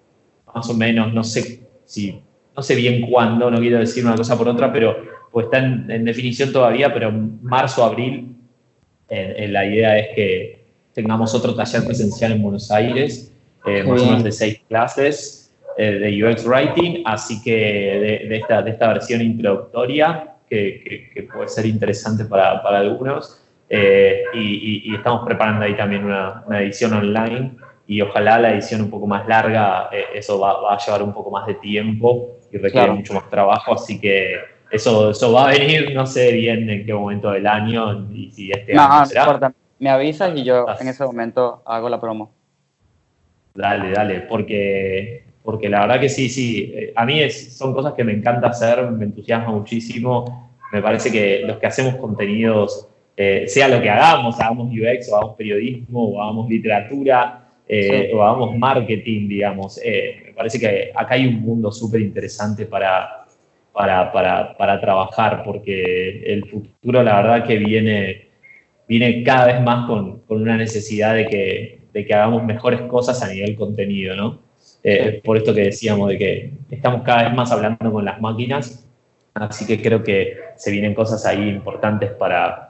más 0.55 0.69
o 0.69 0.75
menos, 0.75 1.13
no 1.13 1.23
sé 1.25 1.61
si, 1.85 2.21
no 2.57 2.63
sé 2.63 2.75
bien 2.75 3.03
cuándo, 3.11 3.51
no 3.51 3.59
quiero 3.59 3.79
decir 3.79 4.05
una 4.05 4.17
cosa 4.17 4.37
por 4.37 4.49
otra, 4.49 4.73
pero 4.73 4.97
pues 5.31 5.45
está 5.47 5.59
en, 5.59 5.91
en 5.91 6.05
definición 6.05 6.53
todavía, 6.53 6.93
pero 6.93 7.11
marzo, 7.13 7.85
abril, 7.85 8.35
eh, 9.09 9.35
eh, 9.39 9.49
la 9.49 9.65
idea 9.67 9.99
es 9.99 10.09
que 10.15 10.65
tengamos 10.93 11.35
otro 11.35 11.55
taller 11.55 11.85
presencial 11.85 12.33
en 12.33 12.43
Buenos 12.43 12.71
Aires, 12.71 13.33
eh, 13.67 13.83
más 13.85 14.01
o 14.03 14.05
menos 14.07 14.25
de 14.25 14.33
seis 14.33 14.61
clases 14.69 15.55
eh, 15.77 15.93
de 15.93 16.25
UX 16.25 16.45
Writing, 16.47 17.03
así 17.05 17.41
que 17.43 17.55
de, 17.55 18.29
de 18.29 18.37
esta, 18.37 18.63
de 18.63 18.71
esta 18.71 18.89
versión 18.89 19.21
introductoria, 19.21 20.35
que, 20.49 20.83
que- 20.83 21.11
que 21.15 21.23
puede 21.33 21.49
ser 21.49 21.67
interesante 21.67 22.25
para, 22.25 22.61
para 22.63 22.79
algunos, 22.81 23.41
eh, 23.69 24.23
y, 24.35 24.39
y- 24.39 24.83
y 24.91 24.95
estamos 24.97 25.25
preparando 25.25 25.65
ahí 25.65 25.77
también 25.77 26.05
una, 26.05 26.43
una 26.47 26.61
edición 26.61 26.93
online 26.93 27.53
y 27.91 28.01
ojalá 28.03 28.39
la 28.39 28.53
edición 28.53 28.83
un 28.83 28.89
poco 28.89 29.09
más 29.09 29.27
larga, 29.27 29.89
eh, 29.91 30.05
eso 30.15 30.39
va, 30.39 30.61
va, 30.61 30.75
a 30.75 30.79
llevar 30.79 31.03
un 31.03 31.13
poco 31.13 31.29
más 31.29 31.45
de 31.45 31.55
tiempo 31.55 32.37
y 32.53 32.57
requiere 32.57 32.71
Claro. 32.87 32.95
mucho 32.95 33.15
más 33.15 33.29
trabajo, 33.29 33.75
así 33.75 34.01
que 34.01 34.37
eso, 34.71 35.11
eso 35.11 35.33
va 35.33 35.49
a 35.49 35.51
venir, 35.51 35.93
no 35.93 36.07
sé 36.07 36.31
bien 36.31 36.71
en 36.71 36.87
qué 36.87 36.95
momento 36.95 37.33
del 37.33 37.49
año 37.49 38.09
y 38.13 38.31
si 38.31 38.53
este 38.53 38.75
No, 38.75 38.83
año 38.83 39.07
será. 39.07 39.23
importa. 39.23 39.53
Me 39.81 39.91
avisas 39.91 40.31
y 40.37 40.45
yo 40.45 40.67
en 40.81 40.87
ese 40.87 41.03
momento 41.05 41.63
hago 41.67 41.89
la 41.89 42.01
promo. 42.01 42.33
Dale, 43.57 43.91
dale, 43.91 44.21
porque, 44.21 45.25
porque 45.43 45.69
la 45.69 45.81
verdad 45.81 45.99
que 45.99 46.09
sí, 46.09 46.29
sí, 46.29 46.73
eh, 46.73 46.93
a 46.95 47.05
mí 47.05 47.19
es- 47.21 47.59
son 47.59 47.75
cosas 47.75 47.95
que 47.95 48.05
me 48.05 48.13
encanta 48.13 48.51
hacer, 48.51 48.89
me 48.89 49.07
entusiasma 49.07 49.51
muchísimo, 49.51 50.53
me 50.73 50.81
parece 50.81 51.11
que 51.11 51.43
los 51.45 51.57
que 51.57 51.67
hacemos 51.67 51.97
contenidos, 51.97 52.87
eh, 53.17 53.49
sea 53.49 53.67
lo 53.67 53.83
que 53.83 53.91
hagamos, 53.91 54.39
hagamos 54.39 54.69
UX 54.73 55.09
o 55.11 55.17
hagamos 55.17 55.35
periodismo 55.35 56.11
o 56.11 56.23
hagamos 56.23 56.49
literatura 56.49 57.49
eh, 57.73 58.09
Sí. 58.09 58.17
o 58.17 58.23
hagamos 58.25 58.57
marketing, 58.59 59.29
digamos, 59.29 59.81
eh, 59.85 60.23
me 60.27 60.33
parece 60.33 60.59
que 60.59 60.91
acá 60.95 61.15
hay 61.15 61.27
un 61.29 61.41
mundo 61.41 61.71
súper 61.71 62.01
interesante 62.01 62.67
para, 62.67 63.25
para, 63.73 64.11
para, 64.13 64.57
para 64.57 64.81
trabajar, 64.81 65.43
porque 65.45 66.23
el 66.27 66.45
futuro 66.47 67.03
la 67.05 67.23
verdad 67.23 67.47
que 67.47 67.59
viene, 67.59 68.27
viene 68.89 69.23
cada 69.23 69.47
vez 69.47 69.61
más 69.63 69.87
con, 69.87 70.21
con 70.23 70.43
una 70.43 70.57
necesidad 70.57 71.15
de 71.15 71.27
que, 71.29 71.79
de 71.93 72.05
que 72.05 72.13
hagamos 72.15 72.43
mejores 72.45 72.81
cosas 72.83 73.23
a 73.23 73.33
nivel 73.33 73.55
contenido, 73.55 74.17
¿no? 74.17 74.41
Eh, 74.83 75.13
Sí. 75.15 75.21
Por 75.25 75.37
esto 75.37 75.55
que 75.55 75.63
decíamos 75.65 76.09
de 76.09 76.19
que 76.19 76.53
estamos 76.71 77.03
cada 77.03 77.25
vez 77.25 77.35
más 77.35 77.53
hablando 77.53 77.93
con 77.93 78.05
las 78.05 78.21
máquinas, 78.21 78.85
así 79.35 79.65
que 79.67 79.81
creo 79.81 80.03
que 80.03 80.35
se 80.57 80.71
vienen 80.73 80.95
cosas 80.95 81.25
ahí 81.27 81.49
importantes 81.49 82.11
para, 82.13 82.70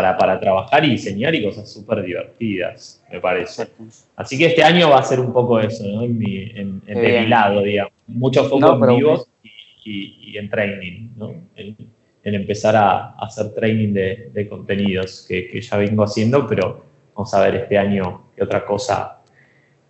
para, 0.00 0.16
para 0.16 0.40
trabajar 0.40 0.82
y 0.84 0.90
diseñar 0.90 1.34
y 1.34 1.44
cosas 1.44 1.70
súper 1.70 2.02
divertidas, 2.02 3.04
me 3.12 3.20
parece. 3.20 3.68
Así 4.16 4.38
que 4.38 4.46
este 4.46 4.62
año 4.62 4.88
va 4.90 4.98
a 5.00 5.02
ser 5.02 5.20
un 5.20 5.30
poco 5.32 5.60
eso, 5.60 5.84
¿no? 5.86 6.02
En 6.02 6.16
mi, 6.18 6.36
en, 6.38 6.82
en- 6.86 7.02
de 7.02 7.20
mi 7.20 7.26
lado, 7.26 7.60
digamos. 7.62 7.92
Mucho 8.06 8.44
foco 8.44 8.60
No, 8.76 8.90
en 8.92 8.96
vivos 8.96 9.28
y, 9.42 9.50
y- 9.90 10.30
y 10.32 10.38
en 10.38 10.48
training, 10.48 11.10
¿no? 11.16 11.30
En, 11.54 11.76
en 12.22 12.34
empezar 12.34 12.76
a, 12.76 13.10
a 13.10 13.26
hacer 13.26 13.52
training 13.54 13.92
de, 13.92 14.30
de 14.32 14.48
contenidos 14.48 15.24
que, 15.28 15.48
que 15.48 15.60
ya 15.60 15.76
vengo 15.76 16.02
haciendo, 16.02 16.46
pero 16.46 16.84
vamos 17.14 17.32
a 17.34 17.40
ver 17.42 17.56
este 17.56 17.76
año 17.78 18.24
qué 18.34 18.42
otra 18.42 18.64
cosa, 18.64 19.18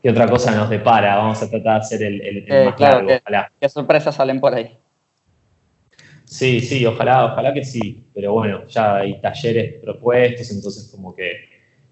qué 0.02 0.11
otra 0.11 0.28
cosa 0.28 0.50
nos 0.56 0.68
depara. 0.70 1.16
Vamos 1.16 1.40
a 1.42 1.48
tratar 1.50 1.74
de 1.74 1.78
hacer 1.78 2.02
el, 2.02 2.20
el- 2.20 2.36
el 2.38 2.52
Eh, 2.52 2.64
más 2.66 2.74
claro, 2.74 2.96
largo, 2.96 3.12
ojalá. 3.22 3.52
¿Qué 3.61 3.68
sorpresas 3.68 4.14
salen 4.16 4.40
por 4.40 4.54
ahí? 4.54 4.76
Sí, 6.31 6.61
sí, 6.61 6.87
ojalá, 6.87 7.24
ojalá 7.33 7.53
que 7.53 7.64
sí. 7.64 8.05
Pero 8.14 8.33
bueno, 8.35 8.64
ya 8.68 8.99
hay 8.99 9.20
talleres 9.20 9.74
propuestos, 9.83 10.49
entonces 10.53 10.89
como 10.95 11.14
que 11.14 11.33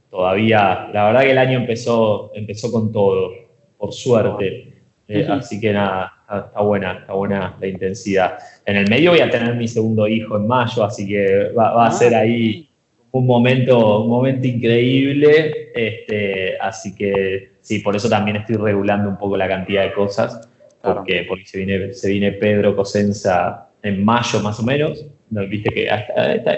todavía, 0.09 0.89
la 0.95 1.07
verdad 1.07 1.22
que 1.22 1.30
el 1.32 1.39
año 1.39 1.59
empezó, 1.59 2.30
empezó 2.34 2.70
con 2.70 2.93
todo, 2.93 3.32
por 3.76 3.93
suerte. 3.93 4.74
Eh. 5.09 5.26
Así 5.28 5.59
que 5.59 5.72
nada, 5.72 6.12
está, 6.22 6.61
buena, 6.61 6.99
está 7.01 7.14
buena 7.14 7.57
la 7.61 7.66
intensidad. 7.66 8.39
En 8.64 8.76
el 8.76 8.89
medio 8.89 9.11
voy 9.11 9.20
a 9.20 9.28
tener 9.28 9.57
mi 9.57 9.66
segundo 9.66 10.07
hijo 10.07 10.36
en 10.36 10.47
mayo, 10.47 10.84
así 10.84 11.09
que 11.09 11.49
va, 11.51 11.72
va 11.72 11.86
a 11.86 11.89
Ah, 11.89 11.91
ser 11.91 12.14
ahí 12.14 12.68
un 13.11 13.26
momento, 13.26 14.03
un 14.05 14.09
momento 14.11 14.47
increíble. 14.47 15.70
Este, 15.74 16.57
así 16.61 16.95
que 16.95 17.55
sí, 17.61 17.80
por 17.80 17.97
eso 17.97 18.09
también 18.09 18.36
estoy 18.36 18.55
regulando 18.55 19.09
un 19.09 19.18
poco 19.18 19.36
la 19.36 19.49
cantidad 19.49 19.82
de 19.82 19.93
cosas 19.93 20.49
Claro. 20.80 20.99
porque, 20.99 21.24
porque 21.28 21.45
se, 21.45 21.59
viene, 21.64 21.93
se 21.93 22.09
viene 22.09 22.32
Pedro 22.32 22.76
Cosenza 22.76 23.67
en 23.83 24.05
mayo 24.05 24.41
más 24.41 24.59
o 24.61 24.62
menos. 24.62 25.05
No, 25.31 25.47
Viste 25.47 25.70
que 25.70 25.89
hasta, 25.91 26.33
hasta- 26.33 26.55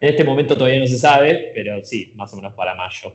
en 0.00 0.08
este 0.10 0.22
momento 0.24 0.56
todavía 0.56 0.78
no 0.80 0.86
se 0.86 0.98
sabe, 0.98 1.50
pero 1.54 1.82
sí, 1.84 2.12
más 2.14 2.32
o 2.32 2.36
menos 2.36 2.54
para 2.54 2.74
mayo. 2.74 3.14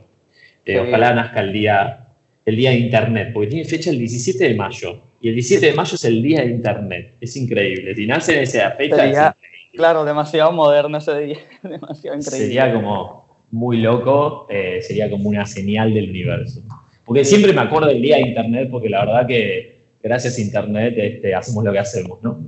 Eh, 0.66 0.74
Qué 0.74 0.80
ojalá 0.80 1.14
nazca 1.14 1.40
el 1.40 1.52
día, 1.52 2.08
el 2.44 2.56
día 2.56 2.70
de 2.70 2.76
Internet, 2.78 3.30
porque 3.32 3.48
tiene 3.48 3.64
fecha 3.64 3.90
el 3.90 3.98
17 3.98 4.48
de 4.48 4.54
mayo. 4.54 5.00
Y 5.20 5.28
el 5.28 5.34
17 5.34 5.66
de 5.66 5.72
mayo 5.74 5.94
es 5.94 6.04
el 6.04 6.22
día 6.22 6.40
de 6.40 6.46
Internet. 6.50 7.14
Es 7.20 7.36
increíble. 7.36 7.94
Si 7.94 8.06
nace 8.06 8.36
en 8.36 8.42
esa 8.42 8.70
fecha, 8.72 8.96
Sería- 8.96 9.10
es 9.28 9.36
increíble. 9.36 9.76
Claro, 9.76 10.04
demasiado 10.04 10.52
moderno 10.52 10.98
ese 10.98 11.18
día, 11.20 11.38
demasiado 11.62 12.16
increíble. 12.18 12.22
sería 12.46 12.72
como 12.72 13.44
muy 13.50 13.78
loco, 13.78 14.46
eh, 14.50 14.80
sería 14.82 15.08
como 15.10 15.28
una 15.28 15.46
señal 15.46 15.92
del 15.94 16.10
universo. 16.10 16.60
Porque 17.04 17.24
siempre 17.24 17.52
me 17.52 17.60
acuerdo 17.62 17.88
del 17.88 18.00
día 18.02 18.16
de 18.16 18.22
Internet, 18.28 18.68
porque 18.70 18.88
la 18.88 19.04
verdad 19.04 19.26
que 19.26 19.73
gracias 20.04 20.38
Internet 20.38 20.94
este, 20.96 21.34
hacemos 21.34 21.64
lo 21.64 21.72
que 21.72 21.78
hacemos, 21.80 22.22
¿no? 22.22 22.38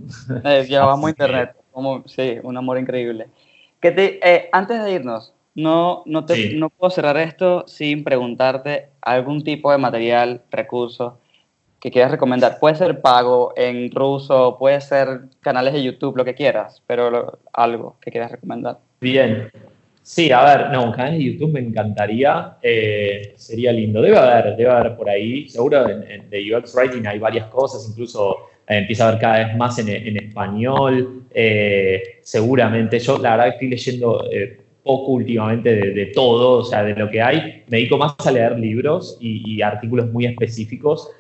Eh, 0.45 0.65
llevamos 0.69 1.09
internet, 1.11 1.57
como, 1.73 2.05
sí, 2.07 2.37
un 2.43 2.57
amor 2.57 2.79
increíble. 2.79 3.27
Que 3.81 3.91
te, 3.91 4.21
eh, 4.23 4.49
antes 4.53 4.83
de 4.85 4.93
irnos, 4.93 5.33
no, 5.55 6.03
no, 6.07 6.25
te, 6.27 6.35
Sí. 6.35 6.51
no 6.57 6.69
puedo 6.71 6.91
cerrar 6.91 7.17
esto 7.17 7.65
sin 7.67 8.05
preguntarte 8.05 8.91
algún 9.01 9.43
tipo 9.43 9.73
de 9.73 9.79
material, 9.79 10.43
recurso 10.51 11.19
que 11.81 11.91
quieras 11.91 12.11
recomendar. 12.11 12.59
Puede 12.59 12.75
ser 12.75 13.01
pago 13.01 13.53
en 13.57 13.91
ruso, 13.91 14.57
puede 14.59 14.81
ser 14.81 15.23
canales 15.41 15.73
de 15.73 15.83
YouTube, 15.83 16.17
lo 16.17 16.25
que 16.25 16.35
quieras, 16.35 16.83
pero 16.87 17.11
lo- 17.11 17.39
algo 17.53 17.97
que 18.01 18.11
quieras 18.11 18.31
recomendar. 18.33 18.79
Bien. 19.01 19.51
Sí, 20.09 20.31
a 20.31 20.45
ver, 20.45 20.71
no, 20.71 20.85
un 20.85 20.93
canal 20.93 21.19
de 21.19 21.25
YouTube 21.25 21.53
me 21.53 21.59
encantaría, 21.61 22.59
eh, 22.63 23.33
sería 23.37 23.73
lindo. 23.73 24.01
Debe 24.01 24.17
haber, 24.17 24.57
debe 24.57 24.71
haber 24.71 24.97
por 24.97 25.11
ahí, 25.11 25.49
seguro 25.49 25.89
en, 25.89 26.09
en- 26.09 26.31
de 26.31 26.55
UX 26.55 26.73
Writing 26.77 27.05
hay 27.09 27.19
varias 27.19 27.49
cosas, 27.49 27.85
incluso 27.91 28.37
eh, 28.69 28.79
empieza 28.79 29.05
a 29.05 29.09
haber 29.09 29.21
cada 29.21 29.39
vez 29.49 29.57
más 29.57 29.77
en, 29.81 30.17
español, 30.17 31.25
eh, 31.35 32.21
seguramente. 32.23 33.01
Yo 33.01 33.19
la 33.19 33.33
verdad 33.33 33.49
estoy 33.49 33.69
leyendo 33.69 34.29
eh, 34.31 34.61
poco 34.85 35.11
últimamente 35.13 35.75
de, 35.75 36.07
todo, 36.15 36.59
o 36.61 36.65
sea, 36.65 36.85
de 36.85 36.95
lo 36.95 37.11
que 37.11 37.21
hay. 37.21 37.65
Me 37.67 37.79
dedico 37.79 37.99
más 37.99 38.15
a 38.25 38.31
leer 38.31 38.57
libros 38.61 39.19
y, 39.21 39.61
artículos 39.61 40.13
muy 40.13 40.27
específicos. 40.27 41.11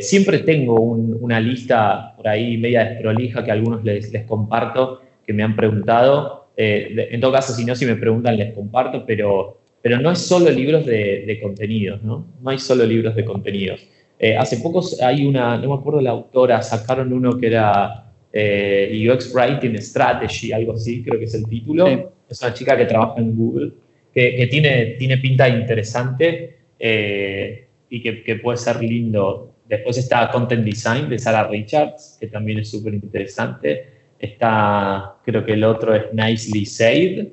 Siempre 0.00 0.38
tengo 0.38 0.80
un- 0.80 1.18
una 1.20 1.38
lista 1.40 2.14
por 2.16 2.26
ahí 2.26 2.56
media 2.56 2.84
desprolija 2.86 3.44
que 3.44 3.50
algunos 3.52 3.84
les 3.84 4.10
comparto, 4.26 5.02
que 5.26 5.34
me 5.34 5.42
han 5.42 5.54
preguntado. 5.54 6.43
Eh, 6.56 6.92
de- 6.94 7.08
en 7.10 7.20
todo 7.20 7.32
caso, 7.32 7.52
si 7.52 7.64
no, 7.64 7.74
si 7.74 7.84
me 7.86 7.96
preguntan, 7.96 8.36
les 8.36 8.54
comparto, 8.54 9.04
pero, 9.06 9.58
pero 9.82 9.98
no 10.00 10.10
es 10.10 10.18
solo 10.20 10.50
libros 10.50 10.86
de, 10.86 11.24
de 11.26 11.40
contenidos, 11.40 12.02
¿no? 12.02 12.26
No 12.42 12.50
hay 12.50 12.58
solo 12.58 12.84
libros 12.86 13.14
de 13.16 13.24
contenidos. 13.24 13.86
Eh, 14.18 14.36
hace 14.36 14.58
poco 14.58 14.82
hay 15.02 15.26
una, 15.26 15.56
no 15.58 15.68
me 15.68 15.74
acuerdo 15.74 16.00
la 16.00 16.10
autora, 16.10 16.62
sacaron 16.62 17.12
uno 17.12 17.36
que 17.36 17.48
era 17.48 18.12
eh, 18.32 19.08
UX 19.10 19.34
Writing 19.34 19.76
Strategy, 19.80 20.52
algo 20.52 20.74
así, 20.74 21.02
creo 21.02 21.18
que 21.18 21.24
es 21.26 21.34
el 21.34 21.46
título. 21.46 21.86
Sí. 21.86 21.98
Es 22.28 22.40
una 22.42 22.54
chica 22.54 22.76
que 22.76 22.86
trabaja 22.86 23.20
en 23.20 23.36
Google, 23.36 23.72
que, 24.12 24.36
que 24.36 24.46
tiene, 24.46 24.86
tiene 24.98 25.18
pinta 25.18 25.48
interesante 25.48 26.56
eh, 26.78 27.66
y 27.90 28.00
que, 28.00 28.22
que 28.22 28.36
puede 28.36 28.58
ser 28.58 28.82
lindo. 28.82 29.50
Después 29.68 29.98
está 29.98 30.30
Content 30.30 30.64
Design 30.64 31.08
de 31.08 31.18
Sarah 31.18 31.48
Richards, 31.48 32.16
que 32.20 32.28
también 32.28 32.60
es 32.60 32.70
súper 32.70 32.94
interesante. 32.94 33.93
Está, 34.24 35.16
creo 35.24 35.44
que 35.44 35.52
el 35.52 35.64
otro 35.64 35.94
es 35.94 36.04
Nicely 36.12 36.64
Said. 36.66 37.28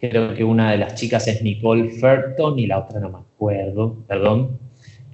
Creo 0.00 0.34
que 0.34 0.42
una 0.44 0.72
de 0.72 0.78
las 0.78 0.94
chicas 0.94 1.26
es 1.28 1.42
Nicole 1.42 1.90
Ferton 1.90 2.58
y 2.58 2.66
la 2.66 2.78
otra 2.80 2.98
no 3.00 3.08
me 3.10 3.18
acuerdo, 3.18 3.96
perdón. 4.08 4.58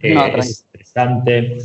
Eh, 0.01 0.15
No, 0.15 0.27
es 0.27 0.65
interesante 0.66 1.59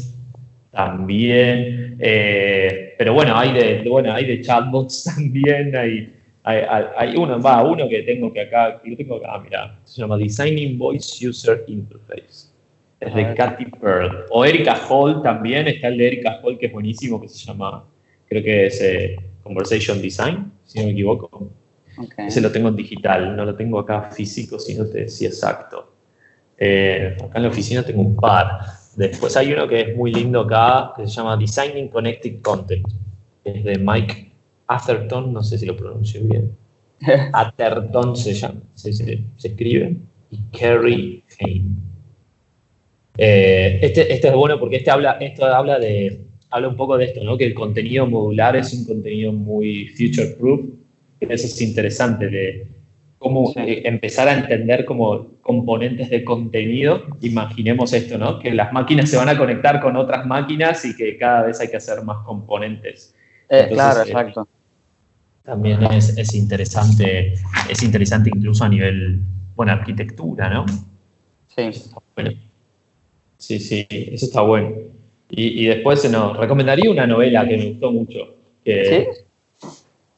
también. 0.72 1.96
eh, 2.00 2.94
pero 2.98 3.14
bueno, 3.14 3.36
hay 3.38 3.54
de, 3.54 3.90
bueno, 3.90 4.12
hay 4.14 4.26
de 4.26 4.42
chatbots 4.42 5.04
también. 5.16 5.76
Hay, 5.76 6.14
hay, 6.44 6.58
hay- 6.70 6.86
hay 6.98 7.16
uno, 7.16 7.40
va, 7.42 7.64
uno 7.64 7.88
que 7.88 8.04
tengo 8.04 8.32
que 8.34 8.42
acá, 8.42 8.82
que 8.84 8.90
lo 8.90 8.98
tengo 8.98 9.16
acá, 9.18 9.40
mira, 9.44 9.80
se 9.84 10.02
llama 10.02 10.18
Designing 10.18 10.78
Voice 10.78 11.28
User 11.28 11.64
Interface. 11.68 12.52
Es 13.00 13.14
de. 13.14 13.34
Katy 13.36 13.66
Pearl. 13.82 14.26
O 14.30 14.46
Erika 14.46 14.76
Hall 14.90 15.22
también, 15.22 15.68
está 15.68 15.88
el 15.90 15.98
de 15.98 16.08
Erika 16.08 16.40
Hall 16.42 16.58
que 16.58 16.68
es 16.68 16.72
buenísimo, 16.74 17.20
que 17.22 17.28
se 17.30 17.46
llama, 17.46 17.86
creo 18.34 18.44
que 18.44 18.66
es 18.68 18.82
eh, 18.82 19.16
Conversation 19.44 20.02
Design, 20.02 20.52
si 20.66 20.80
no 20.80 20.86
me 20.86 20.92
equivoco. 20.92 21.50
Ese 22.18 22.42
lo 22.42 22.52
tengo 22.52 22.70
en 22.70 22.76
digital, 22.76 23.36
no 23.36 23.46
lo 23.46 23.56
tengo 23.56 23.80
acá 23.80 24.10
físico, 24.12 24.58
si 24.60 24.74
no 24.76 24.86
te 24.88 25.02
decía 25.02 25.28
exacto. 25.30 25.94
Eh, 26.58 27.16
acá 27.24 27.38
en 27.38 27.44
la 27.44 27.50
oficina 27.50 27.84
tengo 27.84 28.02
un 28.02 28.16
par. 28.16 28.60
Después 28.96 29.36
hay 29.38 29.54
uno 29.54 29.68
que 29.68 29.82
es 29.82 29.96
muy 29.96 30.12
lindo 30.14 30.42
acá, 30.42 30.94
que 30.96 31.08
se 31.08 31.14
llama 31.14 31.38
Designing 31.38 31.90
Connected 31.90 32.42
Content. 32.42 32.86
Es 33.44 33.64
de 33.64 33.78
Mike 33.78 34.32
Atherton, 34.68 35.32
no 35.34 35.44
sé 35.44 35.58
si 35.58 35.66
lo 35.66 35.76
pronuncio 35.76 36.22
bien. 36.24 36.52
Atherton 37.34 38.16
se 38.16 38.34
llama, 38.34 38.62
se, 38.74 38.94
se- 38.94 39.24
se 39.38 39.48
escribe. 39.50 39.98
Y 40.32 40.38
Kerry 40.52 41.24
Hain. 41.40 41.78
Eh, 43.18 43.80
este, 43.84 44.12
este 44.12 44.28
es 44.30 44.34
bueno 44.34 44.60
porque 44.60 44.78
este 44.78 44.90
habla, 44.90 45.12
esto 45.20 45.46
habla 45.46 45.78
de 45.78 46.22
habla 46.54 46.68
un 46.68 46.78
poco 46.78 46.98
de 46.98 47.06
esto, 47.06 47.24
¿no? 47.24 47.36
Que 47.38 47.46
el 47.46 47.54
contenido 47.56 48.06
modular 48.06 48.56
es 48.56 48.72
un 48.74 48.86
contenido 48.86 49.32
muy 49.32 49.88
future 49.90 50.36
proof. 50.40 50.62
Eso 51.20 51.48
es 51.48 51.62
interesante 51.62 52.28
de 52.30 52.68
cómo 53.18 53.52
Sí. 53.54 53.60
eh, 53.62 53.82
empezar 53.86 54.28
a 54.28 54.38
entender 54.38 54.86
como 54.86 55.32
componentes 55.42 56.10
de 56.12 56.24
contenido. 56.24 57.06
Imaginemos 57.22 57.92
esto, 57.94 58.18
¿no? 58.20 58.38
Que 58.40 58.52
las 58.52 58.72
máquinas 58.72 59.10
se 59.10 59.18
van 59.18 59.30
a 59.30 59.38
conectar 59.38 59.82
con 59.82 59.96
otras 59.96 60.26
máquinas 60.28 60.86
y 60.86 60.96
que 60.96 61.18
cada 61.18 61.44
vez 61.48 61.60
hay 61.60 61.70
que 61.70 61.78
hacer 61.78 62.04
más 62.04 62.24
componentes. 62.26 63.16
Eh, 63.50 63.68
Entonces, 63.70 63.76
claro, 63.76 64.00
eh, 64.02 64.04
exacto. 64.08 64.48
También 65.44 65.84
es, 65.92 66.16
es 66.18 66.36
interesante, 66.36 67.34
es 67.70 67.84
interesante 67.84 68.30
incluso 68.34 68.64
a 68.64 68.70
nivel, 68.70 69.22
bueno, 69.56 69.72
arquitectura, 69.72 70.50
¿no? 70.50 70.66
Sí. 71.48 71.70
Bueno. 72.16 72.32
Sí, 73.38 73.60
sí, 73.60 73.86
eso 73.90 74.26
está 74.28 74.42
bueno. 74.42 74.70
Y, 75.30 75.64
y 75.64 75.68
después 75.68 76.10
nos 76.12 76.38
recomendaría 76.38 76.92
una 76.92 77.08
novela 77.08 77.48
que 77.48 77.58
me 77.58 77.66
gustó 77.72 77.92
mucho, 77.92 78.36
que, 78.64 79.08
¿Sí? 79.62 79.68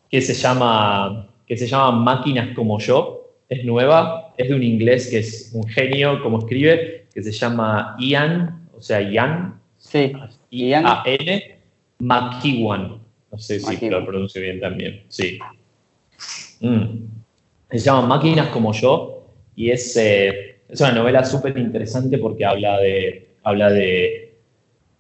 que 0.10 0.22
se 0.22 0.34
llama 0.34 1.30
que 1.48 1.57
se 1.57 1.68
llama 1.68 1.91
Máquinas 1.91 2.56
como 2.56 2.80
yo. 2.80 3.22
Es 3.48 3.64
nueva, 3.64 4.34
es 4.38 4.49
de 4.49 4.56
un 4.56 4.64
inglés 4.64 5.07
que 5.10 5.19
es 5.19 5.52
un 5.53 5.68
genio 5.68 6.22
como 6.23 6.40
escribe, 6.40 7.06
que 7.14 7.22
se 7.22 7.32
llama 7.32 7.95
Ian, 7.99 8.68
o 8.76 8.82
sea, 8.82 9.02
Ian, 9.02 9.60
Sí. 9.77 10.11
Ian. 10.49 10.84
I-A-N, 10.84 11.57
McEwan. 11.99 12.99
No 13.32 13.38
sé 13.38 13.60
si 13.60 13.68
McEwan. 13.68 13.91
lo 14.02 14.06
pronuncio 14.07 14.41
bien 14.41 14.60
también. 14.60 15.03
Sí. 15.10 15.38
Mm. 16.60 17.06
Se 17.69 17.77
llama 17.80 18.07
Máquinas 18.07 18.48
como 18.48 18.73
yo 18.73 19.27
y 19.56 19.69
es, 19.69 19.95
eh, 19.98 20.57
es 20.68 20.82
una 20.82 20.94
novela 20.94 21.23
súper 21.23 21.56
interesante 21.57 22.18
porque 22.18 22.45
habla 22.45 22.80
de, 22.80 23.36
habla 23.44 23.69
de, 23.69 24.24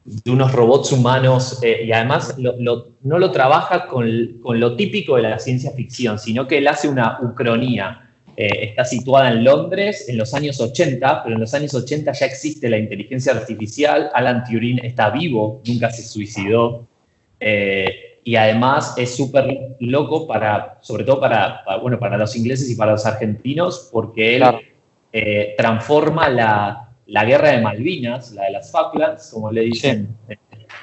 de 0.05 0.29
unos 0.31 0.51
robots 0.51 0.91
humanos 0.91 1.59
eh, 1.63 1.83
y 1.85 1.91
además 1.91 2.35
lo- 2.37 2.55
lo- 2.59 2.89
no 3.01 3.17
lo 3.17 3.31
trabaja 3.31 3.87
con, 3.87 4.37
con 4.41 4.59
lo 4.59 4.75
típico 4.75 5.15
de 5.15 5.23
la 5.23 5.39
ciencia 5.39 5.71
ficción, 5.71 6.19
sino 6.19 6.47
que 6.47 6.59
él 6.59 6.67
hace 6.67 6.87
una 6.87 7.17
ucronía. 7.23 8.01
Eh, 8.37 8.65
está 8.69 8.85
situada 8.85 9.31
en 9.31 9.43
Londres 9.43 10.07
en 10.07 10.17
los 10.17 10.33
años 10.35 10.59
80, 10.61 11.23
pero 11.23 11.35
en 11.35 11.41
los 11.41 11.53
años 11.55 11.73
80 11.73 12.11
ya 12.11 12.25
existe 12.27 12.69
la 12.69 12.77
inteligencia 12.77 13.33
artificial. 13.33 14.11
Alan 14.13 14.43
Turing 14.43 14.79
está 14.85 15.09
vivo, 15.09 15.61
nunca 15.65 15.89
se 15.89 16.03
suicidó. 16.03 16.85
Eh, 17.39 18.19
y 18.23 18.35
además 18.35 18.93
es 18.97 19.15
súper 19.15 19.75
loco 19.79 20.27
para, 20.27 20.77
sobre 20.81 21.03
todo 21.03 21.19
para, 21.19 21.63
para, 21.63 21.77
bueno, 21.77 21.97
para 21.97 22.17
los 22.17 22.35
ingleses 22.35 22.69
y 22.69 22.75
para 22.75 22.91
los 22.91 23.05
argentinos, 23.05 23.89
porque 23.91 24.35
él 24.35 24.41
Claro. 24.41 24.59
transforma 25.57 26.29
la, 26.29 26.84
la 27.07 27.25
guerra 27.25 27.51
de 27.51 27.61
Malvinas, 27.61 28.31
la 28.33 28.45
de 28.45 28.51
las 28.51 28.71
Falklands, 28.71 29.29
como 29.33 29.51
le 29.51 29.61
dicen 29.61 30.15
eh, 30.29 30.37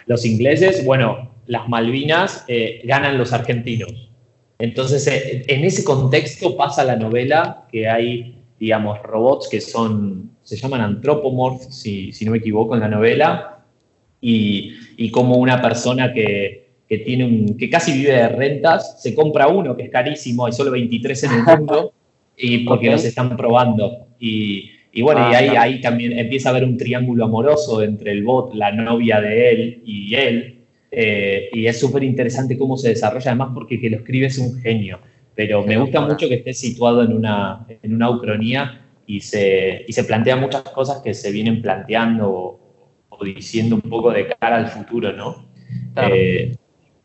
los 0.06 0.24
ingleses, 0.24 0.84
bueno, 0.84 1.30
las 1.46 1.68
Malvinas 1.68 2.44
eh, 2.48 2.80
ganan 2.84 3.18
los 3.18 3.32
argentinos. 3.32 4.10
Entonces, 4.58 5.06
eh, 5.08 5.44
en 5.48 5.64
ese 5.64 5.82
contexto 5.84 6.56
pasa 6.56 6.84
la 6.84 6.96
novela 6.96 7.66
que 7.70 7.88
hay, 7.88 8.38
digamos, 8.60 9.02
robots 9.02 9.48
que 9.48 9.60
son, 9.60 10.30
se 10.42 10.56
llaman 10.56 10.80
anthropomorphs, 10.80 11.74
si, 11.80 12.12
si 12.12 12.24
no 12.24 12.32
me 12.32 12.38
equivoco, 12.38 12.74
en 12.74 12.80
la 12.80 12.88
novela, 12.88 13.64
y, 14.20 14.74
y 14.96 15.10
como 15.10 15.36
una 15.36 15.60
persona 15.60 16.12
que, 16.12 16.74
que 16.88 16.98
tiene 16.98 17.24
un, 17.24 17.56
que 17.58 17.68
casi 17.68 17.92
vive 17.92 18.12
de 18.12 18.28
rentas, 18.28 19.02
se 19.02 19.14
compra 19.14 19.48
uno 19.48 19.76
que 19.76 19.84
es 19.84 19.90
carísimo, 19.90 20.46
hay 20.46 20.52
solo 20.52 20.70
23 20.70 21.24
en 21.24 21.32
el 21.32 21.42
mundo, 21.42 21.92
y 22.36 22.58
porque 22.60 22.88
Ok. 22.88 22.92
los 22.92 23.04
están 23.04 23.36
probando. 23.36 24.06
Y, 24.20 24.70
y 24.92 25.02
bueno, 25.02 25.20
y 25.30 25.34
Ah, 25.34 25.38
ahí, 25.38 25.44
claro. 25.46 25.60
ahí 25.62 25.80
también 25.80 26.18
empieza 26.18 26.48
a 26.48 26.52
haber 26.52 26.64
un 26.64 26.76
triángulo 26.76 27.24
amoroso 27.24 27.82
entre 27.82 28.12
el 28.12 28.22
bot, 28.24 28.54
la 28.54 28.72
novia 28.72 29.20
de 29.20 29.50
él 29.50 29.82
y 29.84 30.14
él. 30.14 30.58
eh, 30.94 31.48
y 31.54 31.66
es 31.66 31.80
súper 31.80 32.02
interesante 32.04 32.58
cómo 32.58 32.76
se 32.76 32.90
desarrolla, 32.90 33.30
además 33.30 33.50
porque 33.54 33.80
que 33.80 33.88
lo 33.90 33.96
escribe 33.96 34.26
es 34.26 34.36
un 34.38 34.60
genio. 34.60 34.98
Pero 35.34 35.62
me 35.64 35.78
gusta 35.78 36.02
mucho 36.02 36.28
que 36.28 36.34
esté 36.34 36.52
situado 36.52 37.02
en 37.02 37.12
una, 37.14 37.66
en 37.82 37.94
una 37.94 38.10
ucronía 38.10 38.82
y 39.06 39.20
se, 39.20 39.84
y 39.88 39.92
se 39.94 40.04
plantea 40.04 40.36
muchas 40.36 40.62
cosas 40.64 41.00
que 41.02 41.14
se 41.14 41.32
vienen 41.32 41.62
planteando 41.62 42.30
o, 42.30 42.60
o 43.08 43.24
diciendo 43.24 43.76
un 43.76 43.80
poco 43.88 44.12
de 44.12 44.26
cara 44.38 44.56
al 44.58 44.68
futuro, 44.68 45.12
¿no? 45.14 45.46
Claro. 45.94 46.14
Eh, 46.14 46.54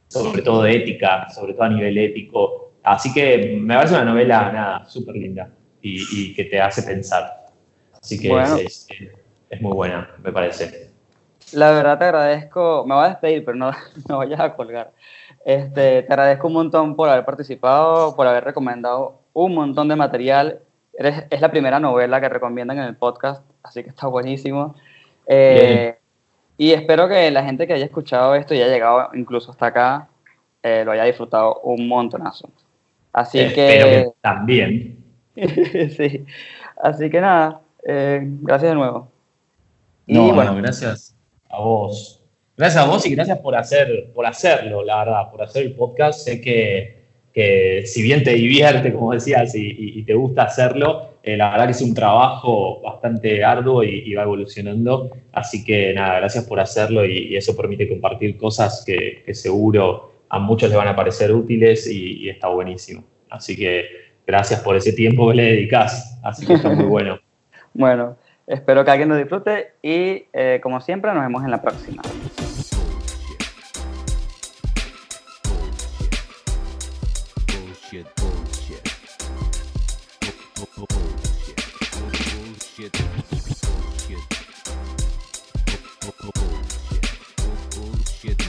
sobre 0.09 0.41
todo 0.41 0.64
de 0.64 0.76
ética, 0.76 1.30
sobre 1.30 1.53
todo 1.53 1.64
a 1.64 1.69
nivel 1.69 1.97
ético. 1.97 2.73
Así 2.84 3.14
que 3.14 3.57
me 3.61 3.73
parece 3.76 3.93
una 3.95 4.03
novela, 4.05 4.51
nada, 4.51 4.85
súper 4.89 5.15
linda 5.15 5.49
y, 5.81 6.01
y 6.11 6.34
que 6.34 6.43
te 6.45 6.59
hace 6.59 6.84
pensar. 6.84 7.36
Así 8.08 8.20
que 8.22 8.30
Bueno. 8.30 8.56
es, 8.56 8.88
es- 8.90 9.10
es 9.50 9.62
muy 9.62 9.74
buena, 9.74 10.10
me 10.24 10.32
parece. 10.32 10.92
La 11.54 11.72
verdad 11.72 11.98
te 11.98 12.06
agradezco, 12.06 12.84
me 12.88 12.96
voy 12.96 13.06
a 13.06 13.10
despedir, 13.10 13.44
pero 13.46 13.58
no, 13.58 13.72
no 14.10 14.18
vayas 14.18 14.40
a 14.40 14.54
colgar. 14.56 14.92
Este, 15.46 16.04
te 16.04 16.14
agradezco 16.14 16.48
un 16.48 16.54
montón 16.54 16.96
por 16.96 17.10
haber 17.10 17.24
participado, 17.26 18.16
por 18.16 18.28
haber 18.28 18.44
recomendado 18.44 19.20
un 19.34 19.54
montón 19.56 19.88
de 19.88 19.96
material. 19.96 20.60
Eres, 20.94 21.26
es 21.30 21.42
la 21.42 21.52
primera 21.52 21.80
novela 21.80 22.20
que 22.20 22.28
recomiendan 22.30 22.78
en 22.80 22.86
el 22.86 22.96
podcast, 22.96 23.44
así 23.64 23.84
que 23.84 23.90
está 23.90 24.08
buenísimo. 24.08 24.76
Eh, 25.26 25.98
y 26.58 26.72
espero 26.72 27.08
que 27.08 27.30
la 27.32 27.44
gente 27.44 27.68
que 27.68 27.74
haya 27.74 27.86
escuchado 27.86 28.36
esto 28.36 28.54
y 28.54 28.62
haya 28.62 28.72
llegado 28.74 29.10
incluso 29.14 29.52
hasta 29.52 29.68
acá, 29.68 30.08
eh, 30.64 30.84
lo 30.86 30.92
haya 30.92 31.04
disfrutado 31.04 31.60
un 31.62 31.88
montonazo. 31.88 32.50
Así 33.14 33.40
Espero 33.40 33.88
que, 33.88 34.04
que 34.04 34.12
también. 34.22 34.98
sí. 35.96 36.26
Así 36.82 37.10
que 37.10 37.22
nada, 37.22 37.62
eh, 37.88 38.19
gracias 38.23 38.72
de 38.72 38.76
nuevo. 38.76 39.09
Y 40.05 40.14
No, 40.14 40.34
bueno, 40.34 40.51
no, 40.53 40.61
gracias 40.61 41.15
a 41.49 41.59
vos. 41.59 42.22
Gracias 42.55 42.84
a 42.84 42.88
vos 42.88 43.05
y 43.05 43.14
gracias 43.15 43.39
por, 43.39 43.55
hacer, 43.55 44.11
por 44.14 44.26
hacerlo, 44.26 44.84
la 44.84 45.03
verdad, 45.05 45.31
por 45.31 45.41
hacer 45.43 45.64
el 45.64 45.73
podcast. 45.76 46.22
Sé 46.22 46.41
que, 46.41 47.03
que 47.34 47.84
si 47.85 48.01
bien 48.01 48.23
te 48.23 48.31
divierte, 48.34 48.91
como 48.93 49.14
decías, 49.14 49.53
y, 49.55 49.61
y- 49.68 49.99
y 49.99 50.03
te 50.03 50.14
gusta 50.15 50.43
hacerlo, 50.43 51.11
eh, 51.22 51.38
la 51.38 51.51
verdad 51.51 51.65
que 51.65 51.72
es 51.72 51.81
un 51.81 51.93
trabajo 51.93 52.81
bastante 52.81 53.43
arduo 53.43 53.84
y, 53.84 54.03
y 54.05 54.15
va 54.15 54.23
evolucionando. 54.23 55.11
Así 55.34 55.64
que 55.64 55.93
nada, 55.93 56.18
gracias 56.19 56.45
por 56.45 56.59
hacerlo 56.59 57.05
y, 57.05 57.27
y 57.30 57.35
eso 57.35 57.55
permite 57.55 57.88
compartir 57.88 58.38
cosas 58.38 58.84
que, 58.85 59.22
que 59.26 59.34
seguro 59.34 60.14
a 60.30 60.39
muchos 60.39 60.69
les 60.69 60.77
van 60.77 60.88
a 60.88 60.95
parecer 60.95 61.31
útiles 61.34 61.85
y, 61.88 62.23
y 62.23 62.30
está 62.30 62.47
buenísimo. 62.47 63.03
Así 63.30 63.55
que 63.55 63.85
gracias 64.26 64.61
por 64.61 64.76
ese 64.76 64.93
tiempo 64.93 65.30
que 65.30 65.35
le 65.35 65.43
dedicas. 65.43 66.19
Así 66.23 66.45
que 66.45 66.53
está 66.53 66.69
muy 66.69 66.85
bueno. 66.89 67.19
Bueno, 67.78 68.18
espero 68.48 68.84
que 68.84 68.90
alguien 68.90 69.08
lo 69.08 69.16
disfrute 69.16 69.74
y 69.84 70.26
eh, 70.34 70.60
como 70.64 70.82
siempre 70.82 71.14
nos 71.14 71.22
vemos 71.22 71.44
en 71.44 71.52
la 71.52 71.62
próxima. 71.62 72.02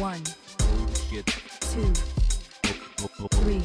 One, 0.00 0.22
two, 1.02 1.92
Three. 3.30 3.58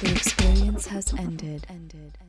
The 0.00 0.10
experience 0.10 0.86
has 0.86 1.12
ended. 1.18 1.66
Ended. 1.68 2.21